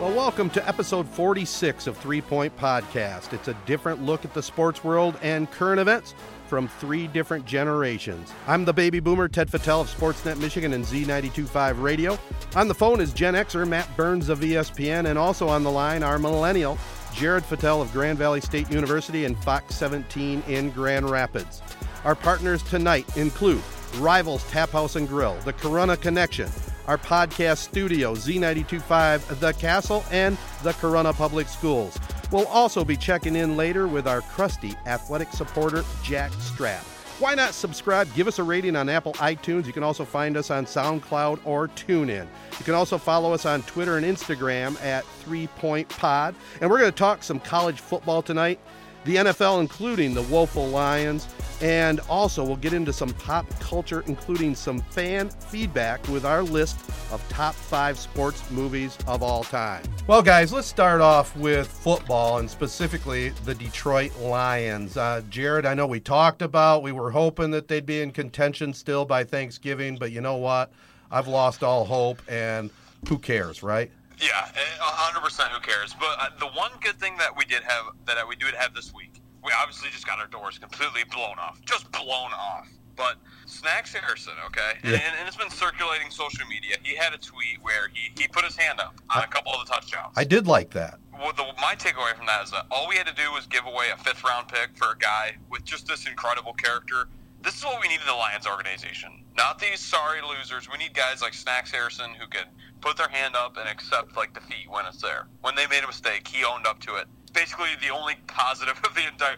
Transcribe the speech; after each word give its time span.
Well, 0.00 0.16
welcome 0.16 0.48
to 0.50 0.66
episode 0.66 1.06
46 1.06 1.86
of 1.86 1.94
Three 1.94 2.22
Point 2.22 2.56
Podcast. 2.56 3.34
It's 3.34 3.48
a 3.48 3.56
different 3.66 4.02
look 4.02 4.24
at 4.24 4.32
the 4.32 4.42
sports 4.42 4.82
world 4.82 5.18
and 5.20 5.50
current 5.50 5.78
events 5.78 6.14
from 6.46 6.68
three 6.68 7.06
different 7.06 7.44
generations. 7.44 8.32
I'm 8.46 8.64
the 8.64 8.72
baby 8.72 9.00
boomer, 9.00 9.28
Ted 9.28 9.50
Fattel 9.50 9.82
of 9.82 9.94
Sportsnet 9.94 10.38
Michigan 10.38 10.72
and 10.72 10.86
Z925 10.86 11.82
Radio. 11.82 12.18
On 12.56 12.66
the 12.66 12.72
phone 12.72 12.98
is 12.98 13.12
Gen 13.12 13.34
Xer 13.34 13.68
Matt 13.68 13.94
Burns 13.94 14.30
of 14.30 14.40
ESPN, 14.40 15.10
and 15.10 15.18
also 15.18 15.48
on 15.48 15.62
the 15.62 15.70
line, 15.70 16.02
our 16.02 16.18
millennial, 16.18 16.78
Jared 17.12 17.44
Fattel 17.44 17.82
of 17.82 17.92
Grand 17.92 18.16
Valley 18.16 18.40
State 18.40 18.70
University 18.70 19.26
and 19.26 19.36
Fox 19.44 19.74
17 19.74 20.42
in 20.48 20.70
Grand 20.70 21.10
Rapids. 21.10 21.60
Our 22.04 22.14
partners 22.14 22.62
tonight 22.62 23.18
include 23.18 23.60
Rivals 23.98 24.48
Tap 24.50 24.70
House 24.70 24.96
and 24.96 25.06
Grill, 25.06 25.36
The 25.44 25.52
Corunna 25.52 26.00
Connection, 26.00 26.48
our 26.90 26.98
podcast 26.98 27.58
studio, 27.58 28.16
Z925 28.16 29.38
The 29.38 29.52
Castle, 29.52 30.02
and 30.10 30.36
the 30.64 30.72
Corunna 30.72 31.14
Public 31.14 31.46
Schools. 31.46 31.96
We'll 32.32 32.48
also 32.48 32.84
be 32.84 32.96
checking 32.96 33.36
in 33.36 33.56
later 33.56 33.86
with 33.86 34.08
our 34.08 34.22
crusty 34.22 34.74
athletic 34.86 35.30
supporter, 35.30 35.84
Jack 36.02 36.32
Strapp. 36.32 36.82
Why 37.20 37.36
not 37.36 37.54
subscribe? 37.54 38.12
Give 38.14 38.26
us 38.26 38.40
a 38.40 38.42
rating 38.42 38.74
on 38.74 38.88
Apple 38.88 39.12
iTunes. 39.14 39.66
You 39.66 39.72
can 39.72 39.84
also 39.84 40.04
find 40.04 40.36
us 40.36 40.50
on 40.50 40.66
SoundCloud 40.66 41.38
or 41.44 41.68
TuneIn. 41.68 42.26
You 42.58 42.64
can 42.64 42.74
also 42.74 42.98
follow 42.98 43.32
us 43.32 43.46
on 43.46 43.62
Twitter 43.62 43.96
and 43.96 44.04
Instagram 44.04 44.76
at 44.82 45.04
Three 45.22 45.46
Point 45.46 45.88
Pod. 45.90 46.34
And 46.60 46.68
we're 46.68 46.78
going 46.80 46.90
to 46.90 46.98
talk 46.98 47.22
some 47.22 47.38
college 47.38 47.78
football 47.78 48.20
tonight 48.20 48.58
the 49.04 49.16
NFL, 49.16 49.60
including 49.60 50.14
the 50.14 50.22
Woeful 50.22 50.68
Lions, 50.68 51.26
and 51.60 52.00
also 52.08 52.44
we'll 52.44 52.56
get 52.56 52.72
into 52.72 52.92
some 52.92 53.10
pop 53.14 53.48
culture, 53.60 54.02
including 54.06 54.54
some 54.54 54.80
fan 54.80 55.28
feedback 55.28 56.06
with 56.08 56.24
our 56.24 56.42
list 56.42 56.78
of 57.12 57.24
top 57.28 57.54
five 57.54 57.98
sports 57.98 58.48
movies 58.50 58.96
of 59.06 59.22
all 59.22 59.44
time. 59.44 59.82
Well, 60.06 60.22
guys, 60.22 60.52
let's 60.52 60.66
start 60.66 61.00
off 61.00 61.36
with 61.36 61.66
football 61.66 62.38
and 62.38 62.50
specifically 62.50 63.30
the 63.44 63.54
Detroit 63.54 64.16
Lions. 64.20 64.96
Uh, 64.96 65.22
Jared, 65.28 65.66
I 65.66 65.74
know 65.74 65.86
we 65.86 66.00
talked 66.00 66.42
about, 66.42 66.82
we 66.82 66.92
were 66.92 67.10
hoping 67.10 67.50
that 67.52 67.68
they'd 67.68 67.86
be 67.86 68.00
in 68.00 68.10
contention 68.12 68.72
still 68.72 69.04
by 69.04 69.24
Thanksgiving, 69.24 69.96
but 69.96 70.12
you 70.12 70.20
know 70.20 70.36
what? 70.36 70.72
I've 71.10 71.26
lost 71.28 71.62
all 71.64 71.84
hope, 71.84 72.22
and 72.28 72.70
who 73.08 73.18
cares, 73.18 73.62
right? 73.62 73.90
Yeah, 74.20 74.48
hundred 74.78 75.22
percent. 75.22 75.50
Who 75.50 75.60
cares? 75.60 75.94
But 75.98 76.16
uh, 76.18 76.28
the 76.38 76.48
one 76.48 76.72
good 76.80 76.98
thing 76.98 77.16
that 77.18 77.36
we 77.36 77.44
did 77.44 77.62
have 77.62 77.86
that 78.06 78.16
we 78.28 78.36
did 78.36 78.54
have 78.54 78.74
this 78.74 78.92
week, 78.94 79.20
we 79.44 79.50
obviously 79.58 79.88
just 79.90 80.06
got 80.06 80.18
our 80.18 80.26
doors 80.26 80.58
completely 80.58 81.02
blown 81.10 81.38
off, 81.38 81.60
just 81.64 81.90
blown 81.92 82.32
off. 82.32 82.68
But 82.96 83.16
Snacks 83.46 83.94
Harrison, 83.94 84.34
okay, 84.46 84.72
yeah. 84.84 84.90
and, 84.90 85.12
and, 85.18 85.26
it's 85.26 85.36
been 85.36 85.50
circulating 85.50 86.10
social 86.10 86.46
media. 86.46 86.76
He 86.82 86.94
had 86.94 87.14
a 87.14 87.18
tweet 87.18 87.56
where 87.62 87.88
he, 87.94 88.12
he 88.20 88.28
put 88.28 88.44
his 88.44 88.56
hand 88.56 88.78
up 88.78 88.94
on 89.14 89.22
a 89.22 89.26
couple 89.26 89.52
of 89.52 89.66
the 89.66 89.72
touchdowns. 89.72 90.12
I 90.16 90.24
did 90.24 90.46
like 90.46 90.70
that. 90.72 90.98
Well, 91.12 91.32
the, 91.32 91.44
my 91.62 91.74
takeaway 91.76 92.14
from 92.14 92.26
that 92.26 92.44
is 92.44 92.50
that 92.50 92.66
all 92.70 92.88
we 92.88 92.96
had 92.96 93.06
to 93.06 93.14
do 93.14 93.32
was 93.32 93.46
give 93.46 93.64
away 93.64 93.86
a 93.94 93.96
fifth 93.96 94.22
round 94.22 94.48
pick 94.48 94.76
for 94.76 94.92
a 94.92 94.98
guy 94.98 95.36
with 95.50 95.64
just 95.64 95.86
this 95.86 96.06
incredible 96.06 96.52
character. 96.52 97.08
This 97.42 97.56
is 97.56 97.64
what 97.64 97.80
we 97.80 97.88
need 97.88 98.00
in 98.00 98.06
the 98.06 98.14
Lions 98.14 98.46
organization. 98.46 99.24
Not 99.36 99.58
these 99.58 99.80
sorry 99.80 100.20
losers. 100.20 100.68
We 100.70 100.78
need 100.78 100.94
guys 100.94 101.22
like 101.22 101.32
Snacks 101.32 101.70
Harrison 101.70 102.10
who 102.14 102.26
can 102.26 102.44
put 102.80 102.96
their 102.96 103.08
hand 103.08 103.34
up 103.34 103.56
and 103.56 103.68
accept 103.68 104.16
like 104.16 104.34
defeat 104.34 104.68
when 104.68 104.84
it's 104.86 105.00
there. 105.00 105.26
When 105.40 105.54
they 105.54 105.66
made 105.66 105.82
a 105.82 105.86
mistake, 105.86 106.28
he 106.28 106.44
owned 106.44 106.66
up 106.66 106.80
to 106.80 106.96
it. 106.96 107.06
Basically, 107.32 107.68
the 107.80 107.88
only 107.90 108.16
positive 108.26 108.78
of 108.84 108.94
the 108.94 109.06
entire. 109.06 109.36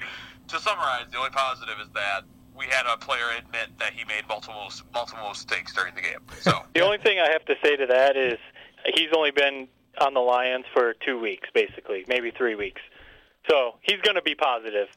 To 0.48 0.58
summarize, 0.58 1.06
the 1.10 1.18
only 1.18 1.30
positive 1.30 1.76
is 1.80 1.88
that 1.94 2.22
we 2.56 2.66
had 2.66 2.84
a 2.86 2.96
player 2.96 3.24
admit 3.38 3.68
that 3.78 3.92
he 3.92 4.04
made 4.04 4.26
multiple 4.28 4.70
multiple 4.92 5.28
mistakes 5.28 5.72
during 5.72 5.94
the 5.94 6.02
game. 6.02 6.20
So 6.40 6.64
the 6.74 6.80
only 6.80 6.98
thing 6.98 7.20
I 7.20 7.30
have 7.30 7.44
to 7.46 7.54
say 7.62 7.76
to 7.76 7.86
that 7.86 8.16
is 8.16 8.38
he's 8.94 9.10
only 9.16 9.30
been 9.30 9.68
on 10.00 10.14
the 10.14 10.20
Lions 10.20 10.64
for 10.72 10.94
two 11.06 11.20
weeks, 11.20 11.48
basically, 11.54 12.04
maybe 12.08 12.30
three 12.30 12.54
weeks. 12.54 12.80
So 13.48 13.76
he's 13.82 14.00
going 14.02 14.16
to 14.16 14.22
be 14.22 14.34
positive 14.34 14.88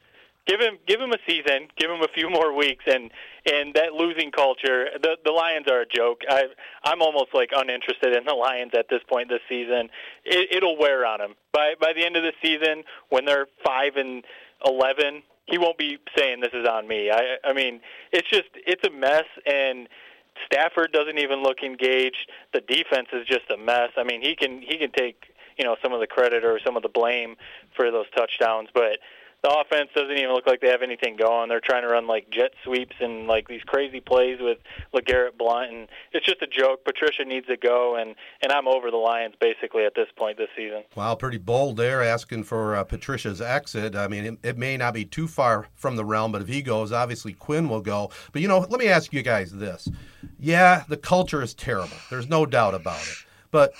give 0.45 0.59
him 0.59 0.77
give 0.87 0.99
him 0.99 1.11
a 1.11 1.17
season, 1.27 1.67
give 1.77 1.89
him 1.89 2.01
a 2.01 2.07
few 2.13 2.29
more 2.29 2.53
weeks, 2.53 2.83
and 2.87 3.11
and 3.45 3.73
that 3.75 3.93
losing 3.93 4.31
culture. 4.31 4.87
The 5.01 5.17
the 5.23 5.31
Lions 5.31 5.67
are 5.69 5.81
a 5.81 5.85
joke. 5.85 6.21
I 6.29 6.45
I'm 6.83 7.01
almost 7.01 7.33
like 7.33 7.49
uninterested 7.55 8.15
in 8.15 8.25
the 8.25 8.33
Lions 8.33 8.71
at 8.77 8.87
this 8.89 9.01
point 9.09 9.29
this 9.29 9.41
season. 9.49 9.89
It, 10.23 10.55
it'll 10.57 10.77
wear 10.77 11.05
on 11.05 11.21
him 11.21 11.35
by 11.51 11.73
by 11.79 11.93
the 11.93 12.05
end 12.05 12.15
of 12.15 12.23
the 12.23 12.33
season 12.41 12.83
when 13.09 13.25
they're 13.25 13.47
five 13.65 13.95
and 13.95 14.23
eleven. 14.65 15.23
He 15.45 15.57
won't 15.57 15.77
be 15.77 15.99
saying 16.17 16.41
this 16.41 16.53
is 16.53 16.67
on 16.67 16.87
me. 16.87 17.11
I 17.11 17.37
I 17.43 17.53
mean 17.53 17.81
it's 18.11 18.29
just 18.29 18.49
it's 18.55 18.85
a 18.87 18.91
mess 18.91 19.25
and. 19.45 19.87
Stafford 20.47 20.91
doesn't 20.91 21.17
even 21.17 21.43
look 21.43 21.63
engaged. 21.63 22.29
The 22.51 22.59
defense 22.59 23.07
is 23.13 23.25
just 23.25 23.49
a 23.49 23.55
mess. 23.55 23.91
I 23.95 24.03
mean, 24.03 24.21
he 24.21 24.35
can 24.35 24.61
he 24.61 24.77
can 24.77 24.91
take 24.91 25.33
you 25.57 25.63
know 25.63 25.77
some 25.81 25.93
of 25.93 26.01
the 26.01 26.07
credit 26.07 26.43
or 26.43 26.59
some 26.59 26.75
of 26.75 26.83
the 26.83 26.89
blame 26.89 27.37
for 27.73 27.89
those 27.89 28.07
touchdowns, 28.13 28.67
but 28.73 28.99
the 29.45 29.59
offense 29.59 29.91
doesn't 29.93 30.17
even 30.17 30.33
look 30.33 30.47
like 30.47 30.59
they 30.59 30.69
have 30.69 30.81
anything 30.81 31.17
going. 31.17 31.49
They're 31.49 31.61
trying 31.61 31.83
to 31.83 31.87
run 31.87 32.07
like 32.07 32.31
jet 32.31 32.51
sweeps 32.63 32.95
and 32.99 33.27
like 33.27 33.47
these 33.47 33.61
crazy 33.61 33.99
plays 33.99 34.39
with 34.41 34.57
LeGarrette 34.91 35.37
Blunt, 35.37 35.71
and 35.71 35.87
it's 36.13 36.25
just 36.25 36.41
a 36.41 36.47
joke. 36.47 36.83
Patricia 36.83 37.23
needs 37.25 37.45
to 37.45 37.55
go, 37.55 37.95
and 37.95 38.15
and 38.41 38.51
I'm 38.51 38.67
over 38.67 38.89
the 38.89 38.97
Lions 38.97 39.35
basically 39.39 39.85
at 39.85 39.93
this 39.93 40.07
point 40.15 40.39
this 40.39 40.49
season. 40.57 40.83
Wow, 40.95 41.13
pretty 41.13 41.37
bold 41.37 41.77
there, 41.77 42.01
asking 42.01 42.45
for 42.45 42.75
uh, 42.75 42.83
Patricia's 42.85 43.39
exit. 43.39 43.95
I 43.95 44.07
mean, 44.07 44.25
it, 44.25 44.39
it 44.41 44.57
may 44.57 44.77
not 44.77 44.95
be 44.95 45.05
too 45.05 45.27
far 45.27 45.67
from 45.75 45.95
the 45.95 46.05
realm, 46.05 46.31
but 46.31 46.41
if 46.41 46.47
he 46.47 46.63
goes, 46.63 46.91
obviously 46.91 47.33
Quinn 47.33 47.69
will 47.69 47.81
go. 47.81 48.09
But 48.31 48.41
you 48.41 48.47
know, 48.47 48.65
let 48.67 48.79
me 48.79 48.87
ask 48.87 49.13
you 49.13 49.21
guys 49.21 49.51
this: 49.51 49.87
Yeah, 50.39 50.85
the 50.89 50.97
culture 50.97 51.43
is 51.43 51.53
terrible. 51.53 51.97
There's 52.09 52.27
no 52.27 52.47
doubt 52.47 52.73
about 52.73 53.03
it, 53.03 53.17
but 53.51 53.73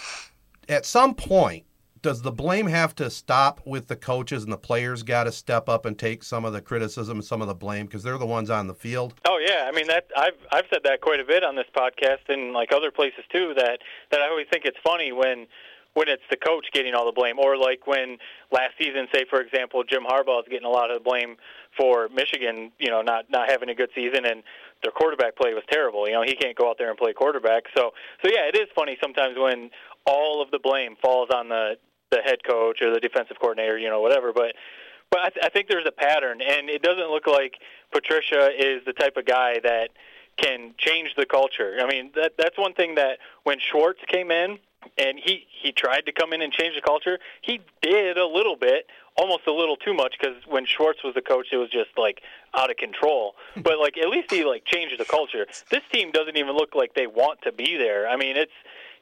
at 0.69 0.85
some 0.85 1.15
point 1.15 1.65
does 2.05 2.21
the 2.21 2.31
blame 2.31 2.67
have 2.67 2.93
to 2.93 3.09
stop 3.09 3.59
with 3.65 3.87
the 3.87 3.95
coaches 3.95 4.43
and 4.43 4.53
the 4.53 4.57
players 4.57 5.01
got 5.01 5.23
to 5.23 5.31
step 5.31 5.67
up 5.67 5.87
and 5.87 5.97
take 5.97 6.21
some 6.21 6.45
of 6.45 6.53
the 6.53 6.61
criticism 6.61 7.17
and 7.17 7.25
some 7.25 7.41
of 7.41 7.47
the 7.47 7.55
blame 7.55 7.87
because 7.87 8.03
they're 8.03 8.19
the 8.19 8.25
ones 8.27 8.51
on 8.51 8.67
the 8.67 8.75
field? 8.75 9.15
Oh 9.27 9.39
yeah, 9.43 9.67
I 9.67 9.71
mean 9.71 9.87
that 9.87 10.05
I've 10.15 10.37
I've 10.51 10.65
said 10.71 10.81
that 10.83 11.01
quite 11.01 11.19
a 11.19 11.25
bit 11.25 11.43
on 11.43 11.55
this 11.55 11.65
podcast 11.75 12.29
and 12.29 12.53
like 12.53 12.71
other 12.71 12.91
places 12.91 13.23
too 13.31 13.55
that 13.57 13.79
that 14.11 14.21
I 14.21 14.29
always 14.29 14.45
think 14.53 14.65
it's 14.65 14.77
funny 14.83 15.13
when 15.13 15.47
when 15.95 16.07
it's 16.07 16.21
the 16.29 16.37
coach 16.37 16.67
getting 16.73 16.93
all 16.93 17.07
the 17.07 17.11
blame 17.11 17.39
or 17.39 17.57
like 17.57 17.87
when 17.87 18.19
last 18.51 18.77
season 18.77 19.07
say 19.11 19.25
for 19.27 19.41
example 19.41 19.83
Jim 19.83 20.03
Harbaugh 20.07 20.41
is 20.41 20.45
getting 20.47 20.67
a 20.67 20.69
lot 20.69 20.91
of 20.91 20.97
the 20.97 21.03
blame 21.03 21.37
for 21.75 22.07
Michigan, 22.09 22.71
you 22.77 22.91
know, 22.91 23.01
not 23.01 23.31
not 23.31 23.49
having 23.49 23.69
a 23.69 23.73
good 23.73 23.89
season 23.95 24.25
and 24.25 24.43
their 24.83 24.91
quarterback 24.91 25.35
play 25.35 25.55
was 25.55 25.63
terrible. 25.71 26.07
You 26.07 26.13
know, 26.13 26.21
he 26.21 26.35
can't 26.35 26.55
go 26.55 26.69
out 26.69 26.75
there 26.77 26.91
and 26.91 26.99
play 26.99 27.13
quarterback. 27.13 27.63
So 27.75 27.93
so 28.21 28.29
yeah, 28.29 28.45
it 28.45 28.55
is 28.55 28.69
funny 28.75 28.95
sometimes 29.01 29.37
when 29.39 29.71
all 30.05 30.43
of 30.43 30.51
the 30.51 30.59
blame 30.61 30.95
falls 31.01 31.29
on 31.33 31.49
the 31.49 31.77
the 32.15 32.21
head 32.21 32.39
coach 32.43 32.81
or 32.81 32.93
the 32.93 32.99
defensive 32.99 33.37
coordinator, 33.39 33.77
you 33.77 33.89
know, 33.89 34.01
whatever. 34.01 34.31
But 34.33 34.55
but 35.11 35.19
I, 35.19 35.29
th- 35.29 35.45
I 35.45 35.49
think 35.49 35.67
there's 35.67 35.85
a 35.87 35.91
pattern, 35.91 36.41
and 36.41 36.69
it 36.69 36.81
doesn't 36.81 37.09
look 37.09 37.27
like 37.27 37.55
Patricia 37.91 38.49
is 38.57 38.83
the 38.85 38.93
type 38.93 39.17
of 39.17 39.25
guy 39.25 39.59
that 39.63 39.89
can 40.37 40.73
change 40.77 41.13
the 41.15 41.25
culture. 41.25 41.77
I 41.79 41.87
mean, 41.87 42.11
that 42.15 42.33
that's 42.37 42.57
one 42.57 42.73
thing 42.73 42.95
that 42.95 43.19
when 43.43 43.59
Schwartz 43.59 43.99
came 44.07 44.31
in 44.31 44.57
and 44.97 45.19
he 45.23 45.45
he 45.61 45.71
tried 45.71 46.05
to 46.07 46.11
come 46.11 46.33
in 46.33 46.41
and 46.41 46.51
change 46.51 46.75
the 46.75 46.81
culture, 46.81 47.19
he 47.41 47.61
did 47.81 48.17
a 48.17 48.25
little 48.25 48.55
bit, 48.55 48.87
almost 49.15 49.47
a 49.47 49.53
little 49.53 49.77
too 49.77 49.93
much 49.93 50.15
because 50.19 50.35
when 50.47 50.65
Schwartz 50.65 51.03
was 51.03 51.13
the 51.13 51.21
coach, 51.21 51.47
it 51.51 51.57
was 51.57 51.69
just 51.69 51.91
like 51.97 52.21
out 52.53 52.69
of 52.69 52.77
control. 52.77 53.35
but 53.55 53.79
like 53.79 53.97
at 53.97 54.09
least 54.09 54.31
he 54.31 54.43
like 54.43 54.65
changed 54.65 54.99
the 54.99 55.05
culture. 55.05 55.45
This 55.71 55.83
team 55.91 56.11
doesn't 56.11 56.37
even 56.37 56.55
look 56.55 56.75
like 56.75 56.93
they 56.93 57.07
want 57.07 57.41
to 57.43 57.51
be 57.51 57.77
there. 57.77 58.07
I 58.07 58.17
mean, 58.17 58.35
it's 58.35 58.51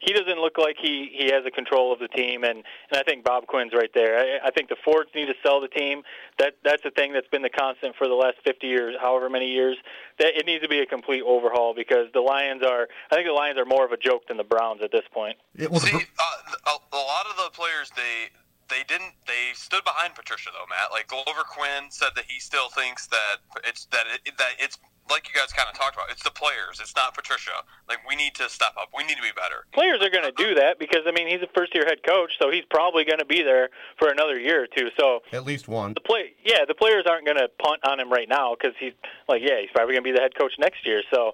he 0.04 0.14
doesn't 0.14 0.40
look 0.40 0.58
like 0.58 0.76
he 0.80 1.10
he 1.14 1.32
has 1.32 1.46
a 1.46 1.52
control 1.52 1.94
of 1.94 2.00
the 2.00 2.08
team, 2.10 2.44
and 2.44 2.58
and 2.58 2.98
I 3.00 3.04
think 3.04 3.24
Bob 3.24 3.48
Quinn's 3.48 3.74
right 3.74 3.92
there. 3.94 4.18
I, 4.18 4.48
I 4.48 4.52
think 4.52 4.70
the 4.70 4.76
Fords 4.84 5.10
need 5.16 5.28
to 5.28 5.36
sell 5.44 5.62
the 5.62 5.68
team. 5.68 6.04
That 6.40 6.56
that's 6.64 6.84
the 6.84 6.92
thing 6.92 7.14
that's 7.14 7.28
been 7.28 7.42
the 7.42 7.50
constant 7.50 7.96
for 7.96 8.08
the 8.08 8.14
last 8.14 8.38
50 8.44 8.68
years, 8.68 8.96
however 9.00 9.30
many 9.30 9.48
years. 9.48 9.78
That 10.20 10.38
it 10.38 10.46
needs 10.46 10.62
to 10.64 10.70
be 10.70 10.80
a 10.80 10.86
complete 10.86 11.24
overhaul 11.26 11.74
because 11.74 12.08
the 12.14 12.22
Lions 12.22 12.64
are. 12.64 12.88
I 13.12 13.16
think 13.16 13.28
the 13.28 13.34
Lions 13.34 13.58
are 13.58 13.66
more 13.66 13.86
of 13.86 13.92
a 13.92 13.98
joke 13.98 14.28
than 14.28 14.38
the 14.38 14.44
Browns 14.44 14.82
at 14.84 14.92
this 14.92 15.06
point. 15.14 15.38
It, 15.56 15.72
well, 15.72 15.80
See, 15.80 15.96
uh, 15.96 16.00
a, 16.68 16.96
a 16.96 17.04
lot 17.04 17.26
of 17.30 17.38
the 17.38 17.50
players 17.54 17.92
they 17.96 18.30
they 18.74 18.84
didn't 18.88 19.14
they 19.28 19.54
stood 19.54 19.84
behind 19.84 20.16
Patricia 20.16 20.50
though, 20.50 20.66
Matt. 20.66 20.92
Like 20.92 21.08
Glover 21.08 21.46
Quinn 21.46 21.94
said 21.94 22.18
that 22.18 22.26
he 22.28 22.40
still 22.40 22.70
thinks 22.70 23.06
that 23.08 23.46
it's 23.64 23.86
that 23.94 24.06
it, 24.26 24.38
that 24.38 24.58
it's 24.58 24.80
like 25.10 25.28
you 25.28 25.36
guys 25.40 25.52
kind 25.52 25.68
of 25.70 25.76
talked 25.76 25.96
about. 25.96 26.10
It's 26.10 26.24
the 26.24 26.32
players. 26.32 26.80
It's 26.80 26.96
not 26.96 27.14
Patricia. 27.14 27.64
Like 27.88 28.00
we 28.08 28.16
need 28.16 28.36
to 28.36 28.50
step 28.50 28.74
up. 28.80 28.90
We 28.96 29.04
need 29.04 29.16
to 29.16 29.22
be 29.22 29.36
better. 29.36 29.68
Players 29.74 30.02
are 30.02 30.10
going 30.10 30.24
to 30.24 30.36
do 30.36 30.56
that 30.56 30.80
because 30.80 31.04
I 31.08 31.12
mean 31.12 31.28
he's 31.28 31.42
a 31.42 31.52
first 31.54 31.76
year 31.76 31.86
head 31.86 32.04
coach, 32.08 32.32
so 32.40 32.50
he's 32.50 32.66
probably 32.70 33.06
going 33.06 33.20
to 33.20 33.26
be 33.26 33.44
there 33.44 33.70
for 34.00 34.10
another 34.10 34.40
year 34.40 34.64
or 34.64 34.68
two. 34.68 34.90
So 34.98 35.22
at 35.32 35.46
least 35.46 35.68
one. 35.68 35.94
The 35.94 36.02
play, 36.02 36.34
yeah, 36.44 36.66
the 36.68 36.76
players 36.76 37.06
aren't 37.08 37.26
going 37.26 37.38
to 37.38 37.50
punt 37.62 37.82
on 37.86 38.00
him 38.00 38.12
right 38.12 38.30
now 38.30 38.56
because 38.56 38.76
he's 38.80 38.94
like, 39.28 39.42
yeah, 39.44 39.62
he's 39.62 39.72
probably 39.74 39.94
going 39.94 40.04
to 40.04 40.10
be 40.10 40.16
the 40.16 40.22
head 40.22 40.36
coach 40.38 40.54
next 40.60 40.86
year. 40.86 41.02
So. 41.12 41.34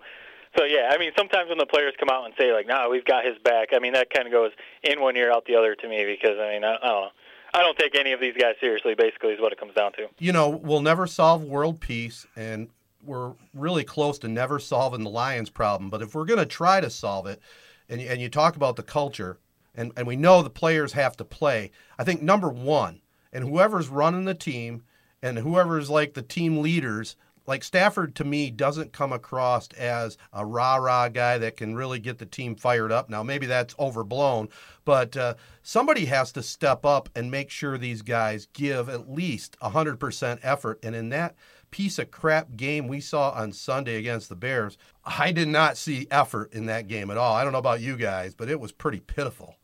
So 0.58 0.64
yeah, 0.64 0.90
I 0.92 0.98
mean, 0.98 1.12
sometimes 1.16 1.50
when 1.50 1.60
the 1.60 1.68
players 1.68 1.94
come 2.00 2.10
out 2.10 2.26
and 2.26 2.34
say 2.36 2.52
like, 2.52 2.66
"No, 2.66 2.74
nah, 2.74 2.90
we've 2.90 3.06
got 3.06 3.24
his 3.24 3.38
back," 3.38 3.68
I 3.72 3.78
mean, 3.78 3.94
that 3.94 4.10
kind 4.10 4.26
of 4.26 4.34
goes 4.34 4.50
in 4.82 5.00
one 5.00 5.16
ear 5.16 5.32
out 5.32 5.46
the 5.46 5.54
other 5.54 5.76
to 5.76 5.88
me 5.88 6.06
because 6.06 6.40
I 6.40 6.54
mean, 6.54 6.64
I, 6.64 6.74
I 6.74 6.88
don't 6.88 7.02
know. 7.04 7.10
I 7.54 7.62
don't 7.62 7.78
take 7.78 7.96
any 7.96 8.12
of 8.12 8.20
these 8.20 8.36
guys 8.40 8.56
seriously. 8.60 8.96
Basically, 8.96 9.32
is 9.32 9.42
what 9.42 9.52
it 9.52 9.60
comes 9.60 9.74
down 9.74 9.94
to. 9.94 10.08
You 10.20 10.32
know, 10.32 10.50
we'll 10.50 10.82
never 10.82 11.08
solve 11.08 11.44
world 11.44 11.80
peace, 11.80 12.28
and 12.36 12.70
we're 13.04 13.34
really 13.54 13.84
close 13.84 14.20
to 14.20 14.28
never 14.28 14.60
solving 14.60 15.04
the 15.04 15.10
Lions 15.10 15.50
problem. 15.50 15.90
But 15.90 16.02
if 16.02 16.14
we're 16.14 16.26
going 16.26 16.40
to 16.40 16.46
try 16.46 16.82
to 16.82 16.90
solve 16.90 17.26
it, 17.28 17.42
and 17.88 18.02
and 18.02 18.22
you 18.22 18.30
talk 18.30 18.56
about 18.56 18.76
the 18.76 18.84
culture, 18.84 19.38
and, 19.76 19.92
and 19.96 20.06
we 20.06 20.16
know 20.16 20.42
the 20.42 20.50
players 20.50 20.94
have 20.94 21.18
to 21.18 21.26
play. 21.26 21.72
I 21.98 22.04
think 22.04 22.22
number 22.22 22.50
one, 22.50 23.02
and 23.34 23.44
whoever's 23.44 23.90
running 23.90 24.26
the 24.26 24.34
team 24.34 24.84
and 25.22 25.40
whoever's 25.40 25.90
like 25.90 26.14
the 26.14 26.22
team 26.22 26.62
leaders, 26.62 27.16
like 27.50 27.64
Stafford 27.64 28.16
to 28.16 28.24
me 28.24 28.52
doesn't 28.52 28.94
come 28.94 29.12
across 29.12 29.68
as 29.70 30.20
a 30.32 30.46
rah 30.46 30.76
rah 30.76 31.10
guy 31.10 31.40
that 31.40 31.58
can 31.58 31.76
really 31.76 31.98
get 31.98 32.20
the 32.20 32.26
team 32.28 32.56
fired 32.56 32.92
up. 32.92 33.10
Now, 33.10 33.24
maybe 33.24 33.48
that's 33.48 33.74
overblown, 33.80 34.50
but 34.86 35.18
uh, 35.18 35.34
somebody 35.64 36.06
has 36.06 36.32
to 36.34 36.44
step 36.44 36.86
up 36.86 37.10
and 37.16 37.32
make 37.32 37.50
sure 37.50 37.80
these 37.80 38.04
guys 38.04 38.48
give 38.54 38.88
at 38.88 39.10
least 39.10 39.58
100% 39.64 40.40
effort. 40.44 40.80
And 40.84 40.96
in 40.96 41.10
that 41.10 41.36
piece 41.72 41.98
of 41.98 42.12
crap 42.12 42.56
game 42.56 42.88
we 42.88 43.02
saw 43.02 43.32
on 43.32 43.52
Sunday 43.52 43.96
against 43.96 44.30
the 44.30 44.36
Bears, 44.36 44.78
I 45.04 45.32
did 45.32 45.48
not 45.48 45.76
see 45.76 46.08
effort 46.12 46.54
in 46.54 46.68
that 46.68 46.88
game 46.88 47.10
at 47.10 47.18
all. 47.18 47.34
I 47.34 47.44
don't 47.44 47.54
know 47.54 47.58
about 47.60 47.82
you 47.82 47.98
guys, 47.98 48.36
but 48.36 48.50
it 48.50 48.60
was 48.60 48.72
pretty 48.72 49.00
pitiful. 49.00 49.56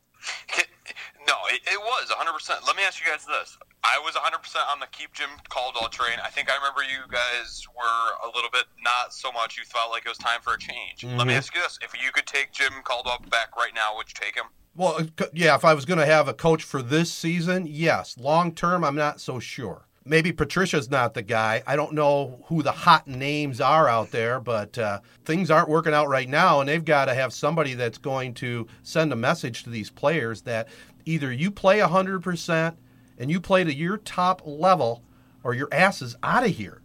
No, 1.27 1.33
it, 1.49 1.61
it 1.65 1.79
was 1.79 2.09
100%. 2.11 2.67
Let 2.67 2.75
me 2.75 2.83
ask 2.83 3.03
you 3.03 3.11
guys 3.11 3.25
this. 3.25 3.57
I 3.83 3.99
was 4.03 4.15
100% 4.15 4.71
on 4.71 4.79
the 4.79 4.87
keep 4.91 5.13
Jim 5.13 5.29
Caldwell 5.49 5.89
train. 5.89 6.17
I 6.23 6.29
think 6.29 6.49
I 6.49 6.55
remember 6.55 6.81
you 6.81 7.09
guys 7.09 7.65
were 7.75 8.27
a 8.27 8.31
little 8.35 8.49
bit 8.51 8.65
not 8.83 9.13
so 9.13 9.31
much. 9.31 9.57
You 9.57 9.63
felt 9.63 9.91
like 9.91 10.05
it 10.05 10.09
was 10.09 10.17
time 10.17 10.41
for 10.41 10.53
a 10.53 10.59
change. 10.59 11.01
Mm-hmm. 11.01 11.17
Let 11.17 11.27
me 11.27 11.33
ask 11.33 11.53
you 11.53 11.61
this. 11.61 11.79
If 11.81 11.93
you 11.93 12.11
could 12.11 12.25
take 12.25 12.51
Jim 12.51 12.73
Caldwell 12.83 13.21
back 13.29 13.55
right 13.55 13.73
now, 13.73 13.95
would 13.95 14.07
you 14.07 14.15
take 14.19 14.35
him? 14.35 14.45
Well, 14.75 14.99
uh, 15.19 15.25
yeah, 15.33 15.55
if 15.55 15.63
I 15.63 15.73
was 15.73 15.85
going 15.85 15.99
to 15.99 16.05
have 16.05 16.27
a 16.27 16.33
coach 16.33 16.63
for 16.63 16.81
this 16.81 17.11
season, 17.11 17.65
yes. 17.67 18.17
Long 18.17 18.53
term, 18.53 18.83
I'm 18.83 18.95
not 18.95 19.21
so 19.21 19.39
sure. 19.39 19.87
Maybe 20.07 20.31
Patricia's 20.31 20.91
not 20.91 21.15
the 21.15 21.23
guy. 21.23 21.63
I 21.65 21.75
don't 21.75 21.93
know 21.93 22.43
who 22.45 22.61
the 22.61 22.71
hot 22.71 23.07
names 23.07 23.59
are 23.59 23.87
out 23.87 24.11
there, 24.11 24.39
but 24.39 24.77
uh, 24.77 24.99
things 25.23 25.49
aren't 25.49 25.69
working 25.69 25.95
out 25.95 26.09
right 26.09 26.29
now, 26.29 26.59
and 26.59 26.69
they've 26.69 26.85
got 26.85 27.05
to 27.05 27.15
have 27.15 27.33
somebody 27.33 27.73
that's 27.73 27.97
going 27.97 28.35
to 28.35 28.67
send 28.83 29.11
a 29.11 29.15
message 29.15 29.63
to 29.63 29.71
these 29.71 29.89
players 29.89 30.41
that 30.41 30.67
either 31.05 31.31
you 31.31 31.51
play 31.51 31.79
100% 31.79 32.75
and 33.17 33.31
you 33.31 33.39
play 33.39 33.63
to 33.63 33.73
your 33.73 33.97
top 33.97 34.41
level 34.45 35.03
or 35.43 35.53
your 35.53 35.69
ass 35.71 36.01
is 36.01 36.15
out 36.23 36.43
of 36.43 36.51
here. 36.51 36.81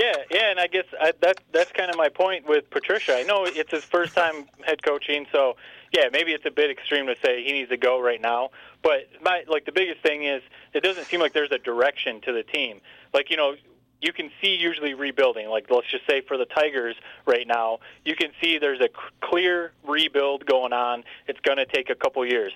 Yeah, 0.00 0.14
yeah, 0.30 0.50
and 0.50 0.58
I 0.58 0.66
guess 0.66 0.86
I, 0.98 1.12
that 1.20 1.40
that's 1.52 1.70
kind 1.72 1.90
of 1.90 1.96
my 1.98 2.08
point 2.08 2.48
with 2.48 2.70
Patricia. 2.70 3.16
I 3.16 3.22
know 3.22 3.44
it's 3.44 3.70
his 3.70 3.84
first 3.84 4.14
time 4.14 4.46
head 4.62 4.82
coaching, 4.82 5.26
so 5.30 5.56
yeah, 5.92 6.08
maybe 6.10 6.32
it's 6.32 6.46
a 6.46 6.50
bit 6.50 6.70
extreme 6.70 7.06
to 7.08 7.16
say 7.22 7.44
he 7.44 7.52
needs 7.52 7.68
to 7.68 7.76
go 7.76 8.00
right 8.00 8.20
now. 8.20 8.48
But 8.82 9.08
my 9.20 9.44
like 9.46 9.66
the 9.66 9.72
biggest 9.72 10.00
thing 10.00 10.24
is 10.24 10.40
it 10.72 10.82
doesn't 10.82 11.04
seem 11.04 11.20
like 11.20 11.34
there's 11.34 11.50
a 11.50 11.58
direction 11.58 12.22
to 12.22 12.32
the 12.32 12.42
team. 12.42 12.80
Like 13.12 13.28
you 13.28 13.36
know, 13.36 13.56
you 14.00 14.14
can 14.14 14.30
see 14.40 14.56
usually 14.56 14.94
rebuilding. 14.94 15.50
Like 15.50 15.66
let's 15.68 15.90
just 15.90 16.06
say 16.06 16.22
for 16.22 16.38
the 16.38 16.46
Tigers 16.46 16.96
right 17.26 17.46
now, 17.46 17.80
you 18.02 18.16
can 18.16 18.30
see 18.40 18.56
there's 18.56 18.80
a 18.80 18.88
clear 19.20 19.72
rebuild 19.86 20.46
going 20.46 20.72
on. 20.72 21.04
It's 21.26 21.40
going 21.40 21.58
to 21.58 21.66
take 21.66 21.90
a 21.90 21.94
couple 21.94 22.24
years 22.24 22.54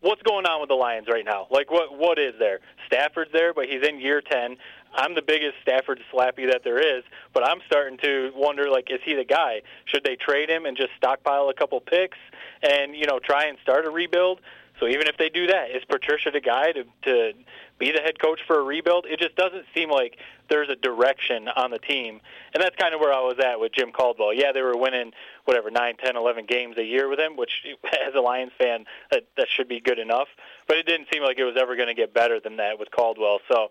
what's 0.00 0.22
going 0.22 0.46
on 0.46 0.60
with 0.60 0.68
the 0.68 0.74
Lions 0.74 1.08
right 1.08 1.24
now? 1.24 1.46
Like, 1.50 1.70
what 1.70 1.96
what 1.96 2.18
is 2.18 2.34
there? 2.38 2.60
Stafford's 2.86 3.32
there, 3.32 3.54
but 3.54 3.66
he's 3.66 3.86
in 3.86 4.00
year 4.00 4.20
ten. 4.20 4.56
I'm 4.94 5.14
the 5.14 5.22
biggest 5.22 5.54
Stafford 5.62 6.00
slappy 6.12 6.50
that 6.50 6.62
there 6.64 6.78
is, 6.98 7.04
but 7.32 7.46
I'm 7.46 7.58
starting 7.66 7.96
to 7.98 8.32
wonder, 8.34 8.68
like, 8.68 8.90
is 8.90 8.98
he 9.04 9.14
the 9.14 9.24
guy? 9.24 9.62
Should 9.84 10.02
they 10.02 10.16
trade 10.16 10.50
him 10.50 10.66
and 10.66 10.76
just 10.76 10.90
stockpile 10.96 11.48
a 11.48 11.54
couple 11.54 11.80
picks 11.80 12.18
and 12.62 12.96
you 12.96 13.06
know 13.06 13.18
try 13.18 13.44
and 13.46 13.58
start 13.62 13.86
a 13.86 13.90
rebuild? 13.90 14.40
So 14.80 14.88
even 14.88 15.06
if 15.06 15.18
they 15.18 15.28
do 15.28 15.46
that, 15.48 15.70
is 15.70 15.84
Patricia 15.88 16.30
the 16.30 16.40
guy 16.40 16.72
to 16.72 16.84
to 17.04 17.32
be 17.78 17.92
the 17.92 18.00
head 18.00 18.18
coach 18.18 18.40
for 18.46 18.58
a 18.58 18.62
rebuild? 18.62 19.04
It 19.06 19.20
just 19.20 19.36
doesn't 19.36 19.66
seem 19.74 19.90
like 19.90 20.16
there's 20.48 20.70
a 20.70 20.74
direction 20.74 21.48
on 21.48 21.70
the 21.70 21.78
team, 21.78 22.20
and 22.54 22.62
that's 22.62 22.74
kind 22.76 22.94
of 22.94 23.00
where 23.00 23.12
I 23.12 23.20
was 23.20 23.36
at 23.44 23.60
with 23.60 23.72
Jim 23.72 23.92
Caldwell. 23.92 24.32
Yeah, 24.32 24.52
they 24.52 24.62
were 24.62 24.76
winning 24.76 25.12
whatever 25.44 25.70
nine, 25.70 25.96
ten, 26.02 26.16
eleven 26.16 26.46
games 26.46 26.78
a 26.78 26.84
year 26.84 27.08
with 27.08 27.20
him, 27.20 27.36
which 27.36 27.50
as 27.84 28.14
a 28.16 28.20
Lions 28.20 28.52
fan 28.58 28.86
that 29.10 29.24
that 29.36 29.48
should 29.54 29.68
be 29.68 29.80
good 29.80 29.98
enough. 29.98 30.28
But 30.66 30.78
it 30.78 30.86
didn't 30.86 31.08
seem 31.12 31.22
like 31.22 31.38
it 31.38 31.44
was 31.44 31.56
ever 31.60 31.76
going 31.76 31.88
to 31.88 31.94
get 31.94 32.14
better 32.14 32.40
than 32.40 32.56
that 32.56 32.78
with 32.78 32.90
Caldwell. 32.90 33.40
So 33.48 33.68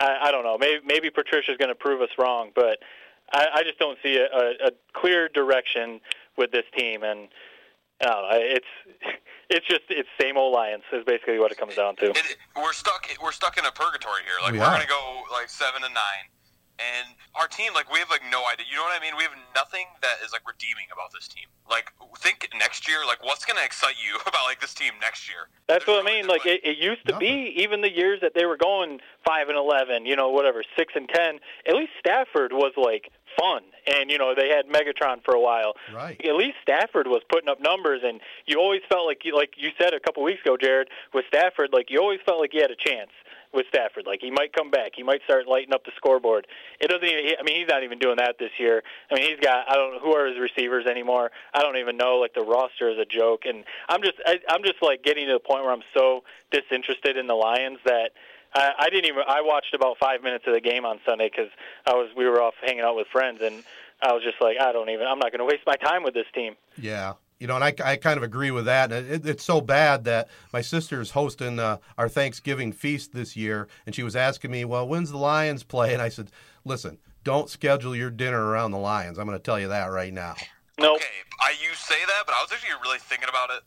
I, 0.00 0.16
I 0.24 0.30
don't 0.32 0.44
know. 0.44 0.56
Maybe 0.56 0.80
maybe 0.86 1.10
Patricia's 1.10 1.58
going 1.58 1.68
to 1.68 1.74
prove 1.74 2.00
us 2.00 2.10
wrong, 2.18 2.50
but 2.54 2.78
I, 3.30 3.46
I 3.56 3.62
just 3.62 3.78
don't 3.78 3.98
see 4.02 4.16
a, 4.16 4.24
a, 4.24 4.68
a 4.68 4.70
clear 4.94 5.28
direction 5.28 6.00
with 6.38 6.50
this 6.50 6.64
team 6.74 7.02
and 7.02 7.28
Oh, 8.04 8.28
it's 8.32 8.66
it's 9.50 9.66
just 9.66 9.82
it's 9.90 10.08
same 10.20 10.36
old 10.36 10.54
Lions 10.54 10.84
is 10.92 11.04
basically 11.04 11.38
what 11.38 11.52
it 11.52 11.58
comes 11.58 11.74
down 11.74 11.96
to. 11.96 12.10
It, 12.10 12.36
we're 12.56 12.72
stuck 12.72 13.06
we're 13.22 13.32
stuck 13.32 13.58
in 13.58 13.64
a 13.64 13.72
purgatory 13.72 14.22
here. 14.24 14.36
Like 14.42 14.52
we 14.52 14.60
are 14.60 14.72
gonna 14.72 14.86
go 14.86 15.22
like 15.32 15.48
seven 15.48 15.82
and 15.84 15.94
nine, 15.94 16.26
and 16.78 17.14
our 17.34 17.48
team 17.48 17.72
like 17.74 17.90
we 17.92 17.98
have 17.98 18.10
like 18.10 18.22
no 18.30 18.42
idea. 18.50 18.66
You 18.70 18.76
know 18.76 18.82
what 18.82 18.98
I 18.98 19.02
mean? 19.02 19.16
We 19.16 19.22
have 19.24 19.36
nothing 19.54 19.86
that 20.02 20.18
is 20.24 20.32
like 20.32 20.42
redeeming 20.46 20.90
about 20.92 21.12
this 21.12 21.28
team. 21.28 21.46
Like 21.68 21.92
think 22.18 22.48
next 22.58 22.88
year, 22.88 23.06
like 23.06 23.22
what's 23.22 23.44
gonna 23.44 23.64
excite 23.64 23.96
you 24.02 24.18
about 24.26 24.44
like 24.46 24.60
this 24.60 24.74
team 24.74 24.92
next 25.00 25.28
year? 25.28 25.48
That's 25.68 25.84
There's 25.84 26.02
what 26.02 26.06
I 26.06 26.10
mean. 26.10 26.26
Like 26.26 26.46
it, 26.46 26.60
it 26.64 26.78
used 26.78 27.06
to 27.06 27.12
nothing. 27.14 27.54
be 27.54 27.62
even 27.62 27.80
the 27.80 27.92
years 27.92 28.20
that 28.22 28.32
they 28.34 28.46
were 28.46 28.56
going 28.56 29.00
five 29.26 29.48
and 29.48 29.56
eleven, 29.56 30.06
you 30.06 30.16
know, 30.16 30.30
whatever 30.30 30.62
six 30.76 30.94
and 30.96 31.08
ten. 31.08 31.38
At 31.66 31.74
least 31.74 31.92
Stafford 31.98 32.52
was 32.52 32.72
like 32.76 33.10
fun. 33.38 33.62
And 33.86 34.10
you 34.10 34.18
know 34.18 34.34
they 34.34 34.48
had 34.48 34.66
Megatron 34.66 35.24
for 35.24 35.34
a 35.34 35.40
while. 35.40 35.74
Right. 35.94 36.20
At 36.24 36.34
least 36.34 36.56
Stafford 36.62 37.06
was 37.06 37.22
putting 37.30 37.48
up 37.48 37.60
numbers, 37.60 38.00
and 38.04 38.20
you 38.46 38.58
always 38.58 38.82
felt 38.88 39.06
like, 39.06 39.22
like 39.32 39.50
you 39.56 39.70
said 39.78 39.94
a 39.94 40.00
couple 40.00 40.22
weeks 40.22 40.40
ago, 40.44 40.56
Jared, 40.56 40.88
with 41.14 41.24
Stafford, 41.28 41.70
like 41.72 41.90
you 41.90 42.00
always 42.00 42.20
felt 42.26 42.40
like 42.40 42.50
he 42.52 42.60
had 42.60 42.70
a 42.70 42.76
chance 42.76 43.10
with 43.52 43.66
Stafford. 43.68 44.06
Like 44.06 44.20
he 44.20 44.30
might 44.30 44.52
come 44.52 44.70
back, 44.70 44.92
he 44.94 45.02
might 45.02 45.22
start 45.24 45.46
lighting 45.48 45.72
up 45.72 45.84
the 45.84 45.92
scoreboard. 45.96 46.46
It 46.80 46.88
doesn't. 46.88 47.04
Even, 47.04 47.34
I 47.38 47.42
mean, 47.42 47.56
he's 47.56 47.68
not 47.68 47.82
even 47.82 47.98
doing 47.98 48.16
that 48.16 48.36
this 48.38 48.50
year. 48.58 48.82
I 49.10 49.14
mean, 49.14 49.30
he's 49.30 49.40
got. 49.40 49.68
I 49.68 49.74
don't 49.74 49.94
know 49.94 50.00
who 50.00 50.14
are 50.14 50.26
his 50.26 50.38
receivers 50.38 50.86
anymore. 50.86 51.30
I 51.54 51.62
don't 51.62 51.76
even 51.78 51.96
know. 51.96 52.16
Like 52.16 52.34
the 52.34 52.42
roster 52.42 52.90
is 52.90 52.98
a 52.98 53.06
joke, 53.06 53.42
and 53.46 53.64
I'm 53.88 54.02
just. 54.02 54.16
I, 54.24 54.38
I'm 54.48 54.62
just 54.62 54.82
like 54.82 55.02
getting 55.02 55.26
to 55.26 55.32
the 55.32 55.40
point 55.40 55.64
where 55.64 55.72
I'm 55.72 55.86
so 55.94 56.24
disinterested 56.52 57.16
in 57.16 57.26
the 57.26 57.34
Lions 57.34 57.78
that 57.84 58.10
I, 58.56 58.72
I 58.78 58.90
didn't 58.90 59.04
even. 59.06 59.22
I 59.28 59.42
watched 59.42 59.74
about 59.74 59.98
five 59.98 60.22
minutes 60.22 60.44
of 60.46 60.54
the 60.54 60.60
game 60.60 60.86
on 60.86 60.98
Sunday 61.04 61.28
because 61.30 61.50
I 61.86 61.92
was. 61.92 62.08
We 62.16 62.24
were 62.24 62.40
off 62.40 62.54
hanging 62.64 62.80
out 62.80 62.96
with 62.96 63.06
friends, 63.08 63.40
and 63.42 63.62
I 64.02 64.12
was 64.12 64.22
just 64.22 64.40
like, 64.40 64.56
I 64.58 64.72
don't 64.72 64.88
even. 64.88 65.06
I'm 65.06 65.18
not 65.18 65.30
going 65.30 65.40
to 65.40 65.44
waste 65.44 65.66
my 65.66 65.76
time 65.76 66.02
with 66.02 66.14
this 66.14 66.26
team. 66.34 66.56
Yeah. 66.78 67.14
You 67.38 67.46
know, 67.46 67.56
and 67.56 67.64
I, 67.64 67.74
I 67.84 67.96
kind 67.96 68.16
of 68.16 68.22
agree 68.22 68.50
with 68.50 68.64
that. 68.64 68.90
And 68.92 69.10
it, 69.10 69.26
it's 69.26 69.44
so 69.44 69.60
bad 69.60 70.04
that 70.04 70.28
my 70.54 70.62
sister's 70.62 71.10
hosting 71.10 71.58
uh, 71.58 71.76
our 71.98 72.08
Thanksgiving 72.08 72.72
feast 72.72 73.12
this 73.12 73.36
year, 73.36 73.68
and 73.84 73.94
she 73.94 74.02
was 74.02 74.16
asking 74.16 74.50
me, 74.50 74.64
"Well, 74.64 74.88
when's 74.88 75.10
the 75.10 75.18
Lions 75.18 75.62
play?" 75.62 75.92
And 75.92 76.00
I 76.00 76.08
said, 76.08 76.30
"Listen, 76.64 76.96
don't 77.24 77.50
schedule 77.50 77.94
your 77.94 78.10
dinner 78.10 78.42
around 78.42 78.70
the 78.70 78.78
Lions. 78.78 79.18
I'm 79.18 79.26
going 79.26 79.38
to 79.38 79.42
tell 79.42 79.60
you 79.60 79.68
that 79.68 79.86
right 79.86 80.14
now." 80.14 80.34
Nope. 80.78 80.96
Okay, 80.96 81.04
I 81.42 81.50
you 81.62 81.74
say 81.74 82.02
that, 82.06 82.22
but 82.24 82.34
I 82.34 82.40
was 82.40 82.50
actually 82.52 82.74
really 82.82 83.00
thinking 83.00 83.28
about 83.28 83.50
it 83.50 83.62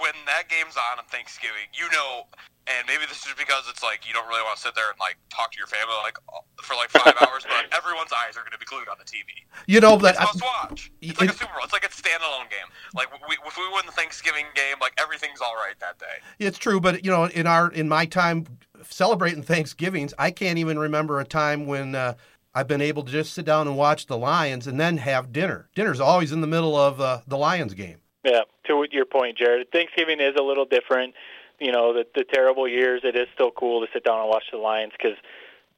when 0.00 0.16
that 0.26 0.48
game's 0.48 0.76
on 0.76 0.98
on 0.98 1.04
Thanksgiving. 1.06 1.68
You 1.72 1.86
know, 1.92 2.26
and 2.66 2.86
maybe 2.86 3.04
this 3.08 3.24
is 3.26 3.34
because 3.36 3.68
it's 3.68 3.82
like 3.82 4.06
you 4.06 4.12
don't 4.12 4.28
really 4.28 4.42
want 4.42 4.56
to 4.56 4.62
sit 4.62 4.74
there 4.74 4.90
and 4.90 4.98
like 5.00 5.16
talk 5.30 5.52
to 5.52 5.58
your 5.58 5.66
family 5.66 5.94
like 6.02 6.18
for 6.62 6.74
like 6.74 6.90
five 6.90 7.14
hours, 7.20 7.44
but 7.44 7.66
everyone's 7.76 8.12
eyes 8.12 8.36
are 8.36 8.44
going 8.44 8.52
to 8.52 8.58
be 8.58 8.66
glued 8.66 8.88
on 8.88 8.96
the 8.98 9.04
TV. 9.04 9.44
You 9.66 9.80
know 9.80 9.96
that 9.98 10.18
must 10.18 10.42
watch. 10.42 10.92
It's 11.00 11.20
like 11.20 11.30
a 11.30 11.32
Super 11.32 11.52
Bowl. 11.52 11.64
It's 11.64 11.72
like 11.72 11.84
a 11.84 11.88
standalone 11.88 12.50
game. 12.50 12.68
Like 12.94 13.08
we, 13.28 13.36
if 13.46 13.56
we 13.56 13.64
win 13.72 13.86
the 13.86 13.92
Thanksgiving 13.92 14.46
game, 14.54 14.76
like 14.80 14.94
everything's 15.00 15.40
all 15.40 15.54
right 15.54 15.74
that 15.80 15.98
day. 15.98 16.20
It's 16.38 16.58
true, 16.58 16.80
but 16.80 17.04
you 17.04 17.10
know, 17.10 17.24
in 17.24 17.46
our 17.46 17.70
in 17.72 17.88
my 17.88 18.06
time 18.06 18.46
celebrating 18.88 19.42
Thanksgivings, 19.42 20.14
I 20.18 20.30
can't 20.30 20.58
even 20.58 20.78
remember 20.78 21.20
a 21.20 21.24
time 21.24 21.66
when. 21.66 21.94
Uh, 21.94 22.14
I've 22.52 22.66
been 22.66 22.80
able 22.80 23.04
to 23.04 23.12
just 23.12 23.32
sit 23.32 23.44
down 23.44 23.68
and 23.68 23.76
watch 23.76 24.06
the 24.06 24.18
Lions 24.18 24.66
and 24.66 24.80
then 24.80 24.96
have 24.96 25.32
dinner. 25.32 25.68
Dinner's 25.76 26.00
always 26.00 26.32
in 26.32 26.40
the 26.40 26.48
middle 26.48 26.76
of 26.76 27.00
uh, 27.00 27.20
the 27.24 27.36
Lions 27.36 27.74
game. 27.74 27.98
Yeah, 28.24 28.42
to 28.66 28.86
your 28.90 29.06
point, 29.06 29.38
Jared. 29.38 29.72
Thanksgiving 29.72 30.20
is 30.20 30.34
a 30.36 30.42
little 30.42 30.66
different 30.66 31.14
you 31.60 31.70
know 31.70 31.92
the 31.92 32.06
the 32.14 32.24
terrible 32.24 32.66
years, 32.66 33.02
it 33.04 33.14
is 33.14 33.28
still 33.34 33.50
cool 33.50 33.86
to 33.86 33.92
sit 33.92 34.02
down 34.02 34.18
and 34.18 34.28
watch 34.28 34.44
the 34.50 34.58
Lions 34.58 34.92
because 34.96 35.16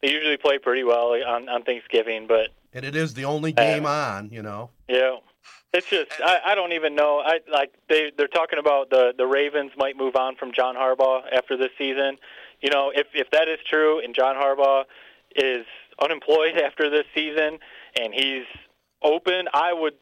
they 0.00 0.10
usually 0.10 0.36
play 0.36 0.58
pretty 0.58 0.84
well 0.84 1.12
on 1.12 1.48
on 1.48 1.64
Thanksgiving. 1.64 2.26
But 2.26 2.48
and 2.72 2.84
it 2.84 2.96
is 2.96 3.12
the 3.14 3.24
only 3.24 3.52
game 3.52 3.84
uh, 3.84 3.90
on, 3.90 4.30
you 4.30 4.42
know. 4.42 4.70
Yeah, 4.88 5.16
it's 5.72 5.88
just 5.88 6.12
I, 6.24 6.38
I 6.46 6.54
don't 6.54 6.72
even 6.72 6.94
know. 6.94 7.20
I 7.24 7.40
like 7.52 7.74
they 7.88 8.12
they're 8.16 8.28
talking 8.28 8.60
about 8.60 8.90
the 8.90 9.12
the 9.16 9.26
Ravens 9.26 9.72
might 9.76 9.96
move 9.96 10.14
on 10.16 10.36
from 10.36 10.52
John 10.52 10.76
Harbaugh 10.76 11.22
after 11.36 11.56
this 11.56 11.70
season. 11.76 12.16
You 12.62 12.70
know, 12.70 12.92
if 12.94 13.08
if 13.12 13.30
that 13.32 13.48
is 13.48 13.58
true 13.68 14.00
and 14.02 14.14
John 14.14 14.36
Harbaugh 14.36 14.84
is 15.34 15.66
unemployed 16.00 16.56
after 16.64 16.88
this 16.88 17.04
season 17.12 17.58
and 18.00 18.14
he's 18.14 18.46
open, 19.02 19.46
I 19.52 19.72
would 19.72 19.94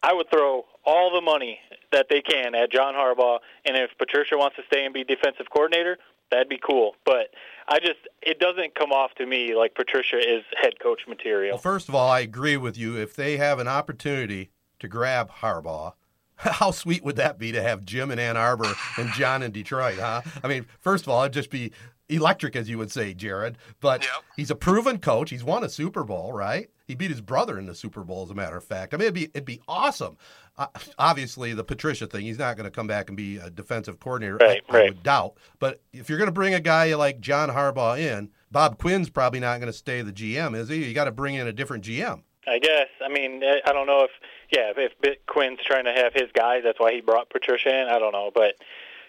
I 0.00 0.14
would 0.14 0.30
throw 0.30 0.64
all 0.88 1.12
the 1.12 1.20
money 1.20 1.60
that 1.92 2.06
they 2.08 2.22
can 2.22 2.54
at 2.54 2.72
John 2.72 2.94
Harbaugh, 2.94 3.40
and 3.66 3.76
if 3.76 3.90
Patricia 3.98 4.38
wants 4.38 4.56
to 4.56 4.62
stay 4.66 4.86
and 4.86 4.94
be 4.94 5.04
defensive 5.04 5.46
coordinator, 5.52 5.98
that'd 6.30 6.48
be 6.48 6.58
cool. 6.58 6.94
But 7.04 7.28
I 7.68 7.78
just 7.78 7.98
it 8.22 8.40
doesn't 8.40 8.74
come 8.74 8.90
off 8.90 9.14
to 9.16 9.26
me 9.26 9.54
like 9.54 9.74
Patricia 9.74 10.16
is 10.16 10.44
head 10.60 10.80
coach 10.80 11.02
material. 11.06 11.52
Well, 11.52 11.58
first 11.58 11.90
of 11.90 11.94
all, 11.94 12.08
I 12.08 12.20
agree 12.20 12.56
with 12.56 12.78
you. 12.78 12.96
If 12.96 13.14
they 13.14 13.36
have 13.36 13.58
an 13.58 13.68
opportunity 13.68 14.50
to 14.78 14.88
grab 14.88 15.30
Harbaugh, 15.30 15.92
how 16.52 16.70
sweet 16.70 17.04
would 17.04 17.16
that 17.16 17.38
be 17.38 17.52
to 17.52 17.62
have 17.62 17.84
Jim 17.84 18.10
in 18.10 18.18
Ann 18.18 18.36
Arbor 18.36 18.72
and 18.96 19.10
John 19.12 19.42
in 19.42 19.50
Detroit, 19.52 19.98
huh? 19.98 20.22
I 20.42 20.48
mean, 20.48 20.66
first 20.80 21.04
of 21.04 21.10
all, 21.10 21.22
it'd 21.22 21.32
just 21.32 21.50
be 21.50 21.72
electric, 22.08 22.56
as 22.56 22.68
you 22.70 22.78
would 22.78 22.90
say, 22.90 23.12
Jared. 23.12 23.58
But 23.80 24.02
Yep. 24.02 24.10
he's 24.36 24.50
a 24.50 24.54
proven 24.56 24.98
coach. 24.98 25.30
He's 25.30 25.44
won 25.44 25.62
a 25.64 25.68
Super 25.68 26.04
Bowl, 26.04 26.32
right? 26.32 26.70
He 26.86 26.94
beat 26.94 27.10
his 27.10 27.20
brother 27.20 27.58
in 27.58 27.66
the 27.66 27.74
Super 27.74 28.02
Bowl, 28.02 28.22
as 28.24 28.30
a 28.30 28.34
matter 28.34 28.56
of 28.56 28.64
fact. 28.64 28.94
I 28.94 28.96
mean, 28.96 29.02
it'd 29.04 29.14
be 29.14 29.24
it'd 29.24 29.44
be 29.44 29.60
awesome. 29.68 30.16
Uh, 30.56 30.66
obviously, 30.98 31.52
the 31.54 31.62
Patricia 31.64 32.06
thing, 32.06 32.22
he's 32.24 32.38
not 32.38 32.56
going 32.56 32.64
to 32.64 32.70
come 32.70 32.86
back 32.86 33.08
and 33.08 33.16
be 33.16 33.36
a 33.36 33.50
defensive 33.50 34.00
coordinator. 34.00 34.36
Right, 34.36 34.62
I, 34.68 34.72
I 34.72 34.76
right. 34.78 34.88
would 34.90 35.02
doubt. 35.02 35.34
But 35.58 35.80
if 35.92 36.08
you're 36.08 36.18
going 36.18 36.28
to 36.28 36.32
bring 36.32 36.54
a 36.54 36.60
guy 36.60 36.94
like 36.94 37.20
John 37.20 37.50
Harbaugh 37.50 37.98
in, 37.98 38.30
Bob 38.50 38.78
Quinn's 38.78 39.10
probably 39.10 39.38
not 39.40 39.60
going 39.60 39.70
to 39.70 39.76
stay 39.76 40.00
the 40.02 40.12
GM, 40.12 40.56
is 40.56 40.68
he? 40.68 40.84
You 40.84 40.94
got 40.94 41.04
to 41.04 41.12
bring 41.12 41.34
in 41.34 41.46
a 41.46 41.52
different 41.52 41.84
GM. 41.84 42.22
I 42.48 42.58
guess. 42.58 42.88
I 43.04 43.08
mean, 43.12 43.42
I 43.44 43.60
I 43.68 43.72
don't 43.74 43.86
know 43.86 44.02
if 44.04 44.10
yeah, 44.50 44.72
if, 44.74 44.78
if 44.78 44.92
Bob 45.00 45.14
Quinn's 45.26 45.60
trying 45.64 45.84
to 45.84 45.92
have 45.92 46.14
his 46.14 46.30
guys, 46.32 46.62
that's 46.64 46.80
why 46.80 46.92
he 46.92 47.00
brought 47.00 47.30
Patricia 47.30 47.68
in. 47.68 47.88
I 47.88 47.98
don't 47.98 48.12
know, 48.12 48.30
but 48.34 48.54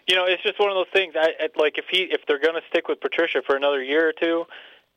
you 0.08 0.16
know, 0.16 0.26
it's 0.26 0.44
just 0.44 0.60
one 0.60 0.70
of 0.70 0.76
those 0.76 0.92
things. 0.92 1.14
I, 1.16 1.50
like 1.56 1.78
if 1.78 1.86
he 1.90 2.04
if 2.04 2.26
they're 2.28 2.40
going 2.40 2.56
to 2.56 2.68
stick 2.70 2.88
with 2.88 3.00
Patricia 3.00 3.42
for 3.46 3.56
another 3.56 3.82
year 3.82 4.10
or 4.10 4.14
two, 4.14 4.46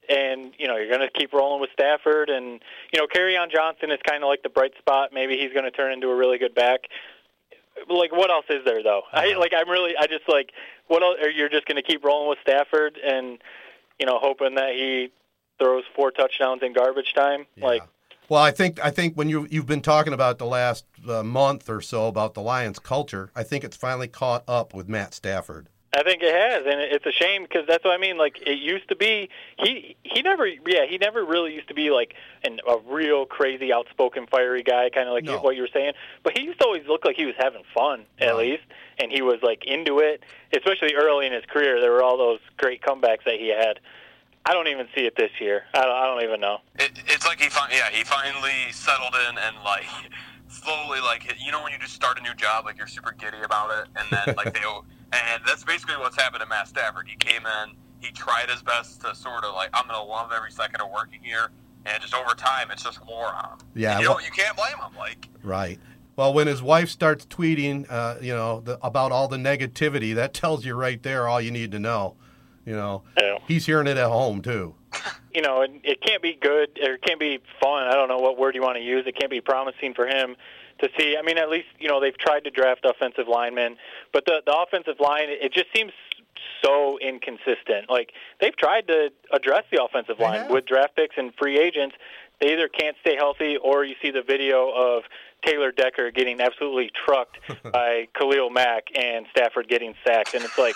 and 0.08 0.52
you 0.58 0.66
know 0.66 0.76
you're 0.76 0.88
going 0.88 1.06
to 1.06 1.11
keep 1.11 1.32
rolling 1.32 1.61
with 1.61 1.70
Stafford, 1.72 2.30
and 2.30 2.61
you 2.92 2.99
know, 2.99 3.06
on 3.38 3.50
Johnson 3.50 3.90
is 3.90 4.00
kind 4.08 4.22
of 4.22 4.28
like 4.28 4.42
the 4.42 4.49
bright 4.49 4.72
spot. 4.78 5.11
Maybe 5.12 5.37
he's 5.38 5.52
going 5.52 5.64
to 5.64 5.70
turn 5.70 5.92
into 5.92 6.08
a 6.08 6.16
really 6.16 6.38
good 6.38 6.54
back. 6.54 6.80
Like 7.88 8.12
what 8.12 8.30
else 8.30 8.46
is 8.49 8.64
there 8.64 8.82
though? 8.82 9.02
I 9.12 9.30
uh-huh. 9.30 9.40
like 9.40 9.52
I'm 9.56 9.68
really 9.68 9.94
I 9.99 10.06
just 10.06 10.28
like 10.28 10.50
what 10.88 11.02
else? 11.02 11.16
Or 11.22 11.30
you're 11.30 11.49
just 11.49 11.66
going 11.66 11.76
to 11.76 11.82
keep 11.82 12.04
rolling 12.04 12.28
with 12.28 12.38
Stafford 12.42 12.99
and 12.99 13.38
you 13.99 14.06
know 14.06 14.18
hoping 14.18 14.56
that 14.56 14.70
he 14.70 15.11
throws 15.58 15.84
four 15.94 16.11
touchdowns 16.11 16.62
in 16.62 16.72
garbage 16.72 17.12
time. 17.14 17.46
Like 17.61 17.82
Well, 18.33 18.43
I 18.43 18.51
think 18.51 18.83
I 18.83 18.89
think 18.89 19.15
when 19.15 19.29
you 19.29 19.47
you've 19.51 19.67
been 19.67 19.83
talking 19.83 20.15
about 20.15 20.39
the 20.39 20.47
last 20.47 20.87
uh, 21.07 21.23
month 21.23 21.69
or 21.69 21.83
so 21.83 22.07
about 22.07 22.33
the 22.33 22.41
Lions 22.41 22.79
culture, 22.79 23.31
I 23.37 23.43
think 23.43 23.62
it's 23.62 23.77
finally 23.77 24.09
caught 24.09 24.43
up 24.49 24.73
with 24.73 24.89
Matt 24.89 25.12
Stafford. 25.12 25.69
I 25.95 26.03
think 26.03 26.23
it 26.23 26.35
has, 26.35 26.65
and 26.65 26.81
it's 26.81 27.05
a 27.05 27.12
shame 27.12 27.43
because 27.43 27.67
that's 27.69 27.85
what 27.85 27.93
I 27.93 27.99
mean. 27.99 28.17
Like 28.17 28.41
it 28.41 28.59
used 28.59 28.89
to 28.89 28.97
be, 28.97 29.29
he 29.59 29.97
he 30.03 30.23
never, 30.23 30.47
yeah, 30.47 30.87
he 30.89 30.97
never 30.97 31.23
really 31.23 31.53
used 31.53 31.69
to 31.69 31.75
be 31.75 31.91
like 31.91 32.15
an, 32.43 32.61
a 32.67 32.79
real 32.91 33.27
crazy, 33.27 33.71
outspoken, 33.71 34.27
fiery 34.31 34.62
guy, 34.62 34.89
kind 34.89 35.09
of 35.09 35.12
like 35.12 35.25
No. 35.25 35.39
what 35.41 35.55
you 35.55 35.61
were 35.61 35.69
saying. 35.71 35.93
But 36.23 36.39
he 36.39 36.43
used 36.45 36.59
to 36.61 36.65
always 36.65 36.87
look 36.89 37.05
like 37.05 37.17
he 37.17 37.27
was 37.27 37.35
having 37.37 37.65
fun, 37.75 38.07
at 38.19 38.29
Right. 38.29 38.53
least, 38.53 38.62
and 38.97 39.12
he 39.12 39.21
was 39.21 39.41
like 39.43 39.67
into 39.67 39.99
it. 39.99 40.23
Especially 40.57 40.95
early 40.95 41.27
in 41.27 41.35
his 41.35 41.45
career, 41.45 41.83
there 41.83 41.93
were 41.93 42.03
all 42.03 42.17
those 42.17 42.41
great 42.57 42.81
comebacks 42.81 43.25
that 43.27 43.35
he 43.39 43.49
had. 43.49 43.79
I 44.44 44.52
don't 44.52 44.66
even 44.68 44.87
see 44.94 45.02
it 45.02 45.14
this 45.16 45.30
year. 45.40 45.64
I 45.75 45.82
don't, 45.82 45.90
I 45.96 46.06
don't 46.06 46.22
even 46.25 46.40
know. 46.40 46.58
It, 46.78 46.90
it's 47.06 47.26
like 47.26 47.40
he 47.40 47.49
fin- 47.49 47.70
yeah 47.70 47.90
he 47.90 48.02
finally 48.04 48.72
settled 48.72 49.14
in 49.28 49.38
and 49.38 49.56
like 49.64 49.84
slowly 50.49 51.00
like 51.00 51.32
you 51.44 51.52
know 51.52 51.62
when 51.62 51.72
you 51.72 51.78
just 51.78 51.94
start 51.94 52.18
a 52.18 52.22
new 52.22 52.34
job 52.34 52.64
like 52.64 52.76
you're 52.76 52.87
super 52.87 53.12
giddy 53.18 53.40
about 53.44 53.70
it 53.70 53.88
and 53.96 54.06
then 54.11 54.34
like 54.37 54.52
they 54.52 54.61
and 55.12 55.42
that's 55.46 55.64
basically 55.64 55.96
what's 55.96 56.16
happened 56.16 56.42
to 56.42 56.49
Matt 56.49 56.68
Stafford. 56.68 57.06
He 57.08 57.16
came 57.16 57.42
in, 57.46 57.76
he 58.00 58.11
tried 58.12 58.50
his 58.50 58.62
best 58.62 59.00
to 59.02 59.14
sort 59.14 59.44
of 59.44 59.54
like 59.54 59.70
I'm 59.72 59.87
gonna 59.87 60.02
love 60.02 60.32
every 60.34 60.50
second 60.50 60.80
of 60.80 60.90
working 60.90 61.20
here, 61.22 61.50
and 61.87 62.02
just 62.02 62.14
over 62.14 62.34
time 62.34 62.70
it's 62.70 62.82
just 62.82 63.04
wore 63.06 63.26
on 63.32 63.44
him. 63.44 63.58
Yeah, 63.75 63.92
And 63.92 64.02
you 64.02 64.08
well- 64.08 64.18
know 64.18 64.25
you 64.25 64.32
can't 64.32 64.56
blame 64.56 64.76
him. 64.76 64.96
Like 64.99 65.28
Right. 65.42 65.78
Well, 66.14 66.34
when 66.34 66.46
his 66.46 66.62
wife 66.62 66.90
starts 66.90 67.25
tweeting, 67.25 67.87
uh, 67.90 68.16
you 68.20 68.34
know, 68.34 68.61
the, 68.61 68.78
about 68.84 69.12
all 69.12 69.28
the 69.28 69.38
negativity, 69.38 70.14
that 70.16 70.34
tells 70.34 70.62
you 70.62 70.75
right 70.75 71.02
there 71.02 71.26
all 71.26 71.40
you 71.40 71.50
need 71.50 71.72
to 71.72 71.78
know. 71.78 72.16
You 72.64 72.75
know, 72.75 73.02
Yeah. 73.21 73.38
he's 73.49 73.66
hearing 73.66 73.87
it 73.87 73.97
at 73.97 74.09
home 74.09 74.40
too. 74.42 74.75
you 75.35 75.42
know, 75.42 75.62
it, 75.62 75.71
it 75.83 76.00
can't 76.02 76.23
be 76.23 76.35
good 76.40 76.78
or 76.83 76.95
it 76.95 77.02
can't 77.02 77.19
be 77.21 77.40
fun. 77.62 77.85
I 77.88 77.95
don't 77.95 78.09
know 78.09 78.19
what 78.19 78.38
word 78.38 78.54
you 78.54 78.62
want 78.62 78.76
to 78.76 78.83
use. 78.83 79.04
It 79.07 79.16
can't 79.19 79.31
be 79.31 79.40
promising 79.40 79.95
for 79.95 80.07
him 80.07 80.37
to 80.81 80.88
see. 80.99 81.16
I 81.19 81.23
mean, 81.23 81.38
at 81.38 81.49
least 81.49 81.66
you 81.78 81.88
know 81.88 82.00
they've 82.00 82.16
tried 82.16 82.45
to 82.45 82.50
draft 82.50 82.85
offensive 82.85 83.26
linemen, 83.28 83.76
but 84.12 84.25
the 84.26 84.42
the 84.47 84.54
offensive 84.57 85.00
line 85.00 85.26
it 85.28 85.52
just 85.52 85.66
seems 85.75 85.92
so 86.64 86.99
inconsistent. 86.99 87.88
Like 87.88 88.12
they've 88.40 88.57
tried 88.57 88.87
to 88.88 89.11
address 89.33 89.64
the 89.73 89.83
offensive 89.83 90.19
They 90.19 90.25
line 90.25 90.40
have. 90.42 90.50
with 90.50 90.66
draft 90.66 90.95
picks 90.97 91.16
and 91.16 91.33
free 91.38 91.59
agents. 91.59 91.97
They 92.40 92.52
either 92.52 92.69
can't 92.69 92.97
stay 93.00 93.14
healthy, 93.16 93.57
or 93.57 93.85
you 93.85 93.95
see 94.02 94.11
the 94.11 94.23
video 94.23 94.71
of 94.71 95.04
Taylor 95.47 95.71
Decker 95.71 96.11
getting 96.11 96.40
absolutely 96.40 96.90
trucked 97.04 97.38
by 97.73 98.09
Khalil 98.19 98.50
Mack 98.50 98.85
and 98.97 99.26
Stafford 99.31 99.69
getting 99.69 99.95
sacked, 100.07 100.35
and 100.35 100.45
it's 100.45 100.59
like. 100.59 100.75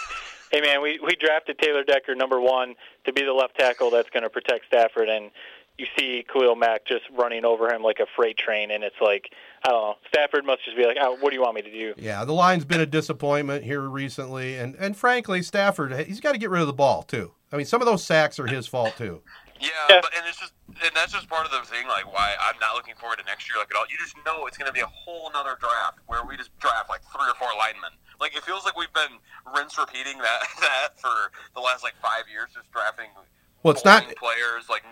Hey 0.50 0.60
man, 0.60 0.80
we 0.80 0.98
we 1.04 1.16
drafted 1.16 1.58
Taylor 1.58 1.82
Decker 1.82 2.14
number 2.14 2.40
one 2.40 2.74
to 3.04 3.12
be 3.12 3.22
the 3.22 3.32
left 3.32 3.58
tackle 3.58 3.90
that's 3.90 4.10
going 4.10 4.22
to 4.22 4.30
protect 4.30 4.66
Stafford, 4.66 5.08
and 5.08 5.30
you 5.78 5.86
see 5.98 6.24
Khalil 6.32 6.56
Mack 6.56 6.86
just 6.86 7.02
running 7.12 7.44
over 7.44 7.72
him 7.72 7.82
like 7.82 7.98
a 8.00 8.06
freight 8.16 8.38
train, 8.38 8.70
and 8.70 8.84
it's 8.84 8.96
like 9.00 9.30
I 9.64 9.70
don't 9.70 9.82
know. 9.82 9.94
Stafford 10.08 10.44
must 10.44 10.64
just 10.64 10.76
be 10.76 10.86
like, 10.86 10.96
oh, 11.00 11.16
what 11.20 11.30
do 11.30 11.36
you 11.36 11.42
want 11.42 11.56
me 11.56 11.62
to 11.62 11.70
do? 11.70 11.94
Yeah, 11.96 12.24
the 12.24 12.32
line's 12.32 12.64
been 12.64 12.80
a 12.80 12.86
disappointment 12.86 13.64
here 13.64 13.82
recently, 13.82 14.56
and 14.56 14.76
and 14.76 14.96
frankly, 14.96 15.42
Stafford 15.42 15.92
he's 16.06 16.20
got 16.20 16.32
to 16.32 16.38
get 16.38 16.50
rid 16.50 16.60
of 16.60 16.66
the 16.66 16.72
ball 16.72 17.02
too. 17.02 17.32
I 17.52 17.56
mean, 17.56 17.66
some 17.66 17.82
of 17.82 17.86
those 17.86 18.04
sacks 18.04 18.38
are 18.38 18.46
his 18.46 18.66
fault 18.66 18.94
too. 18.96 19.22
Yeah, 19.60 19.70
Yeah. 19.88 20.00
but 20.02 20.12
and 20.16 20.24
it's 20.28 20.38
just 20.40 20.52
and 20.82 20.92
that's 20.94 21.12
just 21.12 21.28
part 21.28 21.46
of 21.46 21.52
the 21.52 21.62
thing, 21.68 21.86
like 21.88 22.06
why 22.12 22.34
I'm 22.40 22.58
not 22.60 22.74
looking 22.76 22.94
forward 22.96 23.18
to 23.18 23.24
next 23.24 23.48
year 23.48 23.58
like 23.58 23.70
at 23.70 23.76
all. 23.78 23.86
You 23.90 23.98
just 23.98 24.16
know 24.26 24.46
it's 24.46 24.58
gonna 24.58 24.72
be 24.72 24.80
a 24.80 24.90
whole 24.90 25.30
another 25.30 25.56
draft 25.60 26.00
where 26.06 26.24
we 26.26 26.36
just 26.36 26.56
draft 26.58 26.90
like 26.90 27.02
three 27.12 27.28
or 27.28 27.34
four 27.36 27.48
linemen. 27.58 27.92
Like 28.20 28.36
it 28.36 28.44
feels 28.44 28.64
like 28.64 28.76
we've 28.76 28.92
been 28.94 29.20
rinse 29.56 29.78
repeating 29.78 30.18
that 30.20 30.40
that 30.60 30.98
for 31.00 31.32
the 31.54 31.60
last 31.60 31.84
like 31.84 31.94
five 32.02 32.24
years, 32.30 32.50
just 32.54 32.70
drafting 32.72 33.10
Well, 33.62 33.74
it's 33.74 33.84
not. 33.84 34.04
players. 34.16 34.68
Like 34.70 34.84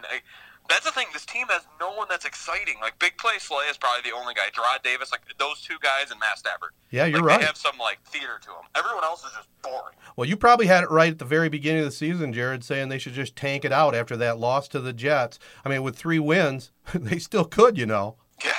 that's 0.68 0.84
the 0.86 0.92
thing. 0.92 1.06
This 1.12 1.26
team 1.26 1.46
has 1.48 1.62
no 1.78 1.92
one 1.92 2.06
that's 2.08 2.24
exciting. 2.24 2.76
Like 2.80 2.98
big 2.98 3.16
play 3.18 3.38
Slay 3.38 3.66
is 3.66 3.76
probably 3.76 4.10
the 4.10 4.16
only 4.16 4.34
guy. 4.34 4.48
Jarrad 4.52 4.82
Davis, 4.82 5.12
like 5.12 5.20
those 5.38 5.60
two 5.60 5.76
guys, 5.82 6.10
and 6.10 6.18
Matt 6.20 6.38
Stafford. 6.38 6.70
Yeah, 6.90 7.04
you're 7.04 7.18
like, 7.18 7.26
right. 7.26 7.40
They 7.40 7.46
have 7.46 7.56
some 7.56 7.78
like 7.78 8.02
theater 8.04 8.38
to 8.40 8.46
them. 8.46 8.64
Everyone 8.74 9.04
else 9.04 9.24
is 9.24 9.32
just 9.32 9.48
boring. 9.62 9.94
Well, 10.16 10.28
you 10.28 10.36
probably 10.36 10.66
had 10.66 10.84
it 10.84 10.90
right 10.90 11.12
at 11.12 11.18
the 11.18 11.24
very 11.24 11.48
beginning 11.48 11.80
of 11.80 11.86
the 11.86 11.92
season, 11.92 12.32
Jared, 12.32 12.64
saying 12.64 12.88
they 12.88 12.98
should 12.98 13.12
just 13.12 13.36
tank 13.36 13.64
it 13.64 13.72
out 13.72 13.94
after 13.94 14.16
that 14.16 14.38
loss 14.38 14.68
to 14.68 14.80
the 14.80 14.92
Jets. 14.92 15.38
I 15.64 15.68
mean, 15.68 15.82
with 15.82 15.96
three 15.96 16.18
wins, 16.18 16.70
they 16.94 17.18
still 17.18 17.44
could, 17.44 17.76
you 17.76 17.86
know. 17.86 18.16
Yeah, 18.44 18.52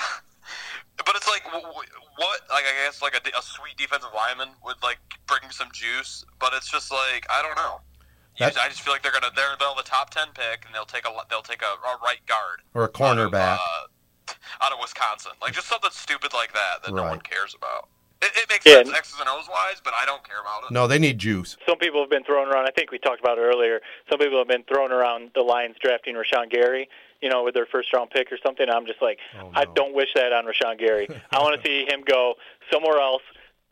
but 0.97 1.15
it's 1.15 1.27
like 1.27 1.43
wh- 1.43 1.65
wh- 1.65 2.19
what? 2.19 2.41
Like 2.49 2.65
I 2.65 2.85
guess 2.85 3.01
like 3.01 3.15
a, 3.15 3.37
a 3.37 3.41
sweet 3.41 3.77
defensive 3.77 4.11
lineman 4.15 4.49
would 4.63 4.77
like 4.83 4.99
bring 5.27 5.49
some 5.49 5.69
juice, 5.73 6.23
but 6.39 6.53
it's 6.53 6.69
just 6.69 6.91
like 6.91 7.25
I 7.29 7.41
don't 7.41 7.55
know. 7.55 7.81
You 8.37 8.45
That- 8.45 8.53
just- 8.53 8.65
I 8.65 8.69
just 8.69 8.81
feel 8.81 8.93
like 8.93 9.01
they're 9.01 9.11
gonna 9.13 9.31
they're 9.35 9.55
they'll 9.59 9.75
have 9.75 9.77
the 9.77 9.89
top 9.89 10.09
ten 10.09 10.27
pick 10.33 10.65
and 10.65 10.73
they'll 10.75 10.85
take 10.85 11.05
a 11.07 11.11
they'll 11.29 11.41
take 11.41 11.61
a, 11.61 11.65
a 11.87 11.97
right 12.03 12.25
guard 12.25 12.61
Or 12.73 12.81
a 12.81 12.85
out 12.85 12.93
cornerback. 12.93 13.57
uh, 13.59 14.33
out 14.61 14.71
of 14.73 14.79
Wisconsin, 14.81 15.31
like 15.41 15.53
just 15.53 15.67
something 15.67 15.91
stupid 15.91 16.33
like 16.33 16.53
that 16.53 16.83
that 16.83 16.93
no 16.93 17.03
one 17.03 17.19
cares 17.19 17.53
about. 17.55 17.87
It, 18.21 18.31
it 18.35 18.49
makes 18.49 18.65
Yeah. 18.65 18.75
sense 18.75 18.91
X's 18.93 19.19
and 19.19 19.29
O's 19.29 19.47
wise, 19.49 19.81
but 19.83 19.93
I 19.93 20.05
don't 20.05 20.23
care 20.27 20.39
about 20.39 20.63
it. 20.63 20.71
No, 20.71 20.87
they 20.87 20.97
need 20.97 21.19
juice. 21.19 21.57
Some 21.67 21.77
people 21.77 21.99
have 22.01 22.09
been 22.09 22.23
throwing 22.23 22.49
around. 22.49 22.65
I 22.65 22.71
think 22.71 22.89
we 22.91 22.97
talked 22.97 23.19
about 23.19 23.37
it 23.37 23.41
earlier. 23.41 23.81
Some 24.09 24.19
people 24.19 24.37
have 24.39 24.47
been 24.47 24.63
throwing 24.63 24.91
around 24.91 25.31
the 25.35 25.41
Lions 25.41 25.75
drafting 25.81 26.15
Rashan 26.15 26.49
Gary, 26.49 26.89
you 27.21 27.29
know, 27.29 27.43
with 27.43 27.53
their 27.53 27.65
first 27.67 27.93
round 27.93 28.09
pick 28.11 28.31
or 28.31 28.37
something. 28.43 28.67
I'm 28.69 28.85
just 28.85 29.01
like, 29.01 29.19
Oh, 29.39 29.51
I 29.53 29.65
don't 29.65 29.93
wish 29.93 30.09
that 30.15 30.31
on 30.33 30.45
Rashan 30.45 30.79
Gary. 30.79 31.07
I 31.31 31.39
want 31.39 31.61
to 31.61 31.67
see 31.67 31.85
him 31.85 32.03
go 32.07 32.35
somewhere 32.71 32.99
else, 32.99 33.21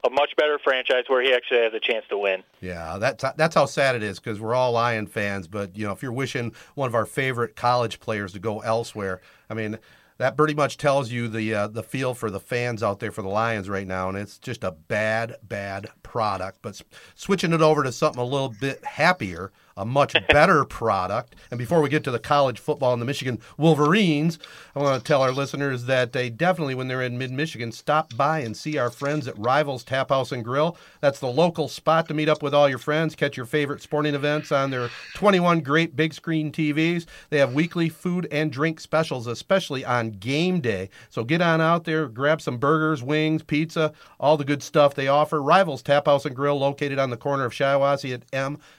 a 0.05 0.09
much 0.09 0.35
better 0.35 0.59
franchise 0.59 1.05
where 1.07 1.21
he 1.21 1.33
actually 1.33 1.61
has 1.61 1.73
a 1.73 1.79
chance 1.79 2.05
to 2.09 2.17
win. 2.17 2.43
Yeah, 2.61 2.97
that's 2.97 3.23
that's 3.37 3.55
how 3.55 3.65
sad 3.65 3.95
it 3.95 4.03
is 4.03 4.19
because 4.19 4.39
we're 4.39 4.53
all 4.53 4.73
Lion 4.73 5.07
fans. 5.07 5.47
But 5.47 5.77
you 5.77 5.85
know, 5.85 5.93
if 5.93 6.01
you're 6.01 6.11
wishing 6.11 6.53
one 6.75 6.87
of 6.87 6.95
our 6.95 7.05
favorite 7.05 7.55
college 7.55 7.99
players 7.99 8.33
to 8.33 8.39
go 8.39 8.59
elsewhere, 8.59 9.21
I 9.49 9.53
mean, 9.53 9.79
that 10.17 10.37
pretty 10.37 10.53
much 10.53 10.77
tells 10.77 11.11
you 11.11 11.27
the 11.27 11.53
uh, 11.53 11.67
the 11.67 11.83
feel 11.83 12.13
for 12.13 12.29
the 12.29 12.39
fans 12.39 12.83
out 12.83 12.99
there 12.99 13.11
for 13.11 13.21
the 13.21 13.29
Lions 13.29 13.69
right 13.69 13.87
now, 13.87 14.09
and 14.09 14.17
it's 14.17 14.37
just 14.37 14.63
a 14.63 14.71
bad, 14.71 15.37
bad 15.43 15.87
product. 16.03 16.59
But 16.61 16.81
switching 17.15 17.53
it 17.53 17.61
over 17.61 17.83
to 17.83 17.91
something 17.91 18.21
a 18.21 18.25
little 18.25 18.53
bit 18.59 18.83
happier, 18.85 19.51
a 19.75 19.85
much 19.85 20.15
better 20.27 20.65
product. 20.65 21.35
And 21.51 21.57
before 21.57 21.81
we 21.81 21.89
get 21.89 22.03
to 22.05 22.11
the 22.11 22.19
college 22.19 22.59
football 22.59 22.93
and 22.93 23.01
the 23.01 23.05
Michigan 23.05 23.39
Wolverines, 23.57 24.39
I 24.75 24.79
want 24.79 25.03
to 25.03 25.07
tell 25.07 25.21
our 25.21 25.31
listeners 25.31 25.85
that 25.85 26.13
they 26.13 26.29
definitely, 26.29 26.75
when 26.75 26.87
they're 26.87 27.01
in 27.01 27.17
mid 27.17 27.31
Michigan, 27.31 27.71
stop 27.71 28.15
by 28.15 28.39
and 28.39 28.55
see 28.55 28.77
our 28.77 28.89
friends 28.89 29.27
at 29.27 29.37
Rivals 29.37 29.83
Tap 29.83 30.09
House 30.09 30.31
and 30.31 30.43
Grill. 30.43 30.77
That's 31.01 31.19
the 31.19 31.27
local 31.27 31.67
spot 31.67 32.07
to 32.07 32.13
meet 32.13 32.29
up 32.29 32.43
with 32.43 32.53
all 32.53 32.69
your 32.69 32.77
friends, 32.77 33.15
catch 33.15 33.37
your 33.37 33.45
favorite 33.45 33.81
sporting 33.81 34.15
events 34.15 34.51
on 34.51 34.69
their 34.69 34.89
21 35.15 35.61
great 35.61 35.95
big 35.95 36.13
screen 36.13 36.51
TVs. 36.51 37.05
They 37.29 37.39
have 37.39 37.53
weekly 37.53 37.89
food 37.89 38.27
and 38.31 38.51
drink 38.51 38.79
specials, 38.79 39.27
especially 39.27 39.85
on 39.85 40.11
game 40.11 40.61
day. 40.61 40.89
So 41.09 41.23
get 41.23 41.41
on 41.41 41.61
out 41.61 41.83
there, 41.83 42.07
grab 42.07 42.41
some 42.41 42.57
burgers, 42.57 43.03
wings, 43.03 43.43
pizza, 43.43 43.93
all 44.19 44.37
the 44.37 44.45
good 44.45 44.63
stuff 44.63 44.95
they 44.95 45.07
offer. 45.07 45.41
Rivals 45.41 45.81
Tap 45.81 46.05
House 46.05 46.25
and 46.25 46.35
Grill, 46.35 46.57
located 46.57 46.99
on 46.99 47.09
the 47.09 47.17
corner 47.17 47.45
of 47.45 47.53
Shiawassee 47.53 48.13
at 48.13 48.23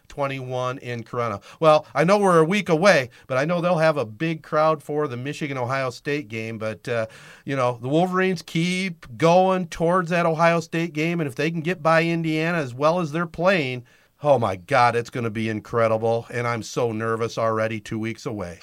M21 0.08 0.78
in 0.78 1.04
Corunna. 1.04 1.42
Well, 1.60 1.86
I 1.94 2.04
know 2.04 2.18
we're 2.18 2.38
a 2.38 2.44
week 2.44 2.68
away, 2.68 3.10
but 3.26 3.38
I 3.38 3.44
know 3.44 3.60
they'll 3.60 3.78
have 3.78 3.96
a 3.96 4.04
big 4.04 4.42
crowd 4.42 4.82
for 4.82 5.08
the 5.08 5.16
Michigan 5.16 5.58
Ohio 5.58 5.90
State 5.90 6.28
game. 6.28 6.58
But, 6.58 6.88
uh, 6.88 7.06
you 7.44 7.56
know, 7.56 7.78
the 7.80 7.88
Wolverines 7.88 8.42
keep 8.42 9.06
going 9.16 9.68
towards 9.68 10.10
that 10.10 10.26
Ohio 10.26 10.60
State 10.60 10.92
game. 10.92 11.20
And 11.20 11.28
if 11.28 11.34
they 11.34 11.50
can 11.50 11.60
get 11.60 11.82
by 11.82 12.04
Indiana 12.04 12.58
as 12.58 12.74
well 12.74 13.00
as 13.00 13.12
they're 13.12 13.26
playing, 13.26 13.84
oh 14.22 14.38
my 14.38 14.56
God, 14.56 14.96
it's 14.96 15.10
going 15.10 15.24
to 15.24 15.30
be 15.30 15.48
incredible. 15.48 16.26
And 16.30 16.46
I'm 16.46 16.62
so 16.62 16.92
nervous 16.92 17.38
already, 17.38 17.80
two 17.80 17.98
weeks 17.98 18.26
away. 18.26 18.58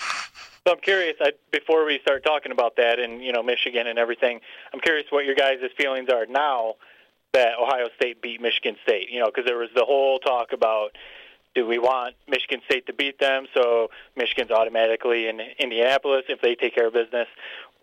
So 0.68 0.74
I'm 0.74 0.80
curious. 0.80 1.16
I, 1.20 1.32
before 1.52 1.86
we 1.86 2.00
start 2.04 2.24
talking 2.24 2.52
about 2.52 2.76
that 2.76 3.00
and 3.00 3.24
you 3.24 3.32
know 3.32 3.42
Michigan 3.42 3.88
and 3.88 3.98
everything, 3.98 4.42
I'm 4.72 4.80
curious 4.80 5.08
what 5.10 5.26
your 5.26 5.34
guys' 5.34 5.58
feelings 5.76 6.10
are 6.10 6.28
now 6.28 6.76
that 7.34 7.54
Ohio 7.60 7.88
State 7.96 8.22
beat 8.22 8.42
Michigan 8.42 8.76
State. 8.84 9.10
You 9.10 9.22
know, 9.22 9.26
because 9.26 9.46
there 9.46 9.58
was 9.58 9.70
the 9.76 9.86
whole 9.86 10.20
talk 10.20 10.54
about 10.54 10.96
do 11.54 11.68
we 11.68 11.80
want 11.80 12.16
Michigan 12.28 12.62
State 12.66 12.86
to 12.88 12.94
beat 12.94 13.20
them 13.20 13.46
so 13.54 13.90
Michigan's 14.16 14.52
automatically 14.52 15.28
in 15.28 15.40
Indianapolis 15.60 16.24
if 16.30 16.42
they 16.42 16.56
take 16.56 16.76
care 16.76 16.88
of 16.88 16.94
business? 16.94 17.28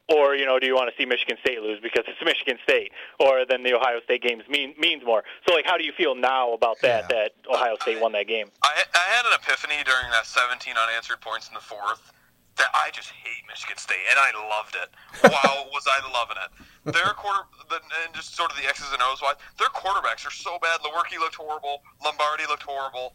Or 0.08 0.34
you 0.34 0.46
know, 0.46 0.58
do 0.58 0.66
you 0.66 0.74
want 0.74 0.88
to 0.88 0.96
see 0.96 1.04
Michigan 1.04 1.36
State 1.44 1.60
lose 1.60 1.80
because 1.82 2.04
it's 2.08 2.24
Michigan 2.24 2.56
State, 2.62 2.92
or 3.20 3.44
then 3.44 3.62
the 3.62 3.74
Ohio 3.74 4.00
State 4.00 4.22
games 4.22 4.42
mean 4.48 4.72
means 4.78 5.04
more? 5.04 5.22
So, 5.46 5.54
like, 5.54 5.66
how 5.66 5.76
do 5.76 5.84
you 5.84 5.92
feel 5.92 6.14
now 6.14 6.54
about 6.54 6.80
that? 6.80 7.12
Yeah. 7.12 7.28
That 7.28 7.32
Ohio 7.44 7.76
State 7.76 8.00
won 8.00 8.12
that 8.12 8.26
game? 8.26 8.48
I, 8.62 8.84
I 8.94 9.04
had 9.12 9.26
an 9.26 9.32
epiphany 9.36 9.84
during 9.84 10.08
that 10.12 10.24
17 10.24 10.72
unanswered 10.72 11.20
points 11.20 11.48
in 11.48 11.54
the 11.54 11.60
fourth 11.60 12.12
that 12.56 12.72
I 12.74 12.90
just 12.90 13.10
hate 13.10 13.44
Michigan 13.46 13.76
State, 13.76 14.02
and 14.10 14.18
I 14.18 14.32
loved 14.48 14.76
it. 14.76 14.88
wow, 15.28 15.68
was 15.72 15.84
I 15.86 16.00
loving 16.08 16.36
it? 16.40 16.50
Their 16.92 17.12
quarter, 17.14 17.44
the, 17.68 17.76
and 17.76 18.14
just 18.14 18.34
sort 18.34 18.50
of 18.50 18.56
the 18.56 18.68
X's 18.68 18.92
and 18.92 19.02
O's 19.02 19.22
wise, 19.22 19.36
their 19.58 19.68
quarterbacks 19.68 20.26
are 20.26 20.34
so 20.34 20.58
bad. 20.60 20.80
Lewerke 20.80 21.18
looked 21.20 21.36
horrible. 21.36 21.82
Lombardi 22.04 22.44
looked 22.48 22.64
horrible. 22.64 23.14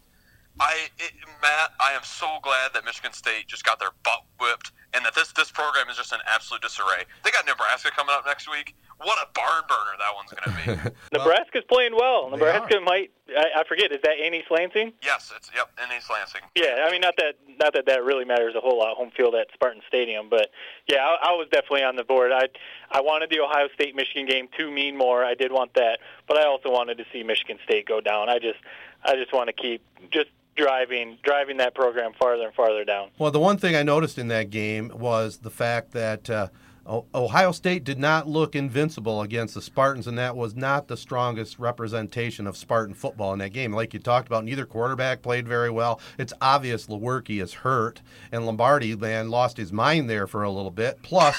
I, 0.60 0.88
it, 1.00 1.13
Matt, 1.41 1.74
I 1.79 1.93
am 1.93 2.03
so 2.03 2.38
glad 2.43 2.74
that 2.74 2.86
Michigan 2.86 3.12
State 3.13 3.48
just 3.48 3.65
got 3.65 3.79
their 3.79 3.89
butt 4.03 4.24
whipped, 4.39 4.72
and 4.93 5.03
that 5.03 5.15
this 5.15 5.31
this 5.31 5.51
program 5.51 5.89
is 5.89 5.98
just 5.98 6.13
in 6.13 6.19
absolute 6.27 6.62
disarray. 6.62 7.05
They 7.24 7.31
got 7.31 7.45
Nebraska 7.48 7.89
coming 7.91 8.13
up 8.13 8.25
next 8.25 8.50
week. 8.50 8.75
What 9.01 9.17
a 9.17 9.27
barn 9.33 9.63
burner 9.67 9.98
that 9.98 10.13
one's 10.13 10.31
going 10.31 10.45
to 10.45 10.91
be. 10.91 10.95
Nebraska's 11.17 11.63
playing 11.67 11.93
well. 12.00 12.29
They 12.29 12.38
Nebraska 12.38 12.79
might. 12.79 13.12
I, 13.36 13.62
I 13.62 13.63
forget. 13.67 13.91
Is 13.91 14.00
that 14.03 14.15
Annie 14.24 14.43
Lansing? 14.50 14.93
yes, 15.01 15.33
it's 15.36 15.50
yep, 15.55 15.72
in 15.81 15.98
East 15.98 16.10
Lansing. 16.12 16.41
Yeah, 16.55 16.86
I 16.88 16.91
mean, 16.91 17.01
not 17.01 17.15
that 17.17 17.36
not 17.60 17.74
that 17.74 17.88
that 17.88 18.03
really 18.03 18.25
matters 18.25 18.53
a 18.55 18.62
whole 18.62 18.77
lot. 18.77 18.95
Home 18.95 19.12
field 19.17 19.33
at 19.33 19.48
Spartan 19.53 19.81
Stadium, 19.88 20.29
but 20.29 20.50
yeah, 20.88 20.98
I, 20.98 21.29
I 21.29 21.31
was 21.31 21.48
definitely 21.51 21.83
on 21.83 21.95
the 21.95 22.03
board. 22.03 22.31
I 22.31 22.48
I 22.91 23.01
wanted 23.01 23.31
the 23.31 23.39
Ohio 23.39 23.69
State 23.74 23.95
Michigan 23.95 24.27
game 24.27 24.48
to 24.60 24.69
mean 24.69 24.95
more. 24.95 25.25
I 25.25 25.33
did 25.33 25.51
want 25.51 25.74
that, 25.74 25.98
but 26.27 26.38
I 26.38 26.45
also 26.45 26.69
wanted 26.69 27.00
to 27.00 27.05
see 27.12 27.24
Michigan 27.24 27.57
State 27.63 27.88
go 27.88 28.00
down. 28.00 28.29
I 28.29 28.38
just 28.38 28.60
I 29.03 29.15
just 29.15 29.33
want 29.33 29.48
to 29.48 29.53
keep 29.53 29.81
just 30.12 30.29
driving 30.55 31.17
driving 31.24 31.57
that 31.57 31.75
program 31.75 32.12
farther 32.19 32.45
and 32.45 32.53
farther 32.53 32.83
down. 32.83 33.10
Well, 33.17 33.31
the 33.31 33.39
one 33.39 33.57
thing 33.57 33.75
I 33.75 33.83
noticed 33.83 34.17
in 34.17 34.27
that 34.29 34.50
game 34.50 34.91
was 34.93 35.38
the 35.38 35.50
fact 35.50 35.91
that 35.91 36.29
uh, 36.29 36.48
Ohio 36.86 37.53
State 37.53 37.86
did 37.86 37.98
not 37.98 38.27
look 38.27 38.55
invincible 38.55 39.22
against 39.22 39.53
the 39.53 39.62
Spartans, 39.62 40.05
and 40.05 40.17
that 40.17 40.36
was 40.36 40.53
not 40.53 40.88
the 40.88 40.98
strongest 40.98 41.57
representation 41.57 42.45
of 42.45 42.57
Spartan 42.57 42.93
football 42.93 43.31
in 43.31 43.39
that 43.39 43.53
game. 43.53 43.72
Like 43.72 43.93
you 43.93 44.01
talked 44.01 44.27
about, 44.27 44.43
neither 44.43 44.65
quarterback 44.65 45.22
played 45.22 45.48
very 45.48 45.69
well. 45.69 46.01
It's 46.17 46.33
obvious 46.41 46.88
Lewerke 46.88 47.41
is 47.41 47.53
hurt, 47.53 48.01
and 48.33 48.45
Lombardi, 48.45 48.95
man, 48.98 49.29
lost 49.29 49.55
his 49.55 49.72
mind 49.72 50.10
there 50.10 50.27
for 50.27 50.43
a 50.43 50.51
little 50.51 50.72
bit. 50.72 51.01
Plus, 51.03 51.38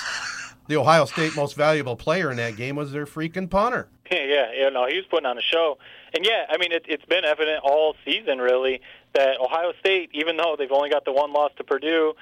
the 0.66 0.76
Ohio 0.76 1.04
State 1.04 1.36
most 1.36 1.56
valuable 1.56 1.96
player 1.96 2.30
in 2.30 2.38
that 2.38 2.56
game 2.56 2.76
was 2.76 2.92
their 2.92 3.04
freaking 3.04 3.50
punter. 3.50 3.88
yeah, 4.10 4.24
yeah, 4.24 4.52
you 4.52 4.70
know, 4.70 4.86
he 4.86 4.96
was 4.96 5.04
putting 5.10 5.26
on 5.26 5.36
a 5.36 5.42
show. 5.42 5.76
And 6.14 6.24
yeah, 6.24 6.44
I 6.48 6.56
mean, 6.56 6.72
it, 6.72 6.86
it's 6.88 7.04
been 7.04 7.24
evident 7.24 7.60
all 7.64 7.96
season, 8.04 8.38
really, 8.38 8.80
that 9.14 9.40
Ohio 9.40 9.72
State, 9.80 10.10
even 10.12 10.36
though 10.36 10.56
they've 10.58 10.72
only 10.72 10.90
got 10.90 11.04
the 11.04 11.12
one 11.12 11.32
loss 11.32 11.52
to 11.56 11.64
Purdue, 11.64 12.14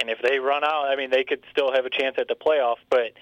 and 0.00 0.10
if 0.10 0.18
they 0.22 0.38
run 0.38 0.64
out, 0.64 0.86
I 0.88 0.96
mean, 0.96 1.10
they 1.10 1.24
could 1.24 1.42
still 1.50 1.72
have 1.72 1.84
a 1.84 1.90
chance 1.90 2.16
at 2.18 2.28
the 2.28 2.34
playoff. 2.34 2.76
But 2.90 3.12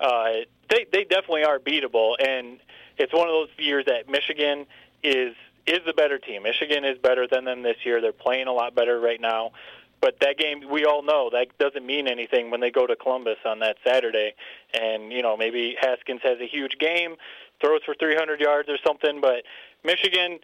uh, 0.00 0.44
they 0.68 0.86
they 0.92 1.04
definitely 1.04 1.44
are 1.44 1.58
beatable, 1.58 2.14
and 2.18 2.58
it's 2.98 3.12
one 3.12 3.28
of 3.28 3.32
those 3.32 3.48
years 3.58 3.84
that 3.86 4.08
Michigan 4.08 4.66
is 5.02 5.34
is 5.66 5.80
the 5.86 5.92
better 5.92 6.18
team. 6.18 6.42
Michigan 6.42 6.84
is 6.84 6.98
better 6.98 7.26
than 7.26 7.44
them 7.44 7.62
this 7.62 7.76
year. 7.84 8.00
They're 8.00 8.12
playing 8.12 8.46
a 8.46 8.52
lot 8.52 8.74
better 8.74 8.98
right 8.98 9.20
now. 9.20 9.52
But 10.00 10.18
that 10.20 10.38
game, 10.38 10.62
we 10.70 10.86
all 10.86 11.02
know 11.02 11.28
that 11.32 11.48
doesn't 11.58 11.84
mean 11.84 12.08
anything 12.08 12.50
when 12.50 12.60
they 12.60 12.70
go 12.70 12.86
to 12.86 12.96
Columbus 12.96 13.36
on 13.44 13.58
that 13.58 13.76
Saturday. 13.86 14.34
And 14.72 15.12
you 15.12 15.22
know, 15.22 15.36
maybe 15.36 15.76
Haskins 15.78 16.20
has 16.22 16.38
a 16.40 16.46
huge 16.46 16.78
game, 16.78 17.16
throws 17.60 17.82
for 17.84 17.94
300 17.94 18.40
yards 18.40 18.68
or 18.68 18.78
something. 18.84 19.20
But 19.20 19.44
Michigan, 19.84 20.38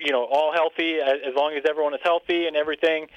you 0.00 0.12
know, 0.12 0.24
all 0.30 0.52
healthy 0.52 0.98
as 1.00 1.18
as 1.26 1.34
long 1.34 1.54
as 1.54 1.62
everyone 1.68 1.94
is 1.94 2.00
healthy 2.02 2.46
and 2.46 2.56
everything, 2.56 3.08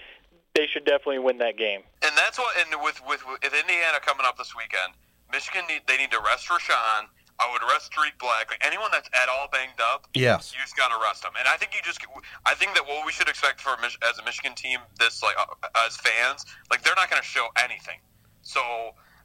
they 0.54 0.68
should 0.68 0.86
definitely 0.86 1.20
win 1.20 1.38
that 1.40 1.58
game. 1.58 1.82
And 2.04 2.16
that's 2.18 2.38
what. 2.38 2.56
And 2.58 2.82
with 2.84 3.02
with 3.08 3.24
with 3.28 3.44
Indiana 3.54 4.00
coming 4.02 4.26
up 4.26 4.38
this 4.38 4.56
weekend, 4.56 4.94
Michigan 5.32 5.66
need 5.68 5.82
they 5.88 5.98
need 5.98 6.12
to 6.12 6.20
rest 6.26 6.48
Rashan. 6.50 7.08
I 7.38 7.52
would 7.52 7.62
rest 7.70 7.92
Tarik 7.92 8.18
Black. 8.18 8.50
Like 8.50 8.66
anyone 8.66 8.90
that's 8.94 9.10
at 9.12 9.28
all 9.28 9.50
banged 9.52 9.82
up, 9.82 10.08
Yes. 10.14 10.54
you 10.56 10.62
just 10.62 10.78
got 10.78 10.88
to 10.88 10.96
rest 11.04 11.22
them. 11.24 11.34
And 11.38 11.48
I 11.50 11.58
think 11.58 11.76
you 11.76 11.82
just. 11.84 12.00
I 12.46 12.54
think 12.56 12.74
that 12.76 12.88
what 12.88 13.06
we 13.06 13.12
should 13.12 13.28
expect 13.28 13.60
for 13.60 13.76
Mich- 13.82 13.98
as 14.10 14.18
a 14.18 14.24
Michigan 14.24 14.56
team, 14.56 14.80
this 15.00 15.22
like 15.22 15.36
uh, 15.38 15.46
as 15.86 15.98
fans, 15.98 16.46
like 16.72 16.82
they're 16.84 16.96
not 16.96 17.10
going 17.10 17.22
to 17.22 17.28
show 17.28 17.48
anything. 17.64 18.00
So. 18.42 18.62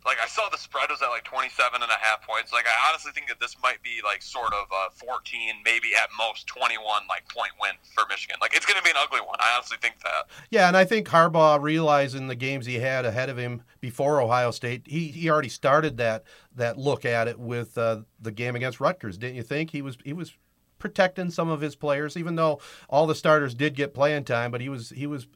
Like 0.04 0.18
I 0.22 0.26
saw 0.26 0.48
the 0.48 0.56
spread 0.56 0.90
was 0.90 1.02
at 1.02 1.08
like 1.08 1.24
27 1.24 1.82
and 1.82 1.90
a 1.90 2.00
half 2.00 2.26
points. 2.26 2.52
Like 2.52 2.66
I 2.66 2.90
honestly 2.90 3.12
think 3.12 3.28
that 3.28 3.38
this 3.38 3.56
might 3.62 3.82
be 3.82 4.00
like 4.04 4.22
sort 4.22 4.52
of 4.52 4.66
a 4.72 4.90
14, 4.94 5.56
maybe 5.64 5.88
at 5.94 6.08
most 6.16 6.46
21 6.46 7.02
like 7.08 7.28
point 7.28 7.52
win 7.60 7.72
for 7.94 8.04
Michigan. 8.08 8.36
Like 8.40 8.56
it's 8.56 8.66
going 8.66 8.78
to 8.78 8.82
be 8.82 8.90
an 8.90 8.96
ugly 8.98 9.20
one. 9.20 9.36
I 9.40 9.54
honestly 9.54 9.76
think 9.80 10.00
that. 10.02 10.26
Yeah, 10.50 10.68
and 10.68 10.76
I 10.76 10.84
think 10.84 11.08
Harbaugh 11.08 11.60
realizing 11.60 12.28
the 12.28 12.34
games 12.34 12.66
he 12.66 12.76
had 12.76 13.04
ahead 13.04 13.28
of 13.28 13.36
him 13.36 13.62
before 13.80 14.20
Ohio 14.20 14.50
State, 14.50 14.82
he, 14.86 15.08
he 15.08 15.30
already 15.30 15.48
started 15.48 15.96
that 15.98 16.24
that 16.56 16.78
look 16.78 17.04
at 17.04 17.28
it 17.28 17.38
with 17.38 17.76
uh, 17.76 18.02
the 18.20 18.32
game 18.32 18.56
against 18.56 18.80
Rutgers, 18.80 19.18
didn't 19.18 19.36
you 19.36 19.42
think? 19.42 19.70
He 19.70 19.82
was 19.82 19.98
he 20.04 20.12
was 20.12 20.32
protecting 20.78 21.30
some 21.30 21.48
of 21.48 21.60
his 21.60 21.76
players, 21.76 22.16
even 22.16 22.34
though 22.34 22.58
all 22.88 23.06
the 23.06 23.14
starters 23.14 23.54
did 23.54 23.74
get 23.74 23.94
playing 23.94 24.24
time, 24.24 24.50
but 24.50 24.60
he 24.60 24.68
was 24.68 24.90
he 24.90 25.06
was 25.06 25.26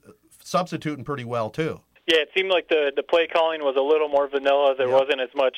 substituting 0.42 1.05
pretty 1.05 1.24
well 1.24 1.50
too. 1.50 1.81
Yeah, 2.06 2.18
it 2.18 2.28
seemed 2.36 2.50
like 2.50 2.68
the 2.68 2.92
the 2.94 3.02
play 3.02 3.26
calling 3.26 3.62
was 3.62 3.76
a 3.76 3.80
little 3.82 4.08
more 4.08 4.28
vanilla. 4.28 4.74
There 4.76 4.88
Yeah. 4.88 4.98
wasn't 4.98 5.20
as 5.20 5.34
much. 5.34 5.56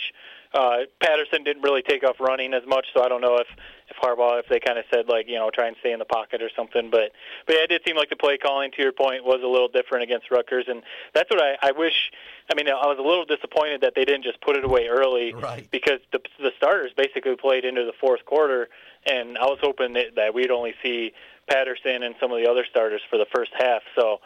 Uh, 0.54 0.84
Patterson 1.00 1.42
didn't 1.42 1.62
really 1.62 1.82
take 1.82 2.04
off 2.04 2.20
running 2.20 2.54
as 2.54 2.62
much, 2.66 2.86
so 2.94 3.02
I 3.02 3.08
don't 3.08 3.20
know 3.20 3.36
if 3.38 3.48
if 3.90 3.96
Harbaugh 3.96 4.38
if 4.38 4.46
they 4.48 4.60
kind 4.60 4.78
of 4.78 4.84
said 4.92 5.08
like 5.08 5.26
you 5.28 5.34
know 5.34 5.50
try 5.50 5.66
and 5.66 5.76
stay 5.80 5.90
in 5.90 5.98
the 5.98 6.04
pocket 6.04 6.40
or 6.42 6.50
something. 6.54 6.88
But 6.88 7.10
but 7.46 7.56
yeah, 7.56 7.62
it 7.64 7.66
did 7.70 7.82
seem 7.84 7.96
like 7.96 8.10
the 8.10 8.16
play 8.16 8.38
calling 8.38 8.70
to 8.70 8.80
your 8.82 8.92
point 8.92 9.24
was 9.24 9.40
a 9.42 9.46
little 9.48 9.66
different 9.66 10.04
against 10.04 10.30
Rutgers, 10.30 10.66
and 10.68 10.84
that's 11.14 11.28
what 11.30 11.42
I, 11.42 11.56
I 11.62 11.72
wish. 11.72 12.12
I 12.48 12.54
mean, 12.54 12.68
I 12.68 12.86
was 12.86 12.98
a 13.00 13.02
little 13.02 13.24
disappointed 13.24 13.80
that 13.80 13.94
they 13.96 14.04
didn't 14.04 14.22
just 14.22 14.40
put 14.40 14.54
it 14.54 14.64
away 14.64 14.86
early 14.86 15.34
Right. 15.34 15.68
because 15.72 15.98
the 16.12 16.20
the 16.38 16.52
starters 16.56 16.92
basically 16.96 17.34
played 17.34 17.64
into 17.64 17.84
the 17.84 17.92
fourth 18.00 18.24
quarter, 18.24 18.68
and 19.04 19.36
I 19.36 19.46
was 19.46 19.58
hoping 19.60 19.94
that, 19.94 20.14
that 20.14 20.32
we'd 20.32 20.52
only 20.52 20.74
see 20.80 21.12
Patterson 21.50 22.04
and 22.04 22.14
some 22.20 22.30
of 22.30 22.38
the 22.40 22.48
other 22.48 22.64
starters 22.70 23.02
for 23.10 23.18
the 23.18 23.26
first 23.34 23.50
half. 23.58 23.82
So. 23.98 24.20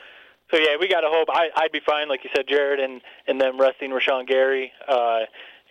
So 0.51 0.57
yeah, 0.59 0.77
we 0.79 0.89
got 0.89 1.03
to 1.03 1.09
hope. 1.11 1.29
I, 1.31 1.51
I'd 1.57 1.73
be 1.73 1.81
fine, 1.85 2.09
like 2.09 2.25
you 2.25 2.31
said, 2.35 2.47
Jared, 2.49 2.81
and 2.81 3.01
and 3.27 3.41
them 3.41 3.61
resting 3.61 3.91
Rashan 3.91 4.27
Gary, 4.27 4.73
uh, 4.89 5.21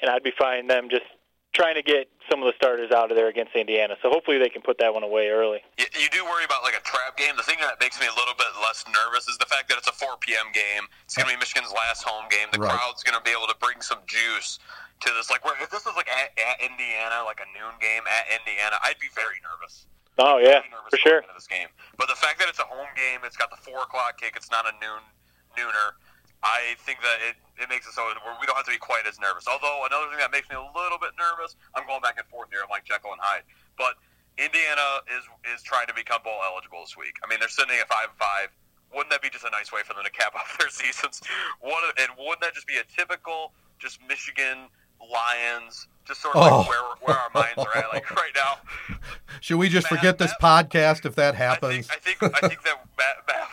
and 0.01 0.09
I'd 0.09 0.23
be 0.23 0.31
fine 0.37 0.67
them 0.67 0.89
just 0.89 1.03
trying 1.51 1.73
to 1.73 1.81
get 1.81 2.07
some 2.29 2.39
of 2.41 2.45
the 2.45 2.53
starters 2.55 2.91
out 2.93 3.09
of 3.09 3.17
there 3.17 3.27
against 3.27 3.55
Indiana. 3.57 3.97
So 4.05 4.09
hopefully 4.13 4.37
they 4.37 4.49
can 4.53 4.61
put 4.61 4.77
that 4.77 4.93
one 4.93 5.01
away 5.01 5.29
early. 5.33 5.59
You, 5.81 5.85
you 5.97 6.07
do 6.13 6.23
worry 6.23 6.45
about 6.45 6.61
like 6.61 6.77
a 6.77 6.83
trap 6.85 7.17
game. 7.17 7.33
The 7.35 7.43
thing 7.43 7.57
that 7.59 7.81
makes 7.81 7.99
me 7.99 8.05
a 8.05 8.13
little 8.13 8.37
bit 8.37 8.47
less 8.61 8.85
nervous 8.85 9.27
is 9.27 9.35
the 9.41 9.49
fact 9.49 9.67
that 9.69 9.77
it's 9.81 9.89
a 9.89 9.97
4 9.97 10.15
p.m. 10.21 10.53
game. 10.53 10.85
It's 11.05 11.17
going 11.17 11.25
to 11.27 11.33
be 11.33 11.39
Michigan's 11.41 11.73
last 11.73 12.05
home 12.05 12.29
game. 12.29 12.47
The 12.53 12.59
Right. 12.61 12.69
crowd's 12.69 13.01
going 13.01 13.17
to 13.17 13.23
be 13.25 13.33
able 13.33 13.49
to 13.49 13.57
bring 13.57 13.81
some 13.81 13.97
juice 14.05 14.59
to 15.01 15.09
this. 15.17 15.33
Like, 15.33 15.43
where, 15.43 15.57
if 15.57 15.73
this 15.73 15.89
was 15.89 15.97
like 15.97 16.07
at, 16.07 16.29
at 16.37 16.61
Indiana, 16.61 17.25
like 17.25 17.41
a 17.41 17.49
noon 17.57 17.73
game 17.81 18.05
at 18.05 18.29
Indiana, 18.29 18.77
I'd 18.85 19.01
be 19.01 19.09
very 19.17 19.41
nervous. 19.41 19.89
Oh 20.19 20.37
yeah, 20.37 20.61
for 20.91 20.97
sure. 20.99 21.23
into 21.23 21.31
this 21.33 21.47
game. 21.47 21.71
But 21.95 22.11
the 22.11 22.19
fact 22.19 22.39
that 22.43 22.51
it's 22.51 22.59
a 22.59 22.67
home 22.67 22.91
game, 22.95 23.23
it's 23.23 23.39
got 23.39 23.49
the 23.49 23.57
four 23.63 23.87
o'clock 23.87 24.19
kick. 24.19 24.35
It's 24.35 24.51
not 24.51 24.67
a 24.67 24.75
noon 24.83 24.99
nooner. 25.55 25.95
I 26.43 26.75
think 26.87 27.03
that 27.03 27.19
it, 27.23 27.35
it 27.59 27.67
makes 27.67 27.83
it 27.83 27.91
so 27.91 28.07
we 28.07 28.45
don't 28.47 28.55
have 28.55 28.67
to 28.67 28.71
be 28.71 28.79
quite 28.79 29.03
as 29.03 29.19
nervous. 29.19 29.43
Although 29.47 29.83
another 29.87 30.07
thing 30.07 30.23
that 30.23 30.31
makes 30.31 30.47
me 30.47 30.55
a 30.55 30.63
little 30.71 30.99
bit 30.99 31.11
nervous, 31.19 31.59
I'm 31.75 31.83
going 31.83 31.99
back 31.99 32.15
and 32.15 32.27
forth 32.31 32.47
here. 32.47 32.63
I'm 32.63 32.71
like 32.71 32.87
Jekyll 32.87 33.11
and 33.11 33.19
Hyde, 33.19 33.43
but 33.75 33.99
Indiana 34.39 35.03
is 35.11 35.23
is 35.51 35.63
trying 35.63 35.87
to 35.87 35.95
become 35.95 36.23
bowl 36.23 36.39
eligible 36.43 36.83
this 36.83 36.95
week. 36.95 37.19
I 37.23 37.27
mean, 37.27 37.39
they're 37.39 37.51
sitting 37.51 37.75
at 37.79 37.87
five 37.91 38.11
and 38.11 38.19
five. 38.19 38.51
Wouldn't 38.91 39.11
that 39.11 39.21
be 39.21 39.29
just 39.29 39.43
a 39.43 39.51
nice 39.51 39.71
way 39.71 39.83
for 39.83 39.93
them 39.95 40.03
to 40.03 40.11
cap 40.11 40.35
off 40.39 40.55
their 40.59 40.71
seasons? 40.71 41.19
What 41.59 41.83
and 41.99 42.11
wouldn't 42.15 42.43
that 42.43 42.55
just 42.55 42.67
be 42.67 42.79
a 42.79 42.87
typical 42.87 43.51
just 43.79 43.99
Michigan 44.07 44.71
Lions, 44.99 45.87
just 46.09 46.21
sort 46.21 46.35
of 46.35 46.41
Oh. 46.43 46.57
like 46.59 46.69
where 46.69 46.79
where 47.01 47.17
our 47.17 47.29
minds 47.33 47.57
are 47.57 47.77
at, 47.77 47.93
like 47.93 48.09
right 48.15 48.31
now. 48.35 48.97
Should 49.39 49.57
we 49.57 49.69
just 49.69 49.89
Matt- 49.89 49.99
forget 49.99 50.17
this 50.17 50.33
Matt- 50.41 50.69
podcast 50.69 51.05
if 51.05 51.15
that 51.15 51.35
I 51.35 51.37
happens? 51.37 51.87
think 51.87 52.21
I 52.21 52.27
think 52.27 52.35
I 52.43 52.47
think 52.49 52.61
that 52.63 52.75
Matt 52.97 53.15
Matt, 53.27 53.47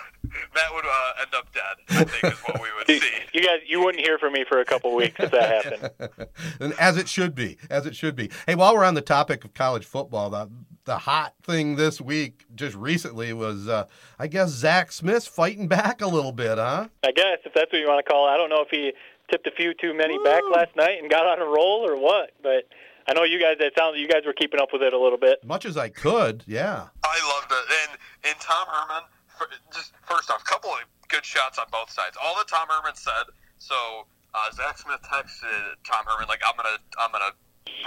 Matt 0.55 0.75
would 0.75 0.85
uh, 0.85 1.13
end 1.21 1.35
up 1.37 1.47
dead. 1.55 2.01
I 2.01 2.05
think 2.05 2.33
is 2.35 2.41
what 2.41 2.61
we 2.61 2.69
would 2.77 2.89
You, 2.89 2.99
see. 3.01 3.11
you 3.33 3.43
guys, 3.43 3.61
you 3.67 3.81
wouldn't 3.85 4.05
hear 4.05 4.19
from 4.19 4.33
me 4.33 4.45
for 4.49 4.59
a 4.61 4.65
couple 4.65 4.95
weeks 4.97 5.15
if 5.21 5.31
that 5.31 5.65
happened. 5.65 6.11
and 6.59 6.73
as 6.81 6.97
it 6.97 7.09
should 7.09 7.35
be, 7.35 7.59
as 7.71 7.87
it 7.87 7.95
should 7.95 8.17
be. 8.17 8.31
Hey, 8.47 8.55
while 8.57 8.75
we're 8.75 8.85
on 8.85 8.95
the 8.95 9.01
topic 9.03 9.45
of 9.45 9.55
college 9.55 9.85
football, 9.85 10.31
the 10.31 10.51
the 10.85 10.99
hot 10.99 11.35
thing 11.43 11.75
this 11.77 12.01
week, 12.01 12.45
just 12.55 12.77
recently, 12.77 13.33
was 13.33 13.67
uh, 13.69 13.87
I 14.19 14.27
guess 14.29 14.51
Zach 14.51 14.93
Smith 14.93 15.27
fighting 15.27 15.67
back 15.69 16.01
a 16.01 16.07
little 16.07 16.33
bit, 16.33 16.59
huh? 16.59 16.89
I 17.05 17.11
guess 17.13 17.39
if 17.45 17.53
that's 17.55 17.73
what 17.73 17.79
you 17.81 17.89
want 17.89 18.05
to 18.05 18.11
call 18.11 18.29
it. 18.29 18.33
I 18.33 18.37
don't 18.37 18.51
know 18.51 18.63
if 18.63 18.69
he 18.71 18.93
tipped 19.31 19.47
a 19.47 19.51
few 19.51 19.75
too 19.75 19.95
many 19.95 20.19
back 20.25 20.43
last 20.53 20.75
night 20.77 20.99
and 21.01 21.11
got 21.11 21.27
on 21.27 21.41
a 21.41 21.45
roll 21.45 21.87
or 21.89 21.97
what, 21.97 22.31
but 22.43 22.69
I 23.09 23.15
know 23.15 23.23
you 23.25 23.39
guys. 23.41 23.57
It 23.61 23.73
sounds 23.79 23.99
you 23.99 24.09
guys 24.09 24.23
were 24.27 24.33
keeping 24.33 24.61
up 24.61 24.69
with 24.73 24.83
it 24.83 24.93
a 24.93 24.99
little 24.99 25.19
bit. 25.19 25.43
Much 25.45 25.65
as 25.65 25.77
I 25.77 25.89
could, 25.89 26.43
yeah. 26.47 26.89
I 27.05 27.35
loved 27.41 27.53
it, 27.53 27.75
and 27.91 27.99
and 28.33 28.41
Tom 28.41 28.67
Herman. 28.69 29.03
fir- 29.39 29.49
Just 29.73 29.93
first 30.07 30.31
off, 30.31 30.43
couple 30.45 30.71
of 30.71 30.79
good 31.09 31.25
shots 31.25 31.59
on 31.59 31.67
both 31.71 31.91
sides. 31.91 32.17
All 32.23 32.35
that 32.37 32.49
Tom 32.49 32.67
Herman 32.69 32.97
said. 32.97 33.31
So 33.59 34.07
uh, 34.35 34.51
Zach 34.53 34.77
Smith 34.79 35.01
texted 35.03 35.75
Tom 35.85 36.05
Herman 36.07 36.27
like, 36.29 36.41
"I'm 36.47 36.57
gonna, 36.57 36.79
I'm 36.99 37.13
gonna 37.13 37.31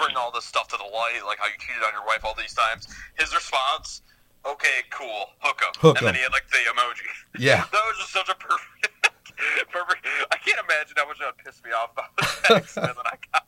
bring 0.02 0.16
all 0.16 0.32
this 0.32 0.46
stuff 0.46 0.68
to 0.70 0.78
the 0.78 0.84
light, 0.84 1.20
like 1.26 1.38
how 1.40 1.48
you 1.48 1.54
cheated 1.60 1.84
on 1.84 1.92
your 1.94 2.06
wife 2.06 2.24
all 2.24 2.36
these 2.38 2.54
times." 2.54 2.88
His 3.18 3.34
response 3.36 4.02
okay, 4.46 4.88
cool, 4.90 5.28
hook 5.40 5.62
up," 5.68 5.76
Hook 5.78 5.98
and 6.00 6.08
'em. 6.08 6.14
then 6.14 6.16
he 6.16 6.22
had 6.22 6.32
like 6.32 6.48
the 6.50 6.58
emoji. 6.72 7.04
Yeah. 7.38 7.58
that 7.72 7.84
was 7.92 7.98
just 8.00 8.14
such 8.14 8.30
a 8.30 8.36
perfect, 8.36 8.48
perfect. 8.50 8.69
I 10.32 10.38
can't 10.38 10.60
imagine 10.60 10.96
how 10.98 11.08
much 11.08 11.20
that 11.20 11.36
would 11.36 11.42
piss 11.44 11.62
me 11.64 11.72
off 11.72 11.94
about 11.94 12.16
the 12.18 12.28
text, 12.44 12.78
and 12.78 12.88
I 12.88 13.16
got, 13.32 13.46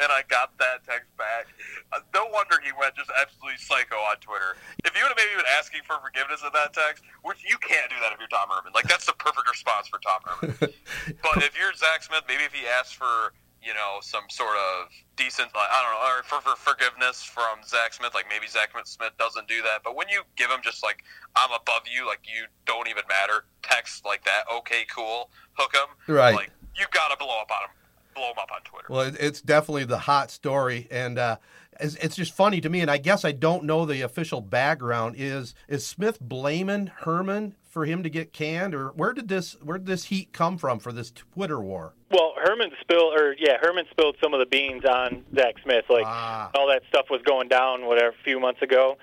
and 0.00 0.08
I 0.10 0.22
got 0.28 0.56
that 0.58 0.84
text 0.86 1.10
back. 1.16 1.46
Uh, 1.92 2.00
no 2.14 2.26
wonder 2.32 2.56
he 2.62 2.72
went 2.78 2.94
just 2.96 3.10
absolutely 3.12 3.58
psycho 3.58 3.96
on 3.96 4.16
Twitter. 4.22 4.56
If 4.84 4.96
you 4.96 5.02
would 5.04 5.12
have 5.12 5.20
maybe 5.20 5.36
been 5.36 5.52
asking 5.58 5.82
for 5.84 5.98
forgiveness 6.00 6.40
in 6.40 6.50
that 6.54 6.72
text, 6.72 7.04
which 7.22 7.42
you 7.44 7.58
can't 7.58 7.90
do 7.90 7.96
that 8.00 8.14
if 8.14 8.18
you're 8.18 8.32
Tom 8.32 8.48
Herman. 8.48 8.72
Like 8.72 8.88
that's 8.88 9.06
the 9.06 9.16
perfect 9.18 9.50
response 9.50 9.88
for 9.88 10.00
Tom 10.00 10.20
Herman. 10.24 10.56
but 11.20 11.36
if 11.42 11.52
you're 11.58 11.74
Zach 11.74 12.02
Smith, 12.02 12.24
maybe 12.28 12.44
if 12.44 12.54
he 12.54 12.64
asked 12.66 12.96
for 12.96 13.34
you 13.64 13.74
know 13.74 13.98
some 14.00 14.24
sort 14.28 14.56
of 14.56 14.88
decent, 15.16 15.54
like, 15.54 15.68
I 15.70 15.82
don't 15.82 15.92
know, 15.94 16.18
or 16.18 16.22
for, 16.22 16.40
for 16.40 16.56
forgiveness 16.56 17.22
from 17.22 17.62
Zach 17.66 17.94
Smith, 17.94 18.14
like 18.14 18.26
maybe 18.28 18.46
Zach 18.46 18.70
Smith 18.84 19.12
doesn't 19.18 19.48
do 19.48 19.62
that. 19.62 19.82
But 19.84 19.96
when 19.96 20.08
you 20.08 20.22
give 20.36 20.50
him 20.50 20.60
just 20.62 20.82
like 20.82 21.04
I'm 21.36 21.50
above 21.50 21.82
you, 21.90 22.06
like 22.06 22.20
you 22.24 22.44
don't 22.66 22.88
even 22.88 23.04
matter, 23.08 23.44
text 23.62 24.04
like 24.04 24.24
that, 24.24 24.44
okay, 24.52 24.84
cool, 24.94 25.30
hook 25.54 25.74
him, 25.74 26.14
Right. 26.14 26.34
Like 26.34 26.50
you 26.76 26.86
gotta 26.92 27.16
blow 27.16 27.40
up 27.40 27.50
on 27.50 27.64
him, 27.64 27.74
blow 28.14 28.30
him 28.30 28.38
up 28.38 28.50
on 28.52 28.60
Twitter. 28.62 28.86
Well, 28.88 29.12
it's 29.18 29.40
definitely 29.40 29.84
the 29.84 29.98
hot 29.98 30.30
story, 30.30 30.88
and 30.90 31.18
uh, 31.18 31.36
it's, 31.80 31.94
it's 31.96 32.16
just 32.16 32.32
funny 32.34 32.60
to 32.60 32.68
me. 32.68 32.80
And 32.80 32.90
I 32.90 32.98
guess 32.98 33.24
I 33.24 33.32
don't 33.32 33.64
know 33.64 33.84
the 33.86 34.00
official 34.02 34.40
background. 34.40 35.16
Is 35.18 35.54
is 35.68 35.86
Smith 35.86 36.20
blaming 36.20 36.86
Herman 36.88 37.54
for 37.64 37.84
him 37.86 38.02
to 38.04 38.10
get 38.10 38.32
canned, 38.32 38.74
or 38.74 38.88
where 38.90 39.12
did 39.12 39.28
this 39.28 39.56
where 39.62 39.78
did 39.78 39.86
this 39.86 40.04
heat 40.04 40.32
come 40.32 40.58
from 40.58 40.78
for 40.78 40.92
this 40.92 41.10
Twitter 41.10 41.60
war? 41.60 41.94
Well, 42.10 42.34
Herman 42.44 42.70
spilled, 42.80 43.14
or 43.20 43.34
yeah, 43.38 43.56
Herman 43.60 43.86
spilled 43.90 44.16
some 44.22 44.32
of 44.34 44.40
the 44.40 44.46
beans 44.46 44.84
on 44.84 45.24
Zach 45.34 45.54
Smith. 45.62 45.84
Like 45.88 46.06
Ah. 46.06 46.50
all 46.54 46.68
that 46.68 46.82
stuff 46.88 47.06
was 47.10 47.20
going 47.22 47.48
down, 47.48 47.86
whatever, 47.86 48.10
a 48.10 48.24
few 48.24 48.38
months 48.38 48.62
ago. 48.62 48.96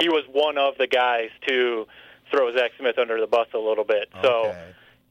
He 0.00 0.08
was 0.08 0.24
one 0.30 0.58
of 0.58 0.74
the 0.78 0.86
guys 0.86 1.30
to 1.48 1.86
throw 2.30 2.52
Zach 2.54 2.72
Smith 2.78 2.98
under 2.98 3.18
the 3.18 3.26
bus 3.26 3.48
a 3.54 3.58
little 3.58 3.84
bit. 3.84 4.08
So, 4.22 4.48
Okay. 4.48 4.64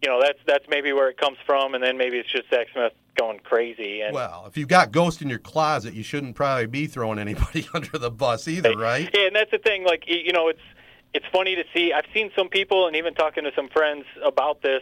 you 0.03 0.09
know, 0.09 0.21
that's 0.21 0.37
that's 0.45 0.65
maybe 0.69 0.93
where 0.93 1.09
it 1.09 1.17
comes 1.17 1.37
from, 1.47 1.73
and 1.73 1.83
then 1.83 1.97
maybe 1.97 2.17
it's 2.19 2.31
just 2.31 2.47
Zach 2.51 2.67
Smith 2.71 2.93
going 3.17 3.39
crazy. 3.39 4.01
And 4.01 4.13
Well, 4.13 4.45
if 4.47 4.57
you've 4.57 4.67
got 4.67 4.91
ghost 4.91 5.21
in 5.21 5.29
your 5.29 5.39
closet, 5.39 5.93
you 5.93 6.03
shouldn't 6.03 6.35
probably 6.35 6.67
be 6.67 6.87
throwing 6.87 7.19
anybody 7.19 7.67
under 7.73 7.97
the 7.97 8.11
bus 8.11 8.47
either, 8.47 8.73
right? 8.73 9.09
Yeah, 9.13 9.27
and 9.27 9.35
that's 9.35 9.51
the 9.51 9.57
thing. 9.57 9.83
Like 9.83 10.03
you 10.07 10.31
know, 10.31 10.47
it's 10.47 10.61
it's 11.13 11.25
funny 11.31 11.55
to 11.55 11.63
see. 11.73 11.93
I've 11.93 12.05
seen 12.13 12.31
some 12.35 12.49
people, 12.49 12.87
and 12.87 12.95
even 12.95 13.13
talking 13.13 13.43
to 13.43 13.51
some 13.55 13.69
friends 13.69 14.05
about 14.23 14.61
this. 14.61 14.81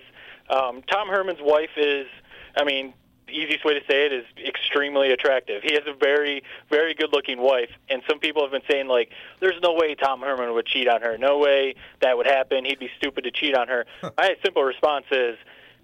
Um, 0.49 0.83
Tom 0.83 1.07
Herman's 1.07 1.39
wife 1.41 1.71
is, 1.77 2.07
I 2.55 2.63
mean, 2.63 2.93
the 3.27 3.33
easiest 3.33 3.65
way 3.65 3.73
to 3.73 3.79
say 3.89 4.05
it 4.05 4.13
is 4.13 4.25
extremely 4.45 5.11
attractive. 5.11 5.63
He 5.63 5.73
has 5.73 5.83
a 5.87 5.93
very, 5.93 6.43
very 6.69 6.93
good-looking 6.93 7.39
wife, 7.39 7.69
and 7.89 8.03
some 8.07 8.19
people 8.19 8.43
have 8.43 8.51
been 8.51 8.67
saying 8.69 8.87
like, 8.87 9.09
"There's 9.39 9.59
no 9.61 9.73
way 9.73 9.95
Tom 9.95 10.21
Herman 10.21 10.53
would 10.53 10.65
cheat 10.65 10.87
on 10.87 11.01
her. 11.01 11.17
No 11.17 11.39
way 11.39 11.75
that 12.01 12.17
would 12.17 12.27
happen. 12.27 12.65
He'd 12.65 12.79
be 12.79 12.91
stupid 12.97 13.23
to 13.23 13.31
cheat 13.31 13.55
on 13.55 13.67
her." 13.67 13.85
My 14.17 14.35
simple 14.43 14.63
response 14.63 15.05
is, 15.11 15.37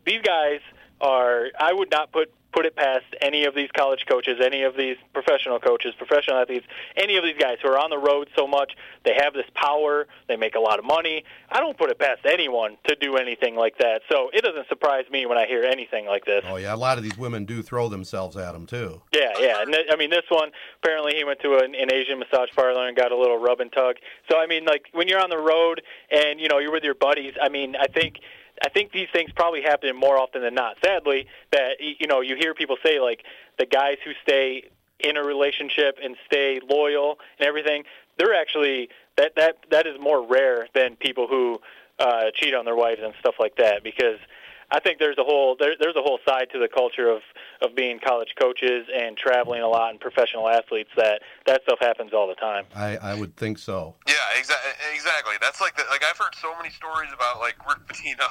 these 0.05 0.21
guys 0.21 0.59
are. 0.99 1.47
I 1.59 1.73
would 1.73 1.89
not 1.89 2.11
put 2.11 2.31
put 2.53 2.65
it 2.65 2.75
past 2.75 3.05
any 3.21 3.45
of 3.45 3.55
these 3.55 3.69
college 3.75 4.05
coaches, 4.07 4.39
any 4.43 4.63
of 4.63 4.75
these 4.75 4.97
professional 5.13 5.59
coaches, 5.59 5.93
professional 5.97 6.37
athletes, 6.37 6.65
any 6.97 7.17
of 7.17 7.23
these 7.23 7.37
guys 7.39 7.57
who 7.61 7.69
are 7.69 7.77
on 7.77 7.89
the 7.89 7.97
road 7.97 8.29
so 8.35 8.47
much. 8.47 8.73
They 9.03 9.13
have 9.21 9.33
this 9.33 9.45
power. 9.53 10.07
They 10.27 10.35
make 10.35 10.55
a 10.55 10.59
lot 10.59 10.79
of 10.79 10.85
money. 10.85 11.23
I 11.49 11.59
don't 11.59 11.77
put 11.77 11.89
it 11.89 11.99
past 11.99 12.21
anyone 12.25 12.77
to 12.87 12.95
do 12.95 13.17
anything 13.17 13.55
like 13.55 13.77
that. 13.79 14.01
So 14.11 14.29
it 14.33 14.43
doesn't 14.43 14.67
surprise 14.67 15.05
me 15.11 15.25
when 15.25 15.37
I 15.37 15.45
hear 15.47 15.63
anything 15.63 16.05
like 16.05 16.25
this. 16.25 16.43
Oh 16.47 16.57
yeah, 16.57 16.73
a 16.73 16.75
lot 16.75 16.97
of 16.97 17.03
these 17.03 17.17
women 17.17 17.45
do 17.45 17.61
throw 17.61 17.89
themselves 17.89 18.37
at 18.37 18.53
him 18.53 18.65
too. 18.65 19.01
Yeah, 19.13 19.33
yeah. 19.39 19.61
And 19.61 19.71
th- 19.71 19.87
I 19.91 19.95
mean, 19.95 20.09
this 20.09 20.25
one 20.29 20.51
apparently 20.83 21.15
he 21.15 21.23
went 21.23 21.39
to 21.41 21.57
an, 21.57 21.75
an 21.75 21.91
Asian 21.91 22.19
massage 22.19 22.49
parlor 22.55 22.87
and 22.87 22.95
got 22.95 23.11
a 23.11 23.17
little 23.17 23.37
rub 23.37 23.59
and 23.59 23.71
tug. 23.71 23.95
So 24.29 24.39
I 24.39 24.47
mean, 24.47 24.65
like 24.65 24.85
when 24.91 25.07
you're 25.07 25.21
on 25.21 25.29
the 25.29 25.37
road 25.37 25.81
and 26.09 26.39
you 26.39 26.47
know 26.47 26.59
you're 26.59 26.71
with 26.71 26.83
your 26.83 26.95
buddies. 26.95 27.33
I 27.41 27.49
mean, 27.49 27.75
I 27.75 27.87
think 27.87 28.19
I 28.61 28.69
think 28.69 28.91
these 28.91 29.07
things 29.11 29.31
probably 29.35 29.61
happen 29.61 29.95
more 29.95 30.17
often 30.17 30.41
than 30.41 30.53
not. 30.53 30.77
Sadly, 30.83 31.27
that 31.51 31.77
you 31.79 32.07
know 32.07 32.21
you 32.21 32.35
hear 32.35 32.53
people 32.53 32.77
say 32.85 32.99
like 32.99 33.23
the 33.57 33.65
guys 33.65 33.97
who 34.03 34.11
stay 34.23 34.69
in 34.99 35.17
a 35.17 35.23
relationship 35.23 35.97
and 36.01 36.15
stay 36.25 36.59
loyal 36.67 37.17
and 37.39 37.47
everything. 37.47 37.83
They're 38.17 38.35
actually 38.35 38.89
that 39.17 39.33
that 39.35 39.57
that 39.71 39.87
is 39.87 39.99
more 39.99 40.25
rare 40.25 40.67
than 40.75 40.95
people 40.95 41.27
who 41.27 41.59
uh, 41.99 42.25
cheat 42.35 42.53
on 42.53 42.65
their 42.65 42.75
wives 42.75 43.01
and 43.03 43.13
stuff 43.19 43.35
like 43.39 43.55
that 43.57 43.83
because. 43.83 44.19
I 44.71 44.79
think 44.79 44.99
there's 44.99 45.17
a 45.17 45.23
whole 45.23 45.55
there, 45.59 45.75
there's 45.79 45.95
a 45.95 46.01
whole 46.01 46.19
side 46.27 46.47
to 46.53 46.59
the 46.59 46.67
culture 46.67 47.09
of 47.09 47.21
of 47.61 47.75
being 47.75 47.99
college 47.99 48.33
coaches 48.39 48.87
and 48.93 49.17
traveling 49.17 49.61
a 49.61 49.67
lot 49.67 49.91
and 49.91 49.99
professional 49.99 50.47
athletes 50.47 50.89
that 50.95 51.21
that 51.45 51.61
stuff 51.63 51.79
happens 51.79 52.13
all 52.13 52.27
the 52.27 52.35
time. 52.35 52.65
I, 52.73 52.97
I 52.97 53.13
would 53.19 53.35
think 53.35 53.57
so. 53.57 53.95
Yeah, 54.07 54.15
exactly. 54.37 54.71
Exactly. 54.93 55.35
That's 55.41 55.59
like 55.59 55.75
the, 55.75 55.83
like 55.89 56.03
I've 56.03 56.17
heard 56.17 56.35
so 56.35 56.55
many 56.55 56.69
stories 56.69 57.11
about 57.13 57.39
like 57.39 57.55
Rick 57.67 57.85
Pitino, 57.87 58.27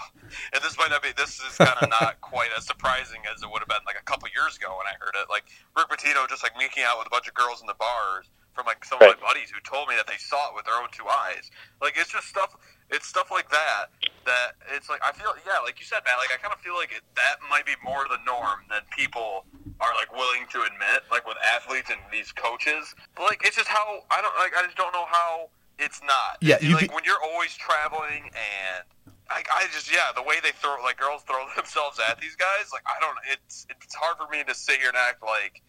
and 0.52 0.62
this 0.62 0.76
might 0.78 0.90
not 0.90 1.02
be. 1.02 1.10
This 1.16 1.40
is 1.40 1.56
kind 1.56 1.76
of 1.80 1.88
not 1.90 2.20
quite 2.22 2.50
as 2.56 2.66
surprising 2.66 3.20
as 3.32 3.42
it 3.42 3.50
would 3.50 3.60
have 3.60 3.68
been 3.68 3.84
like 3.86 4.00
a 4.00 4.04
couple 4.04 4.28
years 4.34 4.56
ago 4.56 4.72
when 4.78 4.86
I 4.88 4.96
heard 4.98 5.14
it. 5.20 5.28
Like 5.28 5.44
Rick 5.76 5.88
Pitino 5.92 6.28
just 6.28 6.42
like 6.42 6.56
making 6.56 6.84
out 6.84 6.98
with 6.98 7.06
a 7.06 7.10
bunch 7.10 7.28
of 7.28 7.34
girls 7.34 7.60
in 7.60 7.66
the 7.66 7.76
bars 7.78 8.30
from 8.54 8.66
like 8.66 8.84
some 8.84 9.00
of 9.00 9.08
my 9.08 9.18
buddies 9.20 9.50
who 9.50 9.60
told 9.62 9.88
me 9.88 9.94
that 9.96 10.06
they 10.06 10.18
saw 10.18 10.50
it 10.50 10.54
with 10.54 10.64
their 10.66 10.74
own 10.76 10.88
two 10.92 11.06
eyes. 11.06 11.50
Like 11.80 11.94
it's 11.96 12.10
just 12.12 12.26
stuff. 12.28 12.56
It's 12.90 13.06
stuff 13.06 13.30
like 13.30 13.48
that 13.50 13.86
that 14.26 14.58
it's 14.74 14.88
like 14.90 15.00
I 15.06 15.12
feel 15.12 15.32
yeah, 15.46 15.58
like 15.64 15.78
you 15.80 15.86
said, 15.86 16.00
Matt. 16.04 16.18
Like 16.18 16.34
I 16.34 16.38
kind 16.42 16.52
of 16.52 16.60
feel 16.60 16.74
like 16.74 16.92
it, 16.92 17.02
that 17.16 17.36
might 17.48 17.64
be 17.66 17.78
more 17.84 18.04
the 18.10 18.18
norm 18.26 18.66
than 18.68 18.82
people 18.90 19.46
are 19.80 19.94
like 19.94 20.12
willing 20.12 20.44
to 20.52 20.62
admit, 20.62 21.06
like 21.10 21.26
with 21.26 21.38
athletes 21.40 21.88
and 21.90 22.00
these 22.12 22.32
coaches. 22.32 22.94
But 23.16 23.30
like 23.30 23.40
it's 23.46 23.56
just 23.56 23.68
how 23.68 24.04
I 24.10 24.20
don't 24.20 24.34
like. 24.38 24.52
I 24.56 24.64
just 24.66 24.76
don't 24.76 24.92
know 24.92 25.06
how 25.08 25.50
it's 25.78 26.02
not. 26.02 26.38
Yeah, 26.40 26.58
you 26.60 26.74
like 26.74 26.90
could- 26.90 26.94
when 26.94 27.04
you're 27.04 27.22
always 27.22 27.54
traveling 27.56 28.30
and. 28.34 28.84
I, 29.32 29.44
I 29.54 29.66
just 29.72 29.86
yeah 29.94 30.10
the 30.16 30.24
way 30.26 30.42
they 30.42 30.50
throw 30.50 30.74
like 30.82 30.98
girls 30.98 31.22
throw 31.22 31.46
themselves 31.56 32.00
at 32.02 32.18
these 32.20 32.34
guys 32.34 32.72
like 32.72 32.82
I 32.84 32.98
don't 33.00 33.14
it's 33.30 33.64
it's 33.70 33.94
hard 33.94 34.16
for 34.18 34.26
me 34.26 34.42
to 34.42 34.52
sit 34.52 34.80
here 34.80 34.88
and 34.88 34.96
act 34.98 35.22
like 35.22 35.62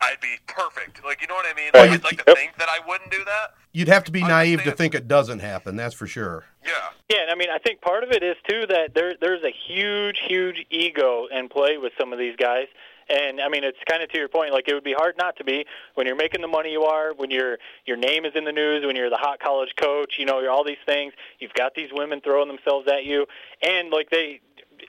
I'd 0.00 0.20
be 0.20 0.36
perfect 0.46 1.04
like 1.04 1.20
you 1.20 1.26
know 1.28 1.34
what 1.34 1.46
I 1.46 1.54
mean 1.54 1.70
oh, 1.74 1.78
like, 1.80 1.90
I'd 1.90 2.04
like 2.04 2.18
to 2.18 2.24
Yep. 2.28 2.36
think 2.36 2.56
that 2.58 2.68
I 2.68 2.86
wouldn't 2.86 3.10
do 3.10 3.24
that 3.24 3.54
You'd 3.72 3.88
have 3.88 4.04
to 4.04 4.12
be 4.12 4.22
I 4.22 4.28
naive 4.28 4.64
to 4.64 4.72
think 4.72 4.94
it 4.94 5.06
doesn't 5.06 5.40
happen. 5.40 5.76
That's 5.76 5.94
for 5.94 6.06
sure. 6.06 6.44
yeah 6.64 6.70
Yeah, 7.10 7.22
and 7.22 7.30
I 7.30 7.34
mean 7.34 7.48
I 7.50 7.58
think 7.58 7.80
part 7.80 8.02
of 8.04 8.10
it 8.10 8.22
is 8.22 8.36
too 8.48 8.66
that 8.68 8.94
there 8.94 9.14
there's 9.20 9.42
a 9.44 9.52
huge 9.68 10.18
huge 10.26 10.66
ego 10.70 11.26
in 11.30 11.48
play 11.48 11.78
with 11.78 11.92
some 11.98 12.12
of 12.12 12.18
these 12.18 12.36
guys. 12.36 12.66
And 13.10 13.40
I 13.40 13.48
mean, 13.48 13.64
it's 13.64 13.78
kind 13.88 14.02
of 14.02 14.10
to 14.10 14.18
your 14.18 14.28
point. 14.28 14.52
Like 14.52 14.68
it 14.68 14.74
would 14.74 14.84
be 14.84 14.92
hard 14.92 15.14
not 15.16 15.34
to 15.36 15.44
be 15.44 15.64
when 15.94 16.06
you're 16.06 16.14
making 16.16 16.42
the 16.42 16.46
money 16.48 16.72
you 16.72 16.82
are, 16.82 17.14
when 17.14 17.30
your 17.30 17.56
your 17.86 17.96
name 17.96 18.26
is 18.26 18.32
in 18.34 18.44
the 18.44 18.52
news, 18.52 18.84
when 18.84 18.96
you're 18.96 19.08
the 19.08 19.16
hot 19.16 19.40
college 19.40 19.70
coach. 19.80 20.16
You 20.18 20.26
know, 20.26 20.40
you're 20.40 20.50
all 20.50 20.62
these 20.64 20.82
things. 20.84 21.14
You've 21.38 21.54
got 21.54 21.74
these 21.74 21.88
women 21.92 22.20
throwing 22.20 22.48
themselves 22.48 22.86
at 22.86 23.06
you, 23.06 23.24
and 23.62 23.90
like 23.90 24.10
they, 24.10 24.40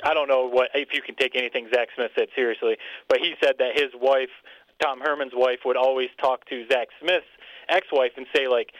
I 0.03 0.13
don't 0.13 0.27
know 0.27 0.49
what 0.49 0.69
if 0.73 0.89
you 0.93 1.01
can 1.01 1.15
take 1.15 1.33
anything 1.37 1.69
Zach 1.73 1.87
Smith 1.95 2.11
said 2.13 2.27
seriously, 2.35 2.75
but 3.07 3.19
he 3.19 3.35
said 3.41 3.53
that 3.59 3.79
his 3.79 3.91
wife, 3.95 4.29
Tom 4.81 4.99
Herman's 5.01 5.33
wife, 5.35 5.59
would 5.65 5.77
always 5.77 6.09
talk 6.21 6.45
to 6.49 6.65
Zach 6.71 6.87
Smith's 7.01 7.27
ex-wife 7.67 8.13
and 8.17 8.25
say 8.35 8.47
like, 8.47 8.71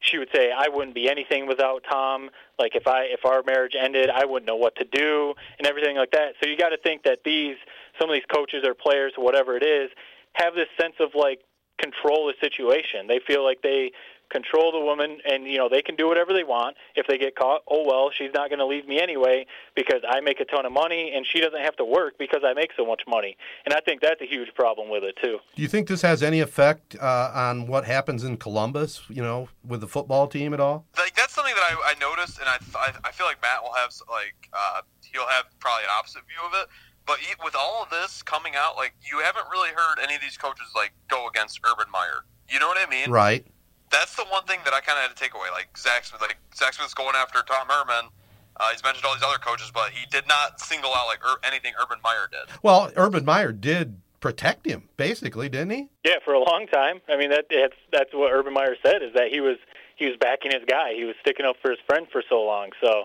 she 0.00 0.18
would 0.18 0.28
say, 0.34 0.50
"I 0.50 0.68
wouldn't 0.68 0.94
be 0.94 1.08
anything 1.08 1.46
without 1.46 1.82
Tom. 1.90 2.30
Like 2.58 2.76
if 2.76 2.86
I 2.86 3.04
if 3.04 3.24
our 3.24 3.42
marriage 3.42 3.74
ended, 3.74 4.10
I 4.10 4.26
wouldn't 4.26 4.46
know 4.46 4.56
what 4.56 4.76
to 4.76 4.84
do 4.84 5.34
and 5.58 5.66
everything 5.66 5.96
like 5.96 6.10
that." 6.10 6.34
So 6.42 6.48
you 6.48 6.58
got 6.58 6.70
to 6.70 6.76
think 6.76 7.04
that 7.04 7.20
these 7.24 7.56
some 7.98 8.10
of 8.10 8.14
these 8.14 8.26
coaches 8.32 8.64
or 8.66 8.74
players, 8.74 9.12
whatever 9.16 9.56
it 9.56 9.62
is, 9.62 9.90
have 10.34 10.54
this 10.54 10.68
sense 10.78 10.94
of 11.00 11.14
like 11.14 11.40
control 11.78 12.26
the 12.26 12.34
situation. 12.40 13.06
They 13.06 13.20
feel 13.26 13.42
like 13.42 13.62
they 13.62 13.92
control 14.30 14.72
the 14.72 14.80
woman, 14.80 15.18
and 15.28 15.44
you 15.46 15.58
know 15.58 15.68
they 15.68 15.82
can 15.82 15.96
do 15.96 16.06
whatever 16.06 16.32
they 16.32 16.44
want. 16.44 16.76
If 16.94 17.06
they 17.06 17.18
get 17.18 17.36
caught, 17.36 17.62
oh 17.68 17.84
well, 17.86 18.10
she's 18.10 18.30
not 18.34 18.48
going 18.48 18.58
to 18.58 18.66
leave 18.66 18.86
me 18.86 19.00
anyway 19.00 19.46
because 19.74 20.02
I 20.08 20.20
make 20.20 20.40
a 20.40 20.44
ton 20.44 20.66
of 20.66 20.72
money, 20.72 21.12
and 21.14 21.26
she 21.26 21.40
doesn't 21.40 21.60
have 21.60 21.76
to 21.76 21.84
work 21.84 22.14
because 22.18 22.42
I 22.44 22.52
make 22.54 22.70
so 22.76 22.86
much 22.86 23.02
money. 23.08 23.36
And 23.64 23.74
I 23.74 23.80
think 23.80 24.00
that's 24.00 24.20
a 24.20 24.26
huge 24.26 24.54
problem 24.54 24.90
with 24.90 25.04
it 25.04 25.16
too. 25.22 25.38
Do 25.56 25.62
you 25.62 25.68
think 25.68 25.88
this 25.88 26.02
has 26.02 26.22
any 26.22 26.40
effect 26.40 26.96
uh, 27.00 27.30
on 27.34 27.66
what 27.66 27.84
happens 27.84 28.24
in 28.24 28.36
Columbus? 28.36 29.02
You 29.08 29.22
know, 29.22 29.48
with 29.66 29.80
the 29.80 29.88
football 29.88 30.26
team 30.26 30.54
at 30.54 30.60
all? 30.60 30.86
like 30.98 31.14
that's 31.14 31.34
something 31.34 31.54
that 31.54 31.64
I, 31.64 31.92
I 31.92 31.94
noticed, 32.00 32.38
and 32.38 32.48
I, 32.48 32.58
I 32.76 32.92
I 33.04 33.12
feel 33.12 33.26
like 33.26 33.40
Matt 33.42 33.62
will 33.62 33.74
have 33.74 33.90
like 34.10 34.48
uh, 34.52 34.82
he'll 35.12 35.28
have 35.28 35.46
probably 35.60 35.84
an 35.84 35.90
opposite 35.98 36.22
view 36.26 36.40
of 36.46 36.52
it. 36.54 36.68
But 37.06 37.18
with 37.44 37.54
all 37.54 37.82
of 37.82 37.90
this 37.90 38.22
coming 38.22 38.54
out, 38.56 38.76
like 38.76 38.94
you 39.10 39.20
haven't 39.20 39.46
really 39.52 39.70
heard 39.70 39.96
any 40.02 40.14
of 40.14 40.22
these 40.22 40.36
coaches 40.36 40.66
like 40.74 40.92
go 41.08 41.28
against 41.28 41.60
Urban 41.64 41.90
Meyer. 41.92 42.24
You 42.48 42.58
know 42.60 42.68
what 42.68 42.78
I 42.78 42.90
mean? 42.90 43.10
Right. 43.10 43.46
That's 43.94 44.16
the 44.16 44.24
one 44.24 44.42
thing 44.44 44.58
that 44.64 44.74
I 44.74 44.80
kind 44.80 44.98
of 44.98 45.06
had 45.06 45.14
to 45.16 45.22
take 45.22 45.34
away. 45.34 45.46
Like 45.52 45.70
Zach 45.78 46.04
Smith, 46.04 46.20
like 46.20 46.36
Zach 46.54 46.74
Smith's 46.74 46.94
going 46.94 47.14
after 47.14 47.42
Tom 47.46 47.68
Herman. 47.68 48.10
Uh, 48.58 48.70
he's 48.70 48.82
mentioned 48.82 49.04
all 49.04 49.14
these 49.14 49.22
other 49.22 49.38
coaches, 49.38 49.70
but 49.72 49.90
he 49.90 50.06
did 50.10 50.26
not 50.26 50.60
single 50.60 50.90
out 50.94 51.06
like 51.06 51.24
Ur- 51.24 51.38
anything 51.44 51.74
Urban 51.80 51.98
Meyer 52.02 52.28
did. 52.30 52.54
Well, 52.62 52.90
Urban 52.96 53.24
Meyer 53.24 53.52
did 53.52 54.00
protect 54.20 54.66
him, 54.66 54.88
basically, 54.96 55.48
didn't 55.48 55.70
he? 55.70 55.88
Yeah, 56.04 56.16
for 56.24 56.34
a 56.34 56.38
long 56.38 56.66
time. 56.66 57.00
I 57.08 57.16
mean, 57.16 57.30
that 57.30 57.46
that's 57.50 57.76
that's 57.92 58.12
what 58.12 58.32
Urban 58.32 58.52
Meyer 58.52 58.76
said 58.84 59.02
is 59.02 59.12
that 59.14 59.28
he 59.30 59.40
was 59.40 59.58
he 59.96 60.06
was 60.06 60.16
backing 60.18 60.50
his 60.50 60.62
guy. 60.68 60.94
He 60.94 61.04
was 61.04 61.14
sticking 61.20 61.46
up 61.46 61.56
for 61.62 61.70
his 61.70 61.80
friend 61.86 62.06
for 62.10 62.22
so 62.28 62.42
long. 62.42 62.70
So 62.80 63.04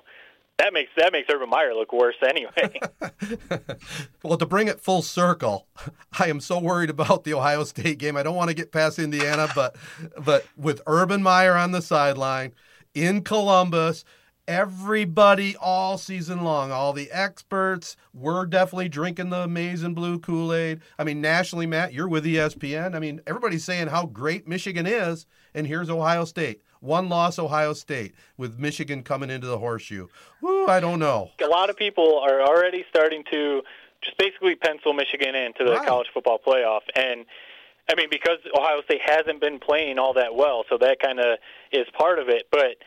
that 0.60 0.74
makes 0.74 0.92
that 0.98 1.12
makes 1.12 1.28
Urban 1.34 1.50
Meyer 1.50 1.74
look 1.74 1.92
worse 1.92 2.16
anyway. 2.22 2.80
well, 4.24 4.38
to 4.38 4.46
bring 4.46 4.68
it 4.68 4.80
full 4.80 5.02
circle, 5.02 5.68
I 6.20 6.28
am 6.28 6.40
so 6.40 6.60
worried 6.60 6.90
about 6.90 7.24
the 7.24 7.34
Ohio 7.34 7.64
State 7.64 7.98
game. 7.98 8.16
I 8.16 8.24
don't 8.24 8.36
want 8.36 8.50
to 8.50 8.56
get 8.56 8.72
past 8.72 9.00
Indiana, 9.00 9.48
but 9.56 9.76
but 10.24 10.46
with 10.56 10.82
Urban 10.86 11.24
Meyer 11.24 11.56
on 11.56 11.72
the 11.72 11.82
sideline, 11.82 12.54
in 12.94 13.24
Columbus. 13.24 14.04
Everybody 14.48 15.56
all 15.58 16.00
season 16.00 16.44
long, 16.44 16.72
all 16.72 16.92
the 16.92 17.12
experts, 17.12 17.96
we're 18.16 18.48
definitely 18.48 18.90
drinking 18.90 19.30
the 19.30 19.42
amazing 19.42 19.94
blue 19.94 20.18
Kool 20.18 20.56
Aid. 20.56 20.82
I 20.98 21.04
mean, 21.04 21.22
nationally, 21.22 21.68
Matt, 21.68 21.94
you're 21.94 22.08
with 22.08 22.26
ESPN. 22.26 22.96
I 22.96 23.00
mean, 23.00 23.22
everybody's 23.28 23.64
saying 23.64 23.90
how 23.90 24.08
great 24.08 24.48
Michigan 24.48 24.88
is, 24.88 25.28
and 25.54 25.68
here's 25.68 25.88
Ohio 25.88 26.26
State. 26.26 26.64
One 26.82 27.10
loss, 27.10 27.38
Ohio 27.40 27.74
State, 27.74 28.14
with 28.38 28.58
Michigan 28.58 29.04
coming 29.04 29.30
into 29.30 29.48
the 29.48 29.58
horseshoe. 29.58 30.08
Woo, 30.42 30.68
I 30.68 30.80
don't 30.80 31.00
know. 31.00 31.32
A 31.44 31.48
lot 31.48 31.70
of 31.70 31.76
people 31.76 32.20
are 32.20 32.42
already 32.42 32.86
starting 32.90 33.24
to 33.32 33.62
just 34.02 34.18
basically 34.18 34.56
pencil 34.56 34.94
Michigan 34.94 35.36
into 35.36 35.66
the 35.66 35.72
Right. 35.74 35.88
college 35.88 36.08
football 36.14 36.40
playoff. 36.40 36.82
And 36.96 37.26
I 37.90 37.96
mean, 37.96 38.08
because 38.10 38.38
Ohio 38.58 38.82
State 38.84 39.02
hasn't 39.04 39.42
been 39.42 39.60
playing 39.60 39.98
all 40.00 40.14
that 40.14 40.36
well, 40.36 40.64
so 40.70 40.78
that 40.78 41.00
kind 41.02 41.20
of 41.20 41.38
is 41.72 41.88
part 41.98 42.20
of 42.20 42.30
it. 42.30 42.48
But 42.52 42.78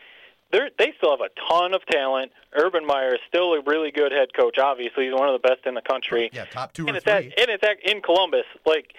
they're, 0.51 0.69
they 0.79 0.93
still 0.97 1.11
have 1.11 1.19
a 1.21 1.29
ton 1.51 1.73
of 1.73 1.85
talent. 1.87 2.31
Urban 2.55 2.85
Meyer 2.85 3.15
is 3.15 3.19
still 3.27 3.53
a 3.53 3.61
really 3.61 3.91
good 3.91 4.11
head 4.11 4.29
coach. 4.35 4.57
Obviously, 4.57 5.05
he's 5.05 5.13
one 5.13 5.27
of 5.27 5.39
the 5.39 5.47
best 5.47 5.65
in 5.65 5.73
the 5.73 5.81
country. 5.81 6.29
Yeah, 6.33 6.45
top 6.45 6.73
two 6.73 6.87
and 6.87 6.95
or 6.95 6.97
it's 6.97 7.07
at, 7.07 7.23
three. 7.23 7.33
and 7.37 7.49
it's 7.49 7.63
at, 7.63 7.79
in 7.83 8.01
Columbus. 8.01 8.45
Like 8.65 8.93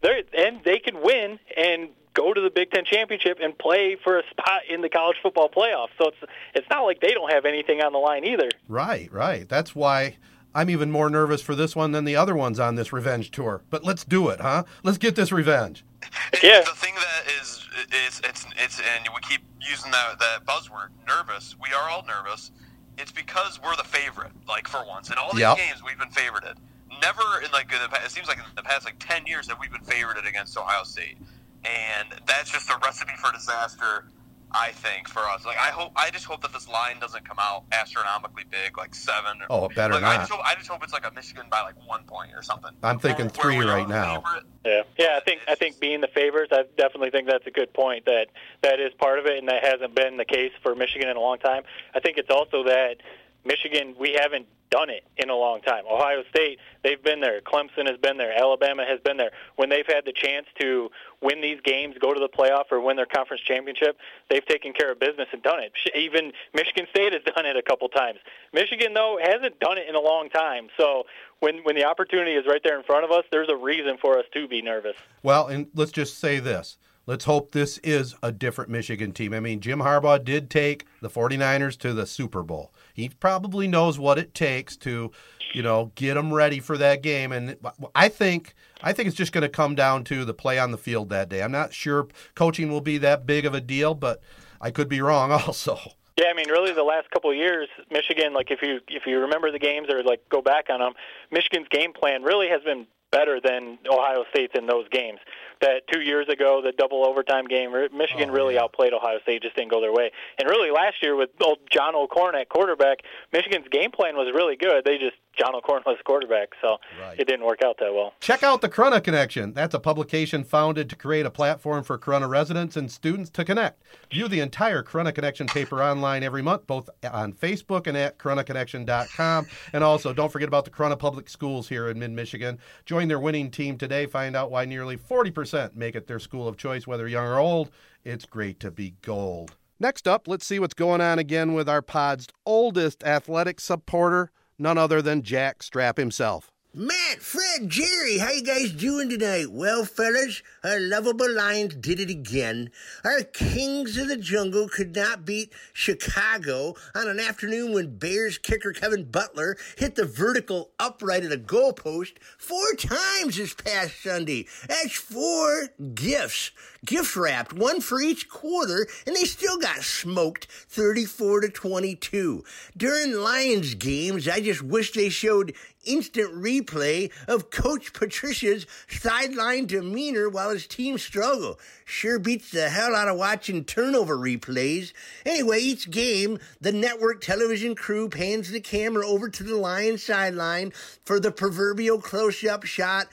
they 0.00 0.22
and 0.36 0.60
they 0.64 0.78
can 0.78 1.02
win 1.02 1.38
and 1.56 1.88
go 2.18 2.34
to 2.34 2.40
the 2.40 2.50
Big 2.50 2.70
Ten 2.70 2.84
championship 2.84 3.38
and 3.40 3.56
play 3.56 3.96
for 4.02 4.18
a 4.18 4.22
spot 4.30 4.62
in 4.68 4.80
the 4.82 4.88
college 4.88 5.16
football 5.22 5.48
playoff. 5.48 5.88
So 5.98 6.08
it's 6.08 6.16
it's 6.54 6.66
not 6.70 6.82
like 6.82 7.00
they 7.00 7.12
don't 7.14 7.30
have 7.32 7.44
anything 7.44 7.80
on 7.80 7.92
the 7.92 7.98
line 7.98 8.24
either. 8.24 8.48
Right, 8.68 9.10
right. 9.12 9.48
That's 9.48 9.74
why 9.74 10.16
I'm 10.54 10.70
even 10.70 10.90
more 10.90 11.08
nervous 11.10 11.40
for 11.42 11.54
this 11.54 11.76
one 11.76 11.92
than 11.92 12.04
the 12.04 12.16
other 12.16 12.34
ones 12.34 12.58
on 12.58 12.74
this 12.74 12.92
revenge 12.92 13.30
tour. 13.30 13.62
But 13.70 13.84
let's 13.84 14.04
do 14.04 14.28
it, 14.28 14.40
huh? 14.40 14.64
Let's 14.82 14.98
get 14.98 15.14
this 15.14 15.30
revenge. 15.30 15.84
And 16.32 16.42
Yeah. 16.42 16.60
The 16.60 16.72
thing 16.74 16.94
that 16.94 17.32
is 17.40 17.68
is 18.06 18.20
it's 18.24 18.46
it's 18.56 18.80
and 18.80 19.08
we 19.14 19.20
keep 19.28 19.42
using 19.60 19.90
that 19.92 20.18
that 20.18 20.44
buzzword 20.46 20.88
nervous. 21.06 21.54
We 21.62 21.72
are 21.74 21.88
all 21.88 22.04
nervous. 22.06 22.50
It's 22.98 23.12
because 23.12 23.60
we're 23.62 23.76
the 23.76 23.84
favorite. 23.84 24.32
Like 24.48 24.66
for 24.66 24.84
once 24.86 25.10
in 25.10 25.16
all 25.18 25.30
these 25.32 25.40
Yep. 25.42 25.56
games, 25.58 25.82
we've 25.84 25.98
been 25.98 26.10
favorited. 26.10 26.56
Never 27.02 27.22
in 27.44 27.50
like 27.52 27.70
the, 27.70 27.88
pa- 27.88 28.02
it 28.04 28.10
seems 28.10 28.26
like 28.26 28.38
in 28.38 28.44
the 28.56 28.62
past 28.62 28.84
like 28.84 28.96
ten 28.98 29.24
years 29.26 29.46
that 29.46 29.60
we've 29.60 29.70
been 29.70 29.82
favorited 29.82 30.26
against 30.28 30.56
Ohio 30.58 30.82
State, 30.82 31.16
and 31.64 32.08
that's 32.26 32.50
just 32.50 32.70
a 32.70 32.78
recipe 32.84 33.12
for 33.18 33.32
disaster. 33.32 34.06
I 34.50 34.70
think 34.72 35.08
for 35.08 35.20
us, 35.28 35.44
like 35.44 35.58
I 35.58 35.68
hope, 35.68 35.92
I 35.94 36.08
just 36.10 36.24
hope 36.24 36.40
that 36.40 36.54
this 36.54 36.66
line 36.70 36.98
doesn't 37.00 37.22
come 37.28 37.36
out 37.38 37.64
astronomically 37.70 38.44
big, 38.50 38.78
like 38.78 38.94
seven. 38.94 39.42
Or, 39.42 39.46
Oh, 39.50 39.68
better 39.68 39.92
like, 39.92 40.02
I 40.02 40.16
not. 40.16 40.20
just, 40.20 40.32
hope, 40.32 40.40
I 40.42 40.54
just 40.54 40.68
hope 40.68 40.82
it's 40.82 40.92
like 40.94 41.06
a 41.06 41.12
Michigan 41.14 41.44
by 41.50 41.60
like 41.60 41.74
one 41.86 42.04
point 42.04 42.30
or 42.34 42.42
something. 42.42 42.70
I'm 42.82 42.98
thinking 42.98 43.26
Where 43.26 43.30
three 43.52 43.58
we 43.58 43.66
right 43.66 43.86
now. 43.86 44.22
favorite. 44.22 44.44
Yeah, 44.64 44.82
yeah. 44.98 45.18
I 45.18 45.20
think 45.20 45.42
I 45.48 45.54
think 45.54 45.78
being 45.80 46.00
the 46.00 46.08
favorites, 46.08 46.50
I 46.50 46.62
definitely 46.78 47.10
think 47.10 47.28
that's 47.28 47.46
a 47.46 47.50
good 47.50 47.74
point. 47.74 48.06
That 48.06 48.28
that 48.62 48.80
is 48.80 48.94
part 48.94 49.18
of 49.18 49.26
it, 49.26 49.36
and 49.38 49.48
that 49.48 49.62
hasn't 49.62 49.94
been 49.94 50.16
the 50.16 50.24
case 50.24 50.52
for 50.62 50.74
Michigan 50.74 51.10
in 51.10 51.18
a 51.18 51.20
long 51.20 51.36
time. 51.38 51.64
I 51.94 52.00
think 52.00 52.16
it's 52.16 52.30
also 52.30 52.64
that 52.64 52.96
Michigan 53.44 53.96
we 54.00 54.16
haven't 54.18 54.46
done 54.70 54.90
it 54.90 55.04
in 55.16 55.30
a 55.30 55.34
long 55.34 55.60
time. 55.60 55.84
Ohio 55.90 56.22
State, 56.30 56.58
they've 56.82 57.02
been 57.02 57.20
there. 57.20 57.40
Clemson 57.40 57.86
has 57.86 57.96
been 57.98 58.16
there. 58.16 58.32
Alabama 58.36 58.84
has 58.86 59.00
been 59.00 59.16
there. 59.16 59.30
When 59.56 59.68
they've 59.68 59.86
had 59.86 60.04
the 60.04 60.12
chance 60.12 60.46
to 60.60 60.90
win 61.20 61.40
these 61.40 61.60
games, 61.62 61.96
go 62.00 62.12
to 62.12 62.20
the 62.20 62.28
playoff, 62.28 62.64
or 62.70 62.80
win 62.80 62.96
their 62.96 63.06
conference 63.06 63.42
championship, 63.42 63.96
they've 64.30 64.44
taken 64.44 64.72
care 64.72 64.92
of 64.92 65.00
business 65.00 65.28
and 65.32 65.42
done 65.42 65.60
it. 65.60 65.72
Even 65.96 66.32
Michigan 66.54 66.86
State 66.90 67.12
has 67.12 67.22
done 67.34 67.46
it 67.46 67.56
a 67.56 67.62
couple 67.62 67.88
times. 67.88 68.18
Michigan, 68.52 68.94
though, 68.94 69.18
hasn't 69.22 69.58
done 69.60 69.78
it 69.78 69.88
in 69.88 69.94
a 69.94 70.00
long 70.00 70.28
time. 70.30 70.68
So 70.76 71.04
when 71.40 71.58
when 71.64 71.76
the 71.76 71.84
opportunity 71.84 72.32
is 72.32 72.46
right 72.46 72.60
there 72.62 72.76
in 72.76 72.84
front 72.84 73.04
of 73.04 73.10
us, 73.10 73.24
there's 73.30 73.48
a 73.48 73.56
reason 73.56 73.96
for 74.00 74.18
us 74.18 74.24
to 74.34 74.48
be 74.48 74.62
nervous. 74.62 74.96
Well, 75.22 75.46
and 75.46 75.68
let's 75.74 75.92
just 75.92 76.18
say 76.18 76.38
this. 76.38 76.78
Let's 77.08 77.24
hope 77.24 77.52
this 77.52 77.78
is 77.78 78.14
a 78.22 78.30
different 78.30 78.70
Michigan 78.70 79.12
team. 79.12 79.32
I 79.32 79.40
mean, 79.40 79.60
Jim 79.60 79.78
Harbaugh 79.78 80.22
did 80.22 80.50
take 80.50 80.84
the 81.00 81.08
49ers 81.08 81.78
to 81.78 81.94
the 81.94 82.04
Super 82.04 82.42
Bowl. 82.42 82.70
He 82.98 83.08
probably 83.08 83.68
knows 83.68 83.98
what 83.98 84.18
it 84.18 84.34
takes 84.34 84.76
to, 84.78 85.12
you 85.54 85.62
know, 85.62 85.92
get 85.94 86.14
them 86.14 86.32
ready 86.32 86.60
for 86.60 86.76
that 86.78 87.02
game 87.02 87.32
and 87.32 87.56
I 87.94 88.08
think 88.08 88.54
I 88.82 88.92
think 88.92 89.08
it's 89.08 89.16
just 89.16 89.32
going 89.32 89.42
to 89.42 89.48
come 89.48 89.74
down 89.74 90.04
to 90.04 90.24
the 90.24 90.34
play 90.34 90.58
on 90.58 90.70
the 90.70 90.78
field 90.78 91.08
that 91.10 91.28
day. 91.28 91.42
I'm 91.42 91.52
not 91.52 91.72
sure 91.72 92.08
coaching 92.34 92.70
will 92.70 92.80
be 92.80 92.98
that 92.98 93.26
big 93.26 93.46
of 93.46 93.54
a 93.54 93.60
deal, 93.60 93.94
but 93.94 94.20
I 94.60 94.70
could 94.70 94.88
be 94.88 95.00
wrong 95.00 95.32
also. 95.46 95.78
Yeah, 96.18 96.26
I 96.30 96.34
mean, 96.34 96.50
really, 96.50 96.72
the 96.72 96.82
last 96.82 97.08
couple 97.12 97.30
of 97.30 97.36
years, 97.36 97.68
Michigan, 97.92 98.34
like 98.34 98.50
if 98.50 98.60
you 98.60 98.80
if 98.88 99.04
you 99.06 99.20
remember 99.20 99.52
the 99.52 99.60
games 99.60 99.88
or 99.88 100.02
like 100.02 100.28
go 100.28 100.42
back 100.42 100.66
on 100.68 100.80
them, 100.80 100.94
Michigan's 101.30 101.68
game 101.70 101.92
plan 101.92 102.24
really 102.24 102.48
has 102.48 102.60
been 102.62 102.88
better 103.12 103.40
than 103.42 103.78
Ohio 103.90 104.24
State's 104.30 104.54
in 104.58 104.66
those 104.66 104.88
games. 104.90 105.20
That 105.60 105.82
two 105.92 106.00
years 106.00 106.28
ago, 106.28 106.60
the 106.62 106.72
double 106.72 107.04
overtime 107.06 107.46
game, 107.46 107.72
Michigan 107.92 108.30
Oh, 108.30 108.32
really 108.32 108.54
yeah. 108.54 108.62
outplayed 108.62 108.92
Ohio 108.92 109.18
State, 109.22 109.42
just 109.42 109.56
didn't 109.56 109.70
go 109.70 109.80
their 109.80 109.92
way. 109.92 110.12
And 110.38 110.48
really, 110.48 110.70
last 110.70 111.02
year 111.02 111.16
with 111.16 111.30
old 111.42 111.58
John 111.70 111.94
O'Korn 111.94 112.34
at 112.36 112.48
quarterback, 112.48 112.98
Michigan's 113.32 113.66
game 113.70 113.90
plan 113.90 114.16
was 114.16 114.30
really 114.34 114.56
good. 114.56 114.84
They 114.84 114.98
just 114.98 115.16
John 115.38 115.54
O'Korn 115.54 115.82
was 115.86 115.96
quarterback, 116.04 116.48
so 116.60 116.78
Right. 117.00 117.18
it 117.18 117.26
didn't 117.28 117.46
work 117.46 117.62
out 117.64 117.76
that 117.78 117.94
well. 117.94 118.12
Check 118.20 118.42
out 118.42 118.60
the 118.60 118.68
Corunna 118.68 119.02
Connection. 119.02 119.52
That's 119.52 119.74
a 119.74 119.78
publication 119.78 120.42
founded 120.44 120.90
to 120.90 120.96
create 120.96 121.26
a 121.26 121.30
platform 121.30 121.84
for 121.84 121.96
Corunna 121.98 122.28
residents 122.28 122.76
and 122.76 122.90
students 122.90 123.30
to 123.30 123.44
connect. 123.44 123.82
View 124.10 124.26
the 124.28 124.40
entire 124.40 124.82
Corunna 124.82 125.14
Connection 125.14 125.46
paper 125.46 125.82
online 125.82 126.22
every 126.22 126.42
month, 126.42 126.66
both 126.66 126.90
on 127.12 127.32
Facebook 127.32 127.86
and 127.86 127.96
at 127.96 128.18
CorunnaConnection.com. 128.18 129.46
And 129.72 129.84
also, 129.84 130.12
don't 130.12 130.30
forget 130.32 130.48
about 130.48 130.64
the 130.64 130.70
Corunna 130.70 130.98
Public 130.98 131.28
Schools 131.28 131.68
here 131.68 131.88
in 131.88 131.98
mid 131.98 132.10
Michigan. 132.10 132.58
Join 132.84 133.08
their 133.08 133.20
winning 133.20 133.50
team 133.50 133.78
today. 133.78 134.06
Find 134.06 134.34
out 134.34 134.50
why 134.50 134.64
nearly 134.64 134.96
40% 134.96 135.76
make 135.76 135.94
it 135.94 136.06
their 136.06 136.18
school 136.18 136.48
of 136.48 136.56
choice, 136.56 136.86
whether 136.86 137.06
young 137.06 137.26
or 137.26 137.38
old. 137.38 137.70
It's 138.04 138.24
great 138.24 138.58
to 138.60 138.70
be 138.70 138.94
gold. 139.02 139.54
Next 139.80 140.08
up, 140.08 140.26
let's 140.26 140.44
see 140.44 140.58
what's 140.58 140.74
going 140.74 141.00
on 141.00 141.20
again 141.20 141.52
with 141.54 141.68
our 141.68 141.82
pod's 141.82 142.26
oldest 142.44 143.04
athletic 143.04 143.60
supporter, 143.60 144.32
none 144.58 144.78
other 144.78 145.00
than 145.02 145.22
Jack 145.22 145.62
Strap 145.62 145.96
himself. 145.96 146.50
Matt, 146.74 147.22
Fred, 147.22 147.70
Jerry, 147.70 148.18
how 148.18 148.30
you 148.30 148.42
guys 148.42 148.70
doing 148.72 149.08
tonight? 149.08 149.50
Well, 149.50 149.86
fellas, 149.86 150.42
our 150.62 150.78
lovable 150.78 151.28
Lions 151.28 151.74
did 151.74 151.98
it 151.98 152.10
again. 152.10 152.70
Our 153.04 153.22
kings 153.22 153.96
of 153.96 154.08
the 154.08 154.18
jungle 154.18 154.68
could 154.68 154.94
not 154.94 155.24
beat 155.24 155.50
Chicago 155.72 156.74
on 156.94 157.08
an 157.08 157.18
afternoon 157.18 157.72
when 157.72 157.96
Bears 157.96 158.36
kicker 158.36 158.72
Kevin 158.72 159.04
Butler 159.04 159.56
hit 159.78 159.94
the 159.94 160.04
vertical 160.04 160.70
upright 160.78 161.24
of 161.24 161.30
the 161.30 161.38
goalpost 161.38 162.18
four 162.36 162.74
times 162.74 163.38
this 163.38 163.54
past 163.54 164.02
Sunday. 164.02 164.46
That's 164.68 164.94
four 164.94 165.70
gifts. 165.94 166.50
Gift 166.84 167.16
wrapped, 167.16 167.52
one 167.52 167.80
for 167.80 168.00
each 168.00 168.28
quarter, 168.28 168.86
and 169.06 169.16
they 169.16 169.24
still 169.24 169.58
got 169.58 169.82
smoked 169.82 170.46
34 170.68 171.40
to 171.42 171.48
22. 171.48 172.44
During 172.76 173.12
Lions 173.14 173.74
games, 173.74 174.28
I 174.28 174.40
just 174.40 174.62
wish 174.62 174.92
they 174.92 175.08
showed 175.08 175.54
instant 175.84 176.32
replay 176.34 177.10
of 177.26 177.50
Coach 177.50 177.92
Patricia's 177.92 178.66
sideline 178.88 179.66
demeanor 179.66 180.28
while 180.28 180.50
his 180.50 180.66
team 180.66 180.98
struggle. 180.98 181.58
Sure 181.84 182.18
beats 182.18 182.50
the 182.50 182.68
hell 182.68 182.94
out 182.94 183.08
of 183.08 183.16
watching 183.16 183.64
turnover 183.64 184.16
replays. 184.16 184.92
Anyway, 185.24 185.58
each 185.58 185.90
game, 185.90 186.38
the 186.60 186.72
network 186.72 187.20
television 187.20 187.74
crew 187.74 188.08
pans 188.08 188.50
the 188.50 188.60
camera 188.60 189.06
over 189.06 189.28
to 189.28 189.42
the 189.42 189.56
Lions 189.56 190.02
sideline 190.02 190.72
for 191.04 191.18
the 191.18 191.32
proverbial 191.32 192.00
close-up 192.00 192.64
shot 192.64 193.08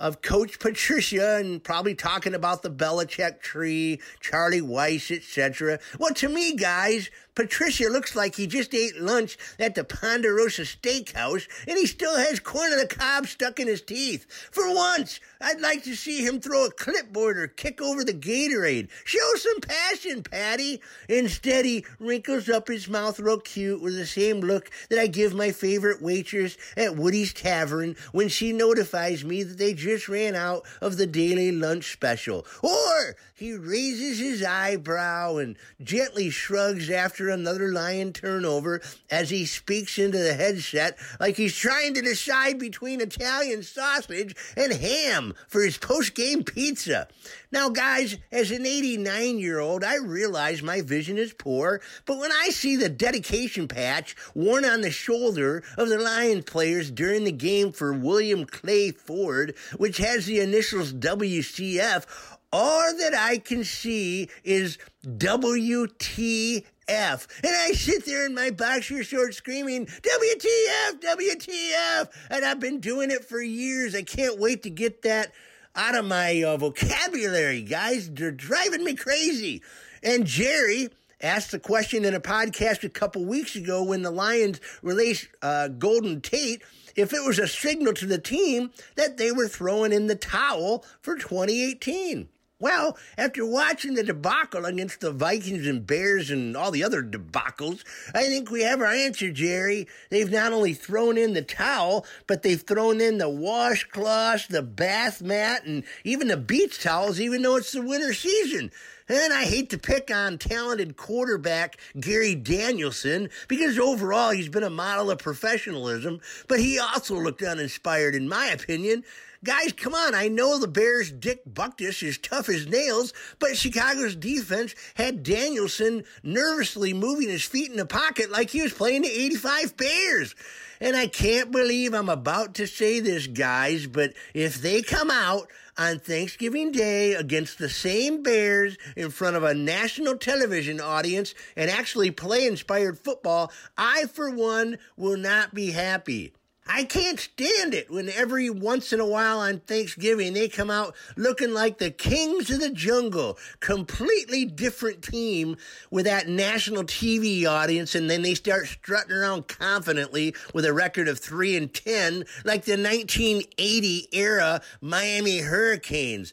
of 0.00 0.22
Coach 0.22 0.58
Patricia 0.58 1.36
and 1.36 1.62
probably 1.62 1.94
talking 1.94 2.34
about 2.34 2.62
the 2.62 2.70
Belichick 2.70 3.40
tree, 3.40 4.00
Charlie 4.18 4.62
Weis, 4.62 5.14
etc. 5.14 5.78
Well, 5.98 6.14
to 6.14 6.28
me, 6.28 6.56
guys, 6.56 7.10
Patricia 7.34 7.88
looks 7.88 8.16
like 8.16 8.34
he 8.34 8.46
just 8.46 8.74
ate 8.74 9.00
lunch 9.00 9.38
at 9.58 9.74
the 9.74 9.84
Ponderosa 9.84 10.62
Steakhouse 10.62 11.46
and 11.66 11.78
he 11.78 11.86
still 11.86 12.16
has 12.16 12.40
corn 12.40 12.72
on 12.72 12.78
the 12.78 12.86
cob 12.86 13.26
stuck 13.26 13.60
in 13.60 13.68
his 13.68 13.82
teeth. 13.82 14.26
For 14.50 14.74
once, 14.74 15.20
I'd 15.40 15.60
like 15.60 15.84
to 15.84 15.94
see 15.94 16.24
him 16.24 16.40
throw 16.40 16.66
a 16.66 16.70
clipboard 16.70 17.38
or 17.38 17.46
kick 17.46 17.80
over 17.80 18.04
the 18.04 18.12
Gatorade. 18.12 18.88
Show 19.04 19.34
some 19.36 19.60
passion, 19.60 20.22
Patty. 20.22 20.82
Instead, 21.08 21.64
he 21.64 21.86
wrinkles 21.98 22.48
up 22.48 22.68
his 22.68 22.88
mouth 22.88 23.18
real 23.18 23.40
cute 23.40 23.80
with 23.80 23.96
the 23.96 24.06
same 24.06 24.40
look 24.40 24.70
that 24.90 24.98
I 24.98 25.06
give 25.06 25.32
my 25.32 25.50
favorite 25.50 26.02
waitress 26.02 26.58
at 26.76 26.96
Woody's 26.96 27.32
Tavern 27.32 27.96
when 28.12 28.28
she 28.28 28.52
notifies 28.52 29.24
me 29.24 29.42
that 29.42 29.56
they 29.56 29.72
just 29.72 30.08
ran 30.08 30.34
out 30.34 30.66
of 30.80 30.96
the 30.96 31.06
daily 31.06 31.52
lunch 31.52 31.92
special. 31.92 32.46
Or 32.62 33.16
he 33.34 33.54
raises 33.54 34.18
his 34.18 34.42
eyebrow 34.42 35.36
and 35.36 35.56
gently 35.82 36.28
shrugs 36.28 36.90
after 36.90 37.29
another 37.30 37.72
lion 37.72 38.12
turnover 38.12 38.80
as 39.10 39.30
he 39.30 39.46
speaks 39.46 39.98
into 39.98 40.18
the 40.18 40.34
headset 40.34 40.98
like 41.18 41.36
he's 41.36 41.56
trying 41.56 41.94
to 41.94 42.02
decide 42.02 42.58
between 42.58 43.00
Italian 43.00 43.62
sausage 43.62 44.34
and 44.56 44.72
ham 44.72 45.34
for 45.48 45.62
his 45.62 45.78
post-game 45.78 46.44
pizza. 46.44 47.08
Now, 47.52 47.68
guys, 47.68 48.16
as 48.30 48.50
an 48.50 48.66
89 48.66 49.38
year 49.38 49.58
old, 49.58 49.82
I 49.82 49.96
realize 49.96 50.62
my 50.62 50.82
vision 50.82 51.18
is 51.18 51.32
poor, 51.32 51.80
but 52.06 52.18
when 52.18 52.30
I 52.32 52.50
see 52.50 52.76
the 52.76 52.88
dedication 52.88 53.68
patch 53.68 54.14
worn 54.34 54.64
on 54.64 54.80
the 54.80 54.90
shoulder 54.90 55.62
of 55.76 55.88
the 55.88 55.98
Lions 55.98 56.44
players 56.44 56.90
during 56.90 57.24
the 57.24 57.32
game 57.32 57.72
for 57.72 57.92
William 57.92 58.44
Clay 58.44 58.90
Ford, 58.90 59.54
which 59.76 59.98
has 59.98 60.26
the 60.26 60.40
initials 60.40 60.92
WCF, 60.92 62.06
all 62.52 62.94
that 62.96 63.14
I 63.14 63.38
can 63.38 63.64
see 63.64 64.28
is 64.44 64.78
WTF. 65.04 66.64
And 66.90 67.54
I 67.54 67.72
sit 67.72 68.04
there 68.04 68.26
in 68.26 68.34
my 68.34 68.50
boxer 68.50 69.04
shorts 69.04 69.36
screaming, 69.36 69.86
WTF, 69.86 71.00
WTF. 71.00 72.08
And 72.30 72.44
I've 72.44 72.60
been 72.60 72.80
doing 72.80 73.10
it 73.10 73.24
for 73.24 73.40
years. 73.40 73.94
I 73.94 74.02
can't 74.02 74.40
wait 74.40 74.64
to 74.64 74.70
get 74.70 75.02
that 75.02 75.32
out 75.76 75.94
of 75.94 76.04
my 76.04 76.42
uh, 76.42 76.56
vocabulary, 76.56 77.62
guys. 77.62 78.10
They're 78.10 78.32
driving 78.32 78.82
me 78.82 78.94
crazy. 78.94 79.62
And 80.02 80.26
Jerry 80.26 80.88
asked 81.20 81.52
the 81.52 81.60
question 81.60 82.04
in 82.04 82.14
a 82.14 82.20
podcast 82.20 82.82
a 82.82 82.88
couple 82.88 83.24
weeks 83.24 83.54
ago 83.54 83.84
when 83.84 84.02
the 84.02 84.10
Lions 84.10 84.60
released 84.82 85.28
uh, 85.42 85.68
Golden 85.68 86.20
Tate 86.20 86.62
if 86.96 87.12
it 87.12 87.24
was 87.24 87.38
a 87.38 87.46
signal 87.46 87.92
to 87.94 88.06
the 88.06 88.18
team 88.18 88.72
that 88.96 89.16
they 89.16 89.30
were 89.30 89.48
throwing 89.48 89.92
in 89.92 90.08
the 90.08 90.16
towel 90.16 90.84
for 91.02 91.16
2018. 91.16 92.28
Well, 92.60 92.98
after 93.16 93.46
watching 93.46 93.94
the 93.94 94.02
debacle 94.02 94.66
against 94.66 95.00
the 95.00 95.12
Vikings 95.12 95.66
and 95.66 95.86
Bears 95.86 96.30
and 96.30 96.54
all 96.54 96.70
the 96.70 96.84
other 96.84 97.02
debacles, 97.02 97.82
I 98.14 98.24
think 98.24 98.50
we 98.50 98.60
have 98.64 98.82
our 98.82 98.86
answer, 98.86 99.32
Jerry. 99.32 99.88
They've 100.10 100.30
not 100.30 100.52
only 100.52 100.74
thrown 100.74 101.16
in 101.16 101.32
the 101.32 101.40
towel, 101.40 102.04
but 102.26 102.42
they've 102.42 102.60
thrown 102.60 103.00
in 103.00 103.16
the 103.16 103.30
washcloths, 103.30 104.46
the 104.48 104.60
bath 104.60 105.22
mat, 105.22 105.64
and 105.64 105.84
even 106.04 106.28
the 106.28 106.36
beach 106.36 106.82
towels, 106.82 107.18
even 107.18 107.40
though 107.40 107.56
it's 107.56 107.72
the 107.72 107.80
winter 107.80 108.12
season. 108.12 108.70
And 109.08 109.32
I 109.32 109.44
hate 109.44 109.70
to 109.70 109.78
pick 109.78 110.14
on 110.14 110.36
talented 110.36 110.98
quarterback 110.98 111.78
Gary 111.98 112.34
Danielson 112.34 113.30
because 113.48 113.78
overall 113.78 114.32
he's 114.32 114.50
been 114.50 114.62
a 114.64 114.70
model 114.70 115.10
of 115.10 115.18
professionalism, 115.18 116.20
but 116.46 116.60
he 116.60 116.78
also 116.78 117.18
looked 117.18 117.42
uninspired, 117.42 118.14
in 118.14 118.28
my 118.28 118.48
opinion. 118.48 119.02
Guys, 119.42 119.72
come 119.72 119.94
on. 119.94 120.14
I 120.14 120.28
know 120.28 120.58
the 120.58 120.68
Bears' 120.68 121.10
Dick 121.10 121.40
Butkus 121.50 122.02
is 122.02 122.18
tough 122.18 122.50
as 122.50 122.66
nails, 122.66 123.14
but 123.38 123.56
Chicago's 123.56 124.14
defense 124.14 124.74
had 124.96 125.22
Danielson 125.22 126.04
nervously 126.22 126.92
moving 126.92 127.30
his 127.30 127.42
feet 127.42 127.70
in 127.70 127.78
the 127.78 127.86
pocket 127.86 128.30
like 128.30 128.50
he 128.50 128.60
was 128.60 128.74
playing 128.74 129.00
the 129.00 129.08
85 129.08 129.78
Bears. 129.78 130.34
And 130.78 130.94
I 130.94 131.06
can't 131.06 131.50
believe 131.50 131.94
I'm 131.94 132.10
about 132.10 132.54
to 132.56 132.66
say 132.66 133.00
this, 133.00 133.26
guys, 133.26 133.86
but 133.86 134.12
if 134.34 134.60
they 134.60 134.82
come 134.82 135.10
out 135.10 135.50
on 135.78 136.00
Thanksgiving 136.00 136.70
Day 136.70 137.14
against 137.14 137.58
the 137.58 137.70
same 137.70 138.22
Bears 138.22 138.76
in 138.94 139.08
front 139.08 139.36
of 139.36 139.42
a 139.42 139.54
national 139.54 140.18
television 140.18 140.82
audience 140.82 141.34
and 141.56 141.70
actually 141.70 142.10
play 142.10 142.46
inspired 142.46 142.98
football, 142.98 143.50
I, 143.78 144.04
for 144.04 144.28
one, 144.28 144.76
will 144.98 145.16
not 145.16 145.54
be 145.54 145.70
happy. 145.70 146.34
I 146.66 146.84
can't 146.84 147.18
stand 147.18 147.74
it 147.74 147.90
when 147.90 148.08
every 148.08 148.48
once 148.48 148.92
in 148.92 149.00
a 149.00 149.06
while 149.06 149.40
on 149.40 149.60
Thanksgiving 149.60 150.34
they 150.34 150.48
come 150.48 150.70
out 150.70 150.94
looking 151.16 151.52
like 151.52 151.78
the 151.78 151.90
kings 151.90 152.50
of 152.50 152.60
the 152.60 152.70
jungle, 152.70 153.38
completely 153.60 154.44
different 154.44 155.02
team 155.02 155.56
with 155.90 156.04
that 156.04 156.28
national 156.28 156.84
TV 156.84 157.46
audience, 157.46 157.94
and 157.94 158.08
then 158.08 158.22
they 158.22 158.34
start 158.34 158.66
strutting 158.66 159.12
around 159.12 159.48
confidently 159.48 160.34
with 160.54 160.64
a 160.64 160.72
record 160.72 161.08
of 161.08 161.18
3 161.18 161.56
and 161.56 161.74
10 161.74 162.24
like 162.44 162.64
the 162.64 162.72
1980 162.72 164.08
era 164.12 164.60
Miami 164.80 165.38
Hurricanes. 165.38 166.32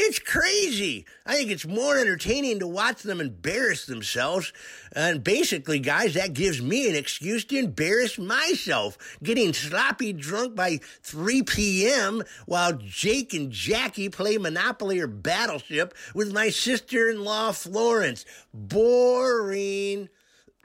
It's 0.00 0.20
crazy. 0.20 1.06
I 1.26 1.34
think 1.34 1.50
it's 1.50 1.66
more 1.66 1.98
entertaining 1.98 2.60
to 2.60 2.68
watch 2.68 3.02
them 3.02 3.20
embarrass 3.20 3.84
themselves. 3.84 4.52
And 4.92 5.24
basically, 5.24 5.80
guys, 5.80 6.14
that 6.14 6.34
gives 6.34 6.62
me 6.62 6.88
an 6.88 6.94
excuse 6.94 7.44
to 7.46 7.58
embarrass 7.58 8.16
myself. 8.16 8.96
Getting 9.24 9.52
sloppy 9.52 10.12
drunk 10.12 10.54
by 10.54 10.78
3 11.02 11.42
p.m. 11.42 12.22
while 12.46 12.74
Jake 12.74 13.34
and 13.34 13.50
Jackie 13.50 14.08
play 14.08 14.38
Monopoly 14.38 15.00
or 15.00 15.08
Battleship 15.08 15.92
with 16.14 16.32
my 16.32 16.50
sister 16.50 17.10
in 17.10 17.24
law, 17.24 17.50
Florence. 17.50 18.24
Boring. 18.54 20.10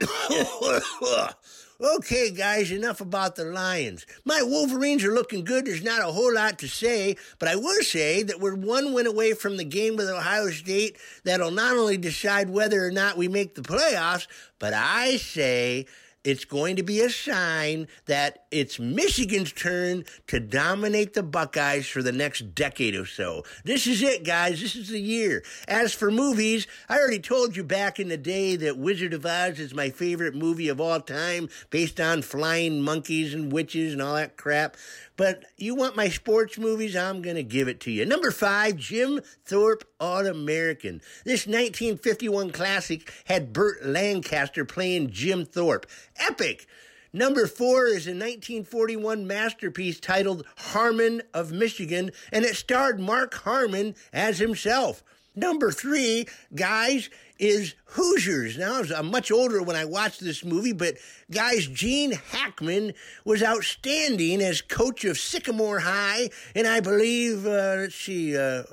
Okay, 1.80 2.30
guys, 2.30 2.70
enough 2.70 3.00
about 3.00 3.34
the 3.34 3.44
Lions. 3.44 4.06
My 4.24 4.42
Wolverines 4.42 5.02
are 5.02 5.12
looking 5.12 5.44
good. 5.44 5.66
There's 5.66 5.82
not 5.82 6.00
a 6.02 6.12
whole 6.12 6.32
lot 6.32 6.60
to 6.60 6.68
say, 6.68 7.16
but 7.40 7.48
I 7.48 7.56
will 7.56 7.82
say 7.82 8.22
that 8.22 8.38
we're 8.38 8.54
one 8.54 8.92
win 8.92 9.08
away 9.08 9.34
from 9.34 9.56
the 9.56 9.64
game 9.64 9.96
with 9.96 10.08
Ohio 10.08 10.50
State 10.50 10.98
that'll 11.24 11.50
not 11.50 11.76
only 11.76 11.96
decide 11.96 12.48
whether 12.48 12.86
or 12.86 12.92
not 12.92 13.16
we 13.16 13.26
make 13.26 13.56
the 13.56 13.62
playoffs, 13.62 14.28
but 14.60 14.72
I 14.72 15.16
say 15.16 15.86
it's 16.22 16.44
going 16.44 16.76
to 16.76 16.84
be 16.84 17.00
a 17.00 17.10
sign 17.10 17.88
that 18.06 18.43
it's 18.54 18.78
Michigan's 18.78 19.52
turn 19.52 20.04
to 20.28 20.38
dominate 20.38 21.14
the 21.14 21.24
Buckeyes 21.24 21.88
for 21.88 22.02
the 22.02 22.12
next 22.12 22.54
decade 22.54 22.94
or 22.94 23.04
so. 23.04 23.42
This 23.64 23.88
is 23.88 24.00
it, 24.00 24.24
guys. 24.24 24.60
This 24.60 24.76
is 24.76 24.90
the 24.90 25.00
year. 25.00 25.42
As 25.66 25.92
for 25.92 26.08
movies, 26.12 26.68
I 26.88 26.98
already 26.98 27.18
told 27.18 27.56
you 27.56 27.64
back 27.64 27.98
in 27.98 28.08
the 28.08 28.16
day 28.16 28.54
that 28.54 28.78
Wizard 28.78 29.12
of 29.12 29.26
Oz 29.26 29.58
is 29.58 29.74
my 29.74 29.90
favorite 29.90 30.36
movie 30.36 30.68
of 30.68 30.80
all 30.80 31.00
time, 31.00 31.48
based 31.70 31.98
on 31.98 32.22
flying 32.22 32.80
monkeys 32.80 33.34
and 33.34 33.50
witches 33.50 33.92
and 33.92 34.00
all 34.00 34.14
that 34.14 34.36
crap. 34.36 34.76
But 35.16 35.44
you 35.56 35.74
want 35.74 35.96
my 35.96 36.08
sports 36.08 36.56
movies? 36.56 36.94
I'm 36.94 37.22
going 37.22 37.36
to 37.36 37.42
give 37.42 37.66
it 37.66 37.80
to 37.80 37.90
you. 37.90 38.06
Number 38.06 38.30
five, 38.30 38.76
Jim 38.76 39.20
Thorpe 39.44 39.84
All 39.98 40.26
American. 40.26 41.00
This 41.24 41.46
1951 41.46 42.52
classic 42.52 43.12
had 43.24 43.52
Burt 43.52 43.84
Lancaster 43.84 44.64
playing 44.64 45.10
Jim 45.10 45.44
Thorpe. 45.44 45.86
Epic! 46.16 46.68
Number 47.14 47.46
four 47.46 47.86
is 47.86 48.08
a 48.08 48.10
1941 48.10 49.24
masterpiece 49.24 50.00
titled 50.00 50.44
Harmon 50.56 51.22
of 51.32 51.52
Michigan, 51.52 52.10
and 52.32 52.44
it 52.44 52.56
starred 52.56 52.98
Mark 52.98 53.32
Harmon 53.34 53.94
as 54.12 54.40
himself. 54.40 55.04
Number 55.36 55.70
three, 55.70 56.26
guys, 56.56 57.10
is 57.44 57.74
Hoosiers. 57.94 58.58
Now, 58.58 58.82
I'm 58.96 59.10
much 59.10 59.30
older 59.30 59.62
when 59.62 59.76
I 59.76 59.84
watched 59.84 60.20
this 60.20 60.44
movie, 60.44 60.72
but 60.72 60.96
guys, 61.30 61.66
Gene 61.66 62.12
Hackman 62.12 62.94
was 63.24 63.42
outstanding 63.42 64.40
as 64.40 64.62
coach 64.62 65.04
of 65.04 65.16
Sycamore 65.18 65.80
High, 65.80 66.30
and 66.56 66.66
I 66.66 66.80
believe, 66.80 67.46
uh, 67.46 67.76
let's 67.78 67.94
see, 67.94 68.36
uh, 68.36 68.64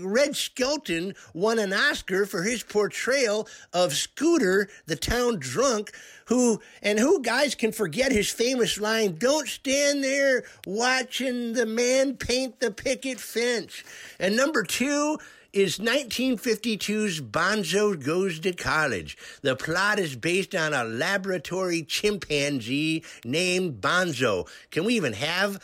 Red 0.00 0.36
Skelton 0.36 1.14
won 1.32 1.58
an 1.58 1.72
Oscar 1.72 2.26
for 2.26 2.42
his 2.42 2.62
portrayal 2.62 3.48
of 3.72 3.94
Scooter, 3.94 4.68
the 4.86 4.96
town 4.96 5.38
drunk, 5.38 5.92
who, 6.26 6.60
and 6.82 6.98
who 6.98 7.22
guys 7.22 7.54
can 7.54 7.72
forget 7.72 8.12
his 8.12 8.30
famous 8.30 8.78
line, 8.78 9.16
don't 9.16 9.48
stand 9.48 10.04
there 10.04 10.44
watching 10.66 11.54
the 11.54 11.66
man 11.66 12.16
paint 12.16 12.60
the 12.60 12.70
picket 12.70 13.18
fence. 13.18 13.82
And 14.20 14.36
number 14.36 14.62
two, 14.62 15.18
is 15.52 15.78
1952's 15.78 17.20
Bonzo 17.20 18.02
Goes 18.02 18.40
to 18.40 18.52
College. 18.54 19.18
The 19.42 19.54
plot 19.54 19.98
is 19.98 20.16
based 20.16 20.54
on 20.54 20.72
a 20.72 20.82
laboratory 20.82 21.82
chimpanzee 21.82 23.04
named 23.22 23.80
Bonzo. 23.82 24.48
Can 24.70 24.84
we 24.84 24.94
even 24.94 25.12
have 25.12 25.62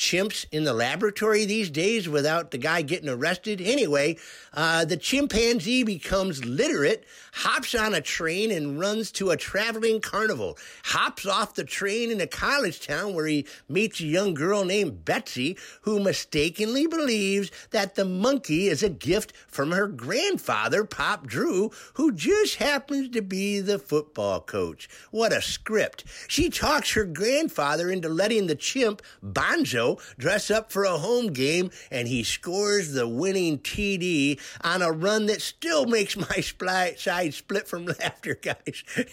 chimps 0.00 0.46
in 0.50 0.64
the 0.64 0.72
laboratory 0.72 1.44
these 1.44 1.70
days 1.70 2.08
without 2.08 2.50
the 2.50 2.58
guy 2.58 2.80
getting 2.80 3.08
arrested. 3.08 3.60
Anyway, 3.60 4.16
uh, 4.54 4.82
the 4.86 4.96
chimpanzee 4.96 5.82
becomes 5.84 6.42
literate, 6.42 7.04
hops 7.34 7.74
on 7.74 7.92
a 7.92 8.00
train, 8.00 8.50
and 8.50 8.80
runs 8.80 9.12
to 9.12 9.28
a 9.28 9.36
traveling 9.36 10.00
carnival. 10.00 10.56
Hops 10.84 11.26
off 11.26 11.54
the 11.54 11.64
train 11.64 12.10
in 12.10 12.18
a 12.18 12.26
college 12.26 12.84
town 12.84 13.12
where 13.12 13.26
he 13.26 13.46
meets 13.68 14.00
a 14.00 14.04
young 14.04 14.32
girl 14.32 14.64
named 14.64 15.04
Betsy 15.04 15.58
who 15.82 16.00
mistakenly 16.00 16.86
believes 16.86 17.50
that 17.70 17.94
the 17.94 18.06
monkey 18.06 18.68
is 18.68 18.82
a 18.82 18.88
gift 18.88 19.34
from 19.48 19.70
her 19.70 19.86
grandfather, 19.86 20.82
Pop 20.82 21.26
Drew, 21.26 21.70
who 21.94 22.10
just 22.12 22.56
happens 22.56 23.10
to 23.10 23.20
be 23.20 23.60
the 23.60 23.78
football 23.78 24.40
coach. 24.40 24.88
What 25.10 25.34
a 25.34 25.42
script. 25.42 26.04
She 26.26 26.48
talks 26.48 26.92
her 26.94 27.04
grandfather 27.04 27.90
into 27.90 28.08
letting 28.08 28.46
the 28.46 28.54
chimp, 28.54 29.02
Bonzo, 29.22 29.89
dress 30.18 30.50
up 30.50 30.70
for 30.70 30.84
a 30.84 30.98
home 30.98 31.28
game, 31.28 31.70
and 31.90 32.06
he 32.08 32.22
scores 32.22 32.92
the 32.92 33.08
winning 33.08 33.58
TD 33.58 34.40
on 34.62 34.82
a 34.82 34.92
run 34.92 35.26
that 35.26 35.42
still 35.42 35.86
makes 35.86 36.16
my 36.16 36.40
side 36.96 37.34
split 37.34 37.66
from 37.66 37.86
laughter, 37.86 38.34
guys. 38.34 38.84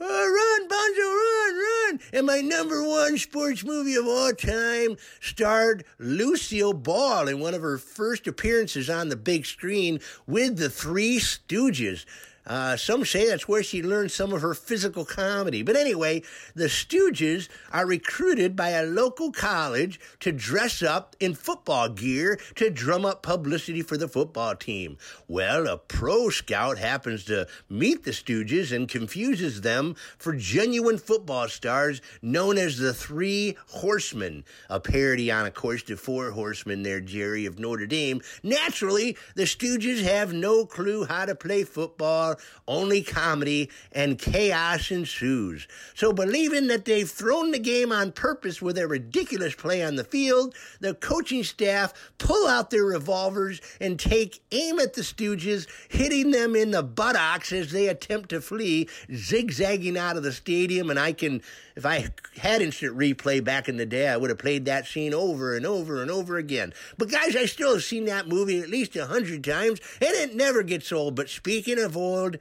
oh, 0.00 0.28
run, 0.30 0.68
Bonzo, 0.68 1.14
run, 1.14 1.56
run. 1.56 2.00
And 2.12 2.26
my 2.26 2.40
number 2.40 2.82
one 2.86 3.18
sports 3.18 3.64
movie 3.64 3.94
of 3.94 4.06
all 4.06 4.32
time 4.32 4.96
starred 5.20 5.84
Lucille 5.98 6.72
Ball 6.72 7.28
in 7.28 7.40
one 7.40 7.54
of 7.54 7.62
her 7.62 7.78
first 7.78 8.26
appearances 8.26 8.90
on 8.90 9.08
the 9.08 9.16
big 9.16 9.46
screen 9.46 10.00
with 10.26 10.56
the 10.58 10.70
Three 10.70 11.18
Stooges. 11.18 12.04
Uh, 12.48 12.76
some 12.76 13.04
say 13.04 13.28
that's 13.28 13.46
where 13.46 13.62
she 13.62 13.82
learned 13.82 14.10
some 14.10 14.32
of 14.32 14.40
her 14.40 14.54
physical 14.54 15.04
comedy. 15.04 15.62
But 15.62 15.76
anyway, 15.76 16.22
the 16.54 16.64
Stooges 16.64 17.48
are 17.72 17.86
recruited 17.86 18.56
by 18.56 18.70
a 18.70 18.86
local 18.86 19.30
college 19.30 20.00
to 20.20 20.32
dress 20.32 20.82
up 20.82 21.14
in 21.20 21.34
football 21.34 21.90
gear 21.90 22.40
to 22.56 22.70
drum 22.70 23.04
up 23.04 23.22
publicity 23.22 23.82
for 23.82 23.98
the 23.98 24.08
football 24.08 24.56
team. 24.56 24.96
Well, 25.28 25.66
a 25.66 25.76
pro 25.76 26.30
scout 26.30 26.78
happens 26.78 27.24
to 27.24 27.46
meet 27.68 28.04
the 28.04 28.12
Stooges 28.12 28.74
and 28.74 28.88
confuses 28.88 29.60
them 29.60 29.94
for 30.16 30.34
genuine 30.34 30.98
football 30.98 31.48
stars 31.48 32.00
known 32.22 32.56
as 32.56 32.78
the 32.78 32.94
Three 32.94 33.56
Horsemen, 33.68 34.44
a 34.70 34.80
parody 34.80 35.30
on, 35.30 35.46
of 35.46 35.54
course, 35.54 35.82
the 35.82 35.96
Four 35.96 36.30
Horsemen 36.30 36.82
there, 36.82 37.00
Jerry, 37.00 37.44
of 37.44 37.58
Notre 37.58 37.86
Dame. 37.86 38.22
Naturally, 38.42 39.16
the 39.34 39.42
Stooges 39.42 40.02
have 40.02 40.32
no 40.32 40.64
clue 40.64 41.04
how 41.04 41.26
to 41.26 41.34
play 41.34 41.64
football 41.64 42.37
only 42.66 43.02
comedy 43.02 43.70
and 43.92 44.18
chaos 44.18 44.90
ensues. 44.90 45.66
So, 45.94 46.12
believing 46.12 46.66
that 46.68 46.84
they've 46.84 47.08
thrown 47.08 47.50
the 47.50 47.58
game 47.58 47.92
on 47.92 48.12
purpose 48.12 48.60
with 48.60 48.76
their 48.76 48.88
ridiculous 48.88 49.54
play 49.54 49.82
on 49.82 49.96
the 49.96 50.04
field, 50.04 50.54
the 50.80 50.94
coaching 50.94 51.44
staff 51.44 51.92
pull 52.18 52.46
out 52.46 52.70
their 52.70 52.84
revolvers 52.84 53.60
and 53.80 53.98
take 53.98 54.42
aim 54.52 54.78
at 54.78 54.94
the 54.94 55.02
Stooges, 55.02 55.66
hitting 55.88 56.30
them 56.30 56.54
in 56.54 56.70
the 56.70 56.82
buttocks 56.82 57.52
as 57.52 57.70
they 57.70 57.88
attempt 57.88 58.28
to 58.30 58.40
flee, 58.40 58.88
zigzagging 59.14 59.96
out 59.96 60.16
of 60.16 60.22
the 60.22 60.32
stadium. 60.32 60.90
And 60.90 60.98
I 60.98 61.12
can, 61.12 61.42
if 61.78 61.86
I 61.86 62.08
had 62.38 62.60
instant 62.60 62.98
replay 62.98 63.42
back 63.42 63.68
in 63.68 63.76
the 63.76 63.86
day, 63.86 64.08
I 64.08 64.16
would 64.16 64.30
have 64.30 64.38
played 64.40 64.64
that 64.64 64.88
scene 64.88 65.14
over 65.14 65.54
and 65.54 65.64
over 65.64 66.02
and 66.02 66.10
over 66.10 66.36
again. 66.36 66.74
But 66.98 67.08
guys, 67.08 67.36
I 67.36 67.46
still 67.46 67.72
have 67.72 67.84
seen 67.84 68.06
that 68.06 68.26
movie 68.26 68.58
at 68.58 68.68
least 68.68 68.96
a 68.96 69.06
hundred 69.06 69.44
times, 69.44 69.78
and 70.00 70.10
it 70.10 70.34
never 70.34 70.64
gets 70.64 70.90
old. 70.90 71.14
But 71.14 71.28
speaking 71.28 71.78
of 71.78 71.96
old, 71.96 72.38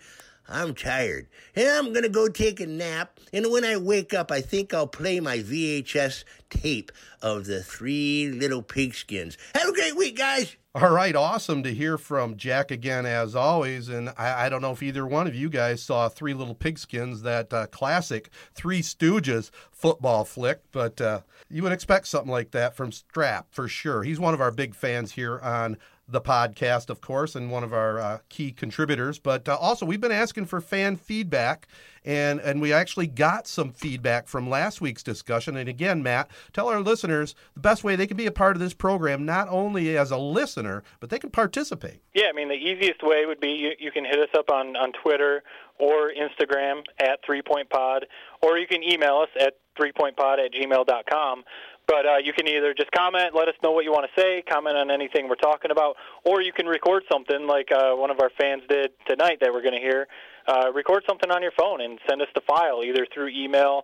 I'm 0.50 0.74
tired, 0.74 1.28
and 1.56 1.68
I'm 1.68 1.94
gonna 1.94 2.10
go 2.10 2.30
take 2.30 2.60
a 2.60 2.66
nap. 2.66 3.20
And 3.34 3.52
when 3.52 3.66
I 3.66 3.78
wake 3.78 4.14
up, 4.14 4.32
I 4.32 4.42
think 4.42 4.74
I'll 4.74 4.88
play 4.88 5.20
my 5.20 5.40
VHS 5.40 6.24
tape 6.50 6.92
of 7.22 7.46
the 7.46 7.62
Three 7.62 8.30
Little 8.30 8.64
Pigskins. 8.64 9.36
Have 9.56 9.70
a 9.70 9.74
great 9.74 9.98
week, 9.98 10.18
guys. 10.18 10.56
All 10.80 10.92
right, 10.92 11.16
awesome 11.16 11.64
to 11.64 11.74
hear 11.74 11.98
from 11.98 12.38
Jack 12.38 12.70
again 12.70 13.08
as 13.08 13.36
always. 13.36 13.90
And 13.90 14.10
I, 14.16 14.46
I 14.46 14.50
don't 14.50 14.62
know 14.62 14.74
if 14.74 14.84
either 14.84 15.08
one 15.08 15.26
of 15.26 15.34
you 15.34 15.50
guys 15.50 15.82
saw 15.82 16.08
Three 16.08 16.36
Little 16.36 16.54
Pigskins, 16.54 17.24
that 17.24 17.52
uh, 17.52 17.66
classic 17.66 18.30
Three 18.54 18.82
Stooges 18.84 19.50
football 19.72 20.24
flick, 20.24 20.62
but 20.72 21.02
uh, 21.02 21.22
you 21.50 21.64
would 21.64 21.72
expect 21.72 22.08
something 22.08 22.32
like 22.32 22.52
that 22.52 22.76
from 22.76 22.92
Strapp 22.92 23.46
for 23.50 23.68
sure. 23.68 24.04
He's 24.04 24.20
one 24.20 24.36
of 24.36 24.42
our 24.42 24.52
big 24.52 24.76
fans 24.76 25.14
here 25.14 25.40
on 25.40 25.78
the 26.10 26.22
podcast, 26.22 26.90
of 26.90 27.02
course, 27.02 27.36
and 27.36 27.52
one 27.52 27.64
of 27.64 27.74
our 27.74 28.00
uh, 28.00 28.20
key 28.30 28.52
contributors. 28.52 29.20
But 29.20 29.50
uh, 29.50 29.58
also, 29.58 29.86
we've 29.86 30.00
been 30.00 30.12
asking 30.12 30.46
for 30.46 30.62
fan 30.62 30.96
feedback, 30.96 31.68
and 32.06 32.40
and 32.40 32.62
we 32.62 32.72
actually 32.72 33.08
got 33.08 33.48
some 33.48 33.72
feedback 33.72 34.28
from 34.28 34.50
last 34.50 34.80
week's 34.80 35.04
discussion. 35.04 35.58
And 35.58 35.68
again, 35.68 36.02
Matt, 36.02 36.32
tell 36.54 36.70
our 36.70 36.80
listeners 36.80 37.36
the 37.56 37.60
best 37.60 37.84
way 37.84 37.96
they 37.96 38.08
can 38.08 38.18
be 38.18 38.26
a 38.26 38.32
part 38.32 38.56
of 38.56 38.62
this 38.62 38.74
program, 38.74 39.26
not 39.26 39.50
only 39.50 39.98
as 39.98 40.12
a 40.12 40.18
listener, 40.18 40.84
but 41.00 41.10
they 41.10 41.20
can 41.20 41.30
participate. 41.30 42.02
Yeah, 42.14 42.28
I 42.30 42.34
mean, 42.34 42.48
the 42.48 42.56
easiest 42.56 43.04
way 43.04 43.26
would 43.26 43.40
be 43.40 43.50
you, 43.50 43.72
you 43.78 43.92
can 43.92 44.06
hit 44.06 44.20
us 44.20 44.30
up 44.38 44.50
on, 44.50 44.76
on 44.78 44.94
Twitter 44.94 45.44
or 45.80 46.12
Instagram 46.12 46.84
at 47.00 47.20
Three 47.26 47.42
Point 47.42 47.70
Pod, 47.70 48.06
or 48.42 48.58
you 48.58 48.68
can 48.68 48.82
email 48.84 49.18
us 49.18 49.30
at 49.40 49.56
threepointpod 49.78 50.44
at 50.44 50.52
gmail.com. 50.54 51.44
But 51.88 52.06
uh, 52.06 52.18
you 52.22 52.34
can 52.34 52.48
either 52.50 52.74
just 52.74 52.92
comment, 52.92 53.34
let 53.34 53.48
us 53.48 53.56
know 53.64 53.72
what 53.72 53.86
you 53.86 53.92
want 53.92 54.06
to 54.14 54.22
say, 54.22 54.44
comment 54.48 54.76
on 54.76 54.92
anything 54.92 55.30
we're 55.30 55.36
talking 55.36 55.72
about, 55.72 55.96
or 56.26 56.42
you 56.42 56.52
can 56.52 56.66
record 56.66 57.04
something 57.10 57.48
like 57.48 57.72
uh, 57.72 57.94
one 57.94 58.12
of 58.12 58.20
our 58.20 58.30
fans 58.38 58.64
did 58.68 58.92
tonight 59.08 59.38
that 59.40 59.54
we're 59.54 59.62
going 59.62 59.74
to 59.74 59.80
hear. 59.80 60.08
Uh, 60.48 60.72
record 60.74 61.04
something 61.08 61.32
on 61.32 61.42
your 61.42 61.54
phone 61.58 61.80
and 61.80 61.98
send 62.10 62.22
us 62.22 62.28
the 62.36 62.42
file 62.42 62.84
either 62.84 63.08
through 63.14 63.30
email, 63.30 63.84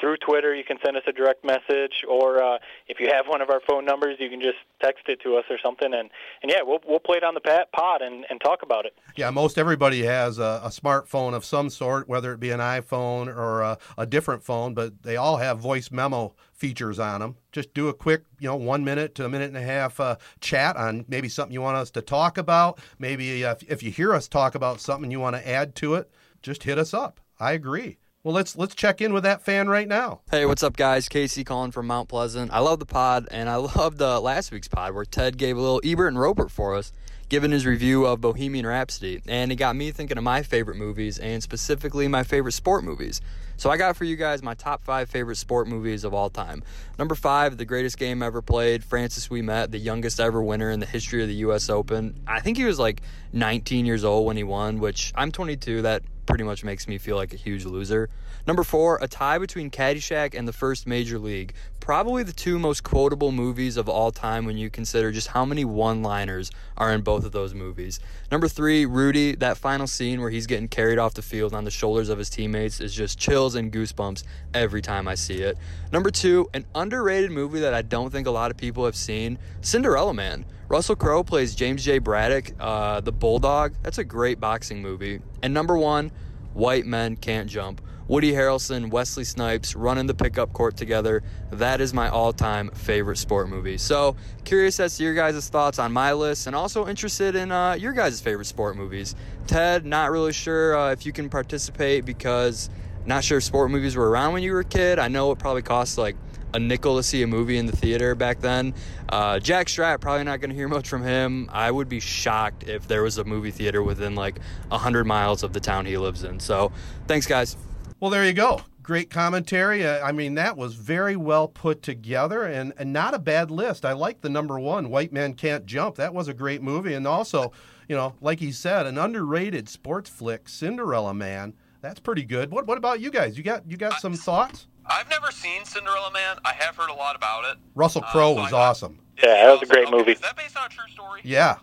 through 0.00 0.16
Twitter. 0.16 0.54
You 0.54 0.64
can 0.64 0.78
send 0.84 0.96
us 0.96 1.02
a 1.06 1.12
direct 1.12 1.44
message, 1.44 2.04
or 2.08 2.42
uh, 2.42 2.58
if 2.88 3.00
you 3.00 3.08
have 3.12 3.26
one 3.26 3.40
of 3.40 3.50
our 3.50 3.60
phone 3.68 3.84
numbers, 3.84 4.16
you 4.18 4.28
can 4.28 4.40
just 4.40 4.58
text 4.82 5.04
it 5.08 5.20
to 5.22 5.36
us 5.36 5.44
or 5.50 5.58
something. 5.62 5.92
And, 5.92 6.10
and 6.42 6.50
yeah, 6.50 6.62
we'll 6.62 6.80
we'll 6.86 6.98
play 6.98 7.16
it 7.16 7.24
on 7.24 7.34
the 7.34 7.40
pod 7.72 8.02
and, 8.02 8.24
and 8.28 8.40
talk 8.40 8.62
about 8.62 8.86
it. 8.86 8.94
Yeah, 9.16 9.30
most 9.30 9.58
everybody 9.58 10.02
has 10.02 10.38
a, 10.38 10.60
a 10.64 10.68
smartphone 10.68 11.34
of 11.34 11.44
some 11.44 11.70
sort, 11.70 12.08
whether 12.08 12.32
it 12.32 12.40
be 12.40 12.50
an 12.50 12.60
iPhone 12.60 13.28
or 13.28 13.62
a, 13.62 13.78
a 13.96 14.06
different 14.06 14.42
phone, 14.42 14.74
but 14.74 15.02
they 15.02 15.16
all 15.16 15.36
have 15.36 15.58
voice 15.58 15.90
memo 15.90 16.34
features 16.52 16.98
on 16.98 17.20
them. 17.20 17.36
Just 17.52 17.74
do 17.74 17.88
a 17.88 17.94
quick, 17.94 18.24
you 18.38 18.48
know, 18.48 18.56
one 18.56 18.84
minute 18.84 19.14
to 19.16 19.24
a 19.24 19.28
minute 19.28 19.48
and 19.48 19.56
a 19.56 19.62
half 19.62 20.00
uh, 20.00 20.16
chat 20.40 20.76
on 20.76 21.04
maybe 21.08 21.28
something 21.28 21.52
you 21.52 21.62
want 21.62 21.76
us 21.76 21.90
to 21.92 22.02
talk 22.02 22.38
about. 22.38 22.78
Maybe 22.98 23.42
if, 23.42 23.62
if 23.64 23.82
you 23.82 23.90
hear 23.90 24.14
us 24.14 24.28
talk 24.28 24.54
about 24.54 24.80
something 24.80 25.10
you 25.10 25.20
want 25.20 25.36
to 25.36 25.48
add 25.48 25.74
to 25.76 25.94
it, 25.94 26.10
just 26.42 26.62
hit 26.64 26.78
us 26.78 26.94
up. 26.94 27.20
I 27.38 27.52
agree. 27.52 27.98
Well, 28.24 28.32
let's 28.32 28.56
let's 28.56 28.74
check 28.74 29.02
in 29.02 29.12
with 29.12 29.24
that 29.24 29.42
fan 29.42 29.68
right 29.68 29.86
now. 29.86 30.22
Hey, 30.30 30.46
what's 30.46 30.62
up, 30.62 30.78
guys? 30.78 31.10
Casey 31.10 31.44
calling 31.44 31.72
from 31.72 31.86
Mount 31.86 32.08
Pleasant. 32.08 32.50
I 32.54 32.60
love 32.60 32.78
the 32.78 32.86
pod, 32.86 33.28
and 33.30 33.50
I 33.50 33.56
loved 33.76 34.00
uh, 34.00 34.18
last 34.18 34.50
week's 34.50 34.66
pod 34.66 34.94
where 34.94 35.04
Ted 35.04 35.36
gave 35.36 35.58
a 35.58 35.60
little 35.60 35.82
Ebert 35.84 36.08
and 36.08 36.18
Roeper 36.18 36.48
for 36.48 36.74
us, 36.74 36.90
giving 37.28 37.50
his 37.50 37.66
review 37.66 38.06
of 38.06 38.22
Bohemian 38.22 38.66
Rhapsody, 38.66 39.20
and 39.28 39.52
it 39.52 39.56
got 39.56 39.76
me 39.76 39.90
thinking 39.90 40.16
of 40.16 40.24
my 40.24 40.42
favorite 40.42 40.78
movies 40.78 41.18
and 41.18 41.42
specifically 41.42 42.08
my 42.08 42.22
favorite 42.22 42.52
sport 42.52 42.82
movies. 42.82 43.20
So 43.58 43.68
I 43.68 43.76
got 43.76 43.94
for 43.94 44.04
you 44.04 44.16
guys 44.16 44.42
my 44.42 44.54
top 44.54 44.82
five 44.84 45.10
favorite 45.10 45.36
sport 45.36 45.68
movies 45.68 46.02
of 46.02 46.14
all 46.14 46.30
time. 46.30 46.62
Number 46.98 47.14
five, 47.14 47.58
the 47.58 47.66
greatest 47.66 47.98
game 47.98 48.22
ever 48.22 48.40
played, 48.40 48.84
Francis 48.84 49.28
Ouimet, 49.28 49.70
the 49.70 49.78
youngest 49.78 50.18
ever 50.18 50.42
winner 50.42 50.70
in 50.70 50.80
the 50.80 50.86
history 50.86 51.20
of 51.20 51.28
the 51.28 51.34
U.S. 51.34 51.68
Open. 51.68 52.18
I 52.26 52.40
think 52.40 52.56
he 52.56 52.64
was 52.64 52.78
like 52.78 53.02
19 53.34 53.84
years 53.84 54.02
old 54.02 54.24
when 54.24 54.38
he 54.38 54.44
won, 54.44 54.78
which 54.80 55.12
I'm 55.14 55.30
22. 55.30 55.82
That 55.82 56.02
pretty 56.26 56.44
much 56.44 56.64
makes 56.64 56.88
me 56.88 56.98
feel 56.98 57.16
like 57.16 57.32
a 57.32 57.36
huge 57.36 57.64
loser. 57.64 58.08
Number 58.46 58.62
four, 58.62 58.98
a 59.00 59.08
tie 59.08 59.38
between 59.38 59.70
Caddyshack 59.70 60.36
and 60.36 60.46
the 60.46 60.52
first 60.52 60.86
Major 60.86 61.18
League. 61.18 61.54
Probably 61.80 62.22
the 62.22 62.32
two 62.32 62.58
most 62.58 62.82
quotable 62.82 63.32
movies 63.32 63.76
of 63.76 63.88
all 63.88 64.10
time 64.10 64.44
when 64.44 64.56
you 64.56 64.70
consider 64.70 65.12
just 65.12 65.28
how 65.28 65.44
many 65.44 65.64
one 65.64 66.02
liners 66.02 66.50
are 66.76 66.92
in 66.92 67.02
both 67.02 67.24
of 67.24 67.32
those 67.32 67.54
movies. 67.54 68.00
Number 68.30 68.48
three, 68.48 68.86
Rudy, 68.86 69.34
that 69.36 69.56
final 69.58 69.86
scene 69.86 70.20
where 70.20 70.30
he's 70.30 70.46
getting 70.46 70.68
carried 70.68 70.98
off 70.98 71.14
the 71.14 71.22
field 71.22 71.54
on 71.54 71.64
the 71.64 71.70
shoulders 71.70 72.08
of 72.08 72.18
his 72.18 72.30
teammates 72.30 72.80
is 72.80 72.94
just 72.94 73.18
chills 73.18 73.54
and 73.54 73.72
goosebumps 73.72 74.24
every 74.52 74.82
time 74.82 75.08
I 75.08 75.14
see 75.14 75.42
it. 75.42 75.58
Number 75.92 76.10
two, 76.10 76.48
an 76.54 76.64
underrated 76.74 77.30
movie 77.30 77.60
that 77.60 77.74
I 77.74 77.82
don't 77.82 78.10
think 78.10 78.26
a 78.26 78.30
lot 78.30 78.50
of 78.50 78.56
people 78.56 78.84
have 78.84 78.96
seen 78.96 79.38
Cinderella 79.60 80.14
Man. 80.14 80.44
Russell 80.74 80.96
Crowe 80.96 81.22
plays 81.22 81.54
James 81.54 81.84
J. 81.84 82.00
Braddock, 82.00 82.50
uh, 82.58 83.00
the 83.00 83.12
Bulldog. 83.12 83.74
That's 83.84 83.98
a 83.98 84.04
great 84.04 84.40
boxing 84.40 84.82
movie. 84.82 85.20
And 85.40 85.54
number 85.54 85.78
one, 85.78 86.10
White 86.52 86.84
Men 86.84 87.14
Can't 87.14 87.48
Jump. 87.48 87.80
Woody 88.08 88.32
Harrelson, 88.32 88.90
Wesley 88.90 89.22
Snipes 89.22 89.76
running 89.76 90.08
the 90.08 90.14
pickup 90.14 90.52
court 90.52 90.76
together. 90.76 91.22
That 91.52 91.80
is 91.80 91.94
my 91.94 92.08
all 92.08 92.32
time 92.32 92.70
favorite 92.70 93.18
sport 93.18 93.48
movie. 93.48 93.78
So, 93.78 94.16
curious 94.42 94.80
as 94.80 94.96
to 94.96 95.04
your 95.04 95.14
guys' 95.14 95.48
thoughts 95.48 95.78
on 95.78 95.92
my 95.92 96.12
list 96.12 96.48
and 96.48 96.56
also 96.56 96.88
interested 96.88 97.36
in 97.36 97.52
uh, 97.52 97.74
your 97.74 97.92
guys' 97.92 98.20
favorite 98.20 98.46
sport 98.46 98.76
movies. 98.76 99.14
Ted, 99.46 99.86
not 99.86 100.10
really 100.10 100.32
sure 100.32 100.76
uh, 100.76 100.90
if 100.90 101.06
you 101.06 101.12
can 101.12 101.30
participate 101.30 102.04
because 102.04 102.68
not 103.06 103.22
sure 103.22 103.38
if 103.38 103.44
sport 103.44 103.70
movies 103.70 103.94
were 103.94 104.10
around 104.10 104.32
when 104.32 104.42
you 104.42 104.52
were 104.52 104.60
a 104.60 104.64
kid. 104.64 104.98
I 104.98 105.06
know 105.06 105.30
it 105.30 105.38
probably 105.38 105.62
costs 105.62 105.96
like 105.96 106.16
a 106.54 106.58
nickel 106.58 106.96
to 106.96 107.02
see 107.02 107.22
a 107.22 107.26
movie 107.26 107.58
in 107.58 107.66
the 107.66 107.76
theater 107.76 108.14
back 108.14 108.40
then. 108.40 108.72
Uh, 109.08 109.38
Jack 109.40 109.66
Strapp, 109.66 110.00
probably 110.00 110.24
not 110.24 110.40
going 110.40 110.50
to 110.50 110.56
hear 110.56 110.68
much 110.68 110.88
from 110.88 111.02
him. 111.02 111.50
I 111.52 111.70
would 111.70 111.88
be 111.88 112.00
shocked 112.00 112.68
if 112.68 112.88
there 112.88 113.02
was 113.02 113.18
a 113.18 113.24
movie 113.24 113.50
theater 113.50 113.82
within 113.82 114.14
like 114.14 114.38
100 114.68 115.04
miles 115.04 115.42
of 115.42 115.52
the 115.52 115.60
town 115.60 115.84
he 115.84 115.98
lives 115.98 116.24
in. 116.24 116.40
So, 116.40 116.72
thanks, 117.08 117.26
guys. 117.26 117.56
Well, 118.00 118.10
there 118.10 118.24
you 118.24 118.32
go. 118.32 118.60
Great 118.82 119.10
commentary. 119.10 119.84
Uh, 119.84 120.06
I 120.06 120.12
mean, 120.12 120.34
that 120.34 120.56
was 120.56 120.74
very 120.74 121.16
well 121.16 121.48
put 121.48 121.82
together 121.82 122.44
and, 122.44 122.72
and 122.78 122.92
not 122.92 123.14
a 123.14 123.18
bad 123.18 123.50
list. 123.50 123.84
I 123.84 123.92
like 123.92 124.20
the 124.20 124.28
number 124.28 124.58
one, 124.60 124.90
White 124.90 125.12
Men 125.12 125.34
Can't 125.34 125.66
Jump. 125.66 125.96
That 125.96 126.14
was 126.14 126.28
a 126.28 126.34
great 126.34 126.62
movie. 126.62 126.94
And 126.94 127.06
also, 127.06 127.52
you 127.88 127.96
know, 127.96 128.14
like 128.20 128.40
he 128.40 128.52
said, 128.52 128.86
an 128.86 128.98
underrated 128.98 129.68
sports 129.68 130.08
flick, 130.08 130.48
Cinderella 130.48 131.14
Man. 131.14 131.54
That's 131.80 132.00
pretty 132.00 132.24
good. 132.24 132.50
What 132.50 132.66
what 132.66 132.78
about 132.78 133.00
you 133.00 133.10
guys? 133.10 133.36
You 133.36 133.42
got 133.42 133.70
you 133.70 133.76
got 133.76 134.00
some 134.00 134.14
thoughts? 134.14 134.68
I've 134.86 135.08
never 135.08 135.30
seen 135.30 135.64
Cinderella 135.64 136.10
Man. 136.12 136.36
I 136.44 136.52
have 136.52 136.76
heard 136.76 136.90
a 136.90 136.94
lot 136.94 137.16
about 137.16 137.44
it. 137.44 137.58
Russell 137.74 138.02
Crowe 138.02 138.32
uh, 138.32 138.36
so 138.36 138.42
was 138.42 138.52
I, 138.52 138.58
awesome. 138.58 138.98
Yeah, 139.22 139.46
that 139.46 139.52
was 139.52 139.62
a 139.62 139.72
great 139.72 139.86
okay, 139.86 139.96
movie. 139.96 140.12
Is 140.12 140.20
that 140.20 140.36
based 140.36 140.56
on 140.56 140.66
a 140.66 140.68
true 140.68 140.88
story? 140.92 141.20
Yeah. 141.24 141.56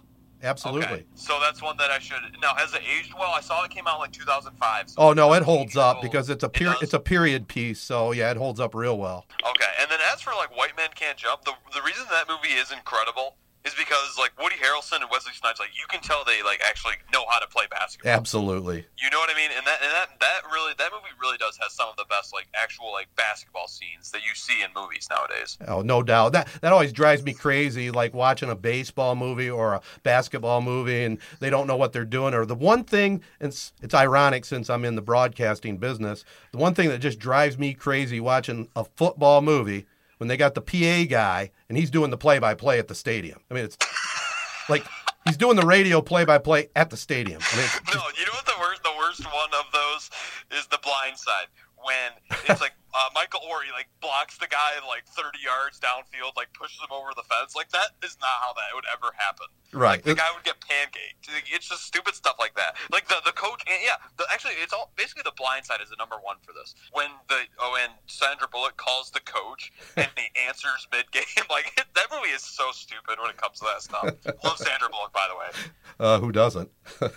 Absolutely. 0.44 0.88
Okay. 0.88 1.06
So 1.14 1.40
that's 1.40 1.62
one 1.62 1.78
that 1.78 1.92
I 1.92 2.00
should. 2.00 2.18
Now, 2.42 2.56
has 2.56 2.74
it 2.74 2.82
aged 2.82 3.14
well? 3.14 3.30
I 3.30 3.42
saw 3.42 3.64
it 3.64 3.70
came 3.70 3.86
out 3.86 4.00
like 4.00 4.12
2005. 4.12 4.90
So 4.90 4.96
oh 4.98 5.14
no, 5.14 5.34
it 5.34 5.44
holds 5.44 5.78
up 5.78 6.02
because 6.02 6.32
it's 6.32 6.44
a 6.44 6.50
period. 6.50 6.78
It 6.78 6.86
it's 6.86 6.94
a 6.96 7.00
period 7.00 7.48
piece. 7.48 7.80
So 7.80 8.12
yeah, 8.12 8.32
it 8.32 8.38
holds 8.38 8.60
up 8.60 8.74
real 8.74 8.98
well. 8.98 9.28
Okay, 9.48 9.70
and 9.80 9.92
then 9.92 10.00
as 10.12 10.22
for 10.22 10.32
like 10.32 10.56
White 10.58 10.76
Men 10.76 10.90
Can't 10.96 11.16
Jump, 11.16 11.46
the 11.46 11.54
the 11.76 11.82
reason 11.84 12.06
that 12.10 12.28
movie 12.28 12.56
is 12.56 12.72
incredible 12.72 13.36
is 13.66 13.74
because 13.76 14.18
like 14.18 14.32
Woody 14.42 14.56
Harrelson 14.56 15.02
and 15.02 15.10
Wesley 15.12 15.34
Snipes, 15.34 15.60
like 15.60 15.70
you 15.74 15.86
can 15.90 16.02
tell 16.02 16.24
they 16.26 16.42
like 16.44 16.62
actually 16.66 16.96
know 17.14 17.24
how 17.30 17.40
to 17.40 17.48
play 17.48 17.66
basketball. 17.70 18.12
Absolutely. 18.12 18.86
You 18.98 19.10
know 19.10 19.20
what 19.20 19.30
I 19.30 19.36
mean? 19.36 19.52
And 19.56 19.66
that 19.68 19.82
and 19.82 19.92
that 19.92 20.20
that 20.20 20.42
really 20.52 20.74
that 20.78 20.92
movie 20.92 21.14
really 21.20 21.38
does 21.38 21.58
have 21.62 21.72
some 21.72 21.90
of 21.90 21.96
the 21.96 22.06
best 22.10 22.34
like 22.34 22.48
actual 22.56 22.92
like 22.92 23.08
basketball 23.16 23.68
scenes 23.68 24.12
that 24.12 24.22
you 24.22 24.34
see 24.34 24.64
in 24.64 24.70
movies 24.76 25.08
nowadays. 25.10 25.58
Oh, 25.68 25.82
no 25.82 26.02
doubt. 26.02 26.34
That 26.34 26.48
that 26.62 26.74
always 26.74 26.92
drives 26.92 27.24
me 27.24 27.34
crazy, 27.34 27.92
like 27.92 28.14
watching 28.14 28.50
a 28.50 28.56
baseball 28.56 29.16
movie 29.16 29.50
or 29.50 29.74
a 29.76 29.82
basketball 30.04 30.62
movie, 30.62 31.04
and 31.04 31.20
they 31.40 31.50
don't 31.50 31.68
know 31.68 31.78
what 31.78 31.94
they're 31.94 32.06
doing. 32.06 32.34
Or 32.34 32.46
the 32.46 32.56
one 32.56 32.84
thing, 32.84 33.22
it's 33.40 33.74
it's 33.82 33.94
ironic 33.94 34.46
since 34.46 34.70
I'm 34.70 34.86
in 34.86 34.96
the 34.96 35.02
broadcasting 35.02 35.78
business. 35.78 36.26
The 36.52 36.58
one 36.58 36.74
thing 36.74 36.90
that 36.90 37.00
just 37.00 37.20
drives 37.20 37.58
me 37.58 37.74
crazy 37.74 38.20
watching 38.20 38.70
a 38.76 38.84
football 38.84 39.42
movie 39.42 39.86
when 40.22 40.28
they 40.28 40.38
got 40.38 40.54
the 40.54 40.62
PA 40.62 41.10
guy 41.10 41.50
and 41.68 41.76
he's 41.76 41.90
doing 41.90 42.12
the 42.12 42.18
play 42.18 42.38
by 42.38 42.54
play 42.54 42.78
at 42.78 42.88
the 42.88 42.94
stadium. 42.94 43.42
I 43.50 43.56
mean, 43.56 43.66
it's 43.66 43.76
like 44.70 44.86
he's 45.26 45.36
doing 45.36 45.56
the 45.56 45.66
radio 45.66 46.00
play 46.00 46.26
by 46.26 46.38
play 46.38 46.70
at 46.76 46.92
the 46.92 46.96
stadium. 46.96 47.42
I 47.42 47.58
mean, 47.58 47.66
no, 47.90 48.06
you 48.14 48.30
know 48.30 48.38
what 48.38 48.46
the 48.46 48.54
worst 48.62 48.84
the 48.84 48.94
worst 49.00 49.26
one 49.26 49.50
of 49.50 49.66
those 49.74 50.12
is 50.54 50.68
the 50.68 50.78
blind 50.78 51.18
side 51.18 51.50
when 51.82 52.38
it's 52.46 52.62
like 52.62 52.78
uh, 52.94 53.10
Michael 53.16 53.42
he 53.66 53.74
like 53.74 53.90
blocks 54.00 54.38
the 54.38 54.46
guy 54.46 54.78
like 54.86 55.10
30 55.10 55.42
yards 55.42 55.80
downfield, 55.82 56.38
like 56.38 56.54
pushes 56.54 56.78
him 56.78 56.94
over 56.94 57.18
the 57.18 57.26
fence. 57.26 57.56
Like 57.56 57.74
that 57.74 57.98
is 58.06 58.16
not 58.22 58.46
how 58.46 58.54
that 58.54 58.78
would 58.78 58.86
ever 58.94 59.10
happen. 59.18 59.50
Right. 59.74 59.92
Like, 59.92 60.04
the 60.04 60.16
guy 60.16 60.28
would 60.36 60.44
get 60.44 60.60
pancaked. 60.60 61.30
It's 61.54 61.68
just 61.68 61.86
stupid 61.86 62.16
stuff 62.16 62.36
like 62.40 62.56
that. 62.56 62.76
Like 62.92 63.08
the 63.08 63.16
the 63.26 63.32
coach, 63.32 63.64
and 63.68 63.80
yeah, 63.84 63.96
the, 64.18 64.26
actually, 64.32 64.54
it's 64.62 64.74
all 64.74 64.92
basically 64.96 65.24
the 65.24 65.32
blind 65.38 65.66
side 65.66 65.80
is 65.82 65.90
the 65.90 65.96
number 65.98 66.16
one 66.22 66.38
for 66.42 66.52
this. 66.54 66.76
When 66.92 67.08
the 67.30 67.40
oh, 67.60 67.78
and 67.82 67.94
Sandra 68.08 68.48
Bullock 68.52 68.78
calls 68.78 69.12
the 69.12 69.22
coach 69.22 69.72
and 69.96 70.08
he 70.16 70.28
answers 70.48 70.88
mid 70.92 71.12
game, 71.12 71.24
like 71.50 71.74
that 71.96 72.08
movie 72.12 72.30
is 72.30 72.42
so 72.42 72.72
stupid 72.72 73.18
when 73.20 73.30
it 73.30 73.38
comes 73.38 73.60
to 73.60 73.66
that 73.66 73.82
stuff. 73.82 74.04
Love 74.44 74.58
Sandra 74.58 74.90
Bullock, 74.90 75.14
by 75.14 75.28
the 75.30 75.36
way. 75.38 75.50
Uh, 76.00 76.20
who 76.20 76.32
doesn't? 76.32 76.70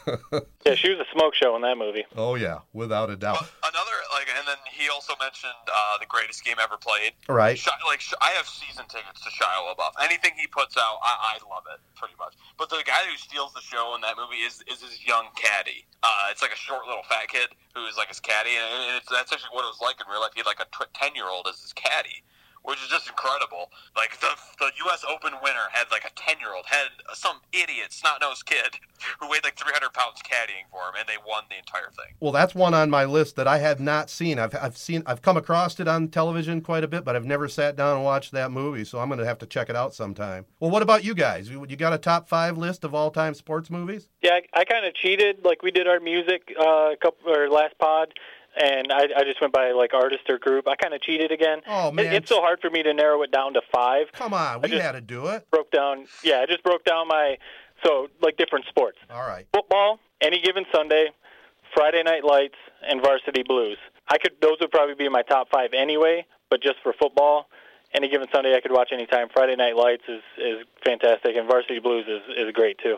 Yeah, 0.65 0.77
she 0.77 0.89
was 0.89 0.99
a 0.99 1.05
smoke 1.13 1.35
show 1.35 1.55
in 1.57 1.63
that 1.63 1.77
movie. 1.77 2.07
oh 2.17 2.37
yeah, 2.37 2.61
without 2.73 3.11
a 3.11 3.17
doubt. 3.17 3.37
But 3.61 3.69
another 3.77 3.97
like, 4.17 4.29
and 4.33 4.49
then 4.49 4.57
he 4.73 4.89
also 4.89 5.13
mentioned 5.21 5.53
uh, 5.69 5.99
the 6.01 6.07
greatest 6.07 6.43
game 6.43 6.57
ever 6.57 6.79
played. 6.81 7.13
Right. 7.29 7.59
Shi 7.59 7.69
like 7.87 8.01
Shi- 8.01 8.17
I 8.23 8.31
have 8.31 8.49
season 8.49 8.87
tickets 8.89 9.21
to 9.21 9.29
Shia 9.29 9.61
LaBeouf. 9.61 9.93
Anything 10.03 10.33
he 10.41 10.47
puts 10.47 10.79
out, 10.79 11.05
I, 11.05 11.37
I 11.37 11.53
love 11.53 11.65
it 11.69 11.81
pretty 12.01 12.15
much. 12.19 12.33
But 12.57 12.71
the 12.71 12.83
guy 12.87 13.03
who 13.11 13.17
steals 13.17 13.53
the 13.53 13.61
show 13.61 13.95
in 13.95 14.01
that 14.03 14.17
movie 14.17 14.43
is 14.47 14.63
is 14.71 14.83
his 14.83 15.05
young 15.05 15.27
caddy. 15.35 15.87
Uh, 16.03 16.31
it's 16.31 16.43
like 16.43 16.53
a 16.53 16.57
short 16.57 16.87
little 16.87 17.03
fat 17.09 17.29
kid 17.29 17.51
who 17.75 17.85
is 17.87 17.97
like 17.97 18.09
his 18.09 18.21
caddy, 18.21 18.55
and 18.55 18.97
it's, 18.97 19.11
that's 19.11 19.33
actually 19.33 19.51
what 19.53 19.65
it 19.65 19.73
was 19.75 19.81
like 19.83 19.97
in 20.01 20.07
real 20.11 20.21
life. 20.21 20.31
He 20.35 20.41
had 20.41 20.47
like 20.47 20.61
a 20.61 20.69
ten 20.95 21.15
year 21.15 21.29
old 21.29 21.47
as 21.49 21.61
his 21.61 21.73
caddy. 21.73 22.23
Which 22.65 22.83
is 22.83 22.89
just 22.89 23.07
incredible. 23.09 23.71
Like 23.95 24.19
the 24.21 24.31
the 24.59 24.71
U.S. 24.87 25.05
Open 25.09 25.33
winner 25.43 25.69
had 25.73 25.91
like 25.91 26.05
a 26.05 26.11
ten 26.17 26.41
year 26.41 26.55
old, 26.55 26.65
had 26.67 26.89
some 27.13 27.41
idiot 27.53 27.93
snot 27.93 28.23
nosed 28.23 28.47
kid 28.47 28.81
who 29.21 29.29
weighed 29.29 29.45
like 29.45 29.57
three 29.57 29.73
hundred 29.73 29.93
pounds 29.93 30.21
caddying 30.25 30.65
for 30.71 30.89
him, 30.89 30.95
and 30.99 31.07
they 31.07 31.17
won 31.27 31.45
the 31.51 31.59
entire 31.59 31.91
thing. 31.91 32.15
Well, 32.21 32.33
that's 32.33 32.55
one 32.55 32.73
on 32.73 32.89
my 32.89 33.05
list 33.05 33.37
that 33.37 33.47
I 33.47 33.59
have 33.59 33.81
not 33.81 34.09
seen. 34.09 34.39
I've 34.39 34.55
I've 34.55 34.79
seen 34.79 35.03
I've 35.07 35.21
come 35.21 35.37
across 35.37 35.79
it 35.79 35.87
on 35.87 36.09
television 36.09 36.63
quite 36.63 36.85
a 36.85 36.89
bit, 36.89 37.05
but 37.05 37.17
I've 37.17 37.27
never 37.27 37.49
sat 37.49 37.77
down 37.77 37.97
and 37.97 38.05
watched 38.05 38.33
that 38.33 38.51
movie. 38.51 38.85
So 38.85 38.99
I'm 38.99 39.09
going 39.09 39.21
to 39.21 39.27
have 39.27 39.39
to 39.41 39.47
check 39.47 39.69
it 39.69 39.77
out 39.77 39.95
sometime. 39.95 40.47
Well, 40.59 40.71
what 40.71 40.83
about 40.83 41.05
you 41.05 41.15
guys? 41.15 41.51
You 41.51 41.67
you 41.69 41.77
got 41.77 41.93
a 41.93 41.99
top 41.99 42.29
five 42.29 42.57
list 42.57 42.85
of 42.85 42.95
all 42.95 43.11
time 43.11 43.35
sports 43.35 43.71
movies? 43.71 44.09
Yeah, 44.23 44.39
I, 44.55 44.61
I 44.61 44.65
kind 44.65 44.87
of 44.87 44.95
cheated. 44.95 45.45
Like 45.45 45.63
we 45.63 45.71
did 45.71 45.87
our 45.87 46.01
music 46.01 46.55
uh, 46.59 46.93
a 46.93 46.97
couple 47.01 47.31
or 47.31 47.51
last 47.51 47.77
pod, 47.79 48.15
and 48.61 48.93
I, 48.93 49.09
I 49.17 49.25
just 49.25 49.41
went 49.41 49.53
by 49.53 49.73
like 49.73 49.95
artist 49.95 50.23
or 50.29 50.39
group. 50.39 50.69
I 50.69 50.77
kind 50.77 50.95
of 50.95 51.01
cheated 51.03 51.33
again. 51.33 51.61
Oh, 51.67 51.89
It- 51.89 51.95
man. 51.95 52.13
it's 52.15 52.29
so 52.29 52.41
hard 52.41 52.61
for 52.61 52.71
me 52.71 52.83
to 52.83 52.93
narrow 52.95 53.23
it 53.23 53.31
down 53.31 53.55
to 53.55 53.61
five. 53.73 54.07
Come 54.13 54.33
on, 54.35 54.63
we 54.63 54.71
had 54.79 54.93
to 54.93 55.01
do 55.01 55.27
it. 55.29 55.49
Broke 55.51 55.71
down. 55.71 56.07
Yeah, 56.23 56.41
I 56.41 56.47
just 56.47 56.63
broke 56.63 56.85
down 56.85 57.09
my 57.09 57.37
so 57.85 58.09
like 58.23 58.37
different 58.37 58.67
sports. 58.67 58.99
All 59.11 59.27
right. 59.27 59.47
Football, 59.53 59.99
any 60.21 60.41
given 60.41 60.65
Sunday, 60.73 61.11
Friday 61.75 62.03
Night 62.03 62.25
Lights, 62.25 62.55
and 62.89 63.03
Varsity 63.03 63.43
Blues. 63.43 63.79
I 64.09 64.19
could 64.19 64.33
those 64.41 64.57
would 64.61 64.71
probably 64.71 64.95
be 64.95 65.09
my 65.09 65.23
top 65.23 65.49
five 65.51 65.71
anyway. 65.75 66.27
But 66.51 66.63
just 66.63 66.77
for 66.83 66.93
football, 66.93 67.49
any 67.95 68.09
given 68.09 68.29
Sunday 68.33 68.55
I 68.55 68.61
could 68.61 68.71
watch 68.73 68.91
anytime. 68.93 69.29
Friday 69.33 69.57
Night 69.57 69.75
Lights 69.77 70.05
is 70.09 70.23
is 70.39 70.59
fantastic, 70.85 71.35
and 71.37 71.49
Varsity 71.49 71.81
Blues 71.81 72.05
is 72.07 72.23
is 72.37 72.53
great 72.53 72.79
too. 72.79 72.97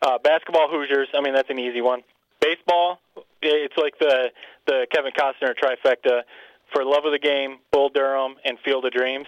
Uh, 0.00 0.16
basketball 0.18 0.68
Hoosiers. 0.70 1.08
I 1.14 1.20
mean 1.20 1.34
that's 1.34 1.50
an 1.50 1.58
easy 1.58 1.80
one. 1.82 2.02
Baseball, 2.40 3.00
it's 3.42 3.76
like 3.76 3.98
the 3.98 4.30
the 4.66 4.86
Kevin 4.92 5.12
Costner 5.12 5.54
trifecta 5.54 6.22
for 6.72 6.84
Love 6.84 7.04
of 7.04 7.12
the 7.12 7.18
Game, 7.18 7.58
Bull 7.72 7.88
Durham, 7.88 8.34
and 8.44 8.58
Field 8.64 8.84
of 8.84 8.92
Dreams. 8.92 9.26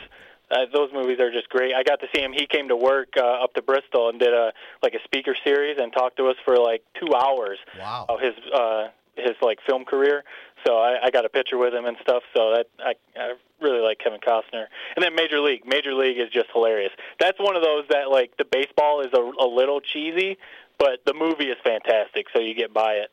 Uh, 0.51 0.67
those 0.73 0.91
movies 0.93 1.21
are 1.21 1.31
just 1.31 1.49
great. 1.49 1.73
I 1.75 1.85
got 1.85 2.01
to 2.01 2.07
see 2.15 2.21
him. 2.21 2.33
He 2.33 2.47
came 2.47 2.69
to 2.69 2.77
work 2.77 3.11
uh, 3.17 3.23
up 3.45 3.55
to 3.55 3.63
Bristol 3.63 4.09
and 4.09 4.19
did 4.19 4.35
a 4.35 4.53
like 4.83 4.95
a 4.95 5.03
speaker 5.05 5.37
series 5.45 5.79
and 5.81 5.93
talked 5.93 6.17
to 6.17 6.27
us 6.27 6.37
for 6.45 6.57
like 6.59 6.83
two 7.01 7.15
hours 7.15 7.59
Wow. 7.79 8.07
of 8.09 8.19
his 8.21 8.35
uh, 8.53 8.89
his 9.17 9.37
like 9.43 9.59
film 9.67 9.85
career. 9.85 10.25
So 10.67 10.77
I, 10.79 11.07
I 11.07 11.11
got 11.11 11.25
a 11.25 11.29
picture 11.29 11.57
with 11.57 11.73
him 11.73 11.85
and 11.87 11.97
stuff. 12.03 12.23
So 12.37 12.53
that 12.57 12.67
I, 12.85 12.95
I 13.17 13.35
really 13.61 13.81
like 13.81 13.99
Kevin 14.01 14.19
Costner. 14.21 14.67
And 14.97 15.03
then 15.05 15.15
Major 15.15 15.41
League. 15.41 15.63
Major 15.67 15.95
League 15.95 16.19
is 16.19 16.29
just 16.33 16.49
hilarious. 16.53 16.91
That's 17.21 17.39
one 17.39 17.55
of 17.57 17.63
those 17.63 17.85
that 17.91 18.11
like 18.11 18.37
the 18.37 18.45
baseball 18.45 19.03
is 19.03 19.09
a, 19.15 19.21
a 19.21 19.47
little 19.47 19.81
cheesy, 19.81 20.37
but 20.79 20.99
the 21.07 21.15
movie 21.15 21.47
is 21.47 21.57
fantastic. 21.63 22.27
So 22.35 22.41
you 22.43 22.55
get 22.55 22.75
by 22.75 22.95
it. 22.95 23.11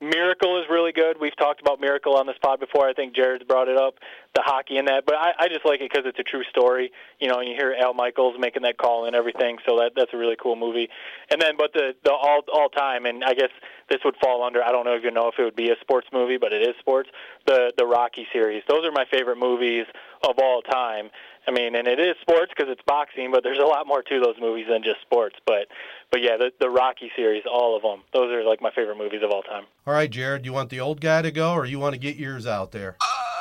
Miracle 0.00 0.60
is 0.60 0.66
really 0.68 0.92
good. 0.92 1.16
We've 1.18 1.36
talked 1.36 1.62
about 1.62 1.80
Miracle 1.80 2.16
on 2.16 2.26
this 2.26 2.36
pod 2.42 2.60
before. 2.60 2.86
I 2.86 2.92
think 2.92 3.16
Jared's 3.16 3.44
brought 3.44 3.68
it 3.68 3.78
up, 3.78 3.94
the 4.34 4.42
hockey 4.44 4.76
and 4.76 4.88
that. 4.88 5.06
But 5.06 5.14
I, 5.14 5.32
I 5.40 5.48
just 5.48 5.64
like 5.64 5.80
it 5.80 5.90
because 5.90 6.04
it's 6.04 6.18
a 6.18 6.22
true 6.22 6.44
story. 6.50 6.92
You 7.18 7.28
know, 7.28 7.38
and 7.38 7.48
you 7.48 7.54
hear 7.56 7.74
Al 7.80 7.94
Michaels 7.94 8.36
making 8.38 8.62
that 8.64 8.76
call 8.76 9.06
and 9.06 9.16
everything. 9.16 9.56
So 9.66 9.76
that 9.78 9.92
that's 9.96 10.12
a 10.12 10.18
really 10.18 10.36
cool 10.36 10.54
movie. 10.54 10.90
And 11.30 11.40
then, 11.40 11.56
but 11.56 11.72
the 11.72 11.94
the 12.04 12.12
all 12.12 12.42
all 12.52 12.68
time, 12.68 13.06
and 13.06 13.24
I 13.24 13.32
guess 13.32 13.48
this 13.88 14.00
would 14.04 14.16
fall 14.22 14.44
under. 14.44 14.62
I 14.62 14.70
don't 14.70 14.84
know 14.84 14.94
if 14.94 15.02
you 15.02 15.10
know 15.10 15.28
if 15.28 15.38
it 15.38 15.44
would 15.44 15.56
be 15.56 15.70
a 15.70 15.76
sports 15.80 16.08
movie, 16.12 16.36
but 16.36 16.52
it 16.52 16.60
is 16.60 16.74
sports. 16.78 17.08
The 17.46 17.72
the 17.78 17.86
Rocky 17.86 18.26
series. 18.34 18.64
Those 18.68 18.84
are 18.84 18.92
my 18.92 19.06
favorite 19.10 19.38
movies 19.38 19.86
of 20.28 20.38
all 20.38 20.62
time. 20.62 21.10
I 21.48 21.52
mean, 21.52 21.76
and 21.76 21.86
it 21.86 22.00
is 22.00 22.16
sports 22.20 22.52
because 22.56 22.70
it's 22.70 22.82
boxing, 22.86 23.30
but 23.30 23.44
there's 23.44 23.58
a 23.58 23.64
lot 23.64 23.86
more 23.86 24.02
to 24.02 24.20
those 24.20 24.34
movies 24.40 24.66
than 24.68 24.82
just 24.82 25.00
sports. 25.02 25.36
But 25.46 25.68
but 26.10 26.20
yeah, 26.22 26.36
the 26.36 26.50
the 26.60 26.68
Rocky 26.68 27.10
series, 27.14 27.44
all 27.50 27.76
of 27.76 27.82
them. 27.82 28.02
Those 28.12 28.32
are 28.32 28.42
like 28.42 28.60
my 28.60 28.70
favorite 28.70 28.98
movies 28.98 29.22
of 29.22 29.30
all 29.30 29.42
time. 29.42 29.64
All 29.86 29.94
right, 29.94 30.10
Jared, 30.10 30.44
you 30.44 30.52
want 30.52 30.70
the 30.70 30.80
old 30.80 31.00
guy 31.00 31.22
to 31.22 31.30
go, 31.30 31.52
or 31.52 31.64
you 31.64 31.78
want 31.78 31.94
to 31.94 32.00
get 32.00 32.16
yours 32.16 32.46
out 32.46 32.72
there? 32.72 32.96
Uh, 33.00 33.04
I, 33.04 33.08
I 33.08 33.14
want 33.16 33.34
to 33.34 33.35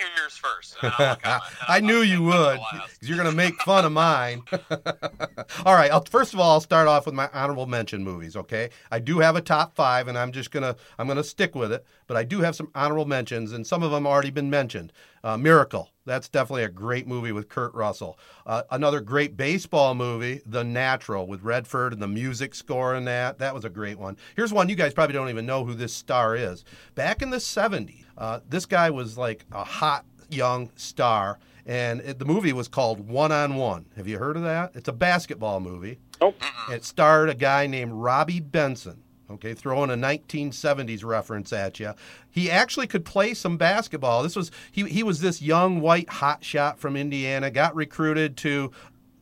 hear 0.00 0.08
yours 0.16 0.36
first. 0.36 0.76
And 0.82 1.42
I 1.68 1.80
knew 1.80 1.98
you 1.98 2.22
would, 2.22 2.60
you're 3.00 3.16
going 3.16 3.28
to 3.28 3.36
make 3.36 3.54
fun 3.62 3.84
of 3.84 3.92
mine. 3.92 4.42
all 5.64 5.74
right. 5.74 5.90
I'll, 5.90 6.04
first 6.04 6.34
of 6.34 6.40
all, 6.40 6.52
I'll 6.52 6.60
start 6.60 6.88
off 6.88 7.06
with 7.06 7.14
my 7.14 7.28
honorable 7.32 7.66
mention 7.66 8.02
movies. 8.04 8.36
Okay, 8.36 8.70
I 8.90 8.98
do 8.98 9.18
have 9.18 9.36
a 9.36 9.40
top 9.40 9.74
five, 9.74 10.08
and 10.08 10.16
I'm 10.18 10.32
just 10.32 10.50
gonna 10.50 10.76
I'm 10.98 11.06
gonna 11.06 11.24
stick 11.24 11.54
with 11.54 11.72
it. 11.72 11.84
But 12.06 12.16
I 12.16 12.24
do 12.24 12.40
have 12.40 12.56
some 12.56 12.70
honorable 12.74 13.04
mentions, 13.04 13.52
and 13.52 13.66
some 13.66 13.82
of 13.82 13.90
them 13.90 14.06
already 14.06 14.30
been 14.30 14.50
mentioned. 14.50 14.92
Uh, 15.22 15.36
Miracle. 15.36 15.90
That's 16.06 16.28
definitely 16.28 16.64
a 16.64 16.68
great 16.68 17.06
movie 17.06 17.30
with 17.30 17.48
Kurt 17.48 17.72
Russell. 17.74 18.18
Uh, 18.46 18.62
another 18.70 19.00
great 19.00 19.36
baseball 19.36 19.94
movie, 19.94 20.40
The 20.46 20.64
Natural, 20.64 21.26
with 21.26 21.42
Redford 21.42 21.92
and 21.92 22.02
the 22.02 22.08
music 22.08 22.54
score 22.54 22.96
in 22.96 23.04
that. 23.04 23.38
That 23.38 23.54
was 23.54 23.64
a 23.64 23.70
great 23.70 23.98
one. 23.98 24.16
Here's 24.34 24.52
one 24.52 24.68
you 24.68 24.76
guys 24.76 24.94
probably 24.94 25.12
don't 25.12 25.28
even 25.28 25.46
know 25.46 25.64
who 25.64 25.74
this 25.74 25.92
star 25.92 26.34
is. 26.34 26.64
Back 26.94 27.22
in 27.22 27.30
the 27.30 27.36
70s, 27.36 28.06
uh, 28.20 28.40
this 28.48 28.66
guy 28.66 28.90
was 28.90 29.18
like 29.18 29.46
a 29.50 29.64
hot 29.64 30.04
young 30.28 30.70
star, 30.76 31.38
and 31.66 32.00
it, 32.02 32.18
the 32.18 32.26
movie 32.26 32.52
was 32.52 32.68
called 32.68 33.08
One 33.08 33.32
on 33.32 33.56
One. 33.56 33.86
Have 33.96 34.06
you 34.06 34.18
heard 34.18 34.36
of 34.36 34.42
that? 34.42 34.72
It's 34.74 34.88
a 34.88 34.92
basketball 34.92 35.58
movie. 35.58 35.98
Nope. 36.20 36.36
It 36.70 36.84
starred 36.84 37.30
a 37.30 37.34
guy 37.34 37.66
named 37.66 37.92
Robbie 37.92 38.40
Benson. 38.40 39.02
Okay, 39.30 39.54
throwing 39.54 39.90
a 39.90 39.94
1970s 39.94 41.04
reference 41.04 41.52
at 41.52 41.78
you. 41.78 41.94
He 42.28 42.50
actually 42.50 42.88
could 42.88 43.04
play 43.04 43.32
some 43.32 43.56
basketball. 43.56 44.24
This 44.24 44.34
was 44.34 44.50
he 44.72 44.82
he 44.88 45.04
was 45.04 45.20
this 45.20 45.40
young 45.40 45.80
white 45.80 46.08
hotshot 46.08 46.78
from 46.78 46.96
Indiana, 46.96 47.48
got 47.50 47.74
recruited 47.76 48.36
to 48.38 48.72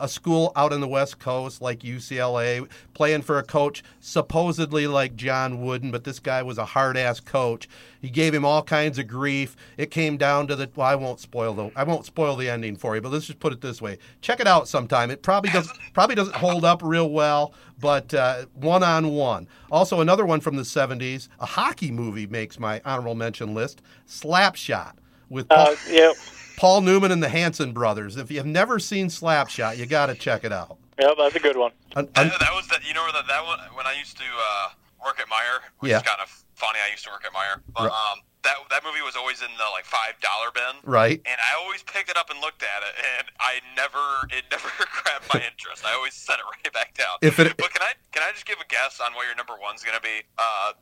a 0.01 0.09
school 0.09 0.53
out 0.57 0.73
on 0.73 0.81
the 0.81 0.89
West 0.89 1.19
Coast 1.19 1.61
like 1.61 1.81
UCLA, 1.81 2.69
playing 2.95 3.23
for 3.23 3.39
a 3.39 3.43
coach 3.43 3.83
supposedly 4.01 4.87
like 4.87 5.17
John 5.17 5.63
Wooden, 5.63 5.91
but 5.91 6.05
this 6.05 6.19
guy 6.19 6.43
was 6.43 6.59
a 6.59 6.65
hard 6.65 6.97
ass 6.97 7.21
coach. 7.21 7.69
He 8.01 8.11
gave 8.11 8.33
him 8.33 8.45
all 8.45 8.63
kinds 8.63 8.99
of 8.99 9.09
grief. 9.09 9.57
It 9.77 9.91
came 9.91 10.17
down 10.17 10.47
to 10.49 10.57
the 10.57 10.71
well, 10.75 10.87
I 10.87 10.95
won't 10.95 11.21
spoil 11.21 11.55
the 11.55 11.71
I 11.75 11.83
won't 11.85 12.07
spoil 12.07 12.37
the 12.37 12.49
ending 12.49 12.77
for 12.77 12.95
you, 12.95 13.01
but 13.01 13.11
let's 13.13 13.27
just 13.27 13.41
put 13.41 13.53
it 13.53 13.61
this 13.61 13.83
way: 13.83 13.99
check 14.21 14.41
it 14.41 14.47
out 14.47 14.69
sometime. 14.69 15.11
It 15.11 15.23
probably 15.23 15.51
doesn't 15.51 15.77
probably 15.95 16.15
doesn't 16.15 16.37
hold 16.37 16.65
up 16.65 16.81
real 16.83 17.11
well, 17.11 17.55
but 17.81 18.15
uh, 18.15 18.47
one 18.55 18.83
on 18.83 19.09
one. 19.11 19.49
Also, 19.71 20.01
another 20.01 20.25
one 20.27 20.41
from 20.41 20.57
the 20.57 20.63
'70s, 20.63 21.29
a 21.41 21.47
hockey 21.47 21.91
movie 21.91 22.27
makes 22.27 22.59
my 22.59 22.81
honorable 22.85 23.15
mention 23.15 23.55
list: 23.55 23.83
Slapshot 24.09 24.93
with 25.29 25.49
Paul, 25.49 25.73
Uh, 25.73 25.77
yep. 25.91 26.15
Paul 26.59 26.81
Newman 26.83 27.13
and 27.13 27.23
the 27.23 27.29
Hanson 27.29 27.73
brothers. 27.73 28.17
If 28.17 28.31
you 28.31 28.39
have 28.39 28.47
never 28.47 28.79
seen 28.79 29.07
Slapshot, 29.07 29.77
you 29.79 29.87
got 29.87 30.07
to 30.07 30.15
check 30.15 30.43
it 30.45 30.53
out. 30.53 30.77
Yep, 30.99 31.15
that's 31.17 31.37
a 31.37 31.39
good 31.39 31.57
one. 31.57 31.71
Un- 31.95 32.09
un- 32.17 32.29
That, 32.29 32.41
that 32.41 32.53
was 32.53 32.67
that. 32.69 32.87
You 32.87 32.93
know 32.95 33.07
that 33.13 33.27
that 33.29 33.45
one 33.47 33.61
when 33.75 33.87
I 33.87 33.95
used 33.99 34.17
to 34.19 34.25
uh, 34.27 34.69
work 35.05 35.21
at 35.21 35.27
Meijer, 35.29 35.63
which 35.79 35.91
Yeah. 35.91 35.99
is 35.99 36.03
kind 36.03 36.19
of 36.21 36.29
funny. 36.57 36.81
I 36.85 36.91
used 36.91 37.05
to 37.05 37.11
work 37.11 37.25
at 37.25 37.33
Meijer, 37.33 37.63
but 37.73 37.85
Right. 37.85 37.95
um, 38.13 38.19
that 38.43 38.57
that 38.71 38.83
movie 38.83 39.03
was 39.07 39.15
always 39.15 39.39
in 39.41 39.47
the 39.59 39.69
like 39.71 39.85
five 39.85 40.19
dollar 40.21 40.51
bin. 40.51 40.83
right? 40.83 41.23
And 41.25 41.39
I 41.39 41.63
always 41.63 41.83
picked 41.85 42.11
it 42.11 42.17
up 42.17 42.31
and 42.31 42.41
looked 42.41 42.63
at 42.67 42.83
it, 42.83 42.95
and 43.19 43.31
I 43.39 43.63
never, 43.79 44.03
it 44.35 44.43
never 44.51 44.67
grabbed 44.91 45.27
my 45.33 45.39
interest. 45.47 45.87
I 45.87 45.95
always 45.95 46.15
set 46.15 46.39
it 46.43 46.47
right 46.51 46.73
back 46.75 46.95
down. 46.95 47.19
If 47.23 47.39
it- 47.39 47.57
but 47.57 47.71
can 47.73 47.83
I, 47.83 47.95
can 48.11 48.23
I 48.27 48.33
just 48.35 48.47
give 48.47 48.59
a 48.59 48.67
guess 48.67 48.99
on 48.99 49.15
what 49.15 49.27
your 49.27 49.37
number 49.39 49.55
one's 49.63 49.83
gonna 49.87 50.03
be? 50.03 50.27
Uh, 50.39 50.73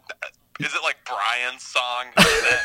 is 0.61 0.75
it 0.75 0.83
like 0.83 0.97
Brian's 1.05 1.63
song? 1.63 2.07
Is 2.17 2.25
that, 2.25 2.61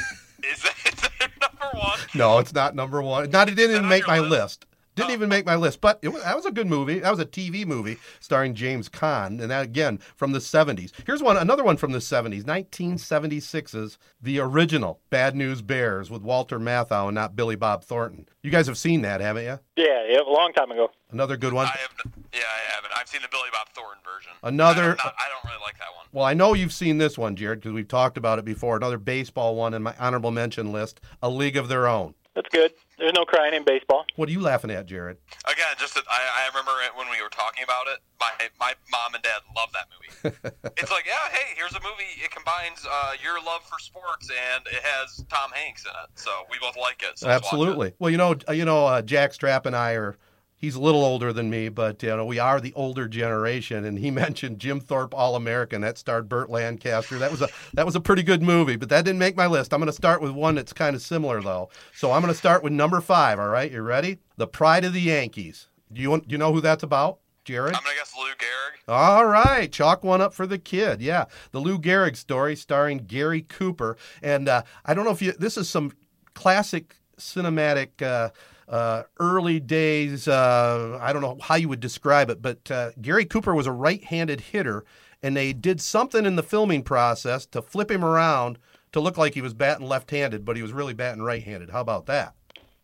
is 0.51 0.61
that, 0.63 0.73
is 0.87 1.01
that 1.19 1.29
number 1.39 1.77
one? 1.77 1.99
No, 2.15 2.39
it's 2.39 2.51
not 2.51 2.73
number 2.73 2.99
one. 3.01 3.29
Not 3.29 3.47
it 3.47 3.53
didn't 3.53 3.71
Is 3.71 3.75
even 3.75 3.83
on 3.83 3.89
make 3.89 4.07
my 4.07 4.17
list? 4.17 4.31
list. 4.31 4.65
Didn't 5.01 5.13
even 5.13 5.29
make 5.29 5.45
my 5.45 5.55
list, 5.55 5.81
but 5.81 5.99
it 6.01 6.09
was, 6.09 6.23
that 6.23 6.35
was 6.35 6.45
a 6.45 6.51
good 6.51 6.67
movie. 6.67 6.99
That 6.99 7.11
was 7.11 7.19
a 7.19 7.25
TV 7.25 7.65
movie 7.65 7.97
starring 8.19 8.55
James 8.55 8.89
Caan, 8.89 9.41
and 9.41 9.51
that 9.51 9.63
again 9.65 9.99
from 10.15 10.31
the 10.31 10.39
70s. 10.39 10.91
Here's 11.05 11.21
one, 11.23 11.37
another 11.37 11.63
one 11.63 11.77
from 11.77 11.91
the 11.91 11.99
70s, 11.99 12.43
1976's 12.43 13.97
the 14.21 14.39
original 14.39 14.99
Bad 15.09 15.35
News 15.35 15.61
Bears 15.61 16.09
with 16.09 16.21
Walter 16.21 16.59
Matthau 16.59 17.07
and 17.07 17.15
not 17.15 17.35
Billy 17.35 17.55
Bob 17.55 17.83
Thornton. 17.83 18.27
You 18.43 18.51
guys 18.51 18.67
have 18.67 18.77
seen 18.77 19.01
that, 19.01 19.21
haven't 19.21 19.43
you? 19.45 19.59
Yeah, 19.75 20.05
yeah, 20.07 20.19
a 20.21 20.29
long 20.29 20.53
time 20.53 20.71
ago. 20.71 20.91
Another 21.11 21.37
good 21.37 21.53
one. 21.53 21.65
I 21.67 21.69
have, 21.71 21.91
yeah, 22.33 22.39
I 22.41 22.75
haven't. 22.75 22.91
I've 22.95 23.07
seen 23.07 23.21
the 23.21 23.27
Billy 23.29 23.49
Bob 23.51 23.67
Thornton 23.73 24.03
version. 24.03 24.31
Another- 24.43 24.91
I'm 24.91 24.97
not- 25.03 25.15
I 25.17 25.29
don't 25.29 25.43
really 25.51 25.61
like 25.63 25.77
that 25.79 25.87
one. 25.95 26.05
Well, 26.11 26.25
I 26.25 26.33
know 26.33 26.53
you've 26.53 26.73
seen 26.73 26.97
this 26.97 27.17
one, 27.17 27.35
Jared, 27.35 27.59
because 27.59 27.73
we've 27.73 27.87
talked 27.87 28.17
about 28.17 28.39
it 28.39 28.45
before. 28.45 28.75
Another 28.77 28.97
baseball 28.97 29.55
one 29.55 29.73
in 29.73 29.83
my 29.83 29.95
honorable 29.99 30.31
mention 30.31 30.71
list, 30.71 31.01
A 31.21 31.29
League 31.29 31.57
of 31.57 31.67
Their 31.67 31.87
Own. 31.87 32.13
That's 32.33 32.49
good. 32.49 32.71
There's 33.01 33.13
no 33.13 33.25
crying 33.25 33.55
in 33.55 33.65
baseball. 33.65 34.05
What 34.15 34.29
are 34.29 34.31
you 34.31 34.41
laughing 34.41 34.69
at, 34.69 34.85
Jared? 34.85 35.17
Again, 35.45 35.65
just 35.79 35.95
that 35.95 36.03
I, 36.07 36.45
I 36.45 36.47
remember 36.49 36.71
it 36.85 36.95
when 36.95 37.09
we 37.09 37.19
were 37.19 37.29
talking 37.29 37.63
about 37.63 37.87
it. 37.87 37.97
My 38.19 38.29
my 38.59 38.73
mom 38.91 39.15
and 39.15 39.23
dad 39.23 39.41
love 39.57 39.69
that 39.73 39.87
movie. 39.89 40.35
it's 40.77 40.91
like, 40.91 41.07
yeah, 41.07 41.29
hey, 41.31 41.55
here's 41.55 41.73
a 41.73 41.79
movie. 41.79 42.21
It 42.23 42.29
combines 42.29 42.85
uh, 42.87 43.13
your 43.23 43.43
love 43.43 43.63
for 43.63 43.79
sports 43.79 44.29
and 44.29 44.67
it 44.67 44.83
has 44.83 45.25
Tom 45.29 45.49
Hanks 45.51 45.83
in 45.85 45.89
it, 45.89 46.09
so 46.13 46.29
we 46.51 46.59
both 46.59 46.77
like 46.77 47.01
it. 47.01 47.17
So 47.17 47.27
let's 47.27 47.41
it. 47.41 47.45
Absolutely. 47.47 47.93
Well, 47.97 48.11
you 48.11 48.17
know, 48.17 48.35
uh, 48.47 48.51
you 48.51 48.65
know, 48.65 48.85
uh, 48.85 49.01
Jack 49.01 49.31
Strapp 49.31 49.65
and 49.65 49.75
I 49.75 49.93
are. 49.93 50.15
He's 50.61 50.75
a 50.75 50.79
little 50.79 51.03
older 51.03 51.33
than 51.33 51.49
me, 51.49 51.69
but 51.69 52.03
you 52.03 52.15
know 52.15 52.23
we 52.23 52.37
are 52.37 52.61
the 52.61 52.73
older 52.75 53.07
generation. 53.07 53.83
And 53.83 53.97
he 53.97 54.11
mentioned 54.11 54.59
Jim 54.59 54.79
Thorpe 54.79 55.15
All 55.15 55.35
American 55.35 55.81
that 55.81 55.97
starred 55.97 56.29
Burt 56.29 56.51
Lancaster. 56.51 57.17
That 57.17 57.31
was 57.31 57.41
a 57.41 57.49
that 57.73 57.85
was 57.85 57.95
a 57.95 57.99
pretty 57.99 58.21
good 58.21 58.43
movie, 58.43 58.75
but 58.75 58.89
that 58.89 59.03
didn't 59.03 59.19
make 59.19 59.35
my 59.35 59.47
list. 59.47 59.73
I'm 59.73 59.79
going 59.79 59.87
to 59.87 59.93
start 59.93 60.21
with 60.21 60.31
one 60.31 60.53
that's 60.53 60.71
kind 60.71 60.95
of 60.95 61.01
similar 61.01 61.41
though. 61.41 61.69
So 61.95 62.11
I'm 62.11 62.21
going 62.21 62.31
to 62.31 62.37
start 62.37 62.61
with 62.63 62.73
number 62.73 63.01
five. 63.01 63.39
All 63.39 63.49
right, 63.49 63.71
you 63.71 63.81
ready? 63.81 64.19
The 64.37 64.47
Pride 64.47 64.85
of 64.85 64.93
the 64.93 65.01
Yankees. 65.01 65.67
Do 65.91 66.01
you 66.01 66.11
want, 66.11 66.27
do 66.27 66.33
you 66.33 66.37
know 66.37 66.53
who 66.53 66.61
that's 66.61 66.83
about, 66.83 67.17
Jared? 67.43 67.75
I'm 67.75 67.83
gonna 67.83 67.95
guess 67.95 68.13
Lou 68.15 68.27
Gehrig. 68.29 68.93
All 68.93 69.25
right, 69.25 69.71
chalk 69.71 70.03
one 70.03 70.21
up 70.21 70.33
for 70.33 70.47
the 70.47 70.57
kid. 70.59 71.01
Yeah, 71.01 71.25
the 71.51 71.59
Lou 71.59 71.77
Gehrig 71.77 72.15
story 72.15 72.55
starring 72.55 72.99
Gary 72.99 73.41
Cooper, 73.41 73.97
and 74.21 74.47
uh, 74.47 74.63
I 74.85 74.93
don't 74.93 75.05
know 75.05 75.11
if 75.11 75.21
you. 75.21 75.33
This 75.33 75.57
is 75.57 75.67
some 75.67 75.91
classic 76.33 76.95
cinematic. 77.17 78.01
Uh, 78.01 78.29
uh, 78.67 79.03
early 79.19 79.59
days, 79.59 80.29
uh, 80.29 80.97
I 81.01 81.11
don't 81.11 81.21
know 81.21 81.37
how 81.41 81.55
you 81.55 81.67
would 81.67 81.81
describe 81.81 82.29
it, 82.29 82.41
but 82.41 82.71
uh, 82.71 82.91
Gary 83.01 83.25
Cooper 83.25 83.53
was 83.53 83.67
a 83.67 83.71
right 83.71 84.01
handed 84.01 84.39
hitter, 84.39 84.85
and 85.21 85.35
they 85.35 85.51
did 85.51 85.81
something 85.81 86.25
in 86.25 86.37
the 86.37 86.43
filming 86.43 86.81
process 86.81 87.45
to 87.47 87.61
flip 87.61 87.91
him 87.91 88.05
around 88.05 88.57
to 88.93 89.01
look 89.01 89.17
like 89.17 89.33
he 89.33 89.41
was 89.41 89.53
batting 89.53 89.87
left 89.87 90.09
handed, 90.11 90.45
but 90.45 90.55
he 90.55 90.61
was 90.61 90.71
really 90.71 90.93
batting 90.93 91.21
right 91.21 91.43
handed. 91.43 91.69
How 91.69 91.81
about 91.81 92.05
that? 92.05 92.33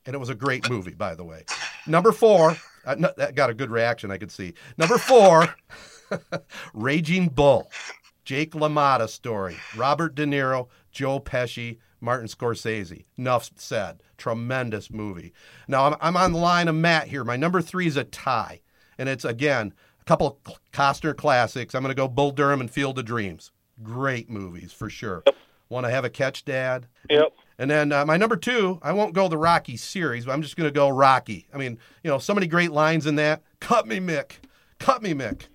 And 0.05 0.13
it 0.13 0.19
was 0.19 0.29
a 0.29 0.35
great 0.35 0.69
movie, 0.69 0.93
by 0.93 1.15
the 1.15 1.23
way. 1.23 1.43
Number 1.85 2.11
four, 2.11 2.57
uh, 2.85 2.95
no, 2.97 3.11
that 3.17 3.35
got 3.35 3.49
a 3.49 3.53
good 3.53 3.71
reaction, 3.71 4.11
I 4.11 4.17
could 4.17 4.31
see. 4.31 4.53
Number 4.77 4.97
four, 4.97 5.55
Raging 6.73 7.29
Bull, 7.29 7.69
Jake 8.23 8.51
LaMotta 8.51 9.09
story, 9.09 9.57
Robert 9.75 10.15
De 10.15 10.25
Niro, 10.25 10.67
Joe 10.91 11.19
Pesci, 11.19 11.77
Martin 11.99 12.27
Scorsese. 12.27 13.05
Enough 13.17 13.51
said. 13.55 14.01
Tremendous 14.17 14.91
movie. 14.91 15.33
Now 15.67 15.85
I'm, 15.85 15.95
I'm 16.01 16.17
on 16.17 16.33
the 16.33 16.39
line 16.39 16.67
of 16.67 16.75
Matt 16.75 17.07
here. 17.07 17.23
My 17.23 17.35
number 17.35 17.61
three 17.61 17.87
is 17.87 17.97
a 17.97 18.03
tie, 18.03 18.61
and 18.97 19.09
it's 19.09 19.25
again 19.25 19.73
a 20.01 20.03
couple 20.05 20.39
of 20.45 20.59
Costner 20.71 21.15
classics. 21.15 21.75
I'm 21.75 21.83
going 21.83 21.95
to 21.95 21.99
go 21.99 22.07
Bull 22.07 22.31
Durham 22.31 22.61
and 22.61 22.71
Field 22.71 22.99
of 22.99 23.05
Dreams. 23.05 23.51
Great 23.83 24.29
movies 24.29 24.73
for 24.73 24.89
sure. 24.89 25.23
Want 25.69 25.85
to 25.85 25.91
have 25.91 26.05
a 26.05 26.09
catch, 26.09 26.45
Dad? 26.45 26.87
Yep. 27.09 27.33
And 27.59 27.69
then 27.69 27.91
uh, 27.91 28.05
my 28.05 28.17
number 28.17 28.37
two, 28.37 28.79
I 28.81 28.93
won't 28.93 29.13
go 29.13 29.27
the 29.27 29.37
Rocky 29.37 29.77
series, 29.77 30.25
but 30.25 30.31
I'm 30.31 30.41
just 30.41 30.55
going 30.55 30.67
to 30.67 30.73
go 30.73 30.89
Rocky. 30.89 31.47
I 31.53 31.57
mean, 31.57 31.77
you 32.03 32.09
know, 32.09 32.19
so 32.19 32.33
many 32.33 32.47
great 32.47 32.71
lines 32.71 33.05
in 33.05 33.15
that. 33.15 33.41
Cut 33.59 33.87
me, 33.87 33.99
Mick. 33.99 34.33
Cut 34.79 35.01
me, 35.01 35.13
Mick. 35.13 35.47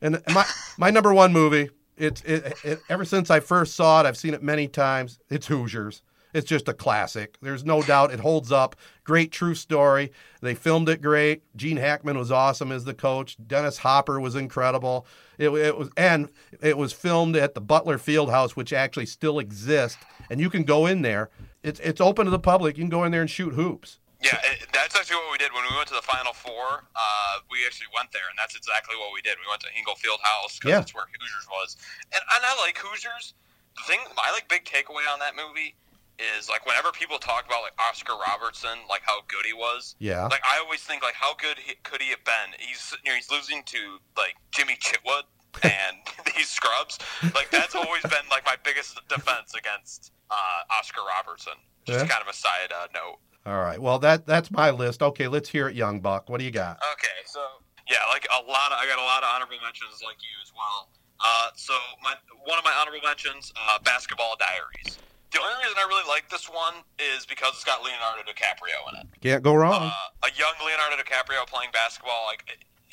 And 0.00 0.22
my 0.32 0.44
my 0.78 0.90
number 0.90 1.12
one 1.14 1.32
movie, 1.32 1.70
it's 1.96 2.22
it, 2.22 2.54
it, 2.64 2.80
ever 2.88 3.04
since 3.04 3.30
I 3.30 3.40
first 3.40 3.74
saw 3.74 4.00
it, 4.00 4.06
I've 4.06 4.16
seen 4.16 4.34
it 4.34 4.42
many 4.42 4.68
times. 4.68 5.20
It's 5.30 5.46
Hoosiers. 5.46 6.02
It's 6.34 6.48
just 6.48 6.68
a 6.68 6.72
classic. 6.72 7.36
There's 7.42 7.64
no 7.64 7.82
doubt 7.82 8.12
it 8.12 8.20
holds 8.20 8.50
up. 8.50 8.76
Great 9.04 9.32
true 9.32 9.54
story. 9.54 10.12
They 10.40 10.54
filmed 10.54 10.88
it 10.88 11.02
great. 11.02 11.42
Gene 11.56 11.76
Hackman 11.76 12.16
was 12.16 12.32
awesome 12.32 12.72
as 12.72 12.84
the 12.84 12.94
coach. 12.94 13.36
Dennis 13.46 13.78
Hopper 13.78 14.18
was 14.18 14.34
incredible. 14.34 15.06
It, 15.38 15.50
it 15.50 15.76
was 15.76 15.90
and 15.96 16.30
it 16.62 16.78
was 16.78 16.92
filmed 16.92 17.36
at 17.36 17.54
the 17.54 17.60
Butler 17.60 17.98
Fieldhouse, 17.98 18.52
which 18.52 18.72
actually 18.72 19.06
still 19.06 19.38
exists, 19.38 20.02
and 20.30 20.40
you 20.40 20.48
can 20.48 20.62
go 20.62 20.86
in 20.86 21.02
there. 21.02 21.28
It's 21.62 21.80
it's 21.80 22.00
open 22.00 22.24
to 22.24 22.30
the 22.30 22.38
public. 22.38 22.78
You 22.78 22.84
can 22.84 22.90
go 22.90 23.04
in 23.04 23.12
there 23.12 23.20
and 23.20 23.30
shoot 23.30 23.54
hoops. 23.54 23.98
Yeah, 24.22 24.38
it, 24.54 24.70
that's 24.72 24.94
actually 24.94 25.18
what 25.18 25.32
we 25.34 25.38
did 25.42 25.50
when 25.52 25.66
we 25.68 25.74
went 25.74 25.88
to 25.90 25.98
the 25.98 26.06
Final 26.06 26.32
Four. 26.32 26.86
Uh, 26.94 27.42
we 27.50 27.66
actually 27.66 27.90
went 27.90 28.14
there, 28.14 28.30
and 28.30 28.38
that's 28.38 28.54
exactly 28.54 28.94
what 28.94 29.10
we 29.12 29.20
did. 29.20 29.34
We 29.42 29.50
went 29.50 29.60
to 29.66 29.70
Hinkle 29.74 29.96
Field 29.98 30.20
House 30.22 30.58
because 30.58 30.70
Yeah. 30.70 30.78
that's 30.78 30.94
where 30.94 31.10
Hoosiers 31.10 31.46
was, 31.50 31.76
and, 32.14 32.22
and 32.22 32.40
I 32.46 32.54
like 32.62 32.78
Hoosiers. 32.78 33.34
The 33.76 33.82
thing, 33.90 34.00
my 34.14 34.30
like 34.30 34.46
big 34.48 34.62
takeaway 34.64 35.10
on 35.10 35.18
that 35.18 35.34
movie 35.34 35.74
is 36.20 36.46
like 36.48 36.62
whenever 36.66 36.92
people 36.92 37.18
talk 37.18 37.46
about 37.46 37.62
like 37.66 37.72
Oscar 37.82 38.14
Robertson, 38.14 38.78
like 38.88 39.02
how 39.02 39.22
good 39.26 39.42
he 39.44 39.54
was. 39.54 39.96
Yeah. 39.98 40.26
Like 40.30 40.42
I 40.46 40.60
always 40.62 40.80
think 40.86 41.02
like 41.02 41.14
how 41.18 41.34
good 41.34 41.58
he, 41.58 41.74
could 41.82 42.00
he 42.02 42.10
have 42.14 42.22
been? 42.22 42.54
He's 42.60 42.94
you 43.02 43.10
know 43.10 43.16
he's 43.16 43.30
losing 43.30 43.62
to 43.74 43.98
like 44.16 44.36
Jimmy 44.52 44.76
Chitwood 44.78 45.24
and 45.64 45.96
these 46.36 46.48
scrubs. 46.48 46.98
Like 47.34 47.50
that's 47.50 47.74
always 47.74 48.02
been 48.02 48.28
like 48.30 48.44
my 48.44 48.54
biggest 48.62 49.00
defense 49.08 49.54
against 49.58 50.12
uh, 50.30 50.62
Oscar 50.78 51.00
Robertson. 51.02 51.54
Just 51.86 52.04
Yeah. 52.04 52.06
kind 52.06 52.22
of 52.22 52.28
a 52.28 52.36
side 52.36 52.70
uh, 52.70 52.86
note. 52.94 53.18
All 53.44 53.58
right. 53.58 53.80
Well, 53.80 53.98
that 54.00 54.26
that's 54.26 54.50
my 54.50 54.70
list. 54.70 55.02
Okay, 55.02 55.26
let's 55.26 55.48
hear 55.48 55.68
it, 55.68 55.74
Young 55.74 56.00
Buck. 56.00 56.30
What 56.30 56.38
do 56.38 56.44
you 56.44 56.52
got? 56.52 56.78
Okay, 56.94 57.18
so 57.26 57.40
yeah, 57.90 57.98
like 58.10 58.26
a 58.30 58.42
lot 58.46 58.70
of 58.70 58.78
I 58.78 58.86
got 58.86 58.98
a 58.98 59.02
lot 59.02 59.22
of 59.22 59.28
honorable 59.34 59.58
mentions 59.62 60.02
like 60.04 60.22
you 60.22 60.34
as 60.42 60.52
well. 60.54 60.88
Uh, 61.18 61.50
so 61.54 61.74
my 62.02 62.14
one 62.46 62.58
of 62.58 62.64
my 62.64 62.72
honorable 62.78 63.02
mentions, 63.02 63.52
uh, 63.56 63.78
Basketball 63.82 64.36
Diaries. 64.38 64.98
The 65.32 65.40
only 65.40 65.64
reason 65.64 65.80
I 65.80 65.88
really 65.88 66.06
like 66.06 66.28
this 66.28 66.46
one 66.46 66.84
is 67.00 67.24
because 67.24 67.56
it's 67.56 67.64
got 67.64 67.82
Leonardo 67.82 68.20
DiCaprio 68.28 68.76
in 68.92 69.00
it. 69.00 69.06
Can't 69.24 69.42
go 69.42 69.54
wrong. 69.54 69.88
Uh, 69.88 70.28
a 70.28 70.30
young 70.36 70.52
Leonardo 70.60 71.00
DiCaprio 71.00 71.48
playing 71.48 71.72
basketball, 71.72 72.28
like 72.28 72.44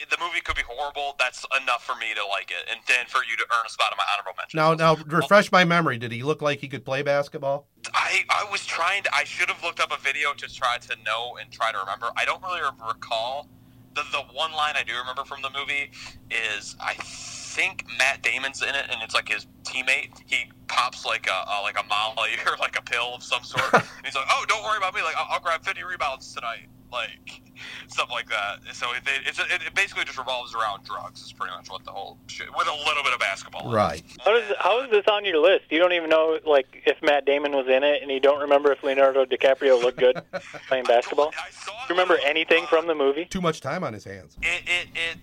the 0.10 0.18
movie 0.20 0.40
could 0.42 0.56
be 0.56 0.64
horrible. 0.68 1.16
That's 1.20 1.46
enough 1.62 1.84
for 1.84 1.96
me 1.96 2.14
to 2.16 2.26
like 2.26 2.52
it, 2.52 2.70
and 2.72 2.80
then 2.88 3.06
for 3.08 3.20
you 3.30 3.36
to 3.38 3.44
earn 3.44 3.66
a 3.66 3.70
spot 3.70 3.92
in 3.92 3.98
my 3.98 4.06
honorable 4.14 4.38
mention. 4.38 4.58
now, 4.58 4.74
now, 4.74 5.04
refresh 5.06 5.52
my 5.52 5.66
memory. 5.66 5.98
Did 5.98 6.12
he 6.12 6.24
look 6.24 6.42
like 6.42 6.60
he 6.60 6.68
could 6.68 6.86
play 6.86 7.02
basketball? 7.02 7.68
I, 7.94 8.24
I 8.30 8.46
was 8.52 8.66
trying 8.66 9.04
to. 9.04 9.16
I 9.16 9.24
should 9.26 9.50
have 9.50 9.62
looked 9.64 9.80
up 9.80 9.92
a 9.92 10.02
video 10.02 10.34
to 10.34 10.54
try 10.54 10.78
to 10.78 10.96
know 11.06 11.38
and 11.40 11.52
try 11.52 11.72
to 11.72 11.78
remember. 11.78 12.08
I 12.16 12.26
don't 12.26 12.42
really 12.44 12.62
recall. 12.88 13.50
The, 13.96 14.04
the 14.12 14.22
one 14.34 14.52
line 14.54 14.76
I 14.78 14.84
do 14.84 14.94
remember 14.98 15.26
from 15.26 15.42
the 15.42 15.50
movie 15.50 15.92
is 16.30 16.76
I 16.80 16.94
think 16.94 17.86
Matt 17.98 18.22
Damon's 18.22 18.62
in 18.62 18.70
it, 18.70 18.86
and 18.90 19.02
it's 19.02 19.16
like 19.16 19.28
his 19.28 19.48
teammate. 19.64 20.22
He 20.26 20.52
pops 20.68 21.06
like 21.06 21.28
a, 21.28 21.50
a 21.50 21.62
like 21.64 21.78
a 21.78 21.86
molly 21.88 22.32
or 22.46 22.56
like 22.60 22.78
a 22.78 22.82
pill 22.82 23.16
of 23.16 23.24
some 23.24 23.44
sort. 23.44 23.74
and 23.74 23.84
he's 24.06 24.16
like, 24.16 24.28
"Oh, 24.30 24.46
don't 24.48 24.64
worry 24.64 24.78
about 24.78 24.94
me. 24.94 25.02
Like 25.02 25.16
I'll, 25.18 25.28
I'll 25.32 25.40
grab 25.42 25.64
50 25.66 25.84
rebounds 25.84 26.34
tonight." 26.34 26.70
Like 26.92 27.42
stuff 27.88 28.10
like 28.10 28.28
that. 28.30 28.60
So 28.74 28.88
it, 28.94 29.04
it's 29.26 29.40
it, 29.40 29.46
it 29.68 29.76
basically 29.76 30.06
just 30.06 30.18
revolves 30.18 30.56
around 30.56 30.84
drugs. 30.86 31.22
Is 31.22 31.32
pretty 31.34 31.54
much 31.56 31.70
what 31.70 31.84
the 31.84 31.92
whole 31.92 32.18
shit 32.28 32.48
with 32.58 32.68
a 32.68 32.72
little 32.88 33.04
bit 33.04 33.14
of 33.14 33.20
basketball. 33.20 33.72
Right. 33.72 34.04
How 34.26 34.32
does 34.34 34.44
how 34.60 34.84
is 34.84 34.90
this 34.92 35.06
on 35.08 35.24
your 35.26 35.38
list? 35.40 35.66
You 35.70 35.80
don't 35.80 35.94
even 35.94 36.10
know 36.10 36.40
like 36.48 36.68
if 36.86 36.98
Matt 37.04 37.26
Damon 37.26 37.52
was 37.52 37.68
in 37.68 37.84
it, 37.84 38.02
and 38.02 38.10
you 38.10 38.20
don't 38.20 38.42
remember 38.42 38.72
if 38.72 38.84
Leonardo 38.84 39.26
DiCaprio 39.26 39.82
looked 39.82 40.00
good 40.00 40.20
playing 40.68 40.86
basketball. 40.86 41.32
I 41.38 41.52
saw 41.52 41.72
Do 41.88 41.94
you 41.94 42.00
remember 42.00 42.16
when 42.16 42.26
anything 42.30 42.64
uh, 42.64 42.68
from 42.68 42.88
the 42.88 42.96
movie? 42.96 43.26
Too 43.26 43.42
much 43.42 43.62
time 43.62 43.84
on 43.84 43.94
his 43.94 44.04
hands. 44.04 44.38
it, 44.42 44.64
it, 44.66 44.88
it 44.96 45.18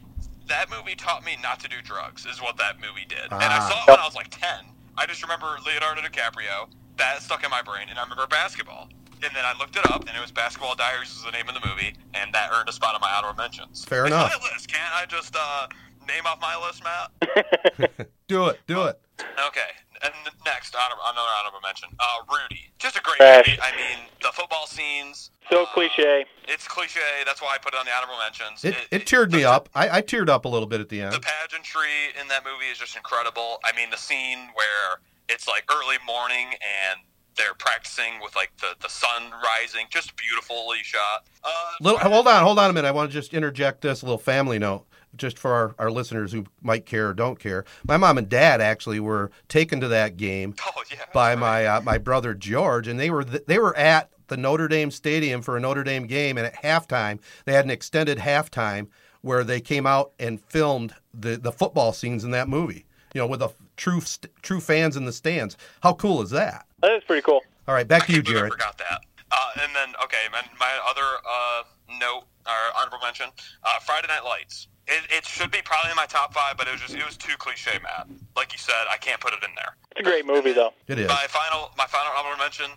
that 0.49 0.71
movie 0.71 0.95
taught 0.95 1.25
me 1.25 1.37
not 1.43 1.59
to 1.59 1.69
do 1.69 1.77
drugs 1.83 2.25
is 2.27 2.41
what 2.41 2.57
that 2.59 2.77
movie 2.77 3.05
did 3.09 3.19
and 3.19 3.33
Ah. 3.33 3.67
i 3.67 3.69
saw 3.69 3.83
it 3.83 3.91
when 3.91 3.99
i 3.99 4.05
was 4.05 4.15
like 4.15 4.29
10 4.31 4.49
i 4.97 5.05
just 5.05 5.21
remember 5.21 5.47
leonardo 5.67 6.01
dicaprio 6.03 6.69
that 6.99 7.21
stuck 7.21 7.43
in 7.43 7.51
my 7.51 7.63
brain 7.63 7.89
and 7.91 7.99
i 7.99 8.03
remember 8.05 8.29
basketball 8.29 8.89
and 9.27 9.35
then 9.35 9.45
i 9.45 9.53
looked 9.59 9.77
it 9.77 9.85
up 9.91 10.01
and 10.09 10.17
it 10.17 10.21
was 10.21 10.31
basketball 10.31 10.75
diaries 10.77 11.11
is 11.11 11.23
the 11.25 11.31
name 11.33 11.49
of 11.49 11.55
the 11.55 11.69
movie 11.69 11.95
and 12.15 12.33
that 12.33 12.51
earned 12.55 12.69
a 12.69 12.73
spot 12.73 12.95
on 12.95 13.01
my 13.01 13.11
honorable 13.13 13.37
mentions 13.43 13.85
Fair 13.85 14.07
It's 14.07 14.15
enough. 14.15 14.33
on 14.33 14.41
my 14.41 14.49
list 14.53 14.69
can't 14.73 14.95
i 14.95 15.05
just 15.07 15.35
uh, 15.37 15.67
name 16.07 16.25
off 16.27 16.41
my 16.41 16.57
list 16.65 16.83
matt 16.85 18.07
Do 18.29 18.47
it. 18.47 18.61
Do 18.67 18.85
it. 18.85 19.01
okay 19.47 19.71
and 20.03 20.13
next 20.45 20.75
honor, 20.77 20.95
another 21.11 21.29
honorable 21.41 21.61
mention 21.63 21.89
uh, 22.01 22.05
rudy 22.31 22.71
just 22.79 22.97
a 22.97 23.03
great 23.03 23.17
Trash. 23.17 23.47
movie 23.49 23.59
i 23.63 23.71
mean 23.77 24.05
the 24.23 24.29
football 24.33 24.67
scenes 24.67 25.31
So 25.51 25.63
uh, 25.63 25.67
cliche. 25.67 26.27
it's 26.47 26.69
cliche 26.69 27.01
that's 27.25 27.41
why 27.43 27.55
i 27.55 27.59
put 27.59 27.73
it 27.75 27.79
on 27.81 27.87
the 27.87 27.93
honorable 27.93 28.19
mentions 28.23 28.65
It, 28.65 28.77
it 28.91 29.07
teared 29.07 29.33
me 29.33 29.45
up. 29.45 29.69
I, 29.75 29.99
I 29.99 30.03
teared 30.03 30.29
up 30.29 30.45
a 30.45 30.49
little 30.49 30.69
bit 30.69 30.81
at 30.81 30.89
the 30.89 31.01
end. 31.01 31.13
The 31.15 31.21
pageantry 31.21 32.13
in 32.21 32.29
that 32.29 32.45
movie 32.45 32.67
is 32.71 32.79
just 32.79 32.97
incredible. 32.97 33.59
I 33.65 33.75
mean, 33.77 33.91
the 33.91 33.97
scene 33.97 34.39
where 34.55 35.01
it's 35.29 35.47
like 35.49 35.65
early 35.71 35.97
morning 36.07 36.47
and 36.61 37.01
they're 37.37 37.55
practicing 37.59 38.21
with 38.23 38.35
like 38.37 38.51
the, 38.59 38.75
the 38.81 38.89
sun 38.89 39.31
rising, 39.43 39.87
just 39.91 40.17
beautifully 40.17 40.79
shot. 40.83 41.27
Uh, 41.45 41.49
Little, 41.81 41.99
hold 41.99 42.27
on, 42.27 42.43
hold 42.43 42.59
on 42.59 42.71
a 42.71 42.73
minute. 42.73 42.89
I 42.89 42.93
want 42.93 43.11
to 43.11 43.13
just 43.13 43.35
interject 43.35 43.83
this 43.83 44.03
little 44.03 44.19
family 44.19 44.59
note. 44.59 44.87
just 45.17 45.39
for 45.39 45.53
our, 45.53 45.75
our 45.79 45.91
listeners 45.91 46.33
who 46.33 46.45
might 46.63 46.85
care 46.87 47.09
or 47.09 47.15
don't 47.15 47.39
care, 47.39 47.65
my 47.87 47.97
mom 47.97 48.19
and 48.19 48.29
dad 48.29 48.61
actually 48.61 49.01
were 49.01 49.31
taken 49.49 49.81
to 49.81 49.89
that 49.89 50.17
game 50.17 50.55
Oh 50.67 50.83
yeah. 50.91 50.99
by 51.15 51.31
that's 51.31 51.41
my 51.41 51.67
uh, 51.67 51.81
my 51.83 51.99
brother 51.99 52.35
George, 52.35 52.89
and 52.89 52.99
they 52.99 53.11
were 53.11 53.25
th- 53.25 53.45
they 53.47 53.59
were 53.59 53.77
at 53.77 54.11
the 54.29 54.37
Notre 54.37 54.67
Dame 54.69 54.91
Stadium 54.91 55.41
for 55.43 55.57
a 55.57 55.61
Notre 55.61 55.85
Dame 55.85 56.07
game, 56.07 56.37
and 56.39 56.47
at 56.47 56.63
halftime 56.63 57.21
they 57.45 57.53
had 57.53 57.65
an 57.65 57.71
extended 57.71 58.19
halftime 58.19 58.89
where 59.23 59.43
they 59.45 59.61
came 59.61 59.87
out 59.87 60.13
and 60.19 60.41
filmed 60.41 60.95
the 61.15 61.37
the 61.37 61.53
football 61.53 61.93
scenes 61.93 62.25
in 62.25 62.31
that 62.33 62.49
movie. 62.49 62.85
You 63.15 63.21
know, 63.23 63.27
with 63.29 63.41
the 63.41 63.49
true 63.77 64.01
st- 64.03 64.31
true 64.43 64.61
fans 64.61 64.97
in 64.97 65.05
the 65.07 65.13
stands. 65.13 65.57
How 65.83 65.95
cool 65.95 66.21
is 66.23 66.31
that? 66.31 66.67
That 66.87 66.95
is 66.95 67.03
pretty 67.03 67.23
cool. 67.23 67.43
All 67.67 67.75
right, 67.75 67.87
back 67.87 68.05
I 68.05 68.07
to 68.07 68.13
you, 68.13 68.23
Jared. 68.23 68.47
I 68.47 68.55
forgot 68.55 68.79
that. 68.79 69.03
Uh, 69.33 69.61
and 69.61 69.75
then, 69.75 69.89
okay, 70.05 70.31
man, 70.31 70.45
my 70.55 70.71
other 70.89 71.03
uh, 71.03 71.63
note 71.99 72.31
or 72.47 72.61
honorable 72.79 73.03
mention: 73.03 73.27
uh, 73.65 73.81
Friday 73.81 74.07
Night 74.07 74.23
Lights. 74.25 74.69
It, 74.87 75.03
it 75.11 75.27
should 75.27 75.51
be 75.51 75.59
probably 75.65 75.91
in 75.91 75.97
my 75.97 76.07
top 76.07 76.33
five, 76.33 76.57
but 76.57 76.69
it 76.69 76.71
was 76.71 76.81
just 76.81 76.95
it 76.95 77.05
was 77.05 77.17
too 77.17 77.35
cliche, 77.39 77.81
Matt. 77.83 78.07
Like 78.37 78.53
you 78.53 78.59
said, 78.61 78.87
I 78.89 78.99
can't 78.99 79.21
put 79.21 79.33
it 79.33 79.43
in 79.43 79.51
there. 79.57 79.75
It's 79.91 80.01
a 80.01 80.05
great 80.05 80.27
movie, 80.27 80.53
though. 80.53 80.75
It 80.87 81.01
is. 81.01 81.09
My 81.09 81.27
final, 81.27 81.73
my 81.77 81.87
final 81.87 82.13
honorable 82.17 82.39
mention: 82.39 82.71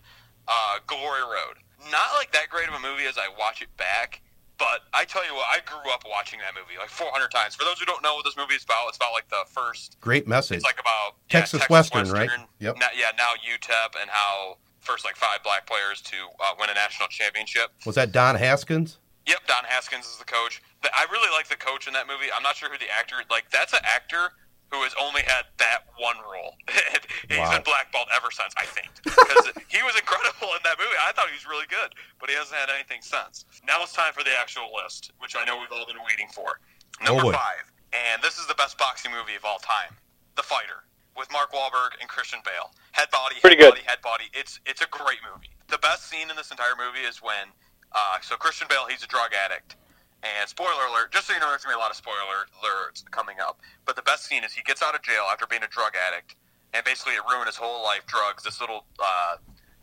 uh, 0.47 0.79
Glory 0.87 1.21
Road. 1.21 1.61
Not 1.91 2.09
like 2.17 2.31
that 2.31 2.49
great 2.49 2.67
of 2.67 2.73
a 2.73 2.79
movie 2.79 3.05
as 3.05 3.19
I 3.19 3.29
watch 3.37 3.61
it 3.61 3.69
back, 3.77 4.23
but 4.59 4.83
I 4.93 5.05
tell 5.05 5.25
you 5.25 5.33
what, 5.33 5.47
I 5.49 5.59
grew 5.65 5.91
up 5.91 6.03
watching 6.07 6.39
that 6.39 6.53
movie 6.53 6.77
like 6.77 6.89
400 6.89 7.31
times. 7.31 7.55
For 7.55 7.63
those 7.63 7.79
who 7.79 7.85
don't 7.85 8.03
know 8.03 8.15
what 8.15 8.25
this 8.25 8.35
movie 8.37 8.55
is 8.55 8.63
about, 8.63 8.89
it's 8.89 8.97
about 8.97 9.13
like 9.13 9.29
the 9.29 9.43
first 9.47 9.97
Great 10.01 10.27
message. 10.27 10.57
It's 10.57 10.65
like 10.65 10.79
about 10.79 11.15
yeah, 11.31 11.39
Texas 11.39 11.63
Western, 11.69 12.09
right? 12.11 12.29
Yep. 12.59 12.77
Now, 12.77 12.91
yeah, 12.93 13.11
now 13.17 13.31
UTEP 13.39 13.95
and 13.99 14.09
how 14.09 14.57
first 14.81 15.05
like 15.05 15.15
five 15.15 15.41
black 15.43 15.65
players 15.65 16.01
to 16.01 16.17
uh, 16.39 16.53
win 16.59 16.69
a 16.69 16.73
national 16.73 17.07
championship. 17.07 17.71
Was 17.85 17.95
that 17.95 18.11
Don 18.11 18.35
Haskins? 18.35 18.97
Yep, 19.25 19.47
Don 19.47 19.63
Haskins 19.65 20.05
is 20.05 20.17
the 20.17 20.25
coach. 20.25 20.61
I 20.83 21.05
really 21.11 21.31
like 21.31 21.47
the 21.47 21.55
coach 21.55 21.87
in 21.87 21.93
that 21.93 22.07
movie. 22.07 22.27
I'm 22.35 22.43
not 22.43 22.55
sure 22.55 22.69
who 22.69 22.77
the 22.77 22.89
actor. 22.91 23.15
Like 23.29 23.49
that's 23.51 23.73
an 23.73 23.79
actor 23.83 24.33
who 24.71 24.81
has 24.85 24.93
only 25.01 25.21
had 25.25 25.49
that 25.57 25.89
one 25.97 26.17
role. 26.31 26.53
He's 27.29 27.37
Wow. 27.41 27.51
been 27.57 27.63
blackballed 27.65 28.07
ever 28.13 28.29
since, 28.31 28.53
I 28.57 28.65
think, 28.69 28.89
because 29.03 29.49
he 29.73 29.81
was 29.81 29.95
incredible 29.97 30.53
in 30.53 30.61
that 30.63 30.77
movie. 30.77 30.93
I 31.01 31.11
thought 31.13 31.27
he 31.29 31.37
was 31.37 31.45
really 31.49 31.65
good, 31.69 31.93
but 32.21 32.29
he 32.29 32.35
hasn't 32.37 32.53
had 32.57 32.69
anything 32.69 33.01
since. 33.01 33.45
Now 33.65 33.81
it's 33.81 33.93
time 33.93 34.13
for 34.13 34.23
the 34.23 34.33
actual 34.37 34.69
list, 34.73 35.11
which 35.19 35.35
I 35.35 35.45
know 35.45 35.57
we've 35.57 35.71
all 35.73 35.85
been 35.89 36.01
waiting 36.05 36.29
for. 36.33 36.59
Number 37.01 37.21
Oh, 37.25 37.31
boy. 37.31 37.37
five, 37.37 37.65
and 37.93 38.21
this 38.21 38.37
is 38.37 38.45
the 38.47 38.55
best 38.55 38.77
boxing 38.77 39.11
movie 39.11 39.35
of 39.35 39.45
all 39.45 39.57
time, 39.59 39.95
The 40.35 40.43
Fighter, 40.43 40.85
with 41.17 41.31
Mark 41.31 41.51
Wahlberg 41.51 41.97
and 41.99 42.07
Christian 42.09 42.39
Bale. 42.45 42.69
Head 42.93 43.09
body, 43.11 43.37
Pretty 43.41 43.55
good. 43.57 43.71
body, 43.73 43.81
head 43.85 44.01
body. 44.01 44.25
It's 44.33 44.59
it's 44.65 44.81
a 44.81 44.87
great 44.91 45.19
movie. 45.25 45.49
The 45.69 45.77
best 45.79 46.09
scene 46.09 46.29
in 46.29 46.35
this 46.35 46.51
entire 46.51 46.75
movie 46.77 47.05
is 47.07 47.21
when, 47.21 47.49
uh, 47.93 48.17
so 48.21 48.35
Christian 48.35 48.67
Bale, 48.69 48.85
he's 48.89 49.03
a 49.03 49.07
drug 49.07 49.31
addict. 49.33 49.75
And 50.23 50.49
spoiler 50.49 50.85
alert, 50.91 51.11
just 51.11 51.27
so 51.27 51.33
you 51.33 51.39
know, 51.39 51.49
there's 51.49 51.63
gonna 51.63 51.75
be 51.75 51.79
a 51.79 51.81
lot 51.81 51.91
of 51.91 51.97
spoiler 51.97 52.47
alerts 52.59 53.03
coming 53.11 53.39
up. 53.39 53.61
But 53.85 53.95
the 53.95 54.01
best 54.01 54.25
scene 54.25 54.43
is 54.43 54.51
he 54.51 54.63
gets 54.63 54.83
out 54.83 54.95
of 54.95 55.01
jail 55.01 55.23
after 55.31 55.47
being 55.47 55.63
a 55.63 55.67
drug 55.67 55.93
addict, 55.95 56.35
and 56.73 56.83
basically 56.83 57.13
it 57.13 57.23
ruined 57.29 57.47
his 57.47 57.55
whole 57.55 57.83
life. 57.83 58.05
Drugs, 58.05 58.43
this 58.43 58.59
little 58.59 58.85
uh, 58.99 59.37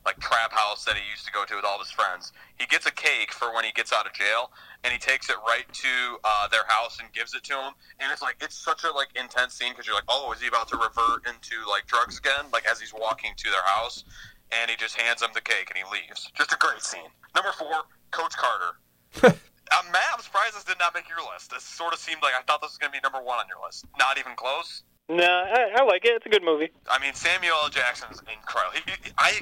like 0.05 0.21
trap 0.21 0.53
house 0.53 0.85
that 0.85 0.95
he 0.95 1.03
used 1.11 1.27
to 1.27 1.33
go 1.33 1.45
to 1.45 1.57
with 1.57 1.65
all 1.65 1.79
his 1.79 1.91
friends. 1.91 2.33
He 2.59 2.67
gets 2.67 2.87
a 2.87 2.93
cake 2.93 3.33
for 3.33 3.53
when 3.53 3.65
he 3.65 3.73
gets 3.73 3.93
out 3.93 4.07
of 4.07 4.13
jail, 4.13 4.53
and 4.85 4.93
he 4.93 4.99
takes 4.99 5.29
it 5.29 5.37
right 5.47 5.67
to 5.73 5.93
uh, 6.23 6.49
their 6.49 6.65
house 6.69 6.99
and 7.01 7.11
gives 7.13 7.35
it 7.35 7.43
to 7.45 7.55
him. 7.55 7.73
And 7.99 8.13
it's 8.13 8.23
like 8.23 8.37
it's 8.41 8.57
such 8.57 8.85
a 8.85 8.93
like 8.93 9.09
intense 9.17 9.55
scene 9.55 9.73
because 9.73 9.87
you're 9.87 9.97
like, 9.97 10.09
oh, 10.09 10.33
is 10.33 10.41
he 10.41 10.49
about 10.49 10.69
to 10.69 10.77
revert 10.77 11.27
into 11.27 11.57
like 11.69 11.87
drugs 11.87 12.19
again? 12.19 12.47
Like 12.53 12.65
as 12.71 12.79
he's 12.79 12.95
walking 12.95 13.33
to 13.37 13.51
their 13.51 13.65
house, 13.65 14.05
and 14.53 14.71
he 14.71 14.77
just 14.77 15.01
hands 15.01 15.21
them 15.21 15.31
the 15.35 15.41
cake 15.41 15.73
and 15.73 15.77
he 15.77 15.85
leaves. 15.91 16.31
Just 16.37 16.53
a 16.53 16.57
great 16.57 16.83
scene. 16.83 17.11
Number 17.35 17.53
four, 17.53 17.89
Coach 18.13 18.35
Carter. 18.37 19.35
Matt, 19.93 20.03
I'm 20.15 20.21
surprised 20.21 20.55
this 20.57 20.65
did 20.65 20.79
not 20.79 20.95
make 20.95 21.09
your 21.09 21.19
list. 21.33 21.51
This 21.51 21.63
sort 21.63 21.93
of 21.93 21.99
seemed 21.99 22.23
like 22.23 22.35
I 22.39 22.43
thought 22.43 22.61
this 22.61 22.71
was 22.73 22.79
going 22.79 22.93
to 22.93 22.97
be 22.99 23.03
number 23.03 23.19
one 23.25 23.39
on 23.39 23.47
your 23.49 23.59
list. 23.65 23.85
Not 23.99 24.19
even 24.19 24.33
close. 24.37 24.83
No, 25.09 25.23
I, 25.25 25.71
I 25.77 25.85
like 25.85 26.05
it. 26.05 26.13
It's 26.19 26.27
a 26.27 26.29
good 26.29 26.43
movie. 26.43 26.71
I 26.91 26.99
mean, 26.99 27.15
Samuel 27.15 27.55
L. 27.63 27.69
Jackson 27.71 28.09
is 28.11 28.21
incredible. 28.27 28.75
He, 28.85 28.91
he- 29.05 29.13
I, 29.19 29.41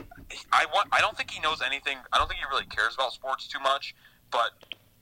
I 0.53 0.67
want. 0.73 0.89
I 0.93 1.01
don't 1.01 1.17
think 1.17 1.31
he 1.31 1.41
knows 1.41 1.63
anything. 1.65 1.97
I 2.13 2.19
don't 2.19 2.29
think 2.29 2.41
he 2.41 2.47
really 2.51 2.67
cares 2.67 2.95
about 2.95 3.13
sports 3.13 3.49
too 3.49 3.61
much. 3.61 3.95
But 4.31 4.51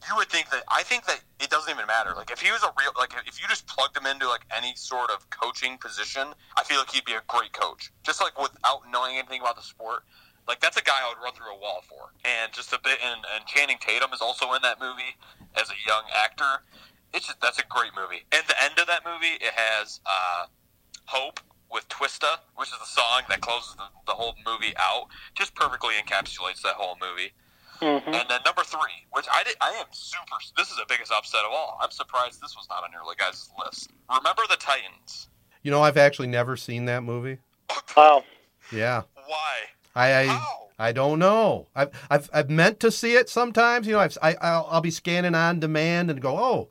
you 0.08 0.14
would 0.16 0.28
think 0.28 0.50
that. 0.50 0.62
I 0.68 0.84
think 0.84 1.04
that 1.06 1.20
it 1.40 1.50
doesn't 1.50 1.72
even 1.72 1.86
matter. 1.86 2.12
Like 2.14 2.30
if 2.30 2.40
he 2.40 2.52
was 2.52 2.62
a 2.62 2.70
real, 2.78 2.92
like 2.96 3.10
if 3.26 3.42
you 3.42 3.48
just 3.48 3.66
plugged 3.66 3.96
him 3.96 4.06
into 4.06 4.28
like 4.28 4.42
any 4.56 4.72
sort 4.76 5.10
of 5.10 5.28
coaching 5.30 5.78
position, 5.78 6.28
I 6.56 6.62
feel 6.62 6.78
like 6.78 6.90
he'd 6.90 7.04
be 7.04 7.14
a 7.14 7.22
great 7.26 7.52
coach. 7.52 7.90
Just 8.04 8.20
like 8.20 8.40
without 8.40 8.82
knowing 8.90 9.16
anything 9.18 9.40
about 9.40 9.56
the 9.56 9.62
sport. 9.62 10.04
Like 10.48 10.60
that's 10.60 10.76
a 10.76 10.82
guy 10.82 10.98
I 11.02 11.08
would 11.08 11.22
run 11.22 11.34
through 11.34 11.54
a 11.54 11.58
wall 11.58 11.82
for. 11.88 12.12
And 12.24 12.52
just 12.52 12.72
a 12.72 12.80
bit. 12.82 12.98
And, 13.04 13.20
and 13.34 13.46
Channing 13.46 13.78
Tatum 13.80 14.12
is 14.12 14.20
also 14.20 14.52
in 14.54 14.62
that 14.62 14.80
movie 14.80 15.16
as 15.56 15.70
a 15.70 15.78
young 15.86 16.02
actor. 16.14 16.64
It's 17.14 17.26
just 17.26 17.40
that's 17.40 17.58
a 17.58 17.66
great 17.68 17.92
movie. 17.94 18.24
And 18.32 18.42
the 18.48 18.62
end 18.62 18.78
of 18.78 18.86
that 18.86 19.02
movie, 19.04 19.36
it 19.40 19.52
has 19.54 20.00
uh, 20.06 20.46
Hope 21.06 21.40
with 21.70 21.88
Twista, 21.88 22.38
which 22.56 22.68
is 22.68 22.78
the 22.78 22.86
song 22.86 23.22
that 23.28 23.40
closes 23.40 23.74
the, 23.76 23.84
the 24.06 24.12
whole 24.12 24.34
movie 24.46 24.74
out. 24.76 25.06
Just 25.34 25.54
perfectly 25.54 25.94
encapsulates 25.94 26.62
that 26.62 26.74
whole 26.74 26.96
movie. 27.00 27.32
hmm 27.80 28.14
And 28.14 28.28
then 28.28 28.40
number 28.44 28.62
three, 28.62 29.06
which 29.12 29.26
I 29.32 29.42
did, 29.44 29.56
I 29.60 29.70
am 29.70 29.86
super. 29.90 30.36
This 30.56 30.70
is 30.70 30.76
the 30.76 30.84
biggest 30.88 31.12
upset 31.12 31.44
of 31.44 31.52
all. 31.52 31.78
I'm 31.82 31.90
surprised 31.90 32.40
this 32.42 32.56
was 32.56 32.66
not 32.68 32.84
on 32.84 32.90
your 32.92 33.02
guys' 33.18 33.50
list. 33.64 33.90
Remember 34.08 34.42
the 34.48 34.56
Titans? 34.56 35.28
You 35.62 35.70
know, 35.70 35.82
I've 35.82 35.96
actually 35.96 36.28
never 36.28 36.56
seen 36.56 36.86
that 36.86 37.02
movie. 37.02 37.38
Wow. 37.94 38.24
Yeah, 38.72 39.02
Why? 39.26 39.66
I 39.94 40.12
I, 40.12 40.26
How? 40.26 40.58
I 40.78 40.92
don't 40.92 41.18
know. 41.18 41.68
I've, 41.74 41.90
I've 42.10 42.30
I've 42.32 42.50
meant 42.50 42.80
to 42.80 42.90
see 42.90 43.14
it 43.14 43.28
sometimes. 43.28 43.86
You 43.86 43.94
know, 43.94 44.00
I've, 44.00 44.16
I 44.22 44.34
I'll, 44.40 44.66
I'll 44.70 44.80
be 44.80 44.90
scanning 44.90 45.34
on 45.34 45.60
demand 45.60 46.10
and 46.10 46.20
go, 46.20 46.36
oh, 46.36 46.68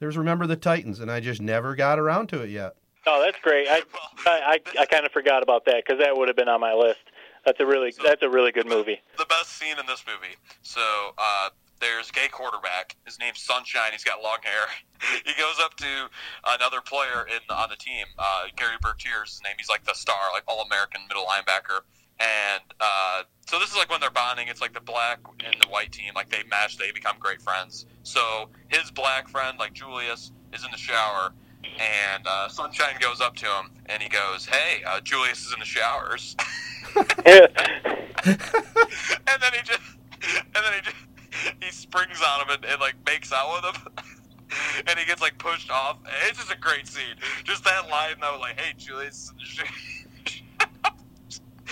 there's 0.00 0.16
Remember 0.16 0.46
the 0.46 0.56
Titans, 0.56 1.00
and 1.00 1.10
I 1.10 1.20
just 1.20 1.40
never 1.40 1.74
got 1.74 1.98
around 1.98 2.28
to 2.30 2.42
it 2.42 2.50
yet. 2.50 2.74
Oh, 3.06 3.22
that's 3.24 3.38
great. 3.42 3.68
I 3.68 3.82
I, 4.26 4.58
I, 4.76 4.80
I 4.80 4.86
kind 4.86 5.06
of 5.06 5.12
forgot 5.12 5.42
about 5.42 5.64
that 5.66 5.84
because 5.84 6.00
that 6.00 6.16
would 6.16 6.28
have 6.28 6.36
been 6.36 6.48
on 6.48 6.60
my 6.60 6.72
list. 6.72 7.00
That's 7.44 7.60
a 7.60 7.66
really 7.66 7.92
that's 8.02 8.22
a 8.22 8.28
really 8.28 8.52
good 8.52 8.66
movie. 8.66 9.00
the 9.18 9.26
best 9.26 9.58
scene 9.58 9.76
in 9.78 9.86
this 9.86 10.04
movie. 10.06 10.36
So 10.62 10.80
uh, 11.18 11.50
there's 11.80 12.10
gay 12.12 12.28
quarterback. 12.28 12.96
His 13.04 13.18
name's 13.18 13.40
Sunshine. 13.40 13.90
He's 13.92 14.04
got 14.04 14.22
long 14.22 14.38
hair. 14.42 14.66
he 15.24 15.32
goes 15.34 15.56
up 15.60 15.76
to 15.78 16.08
another 16.46 16.80
player 16.80 17.26
in 17.26 17.40
on 17.54 17.68
the 17.70 17.76
team, 17.76 18.06
uh, 18.18 18.44
Gary 18.56 18.76
Bertier's 18.80 19.32
his 19.32 19.42
name. 19.42 19.54
He's 19.58 19.68
like 19.68 19.84
the 19.84 19.94
star, 19.94 20.30
like 20.32 20.44
all 20.46 20.62
American 20.62 21.02
middle 21.08 21.24
linebacker. 21.24 21.80
And 22.22 22.62
uh, 22.80 23.22
so 23.46 23.58
this 23.58 23.70
is 23.70 23.76
like 23.76 23.90
when 23.90 24.00
they're 24.00 24.10
bonding. 24.10 24.48
It's 24.48 24.60
like 24.60 24.74
the 24.74 24.80
black 24.80 25.18
and 25.44 25.54
the 25.60 25.68
white 25.68 25.90
team, 25.92 26.12
like 26.14 26.28
they 26.28 26.42
mesh, 26.48 26.76
they 26.76 26.92
become 26.92 27.16
great 27.18 27.42
friends. 27.42 27.86
So 28.02 28.48
his 28.68 28.90
black 28.90 29.28
friend, 29.28 29.58
like 29.58 29.72
Julius, 29.72 30.30
is 30.52 30.64
in 30.64 30.70
the 30.70 30.78
shower, 30.78 31.32
and 31.78 32.26
uh, 32.26 32.48
Sunshine 32.48 32.96
goes 33.00 33.20
up 33.20 33.34
to 33.36 33.46
him 33.46 33.70
and 33.86 34.02
he 34.02 34.08
goes, 34.08 34.46
"Hey, 34.46 34.82
uh, 34.84 35.00
Julius 35.00 35.46
is 35.46 35.52
in 35.52 35.58
the 35.58 35.64
showers." 35.64 36.36
and 36.96 37.48
then 38.24 39.52
he 39.52 39.62
just 39.64 39.82
and 40.24 40.54
then 40.54 40.72
he 40.74 40.80
just 40.82 40.96
he 41.60 41.70
springs 41.70 42.20
on 42.22 42.42
him 42.42 42.54
and, 42.54 42.64
and 42.64 42.80
like 42.80 42.94
makes 43.06 43.32
out 43.32 43.62
with 43.64 43.74
him 43.74 43.92
and 44.86 44.98
he 44.98 45.04
gets 45.06 45.22
like 45.22 45.38
pushed 45.38 45.70
off 45.70 45.98
it's 46.28 46.38
just 46.38 46.52
a 46.52 46.58
great 46.58 46.86
scene 46.86 47.16
just 47.44 47.64
that 47.64 47.88
line 47.88 48.14
though 48.20 48.38
like 48.40 48.60
hey 48.60 48.74
julius 48.76 49.32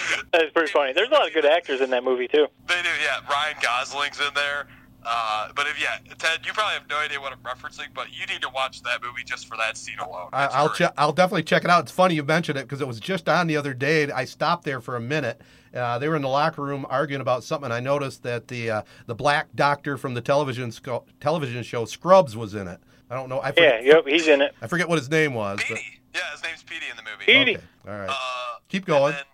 That's 0.33 0.53
pretty 0.53 0.71
funny. 0.73 0.93
There's 0.93 1.09
a 1.09 1.13
lot 1.13 1.27
of 1.27 1.33
good 1.35 1.45
actors 1.47 1.81
in 1.81 1.91
that 1.91 2.05
movie 2.05 2.29
too. 2.29 2.47
they 2.69 2.81
do 2.83 2.89
yeah 3.03 3.21
ryan 3.31 3.57
gosling's 3.63 4.19
in 4.21 4.33
there 4.35 4.67
uh, 5.05 5.49
but 5.57 5.67
if 5.67 5.81
yeah 5.81 5.99
ted 6.19 6.45
you 6.45 6.53
probably 6.53 6.75
have 6.75 6.89
no 6.91 6.99
idea 6.99 7.19
what 7.19 7.33
i'm 7.33 7.39
referencing 7.39 7.87
but 7.95 8.09
you 8.13 8.27
need 8.27 8.43
to 8.43 8.49
watch 8.51 8.83
that 8.83 9.03
movie 9.03 9.23
just 9.25 9.49
for 9.49 9.57
that 9.57 9.77
scene 9.77 9.99
alone 9.99 10.29
I, 10.33 10.47
I'll 10.47 10.67
great. 10.69 10.77
check. 10.79 10.95
I'll 10.99 11.13
definitely 11.13 11.45
check 11.45 11.65
it 11.65 11.71
out. 11.71 11.85
It's 11.85 11.93
funny 11.93 12.15
you 12.15 12.23
mentioned 12.23 12.59
it 12.59 12.63
because 12.63 12.81
it 12.81 12.87
was 12.87 13.01
just 13.01 13.29
on 13.29 13.47
the 13.47 13.57
other 13.57 13.73
day. 13.75 14.11
I 14.11 14.25
stopped 14.27 14.65
there 14.65 14.81
for 14.81 14.97
a 14.97 15.01
minute. 15.01 15.41
Uh, 15.75 15.99
they 15.99 16.09
were 16.09 16.17
in 16.17 16.23
the 16.23 16.29
locker 16.29 16.63
room 16.63 16.85
arguing 16.91 17.21
about 17.23 17.45
something. 17.45 17.65
and 17.67 17.73
I 17.73 17.81
noticed 17.81 18.23
that 18.25 18.49
the 18.49 18.71
uh, 18.71 18.83
the 19.07 19.15
black 19.15 19.49
doctor 19.55 19.97
from 19.97 20.13
the 20.15 20.21
television 20.21 20.71
sco- 20.71 21.05
television 21.21 21.63
show 21.63 21.85
Scrubs 21.87 22.37
was 22.37 22.55
in 22.55 22.69
it. 22.69 22.81
I 23.09 23.15
don't 23.15 23.29
know. 23.29 23.41
I 23.41 23.53
Yeah, 23.57 23.81
yep, 23.81 24.07
he's 24.07 24.29
in 24.29 24.43
it. 24.43 24.55
I 24.61 24.67
forget 24.67 24.89
what 24.89 24.99
his 24.99 25.11
name 25.11 25.33
was. 25.35 25.61
But, 25.69 25.79
yeah 26.15 26.21
his 26.33 26.43
name's 26.43 26.63
Petey 26.63 26.87
in 26.91 26.97
the 26.97 27.03
movie 27.03 27.25
Petey. 27.25 27.57
okay. 27.57 27.65
All 27.89 27.99
right. 27.99 28.11
Uh, 28.11 28.59
Keep 28.69 28.85
going. 28.85 29.15
And 29.15 29.15
then, 29.15 29.25
so 29.25 29.30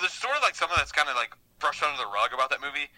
there's 0.00 0.12
sort 0.12 0.36
of 0.36 0.42
like 0.42 0.54
something 0.54 0.76
that's 0.76 0.92
kind 0.92 1.08
of 1.08 1.16
like 1.16 1.30
brushed 1.58 1.82
under 1.82 1.98
the 1.98 2.08
rug 2.10 2.32
about 2.32 2.50
that 2.50 2.60
movie. 2.60 2.88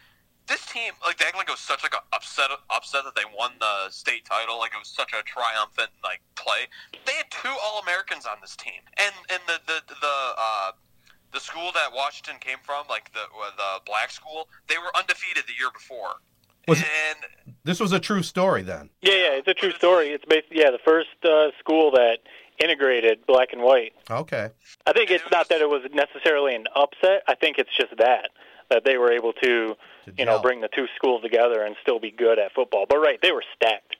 This 0.46 0.66
team, 0.66 0.92
like 1.06 1.18
they 1.18 1.26
act 1.26 1.36
like 1.36 1.48
it 1.48 1.52
was 1.52 1.60
such 1.62 1.82
like 1.82 1.94
a 1.94 2.02
upset, 2.14 2.50
upset 2.70 3.04
that 3.04 3.14
they 3.14 3.28
won 3.36 3.52
the 3.60 3.90
state 3.90 4.24
title. 4.24 4.58
Like 4.58 4.72
it 4.74 4.78
was 4.78 4.88
such 4.88 5.12
a 5.12 5.22
triumphant 5.22 5.90
like 6.02 6.20
play. 6.34 6.66
They 7.06 7.12
had 7.12 7.30
two 7.30 7.54
All 7.62 7.80
Americans 7.82 8.26
on 8.26 8.38
this 8.40 8.56
team, 8.56 8.82
and 8.98 9.14
and 9.30 9.40
the 9.46 9.60
the 9.66 9.78
the 9.88 10.16
uh, 10.36 10.72
the 11.32 11.40
school 11.40 11.70
that 11.74 11.94
Washington 11.94 12.40
came 12.40 12.58
from, 12.64 12.84
like 12.88 13.12
the 13.12 13.20
uh, 13.20 13.50
the 13.56 13.80
black 13.86 14.10
school, 14.10 14.48
they 14.68 14.78
were 14.78 14.90
undefeated 14.96 15.44
the 15.46 15.54
year 15.58 15.70
before. 15.72 16.18
Was- 16.66 16.82
and 16.82 17.54
This 17.64 17.78
was 17.78 17.92
a 17.92 18.00
true 18.00 18.22
story 18.22 18.62
then. 18.62 18.90
Yeah, 19.02 19.12
yeah, 19.14 19.38
it's 19.38 19.48
a 19.48 19.54
true 19.54 19.72
story. 19.72 20.08
It's 20.08 20.24
basically 20.24 20.58
yeah 20.58 20.70
the 20.70 20.82
first 20.84 21.14
uh, 21.24 21.50
school 21.60 21.90
that 21.92 22.18
integrated 22.60 23.26
black 23.26 23.52
and 23.52 23.62
white. 23.62 23.92
Okay. 24.10 24.50
I 24.86 24.92
think 24.92 25.10
it's 25.10 25.24
not 25.30 25.48
that 25.48 25.60
it 25.60 25.68
was 25.68 25.82
necessarily 25.92 26.54
an 26.54 26.66
upset. 26.74 27.22
I 27.26 27.34
think 27.34 27.58
it's 27.58 27.74
just 27.76 27.96
that 27.98 28.28
that 28.70 28.84
they 28.84 28.96
were 28.98 29.10
able 29.12 29.32
to, 29.32 29.74
To 29.74 30.14
you 30.16 30.24
know, 30.24 30.34
gel. 30.34 30.42
bring 30.42 30.60
the 30.60 30.68
two 30.68 30.86
schools 30.94 31.22
together 31.22 31.64
and 31.64 31.74
still 31.82 31.98
be 31.98 32.12
good 32.12 32.38
at 32.38 32.52
football. 32.54 32.86
But 32.88 32.98
right, 32.98 33.18
they 33.20 33.32
were 33.32 33.42
stacked. 33.56 33.96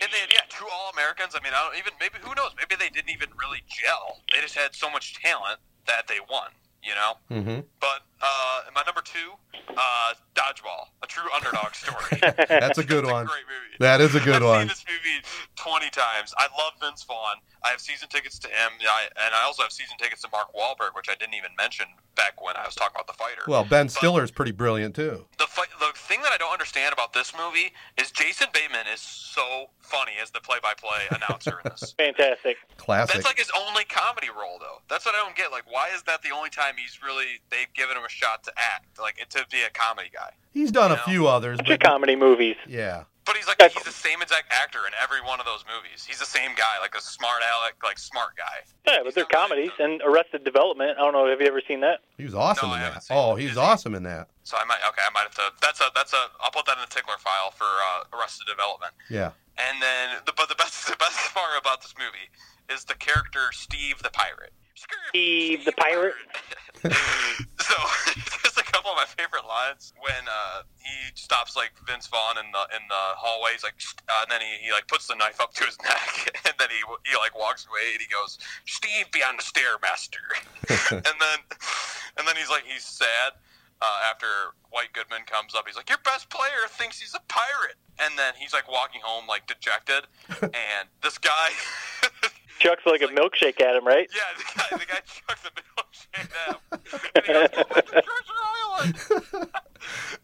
And 0.00 0.08
they 0.12 0.18
had, 0.18 0.32
yeah, 0.32 0.40
two 0.48 0.66
All 0.72 0.90
Americans. 0.92 1.34
I 1.34 1.42
mean, 1.42 1.52
I 1.54 1.66
don't 1.66 1.78
even 1.78 1.92
maybe 1.98 2.16
who 2.20 2.34
knows? 2.34 2.52
Maybe 2.56 2.76
they 2.78 2.90
didn't 2.90 3.10
even 3.10 3.30
really 3.40 3.62
gel. 3.66 4.20
They 4.32 4.40
just 4.40 4.54
had 4.54 4.74
so 4.74 4.88
much 4.90 5.14
talent 5.14 5.58
that 5.86 6.06
they 6.06 6.18
won. 6.30 6.50
You 6.82 6.94
know. 6.94 7.12
Mm-hmm. 7.30 7.60
But 7.80 8.02
uh, 8.24 8.60
my 8.74 8.82
number 8.86 9.02
two, 9.02 9.32
uh, 9.76 10.14
Dodgeball, 10.34 10.88
a 11.02 11.06
true 11.06 11.28
underdog 11.36 11.74
story. 11.74 12.20
That's 12.48 12.78
a 12.78 12.84
good 12.84 13.04
It's 13.04 13.12
one. 13.12 13.24
A 13.24 13.28
great 13.28 13.44
movie. 13.46 13.76
That 13.80 14.00
is 14.00 14.14
a 14.14 14.20
good 14.20 14.42
one. 14.42 14.52
I've 14.52 14.60
seen 14.60 14.68
this 14.68 14.84
movie 14.88 15.26
twenty 15.56 15.90
times. 15.90 16.32
I 16.38 16.46
love 16.58 16.72
Vince 16.80 17.02
Vaughn. 17.04 17.36
I 17.64 17.68
have 17.68 17.80
season 17.80 18.08
tickets 18.08 18.38
to 18.40 18.48
him, 18.48 18.72
and 18.78 18.88
I, 18.88 19.04
and 19.24 19.34
I 19.34 19.42
also 19.44 19.62
have 19.62 19.72
season 19.72 19.96
tickets 19.98 20.20
to 20.22 20.28
Mark 20.30 20.52
Wahlberg, 20.54 20.94
which 20.94 21.08
I 21.08 21.14
didn't 21.14 21.34
even 21.34 21.50
mention 21.56 21.86
back 22.14 22.42
when 22.44 22.56
I 22.56 22.64
was 22.66 22.74
talking 22.74 22.92
about 22.94 23.06
the 23.06 23.14
fighter. 23.14 23.40
Well, 23.48 23.64
Ben 23.64 23.88
Stiller 23.88 24.22
is 24.22 24.30
pretty 24.30 24.52
brilliant 24.52 24.94
too. 24.94 25.24
the 25.38 25.46
fight, 25.46 25.68
the 25.80 25.90
thing 25.96 26.20
that 26.22 26.30
I 26.32 26.36
don't 26.36 26.52
understand 26.52 26.92
about 26.92 27.14
this 27.14 27.32
movie 27.36 27.72
is 27.98 28.10
Jason 28.10 28.48
Bateman 28.52 28.84
is 28.92 29.00
so 29.00 29.70
funny 29.80 30.12
as 30.22 30.30
the 30.30 30.40
play-by-play 30.40 31.08
announcer 31.10 31.58
in 31.64 31.70
this. 31.70 31.94
Fantastic. 31.96 32.56
Classic. 32.76 33.14
That's 33.14 33.24
like 33.26 33.38
his 33.38 33.50
only 33.58 33.84
comedy 33.84 34.28
role, 34.28 34.58
though. 34.60 34.82
That's 34.90 35.06
what 35.06 35.14
I 35.14 35.18
don't 35.24 35.34
get. 35.34 35.50
Like, 35.50 35.64
why 35.70 35.88
is 35.94 36.02
that 36.02 36.20
the 36.22 36.30
only 36.36 36.50
time 36.50 36.74
he's 36.76 37.00
really 37.02 37.40
they've 37.50 37.72
given 37.74 37.96
him 37.96 38.04
a 38.04 38.10
shot 38.14 38.44
to 38.44 38.52
act, 38.56 38.98
like 39.00 39.16
to 39.30 39.44
be 39.50 39.62
a 39.62 39.70
comedy 39.70 40.10
guy? 40.12 40.30
He's 40.52 40.70
done 40.70 40.92
a 40.92 40.96
No. 40.96 41.02
few 41.02 41.26
others, 41.26 41.58
but 41.66 41.80
comedy 41.80 42.16
movies. 42.16 42.56
yeah. 42.66 43.04
But 43.26 43.36
he's 43.36 43.46
like 43.48 43.56
Yeah, 43.58 43.68
he's 43.68 43.82
the 43.84 43.90
same 43.90 44.20
exact 44.20 44.52
actor 44.52 44.80
in 44.86 44.92
every 45.02 45.22
one 45.22 45.40
of 45.40 45.46
those 45.46 45.64
movies. 45.64 46.04
He's 46.04 46.18
the 46.18 46.26
same 46.26 46.50
guy, 46.56 46.78
like 46.82 46.94
a 46.94 47.00
smart 47.00 47.40
aleck, 47.42 47.74
like 47.82 47.98
smart 47.98 48.36
guy. 48.36 48.60
Yeah, 48.86 48.98
but 49.02 49.14
they're 49.14 49.24
comedies. 49.24 49.70
And 49.78 50.02
Arrested 50.04 50.44
Development. 50.44 50.98
I 50.98 51.00
don't 51.00 51.14
know. 51.14 51.26
Have 51.26 51.40
you 51.40 51.46
ever 51.46 51.62
seen 51.66 51.80
that? 51.80 52.00
He 52.18 52.24
was 52.24 52.34
awesome 52.34 52.68
No, 52.68 52.74
in 52.74 52.80
haven't 52.82 53.08
that. 53.08 53.14
Oh, 53.14 53.34
it. 53.36 53.40
he's 53.40 53.52
Is 53.52 53.56
he? 53.56 53.62
awesome 53.62 53.94
in 53.94 54.02
that. 54.02 54.28
So 54.42 54.58
I 54.58 54.64
might 54.66 54.76
okay, 54.90 55.00
I 55.08 55.10
might 55.14 55.22
have 55.22 55.34
to. 55.36 55.52
That's 55.62 55.80
a 55.80 55.84
that's 55.94 56.12
a. 56.12 56.22
I'll 56.40 56.50
put 56.50 56.66
that 56.66 56.76
in 56.76 56.82
the 56.86 56.94
tickler 56.94 57.16
file 57.18 57.50
for 57.50 57.64
uh, 57.64 58.04
Arrested 58.18 58.46
Development. 58.46 58.92
Yeah. 59.08 59.30
And 59.56 59.80
then, 59.80 60.18
the, 60.26 60.32
but 60.36 60.50
the 60.50 60.54
best 60.56 60.86
the 60.90 60.96
best 60.96 61.32
part 61.34 61.58
about 61.58 61.80
this 61.80 61.94
movie 61.98 62.28
is 62.76 62.84
the 62.84 62.94
character 62.94 63.52
Steve 63.52 64.02
the 64.02 64.10
pirate. 64.10 64.52
Steve 65.08 65.64
the 65.64 65.72
pirate? 65.72 66.12
so 67.64 67.76
just 68.44 68.58
a 68.60 68.62
couple 68.62 68.90
of 68.92 68.96
my 68.96 69.08
favorite 69.08 69.48
lines 69.48 69.92
when 70.00 70.24
uh, 70.28 70.62
he 70.76 71.12
stops 71.14 71.56
like 71.56 71.72
Vince 71.88 72.06
Vaughn 72.06 72.36
in 72.36 72.52
the 72.52 72.64
in 72.76 72.84
the 72.88 73.04
hallway. 73.16 73.56
He's 73.56 73.64
like, 73.64 73.80
uh, 74.08 74.28
and 74.28 74.30
then 74.30 74.40
he, 74.44 74.68
he 74.68 74.70
like 74.72 74.86
puts 74.86 75.08
the 75.08 75.16
knife 75.16 75.40
up 75.40 75.54
to 75.54 75.64
his 75.64 75.80
neck, 75.88 76.36
and 76.44 76.54
then 76.58 76.68
he 76.68 76.84
he 77.08 77.16
like 77.16 77.32
walks 77.32 77.66
away 77.66 77.96
and 77.96 78.00
he 78.00 78.08
goes, 78.12 78.38
"Steve, 78.66 79.08
be 79.12 79.24
on 79.24 79.36
the 79.40 79.44
stairmaster," 79.44 80.28
and 80.92 81.16
then 81.16 81.38
and 82.20 82.28
then 82.28 82.36
he's 82.36 82.50
like 82.50 82.64
he's 82.68 82.84
sad. 82.84 83.40
Uh, 83.82 84.08
after 84.08 84.54
White 84.70 84.92
Goodman 84.94 85.26
comes 85.26 85.54
up, 85.54 85.66
he's 85.66 85.76
like, 85.76 85.90
"Your 85.90 85.98
best 86.04 86.30
player 86.30 86.68
thinks 86.68 87.00
he's 87.00 87.14
a 87.14 87.20
pirate," 87.28 87.76
and 87.98 88.16
then 88.16 88.32
he's 88.38 88.52
like 88.52 88.70
walking 88.70 89.00
home 89.02 89.26
like 89.26 89.46
dejected, 89.46 90.06
and 90.40 90.88
this 91.02 91.18
guy, 91.18 91.50
Chuck's 92.64 92.86
like 92.88 93.02
a 93.02 93.12
milkshake 93.12 93.60
at 93.60 93.76
him, 93.76 93.84
right? 93.86 94.08
yeah, 94.08 94.24
the 94.40 94.44
guy, 94.56 94.78
the 94.80 94.86
guy 94.88 95.00
chucks 95.04 95.42
the 95.44 95.52
milkshake 95.52 96.32
at 96.32 96.48
him, 96.48 96.58
and 97.14 97.24
he 97.26 97.32
goes, 97.32 97.48
"Go 97.52 97.92
Treasure 98.00 98.40
Island." 98.40 98.96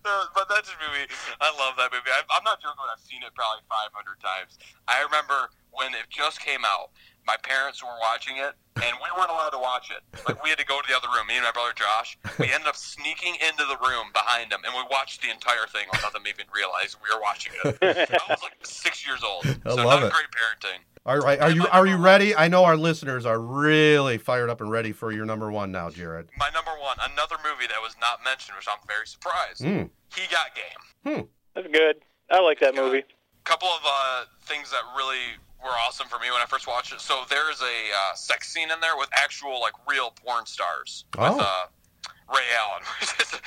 But 0.01 0.49
that's 0.49 0.73
a 0.73 0.77
movie. 0.81 1.05
I 1.41 1.53
love 1.61 1.77
that 1.77 1.93
movie. 1.93 2.09
I, 2.09 2.25
I'm 2.33 2.43
not 2.45 2.61
joking. 2.65 2.81
I've 2.89 2.99
seen 3.05 3.21
it 3.23 3.35
probably 3.37 3.61
500 3.69 3.93
times. 4.25 4.57
I 4.89 5.05
remember 5.05 5.53
when 5.71 5.93
it 5.93 6.09
just 6.09 6.41
came 6.41 6.65
out. 6.65 6.91
My 7.29 7.37
parents 7.45 7.85
were 7.85 7.95
watching 8.01 8.41
it, 8.41 8.57
and 8.81 8.97
we 9.05 9.09
weren't 9.13 9.29
allowed 9.31 9.53
to 9.53 9.61
watch 9.61 9.93
it. 9.93 10.01
Like 10.27 10.43
we 10.43 10.49
had 10.49 10.59
to 10.59 10.65
go 10.65 10.81
to 10.81 10.89
the 10.89 10.97
other 10.97 11.07
room. 11.13 11.29
Me 11.29 11.37
and 11.37 11.45
my 11.45 11.53
brother 11.53 11.77
Josh. 11.77 12.17
We 12.41 12.49
ended 12.51 12.67
up 12.67 12.75
sneaking 12.81 13.37
into 13.45 13.69
the 13.69 13.77
room 13.85 14.09
behind 14.17 14.51
them, 14.51 14.65
and 14.65 14.73
we 14.73 14.81
watched 14.91 15.21
the 15.21 15.29
entire 15.31 15.69
thing 15.69 15.85
without 15.93 16.17
them 16.17 16.25
even 16.27 16.49
realizing 16.49 16.99
we 17.05 17.13
were 17.13 17.21
watching 17.21 17.53
it. 17.61 17.77
I 18.17 18.25
was 18.33 18.41
like 18.43 18.57
six 18.65 19.05
years 19.07 19.21
old. 19.23 19.45
I 19.69 19.77
so 19.77 19.85
love 19.85 20.01
not 20.01 20.09
it. 20.09 20.17
great 20.17 20.33
parenting. 20.33 20.81
All 21.07 21.19
right. 21.19 21.41
Are 21.41 21.51
you 21.51 21.67
are 21.69 21.87
you 21.87 21.97
ready? 21.97 22.35
I 22.37 22.49
know 22.49 22.65
our 22.65 22.77
listeners 22.77 23.25
are 23.25 23.41
really 23.41 24.19
fired 24.19 24.51
up 24.51 24.61
and 24.61 24.71
ready 24.71 24.93
for 24.93 25.11
your 25.13 25.25
number 25.25 25.51
one 25.51 25.73
now, 25.73 25.89
Jared. 25.91 26.29
My 26.37 26.51
number 26.51 26.73
one, 26.81 26.97
another 27.13 27.37
movie 27.43 27.67
that 27.69 27.81
was 27.81 27.97
not 28.01 28.21
mentioned, 28.23 28.57
which 28.57 28.67
I'm 28.71 28.87
very 28.87 29.07
surprised. 29.07 29.63
Mm. 29.63 29.89
He 30.15 30.23
got 30.31 30.55
game. 30.55 31.27
That's 31.55 31.67
good. 31.69 31.97
I 32.31 32.41
like 32.41 32.61
that 32.61 32.75
movie. 32.75 32.99
A 32.99 33.45
couple 33.45 33.69
of 33.69 33.81
uh, 33.85 34.25
things 34.43 34.71
that 34.71 34.83
really 34.97 35.39
were 35.65 35.71
awesome 35.87 36.07
for 36.07 36.19
me 36.19 36.31
when 36.31 36.41
I 36.43 36.47
first 36.47 36.67
watched 36.67 36.93
it. 36.93 37.01
So 37.01 37.23
there 37.31 37.51
is 37.51 37.61
a 37.61 37.65
uh, 37.65 38.15
sex 38.15 38.53
scene 38.53 38.71
in 38.71 38.79
there 38.81 38.97
with 38.99 39.09
actual 39.15 39.59
like 39.61 39.73
real 39.89 40.11
porn 40.25 40.45
stars 40.47 41.07
with 41.19 41.31
Oh. 41.33 41.39
uh, 41.41 42.33
Ray 42.35 42.45
Allen, 42.57 42.83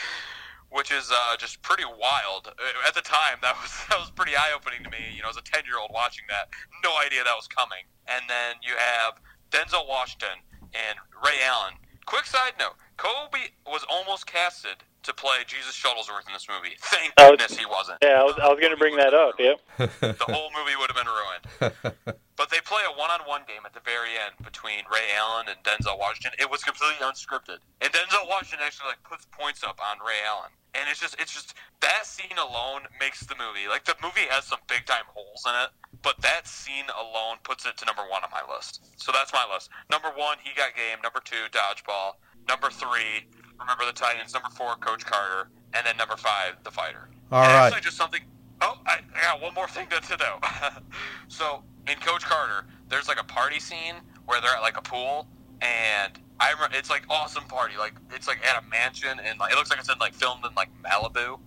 which 0.73 0.91
is, 0.91 1.11
uh, 1.13 1.37
just 1.37 1.61
pretty 1.61 1.85
wild. 1.85 2.47
Uh, 2.47 2.87
At 2.87 2.93
the 2.95 3.01
time, 3.01 3.37
that 3.41 3.55
was 3.61 3.71
that 3.89 3.99
was 3.99 4.09
pretty 4.11 4.35
eye 4.35 4.51
opening 4.55 4.83
to 4.83 4.89
me. 4.89 5.13
You 5.15 5.21
know, 5.21 5.29
as 5.29 5.37
a 5.37 5.45
ten 5.45 5.63
year 5.65 5.77
old 5.79 5.91
watching 5.93 6.25
that, 6.29 6.49
no 6.83 6.91
idea 7.05 7.23
that 7.23 7.35
was 7.35 7.47
coming. 7.47 7.85
And 8.07 8.23
then 8.27 8.55
you 8.61 8.73
have 8.75 9.13
Denzel 9.51 9.87
Washington 9.87 10.41
and 10.73 10.97
Ray 11.23 11.37
Allen. 11.45 11.75
Quick 12.05 12.25
side 12.25 12.53
note: 12.59 12.75
Kobe 12.97 13.51
was 13.65 13.85
almost 13.89 14.25
casted 14.25 14.83
to 15.03 15.13
play 15.13 15.43
Jesus 15.45 15.75
Shuttlesworth 15.75 16.27
in 16.27 16.33
this 16.33 16.47
movie. 16.47 16.75
Thank 16.79 17.15
goodness 17.15 17.57
he 17.57 17.65
wasn't. 17.65 17.97
Yeah, 18.01 18.21
I 18.21 18.23
was, 18.23 18.35
I 18.41 18.47
was 18.47 18.59
going 18.59 18.71
to 18.71 18.77
bring 18.77 18.95
that 18.97 19.13
up. 19.13 19.35
Yep. 19.39 19.59
The 19.99 20.25
whole 20.31 20.49
movie 20.55 20.75
would 20.79 20.91
have 20.91 20.97
been 20.97 21.11
ruined. 21.11 22.17
But 22.35 22.49
they 22.49 22.61
play 22.65 22.81
a 22.81 22.97
one-on-one 22.97 23.45
game 23.45 23.61
at 23.65 23.73
the 23.73 23.85
very 23.85 24.17
end 24.17 24.33
between 24.43 24.89
Ray 24.89 25.13
Allen 25.13 25.45
and 25.53 25.61
Denzel 25.61 25.99
Washington. 25.99 26.33
It 26.41 26.49
was 26.49 26.63
completely 26.63 26.97
unscripted, 27.05 27.61
and 27.79 27.93
Denzel 27.93 28.27
Washington 28.27 28.65
actually 28.65 28.89
like 28.97 29.03
puts 29.03 29.27
points 29.29 29.63
up 29.63 29.77
on 29.77 30.01
Ray 30.01 30.17
Allen, 30.25 30.49
and 30.73 30.89
it's 30.89 30.99
just 30.99 31.13
it's 31.21 31.31
just 31.31 31.53
that 31.81 32.05
scene 32.05 32.37
alone 32.41 32.89
makes 32.99 33.21
the 33.21 33.35
movie 33.37 33.69
like 33.69 33.85
the 33.85 33.95
movie 34.01 34.25
has 34.33 34.45
some 34.45 34.59
big 34.67 34.85
time 34.85 35.05
holes 35.13 35.45
in 35.45 35.53
it, 35.61 35.69
but 36.01 36.17
that 36.25 36.47
scene 36.47 36.89
alone 36.97 37.37
puts 37.43 37.65
it 37.69 37.77
to 37.77 37.85
number 37.85 38.01
one 38.01 38.25
on 38.25 38.33
my 38.33 38.41
list. 38.49 38.81
So 38.97 39.11
that's 39.13 39.31
my 39.31 39.45
list. 39.45 39.69
Number 39.91 40.09
one, 40.09 40.37
he 40.41 40.57
got 40.57 40.73
game. 40.75 41.05
Number 41.05 41.21
two, 41.21 41.45
dodgeball. 41.53 42.17
Number 42.47 42.69
three, 42.69 43.25
remember 43.59 43.85
the 43.85 43.93
Titans. 43.93 44.33
Number 44.33 44.49
four, 44.49 44.75
Coach 44.75 45.05
Carter, 45.05 45.49
and 45.73 45.85
then 45.85 45.97
number 45.97 46.15
five, 46.17 46.57
the 46.63 46.71
fighter. 46.71 47.09
All 47.31 47.43
and 47.43 47.51
right. 47.51 47.65
Actually, 47.67 47.81
just 47.81 47.97
something. 47.97 48.21
Oh, 48.61 48.79
I, 48.85 48.99
I 49.15 49.21
got 49.23 49.41
one 49.41 49.53
more 49.53 49.67
thing 49.67 49.87
to, 49.89 49.99
to 49.99 50.17
know. 50.17 50.39
so 51.27 51.63
in 51.87 51.95
Coach 51.97 52.23
Carter, 52.23 52.65
there's 52.89 53.07
like 53.07 53.19
a 53.19 53.25
party 53.25 53.59
scene 53.59 53.95
where 54.25 54.39
they're 54.41 54.55
at 54.55 54.61
like 54.61 54.77
a 54.77 54.81
pool, 54.81 55.27
and 55.61 56.13
I 56.39 56.51
remember 56.51 56.75
it's 56.77 56.89
like 56.89 57.03
awesome 57.09 57.43
party. 57.45 57.75
Like 57.77 57.93
it's 58.13 58.27
like 58.27 58.45
at 58.45 58.61
a 58.61 58.67
mansion, 58.67 59.19
and 59.23 59.39
like 59.39 59.51
it 59.51 59.55
looks 59.55 59.69
like 59.69 59.79
it's 59.79 59.89
in 59.89 59.99
like 59.99 60.13
filmed 60.13 60.45
in 60.45 60.53
like 60.55 60.69
Malibu. 60.83 61.39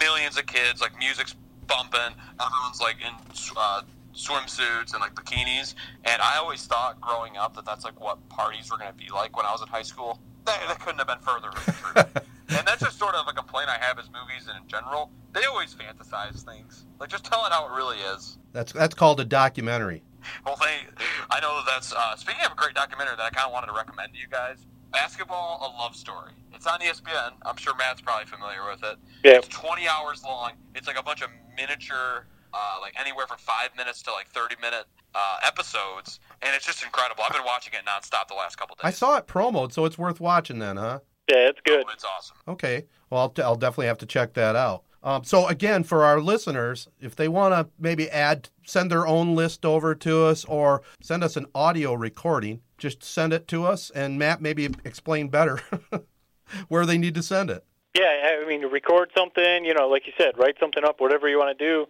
Millions 0.00 0.38
of 0.38 0.46
kids, 0.46 0.80
like 0.80 0.98
music's 0.98 1.36
bumping. 1.66 2.14
Everyone's 2.40 2.80
like 2.80 2.96
in 3.00 3.14
uh, 3.56 3.82
swimsuits 4.14 4.92
and 4.92 5.00
like 5.00 5.14
bikinis. 5.14 5.74
And 6.04 6.20
I 6.22 6.36
always 6.38 6.64
thought 6.66 7.00
growing 7.00 7.36
up 7.36 7.54
that 7.56 7.64
that's 7.64 7.84
like 7.84 8.00
what 8.00 8.26
parties 8.28 8.70
were 8.70 8.78
going 8.78 8.90
to 8.90 8.96
be 8.96 9.10
like 9.12 9.36
when 9.36 9.46
I 9.46 9.52
was 9.52 9.62
in 9.62 9.68
high 9.68 9.82
school. 9.82 10.20
That, 10.44 10.60
that 10.68 10.80
couldn't 10.80 10.98
have 10.98 11.06
been 11.06 11.18
further 11.18 11.50
from 11.52 11.74
the 11.94 12.02
truth. 12.02 12.28
and 12.58 12.66
that's 12.66 12.82
just 12.82 12.98
sort 12.98 13.14
of 13.14 13.26
a 13.28 13.32
complaint 13.32 13.68
I 13.68 13.78
have 13.78 13.98
as 13.98 14.06
movies 14.06 14.48
and 14.48 14.62
in 14.62 14.68
general. 14.68 15.10
They 15.32 15.44
always 15.44 15.74
fantasize 15.74 16.42
things. 16.42 16.84
Like 17.00 17.08
just 17.08 17.24
tell 17.24 17.44
it 17.46 17.52
how 17.52 17.66
it 17.66 17.76
really 17.76 17.98
is. 17.98 18.38
That's 18.52 18.72
that's 18.72 18.94
called 18.94 19.20
a 19.20 19.24
documentary. 19.24 20.02
Well, 20.46 20.56
they, 20.60 20.86
I 21.30 21.40
know 21.40 21.60
that's 21.66 21.92
uh, 21.92 22.16
speaking 22.16 22.44
of 22.44 22.52
a 22.52 22.54
great 22.54 22.74
documentary 22.74 23.16
that 23.16 23.24
I 23.24 23.30
kind 23.30 23.46
of 23.46 23.52
wanted 23.52 23.68
to 23.68 23.72
recommend 23.74 24.12
to 24.14 24.18
you 24.18 24.26
guys. 24.30 24.66
Basketball: 24.92 25.58
A 25.60 25.68
Love 25.82 25.96
Story. 25.96 26.32
It's 26.54 26.66
on 26.66 26.80
E 26.82 26.86
ESPN. 26.86 27.32
I'm 27.42 27.56
sure 27.56 27.74
Matt's 27.76 28.00
probably 28.00 28.26
familiar 28.26 28.64
with 28.70 28.82
it. 28.84 28.96
Yeah. 29.24 29.38
It's 29.38 29.48
20 29.48 29.88
hours 29.88 30.22
long. 30.22 30.52
It's 30.74 30.86
like 30.86 30.98
a 30.98 31.02
bunch 31.02 31.22
of 31.22 31.30
miniature, 31.56 32.26
uh, 32.54 32.78
like 32.80 32.94
anywhere 32.98 33.26
from 33.26 33.38
five 33.38 33.70
minutes 33.76 34.02
to 34.02 34.12
like 34.12 34.28
30 34.28 34.56
minute 34.60 34.84
uh, 35.14 35.36
episodes, 35.42 36.20
and 36.42 36.54
it's 36.54 36.64
just 36.64 36.82
incredible. 36.84 37.24
I've 37.26 37.32
been 37.32 37.44
watching 37.44 37.74
it 37.74 37.84
nonstop 37.84 38.28
the 38.28 38.34
last 38.34 38.56
couple 38.56 38.76
days. 38.76 38.84
I 38.84 38.90
saw 38.90 39.16
it 39.16 39.26
promoed, 39.26 39.72
so 39.72 39.84
it's 39.84 39.98
worth 39.98 40.20
watching 40.20 40.58
then, 40.58 40.76
huh? 40.76 41.00
Yeah, 41.28 41.48
it's 41.48 41.60
good. 41.64 41.84
Oh, 41.86 41.92
it's 41.92 42.04
awesome. 42.04 42.36
Okay. 42.48 42.84
Well, 43.10 43.20
I'll, 43.20 43.44
I'll 43.44 43.56
definitely 43.56 43.86
have 43.86 43.98
to 43.98 44.06
check 44.06 44.34
that 44.34 44.56
out. 44.56 44.84
Um, 45.02 45.22
so 45.22 45.46
again, 45.48 45.84
for 45.84 46.02
our 46.02 46.20
listeners, 46.20 46.88
if 46.98 47.14
they 47.14 47.28
want 47.28 47.52
to 47.52 47.68
maybe 47.78 48.10
add, 48.10 48.48
send 48.64 48.90
their 48.90 49.06
own 49.06 49.34
list 49.34 49.66
over 49.66 49.94
to 49.96 50.24
us, 50.24 50.44
or 50.46 50.82
send 51.02 51.22
us 51.22 51.36
an 51.36 51.46
audio 51.54 51.92
recording, 51.92 52.60
just 52.78 53.04
send 53.04 53.32
it 53.32 53.46
to 53.48 53.66
us, 53.66 53.90
and 53.90 54.18
Matt 54.18 54.40
maybe 54.40 54.70
explain 54.84 55.28
better 55.28 55.60
where 56.68 56.86
they 56.86 56.96
need 56.96 57.14
to 57.14 57.22
send 57.22 57.50
it. 57.50 57.64
Yeah, 57.94 58.40
I 58.42 58.48
mean, 58.48 58.62
record 58.62 59.10
something, 59.16 59.64
you 59.64 59.72
know, 59.74 59.88
like 59.88 60.06
you 60.06 60.12
said, 60.18 60.36
write 60.36 60.56
something 60.58 60.82
up, 60.84 61.00
whatever 61.00 61.28
you 61.28 61.38
want 61.38 61.56
to 61.56 61.64
do. 61.64 61.86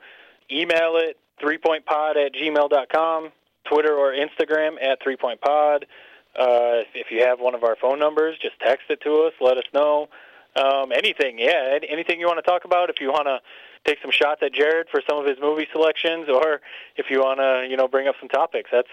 Email 0.51 0.97
it, 0.97 1.18
threepointpod 1.42 2.16
at 2.16 2.32
gmail.com, 2.34 3.30
Twitter 3.64 3.95
or 3.95 4.12
Instagram 4.12 4.76
at 4.82 5.03
threepointpod. 5.03 5.84
Uh, 6.36 6.82
if- 6.95 7.11
you 7.11 7.22
have 7.24 7.40
one 7.40 7.55
of 7.55 7.62
our 7.62 7.76
phone 7.76 7.99
numbers, 7.99 8.36
just 8.40 8.59
text 8.61 8.86
it 8.90 9.01
to 9.03 9.22
us, 9.24 9.32
let 9.40 9.57
us 9.57 9.64
know. 9.72 10.09
Um, 10.57 10.92
anything, 10.92 11.38
yeah, 11.38 11.78
anything 11.88 12.20
you 12.20 12.26
want 12.26 12.38
to 12.38 12.49
talk 12.49 12.64
about. 12.64 12.88
If 12.88 13.01
you 13.01 13.11
want 13.11 13.26
to 13.26 13.40
take 13.84 13.99
some 14.01 14.11
shots 14.11 14.40
at 14.42 14.53
Jared 14.53 14.88
for 14.88 15.03
some 15.09 15.18
of 15.18 15.26
his 15.26 15.36
movie 15.40 15.66
selections, 15.72 16.28
or 16.28 16.61
if 16.97 17.07
you 17.11 17.20
want 17.20 17.40
to, 17.40 17.66
you 17.68 17.76
know, 17.76 17.88
bring 17.88 18.07
up 18.09 18.14
some 18.20 18.28
topics, 18.28 18.70
that's 18.72 18.88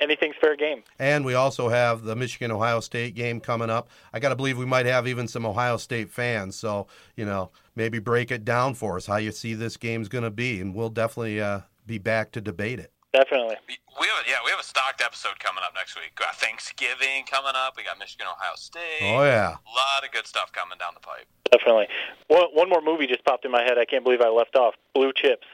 anything's 0.00 0.36
fair 0.40 0.56
game. 0.56 0.82
And 0.98 1.24
we 1.24 1.34
also 1.34 1.68
have 1.68 2.04
the 2.04 2.14
Michigan 2.16 2.50
Ohio 2.50 2.80
State 2.80 3.14
game 3.14 3.40
coming 3.40 3.70
up. 3.70 3.88
I 4.12 4.20
got 4.20 4.30
to 4.30 4.36
believe 4.36 4.56
we 4.56 4.66
might 4.66 4.86
have 4.86 5.06
even 5.08 5.26
some 5.28 5.44
Ohio 5.44 5.76
State 5.76 6.10
fans. 6.10 6.56
So, 6.56 6.86
you 7.16 7.24
know, 7.24 7.50
maybe 7.76 7.98
break 7.98 8.30
it 8.30 8.44
down 8.44 8.74
for 8.74 8.96
us 8.96 9.06
how 9.06 9.16
you 9.16 9.32
see 9.32 9.54
this 9.54 9.76
game's 9.76 10.08
going 10.08 10.24
to 10.24 10.30
be. 10.30 10.60
And 10.60 10.74
we'll 10.74 10.88
definitely 10.90 11.40
uh, 11.40 11.60
be 11.86 11.98
back 11.98 12.32
to 12.32 12.40
debate 12.40 12.78
it. 12.80 12.92
Definitely. 13.12 13.56
We 13.66 14.06
have 14.06 14.24
a, 14.24 14.30
yeah, 14.30 14.36
we 14.44 14.50
have 14.52 14.60
a 14.60 14.64
stocked 14.64 15.02
episode 15.02 15.40
coming 15.40 15.64
up 15.64 15.72
next 15.74 15.96
week. 15.96 16.14
Got 16.14 16.36
Thanksgiving 16.36 17.24
coming 17.28 17.52
up. 17.56 17.74
We 17.76 17.82
got 17.82 17.98
Michigan, 17.98 18.28
Ohio 18.30 18.52
State. 18.54 19.02
Oh 19.02 19.24
yeah, 19.24 19.48
a 19.58 19.72
lot 19.74 20.04
of 20.04 20.12
good 20.12 20.28
stuff 20.28 20.52
coming 20.52 20.78
down 20.78 20.92
the 20.94 21.00
pipe. 21.00 21.26
Definitely. 21.50 21.88
One, 22.28 22.46
one 22.54 22.68
more 22.68 22.80
movie 22.80 23.08
just 23.08 23.24
popped 23.24 23.44
in 23.44 23.50
my 23.50 23.62
head. 23.62 23.78
I 23.78 23.84
can't 23.84 24.04
believe 24.04 24.20
I 24.20 24.28
left 24.28 24.54
off 24.54 24.74
Blue 24.94 25.12
Chips. 25.12 25.46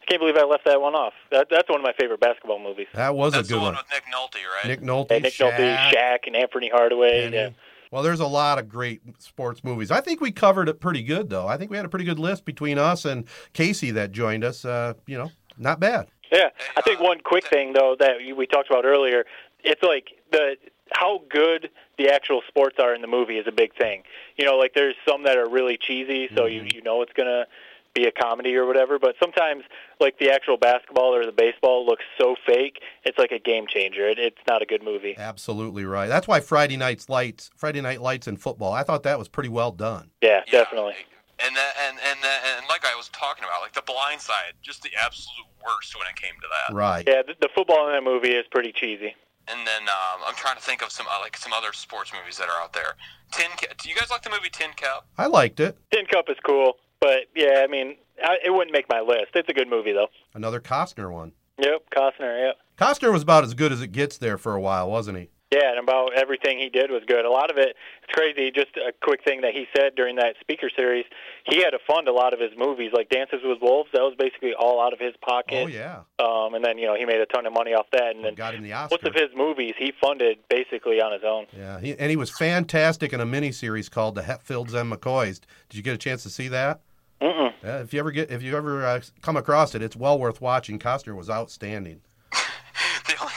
I 0.00 0.04
can't 0.06 0.20
believe 0.20 0.36
I 0.36 0.44
left 0.44 0.64
that 0.66 0.80
one 0.80 0.94
off. 0.94 1.12
That, 1.32 1.48
that's 1.50 1.68
one 1.68 1.80
of 1.80 1.84
my 1.84 1.92
favorite 1.98 2.20
basketball 2.20 2.60
movies. 2.60 2.86
that 2.94 3.14
was 3.14 3.32
That's 3.32 3.48
a 3.48 3.52
good 3.52 3.58
the 3.58 3.62
one, 3.62 3.74
one. 3.74 3.82
with 3.82 3.92
Nick 3.92 4.04
Nolte, 4.14 4.40
right? 4.56 4.68
Nick 4.68 4.80
Nolte, 4.80 5.10
Hey, 5.10 5.18
Nick 5.20 5.34
Nolte, 5.34 5.58
Shaq, 5.58 5.92
Shaq, 5.92 6.18
and 6.28 6.36
Anthony 6.36 6.70
Hardaway. 6.72 7.24
Penny. 7.24 7.36
Yeah. 7.36 7.50
Well, 7.90 8.02
there's 8.02 8.20
a 8.20 8.26
lot 8.26 8.58
of 8.58 8.68
great 8.68 9.00
sports 9.18 9.64
movies. 9.64 9.90
I 9.90 10.00
think 10.00 10.20
we 10.20 10.30
covered 10.30 10.68
it 10.68 10.80
pretty 10.80 11.02
good, 11.02 11.28
though. 11.28 11.48
I 11.48 11.56
think 11.56 11.70
we 11.70 11.76
had 11.76 11.86
a 11.86 11.88
pretty 11.88 12.04
good 12.04 12.20
list 12.20 12.44
between 12.44 12.78
us 12.78 13.04
and 13.04 13.24
Casey 13.52 13.90
that 13.92 14.12
joined 14.12 14.44
us. 14.44 14.64
Uh, 14.64 14.94
you 15.06 15.18
know, 15.18 15.30
not 15.58 15.80
bad. 15.80 16.06
Yeah, 16.32 16.50
I 16.76 16.82
think 16.82 17.00
one 17.00 17.20
quick 17.20 17.46
thing 17.48 17.72
though 17.72 17.96
that 17.98 18.18
we 18.36 18.46
talked 18.46 18.70
about 18.70 18.84
earlier, 18.84 19.24
it's 19.64 19.82
like 19.82 20.10
the 20.30 20.56
how 20.92 21.22
good 21.28 21.70
the 21.98 22.08
actual 22.08 22.42
sports 22.48 22.76
are 22.80 22.94
in 22.94 23.00
the 23.00 23.08
movie 23.08 23.38
is 23.38 23.46
a 23.48 23.52
big 23.52 23.74
thing. 23.76 24.02
You 24.36 24.44
know, 24.44 24.56
like 24.56 24.74
there's 24.74 24.94
some 25.08 25.24
that 25.24 25.36
are 25.36 25.48
really 25.48 25.76
cheesy, 25.80 26.28
so 26.36 26.46
you 26.46 26.66
you 26.72 26.82
know 26.82 27.02
it's 27.02 27.12
gonna 27.14 27.46
be 27.94 28.04
a 28.04 28.12
comedy 28.12 28.54
or 28.54 28.66
whatever. 28.66 28.98
But 28.98 29.14
sometimes, 29.20 29.64
like 30.00 30.18
the 30.18 30.30
actual 30.30 30.56
basketball 30.56 31.14
or 31.14 31.24
the 31.26 31.32
baseball 31.32 31.86
looks 31.86 32.04
so 32.20 32.36
fake, 32.46 32.80
it's 33.04 33.18
like 33.18 33.32
a 33.32 33.38
game 33.38 33.66
changer. 33.68 34.06
It, 34.08 34.18
it's 34.18 34.38
not 34.48 34.62
a 34.62 34.66
good 34.66 34.82
movie. 34.82 35.14
Absolutely 35.18 35.84
right. 35.84 36.08
That's 36.08 36.28
why 36.28 36.40
Friday 36.40 36.76
Night's 36.76 37.08
Lights, 37.08 37.50
Friday 37.56 37.80
Night 37.80 38.00
Lights 38.00 38.26
in 38.28 38.36
football. 38.36 38.72
I 38.72 38.82
thought 38.82 39.02
that 39.04 39.18
was 39.18 39.28
pretty 39.28 39.48
well 39.48 39.72
done. 39.72 40.10
Yeah, 40.22 40.40
Yeah, 40.46 40.62
definitely. 40.62 40.94
And 41.42 41.56
that, 41.56 41.72
and 41.88 41.96
and 42.06 42.18
that, 42.22 42.40
and 42.58 42.66
like 42.68 42.84
I 42.84 42.94
was 42.96 43.08
talking 43.08 43.44
about, 43.44 43.62
like 43.62 43.72
the 43.72 43.80
Blind 43.82 44.20
Side, 44.20 44.52
just 44.60 44.82
the 44.82 44.90
absolute 45.02 45.46
worst 45.64 45.96
when 45.96 46.06
it 46.06 46.14
came 46.16 46.34
to 46.40 46.46
that. 46.68 46.74
Right. 46.74 47.04
Yeah, 47.08 47.22
the, 47.26 47.34
the 47.40 47.48
football 47.54 47.86
in 47.88 47.94
that 47.94 48.02
movie 48.04 48.32
is 48.34 48.44
pretty 48.50 48.72
cheesy. 48.72 49.14
And 49.48 49.66
then 49.66 49.82
um, 49.88 50.20
I'm 50.28 50.34
trying 50.34 50.56
to 50.56 50.62
think 50.62 50.82
of 50.82 50.92
some 50.92 51.06
uh, 51.10 51.18
like 51.22 51.38
some 51.38 51.54
other 51.54 51.72
sports 51.72 52.12
movies 52.12 52.36
that 52.36 52.48
are 52.50 52.60
out 52.62 52.74
there. 52.74 52.94
Tin. 53.32 53.50
Ca- 53.58 53.72
Do 53.78 53.88
you 53.88 53.94
guys 53.96 54.10
like 54.10 54.20
the 54.22 54.28
movie 54.28 54.50
Tin 54.52 54.72
Cup? 54.76 55.06
I 55.16 55.26
liked 55.28 55.60
it. 55.60 55.78
Tin 55.90 56.04
Cup 56.04 56.28
is 56.28 56.36
cool, 56.44 56.74
but 57.00 57.26
yeah, 57.34 57.62
I 57.64 57.66
mean, 57.66 57.96
I, 58.22 58.38
it 58.44 58.50
wouldn't 58.50 58.72
make 58.72 58.88
my 58.88 59.00
list. 59.00 59.28
It's 59.34 59.48
a 59.48 59.52
good 59.54 59.68
movie 59.68 59.92
though. 59.92 60.08
Another 60.34 60.60
Costner 60.60 61.10
one. 61.10 61.32
Yep, 61.58 61.90
Costner. 61.94 62.46
Yep. 62.46 62.56
Costner 62.78 63.12
was 63.12 63.22
about 63.22 63.44
as 63.44 63.54
good 63.54 63.72
as 63.72 63.82
it 63.82 63.88
gets 63.92 64.16
there 64.18 64.38
for 64.38 64.54
a 64.54 64.60
while, 64.60 64.90
wasn't 64.90 65.18
he? 65.18 65.28
Yeah, 65.52 65.70
and 65.70 65.80
about 65.80 66.14
everything 66.14 66.60
he 66.60 66.68
did 66.68 66.92
was 66.92 67.02
good. 67.08 67.24
A 67.24 67.30
lot 67.30 67.50
of 67.50 67.58
it, 67.58 67.74
it's 68.04 68.12
crazy. 68.12 68.52
Just 68.52 68.70
a 68.76 68.92
quick 69.02 69.24
thing 69.24 69.40
that 69.40 69.52
he 69.52 69.66
said 69.76 69.96
during 69.96 70.14
that 70.14 70.36
speaker 70.40 70.70
series, 70.76 71.04
he 71.44 71.56
had 71.58 71.70
to 71.70 71.80
fund 71.88 72.06
a 72.06 72.12
lot 72.12 72.32
of 72.32 72.38
his 72.38 72.52
movies, 72.56 72.92
like 72.94 73.08
Dances 73.08 73.40
with 73.42 73.58
Wolves. 73.60 73.90
That 73.92 74.02
was 74.02 74.14
basically 74.16 74.52
all 74.56 74.80
out 74.80 74.92
of 74.92 75.00
his 75.00 75.12
pocket. 75.26 75.64
Oh 75.64 75.66
yeah. 75.66 76.02
Um, 76.20 76.54
and 76.54 76.64
then 76.64 76.78
you 76.78 76.86
know 76.86 76.94
he 76.94 77.04
made 77.04 77.20
a 77.20 77.26
ton 77.26 77.46
of 77.46 77.52
money 77.52 77.72
off 77.72 77.86
that. 77.90 78.14
And 78.14 78.24
then 78.24 78.36
Got 78.36 78.54
him 78.54 78.62
the 78.62 78.72
Oscar. 78.72 78.94
most 78.94 79.04
of 79.04 79.14
his 79.14 79.30
movies 79.36 79.74
he 79.76 79.92
funded 80.00 80.38
basically 80.48 81.00
on 81.02 81.12
his 81.12 81.22
own. 81.26 81.46
Yeah, 81.52 81.80
he, 81.80 81.98
and 81.98 82.10
he 82.10 82.16
was 82.16 82.30
fantastic 82.30 83.12
in 83.12 83.20
a 83.20 83.26
miniseries 83.26 83.90
called 83.90 84.14
The 84.14 84.22
Hatfields 84.22 84.72
and 84.72 84.90
McCoys. 84.92 85.40
Did 85.68 85.76
you 85.78 85.82
get 85.82 85.94
a 85.94 85.98
chance 85.98 86.22
to 86.22 86.30
see 86.30 86.46
that? 86.46 86.80
Mm-mm. 87.20 87.52
Yeah, 87.62 87.80
if 87.80 87.92
you 87.92 88.00
ever 88.00 88.10
get, 88.10 88.30
if 88.30 88.42
you 88.42 88.56
ever 88.56 88.84
uh, 88.86 89.00
come 89.22 89.36
across 89.36 89.74
it, 89.74 89.82
it's 89.82 89.96
well 89.96 90.18
worth 90.18 90.40
watching. 90.40 90.78
Costner 90.78 91.14
was 91.14 91.28
outstanding. 91.28 92.00
the 92.32 93.14
only, 93.20 93.32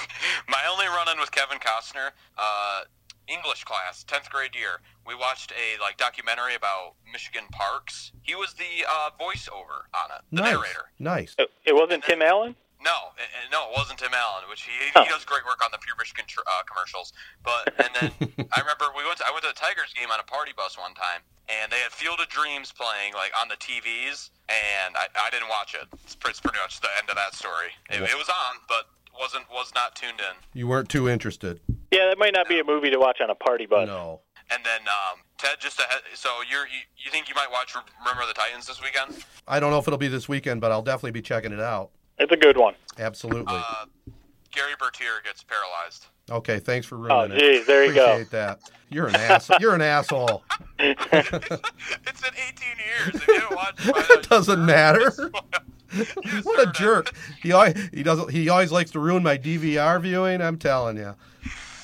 my 0.47 0.61
only 0.71 0.85
run-in 0.87 1.19
with 1.19 1.31
Kevin 1.31 1.57
Costner, 1.59 2.11
uh, 2.37 2.81
English 3.27 3.63
class, 3.65 4.03
tenth 4.03 4.29
grade 4.29 4.55
year. 4.55 4.79
We 5.05 5.15
watched 5.15 5.51
a 5.51 5.81
like 5.81 5.97
documentary 5.97 6.55
about 6.55 6.93
Michigan 7.11 7.43
parks. 7.51 8.11
He 8.21 8.35
was 8.35 8.53
the 8.53 8.85
uh, 8.89 9.09
voiceover 9.19 9.83
on 9.93 10.11
it, 10.17 10.21
the 10.31 10.41
nice, 10.41 10.51
narrator. 10.53 10.85
nice. 10.99 11.35
It- 11.37 11.51
It 11.65 11.75
wasn't 11.75 12.03
Tim 12.05 12.21
Allen. 12.21 12.55
No, 12.83 13.15
uh, 13.15 13.23
uh, 13.23 13.47
no, 13.51 13.71
it 13.71 13.73
wasn't 13.79 13.99
Tim 13.99 14.11
Allen, 14.13 14.43
which 14.49 14.63
he 14.67 14.71
Huh. 14.93 15.03
he 15.03 15.09
does 15.09 15.23
great 15.23 15.45
work 15.45 15.63
on 15.63 15.71
the 15.71 15.79
Pure 15.79 15.95
Michigan 15.97 16.25
tr- 16.27 16.43
uh, 16.45 16.63
commercials. 16.67 17.13
But 17.43 17.71
and 17.83 17.91
then 17.95 18.11
I 18.51 18.59
remember 18.59 18.91
we 18.95 19.05
went 19.07 19.17
to, 19.19 19.25
I 19.27 19.31
went 19.31 19.43
to 19.47 19.51
the 19.55 19.59
Tigers 19.59 19.93
game 19.95 20.11
on 20.11 20.19
a 20.19 20.27
party 20.27 20.51
bus 20.55 20.77
one 20.77 20.93
time, 20.93 21.23
and 21.47 21.71
they 21.71 21.79
had 21.79 21.91
Field 21.95 22.19
of 22.19 22.27
Dreams 22.27 22.71
playing 22.75 23.13
like 23.15 23.31
on 23.39 23.47
the 23.47 23.55
TVs, 23.55 24.29
and 24.51 24.95
I, 24.99 25.07
I 25.15 25.29
didn't 25.31 25.47
watch 25.49 25.73
it. 25.75 25.87
It's 26.03 26.15
pretty, 26.15 26.35
it's 26.35 26.41
pretty 26.43 26.59
much 26.59 26.81
the 26.83 26.91
end 26.99 27.09
of 27.09 27.15
that 27.15 27.33
story. 27.33 27.71
It, 27.89 28.03
it 28.03 28.17
was 28.19 28.27
on, 28.27 28.59
but 28.67 28.91
wasn't 29.17 29.45
was 29.51 29.71
not 29.73 29.95
tuned 29.95 30.19
in. 30.19 30.35
You 30.53 30.67
weren't 30.67 30.89
too 30.89 31.07
interested. 31.07 31.61
Yeah, 31.91 32.09
that 32.09 32.17
might 32.17 32.33
not 32.33 32.47
be 32.49 32.59
a 32.59 32.63
movie 32.63 32.89
to 32.89 32.99
watch 32.99 33.21
on 33.21 33.29
a 33.29 33.35
party 33.35 33.65
bus. 33.65 33.87
No. 33.87 34.21
And 34.51 34.63
then 34.65 34.81
um, 34.89 35.19
Ted, 35.37 35.57
just 35.59 35.79
ahead, 35.79 36.01
so 36.15 36.29
you're 36.49 36.67
you, 36.67 36.83
you 36.97 37.11
think 37.11 37.29
you 37.29 37.35
might 37.35 37.49
watch 37.51 37.73
Remember 37.99 38.27
the 38.27 38.33
Titans 38.33 38.67
this 38.67 38.81
weekend? 38.81 39.23
I 39.47 39.59
don't 39.59 39.71
know 39.71 39.79
if 39.79 39.87
it'll 39.87 39.97
be 39.97 40.09
this 40.09 40.27
weekend, 40.27 40.59
but 40.61 40.71
I'll 40.71 40.81
definitely 40.81 41.11
be 41.11 41.21
checking 41.21 41.53
it 41.53 41.59
out. 41.61 41.91
It's 42.19 42.31
a 42.31 42.37
good 42.37 42.57
one. 42.57 42.75
Absolutely. 42.99 43.55
Uh, 43.55 43.85
Gary 44.51 44.73
Bertier 44.79 45.21
gets 45.23 45.43
paralyzed. 45.43 46.05
okay, 46.29 46.59
thanks 46.59 46.85
for 46.85 46.95
Oh, 47.11 47.21
ruining 47.25 47.37
it. 47.37 47.39
geez, 47.39 47.65
there 47.65 47.85
you 47.85 47.93
go. 47.93 48.05
Appreciate 48.05 48.29
that. 48.31 48.59
You're 48.89 49.07
an 49.07 49.15
ass. 49.15 49.49
You're 49.59 49.73
an 49.73 49.81
asshole. 49.81 50.43
it's 50.79 51.01
been 51.11 52.33
18 52.35 52.67
years. 52.77 53.15
If 53.15 53.27
you 53.27 53.33
haven't 53.39 53.55
watched 53.55 53.79
it, 53.87 53.95
It 54.19 54.29
doesn't 54.29 54.65
matter. 54.65 55.11
You 55.95 56.05
What 56.41 56.67
a 56.67 56.71
jerk. 56.71 57.13
He 57.43 57.51
always, 57.51 57.75
he 57.93 58.01
doesn't 58.01 58.31
he 58.31 58.49
always 58.49 58.71
likes 58.71 58.89
to 58.91 58.99
ruin 58.99 59.21
my 59.21 59.37
DVR 59.37 60.01
viewing. 60.01 60.41
I'm 60.41 60.57
telling 60.57 60.97
you. 60.97 61.13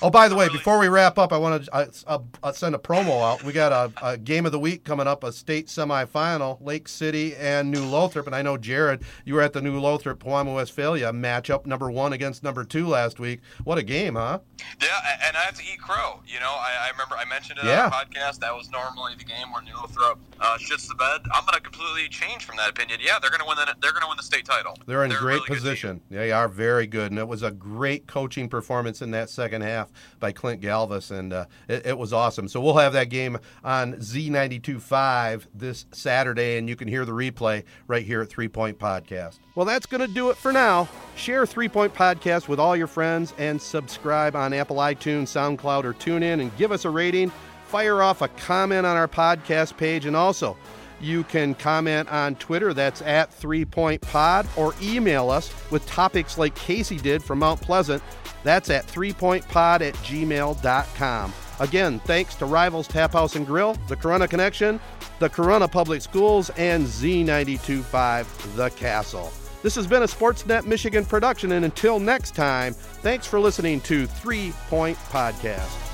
Oh, 0.01 0.09
by 0.09 0.29
the 0.29 0.35
way, 0.35 0.47
before 0.47 0.79
we 0.79 0.87
wrap 0.87 1.17
up, 1.17 1.33
I 1.33 1.37
want 1.37 1.65
to 1.65 1.73
uh, 2.07 2.19
uh, 2.41 2.51
send 2.53 2.73
a 2.73 2.77
promo 2.77 3.21
out. 3.21 3.43
We 3.43 3.51
got 3.51 3.73
a, 3.73 3.91
a 4.11 4.17
game 4.17 4.45
of 4.45 4.53
the 4.53 4.59
week 4.59 4.85
coming 4.85 5.07
up, 5.07 5.25
a 5.25 5.31
state 5.33 5.67
semifinal, 5.67 6.57
Lake 6.65 6.87
City 6.87 7.35
and 7.35 7.69
New 7.69 7.83
Lothrop. 7.83 8.25
And 8.25 8.33
I 8.33 8.41
know 8.41 8.55
Jared, 8.57 9.01
you 9.25 9.33
were 9.33 9.41
at 9.41 9.51
the 9.51 9.61
New 9.61 9.77
Lothrop 9.77 10.19
Pewamo 10.19 10.55
Westphalia 10.55 11.11
matchup, 11.11 11.65
number 11.65 11.91
one 11.91 12.13
against 12.13 12.43
number 12.43 12.63
two 12.63 12.87
last 12.87 13.19
week. 13.19 13.41
What 13.65 13.77
a 13.77 13.83
game, 13.83 14.15
huh? 14.15 14.39
Yeah, 14.81 14.87
and 15.27 15.35
I 15.35 15.41
have 15.41 15.55
to 15.55 15.63
eat 15.63 15.81
crow. 15.81 16.21
You 16.25 16.39
know, 16.39 16.45
I, 16.49 16.87
I 16.87 16.89
remember 16.91 17.17
I 17.17 17.25
mentioned 17.25 17.59
it 17.59 17.65
Yeah. 17.65 17.85
on 17.85 17.89
the 17.89 17.95
podcast. 18.15 18.39
That 18.39 18.55
was 18.55 18.69
normally 18.71 19.15
the 19.17 19.25
game 19.25 19.51
where 19.51 19.61
New 19.63 19.73
Lothrop 19.75 20.17
uh, 20.39 20.57
shits 20.57 20.87
the 20.87 20.95
bed. 20.95 21.21
I'm 21.33 21.43
going 21.43 21.55
to 21.55 21.61
completely 21.61 22.07
change 22.07 22.45
from 22.45 22.55
that 22.55 22.69
opinion. 22.69 22.99
Yeah, 23.03 23.19
they're 23.19 23.31
going 23.31 23.41
to 23.41 23.47
win. 23.47 23.57
The, 23.57 23.75
they're 23.81 23.91
going 23.91 24.03
to 24.03 24.07
win 24.07 24.15
the 24.17 24.23
state 24.23 24.45
title. 24.45 24.77
They're 24.85 25.03
in 25.03 25.11
a 25.11 25.15
great 25.17 25.41
really 25.49 25.59
position. 25.59 25.99
They 26.09 26.31
are 26.31 26.47
very 26.47 26.87
good, 26.87 27.11
and 27.11 27.19
it 27.19 27.27
was 27.27 27.43
a 27.43 27.51
great 27.51 28.07
coaching 28.07 28.47
performance 28.47 29.01
in 29.01 29.11
that 29.11 29.29
second 29.29 29.61
half 29.89 30.19
by 30.19 30.31
Clint 30.31 30.61
Galvis, 30.61 31.11
and 31.11 31.33
uh, 31.33 31.45
it, 31.67 31.87
it 31.87 31.97
was 31.97 32.13
awesome. 32.13 32.47
So 32.47 32.61
we'll 32.61 32.77
have 32.77 32.93
that 32.93 33.09
game 33.09 33.37
on 33.63 33.93
Z92.5 33.95 35.47
this 35.53 35.85
Saturday, 35.91 36.57
and 36.57 36.67
you 36.67 36.75
can 36.75 36.87
hear 36.87 37.05
the 37.05 37.11
replay 37.11 37.63
right 37.87 38.05
here 38.05 38.21
at 38.21 38.29
Three 38.29 38.47
Point 38.47 38.79
Podcast. 38.79 39.39
Well, 39.55 39.65
that's 39.65 39.85
going 39.85 40.05
to 40.05 40.13
do 40.13 40.29
it 40.29 40.37
for 40.37 40.51
now. 40.51 40.87
Share 41.15 41.45
Three 41.45 41.69
Point 41.69 41.93
Podcast 41.93 42.47
with 42.47 42.59
all 42.59 42.75
your 42.75 42.87
friends, 42.87 43.33
and 43.37 43.61
subscribe 43.61 44.35
on 44.35 44.53
Apple 44.53 44.77
iTunes, 44.77 45.27
SoundCloud, 45.27 45.83
or 45.83 45.93
TuneIn, 45.93 46.41
and 46.41 46.55
give 46.57 46.71
us 46.71 46.85
a 46.85 46.89
rating. 46.89 47.31
Fire 47.65 48.01
off 48.01 48.21
a 48.21 48.27
comment 48.29 48.85
on 48.85 48.97
our 48.97 49.07
podcast 49.07 49.77
page, 49.77 50.05
and 50.05 50.15
also. 50.15 50.57
You 51.01 51.23
can 51.23 51.55
comment 51.55 52.09
on 52.09 52.35
Twitter, 52.35 52.73
that's 52.73 53.01
at 53.01 53.33
Three 53.33 53.65
Point 53.65 54.01
Pod, 54.01 54.47
or 54.57 54.73
email 54.81 55.29
us 55.29 55.53
with 55.71 55.85
topics 55.87 56.37
like 56.37 56.55
Casey 56.55 56.97
did 56.97 57.23
from 57.23 57.39
Mount 57.39 57.61
Pleasant. 57.61 58.03
That's 58.43 58.69
at 58.69 58.85
threepointpod 58.87 59.81
at 59.81 59.93
gmail.com. 59.95 61.33
Again, 61.59 61.99
thanks 61.99 62.35
to 62.35 62.45
Rivals 62.45 62.87
Tap 62.87 63.13
House 63.13 63.35
and 63.35 63.45
Grill, 63.45 63.73
the 63.87 63.95
Corunna 63.95 64.29
Connection, 64.29 64.79
the 65.19 65.29
Corunna 65.29 65.69
Public 65.69 66.01
Schools, 66.01 66.49
and 66.51 66.85
Z925 66.85 68.55
The 68.55 68.69
Castle. 68.71 69.31
This 69.61 69.75
has 69.75 69.85
been 69.85 70.03
a 70.03 70.07
Sportsnet 70.07 70.65
Michigan 70.65 71.03
production, 71.03 71.51
and 71.51 71.65
until 71.65 71.99
next 71.99 72.33
time, 72.33 72.73
thanks 72.73 73.25
for 73.25 73.41
listening 73.41 73.81
to 73.81 74.05
Three 74.07 74.53
Point 74.69 74.97
Podcast. 75.09 75.88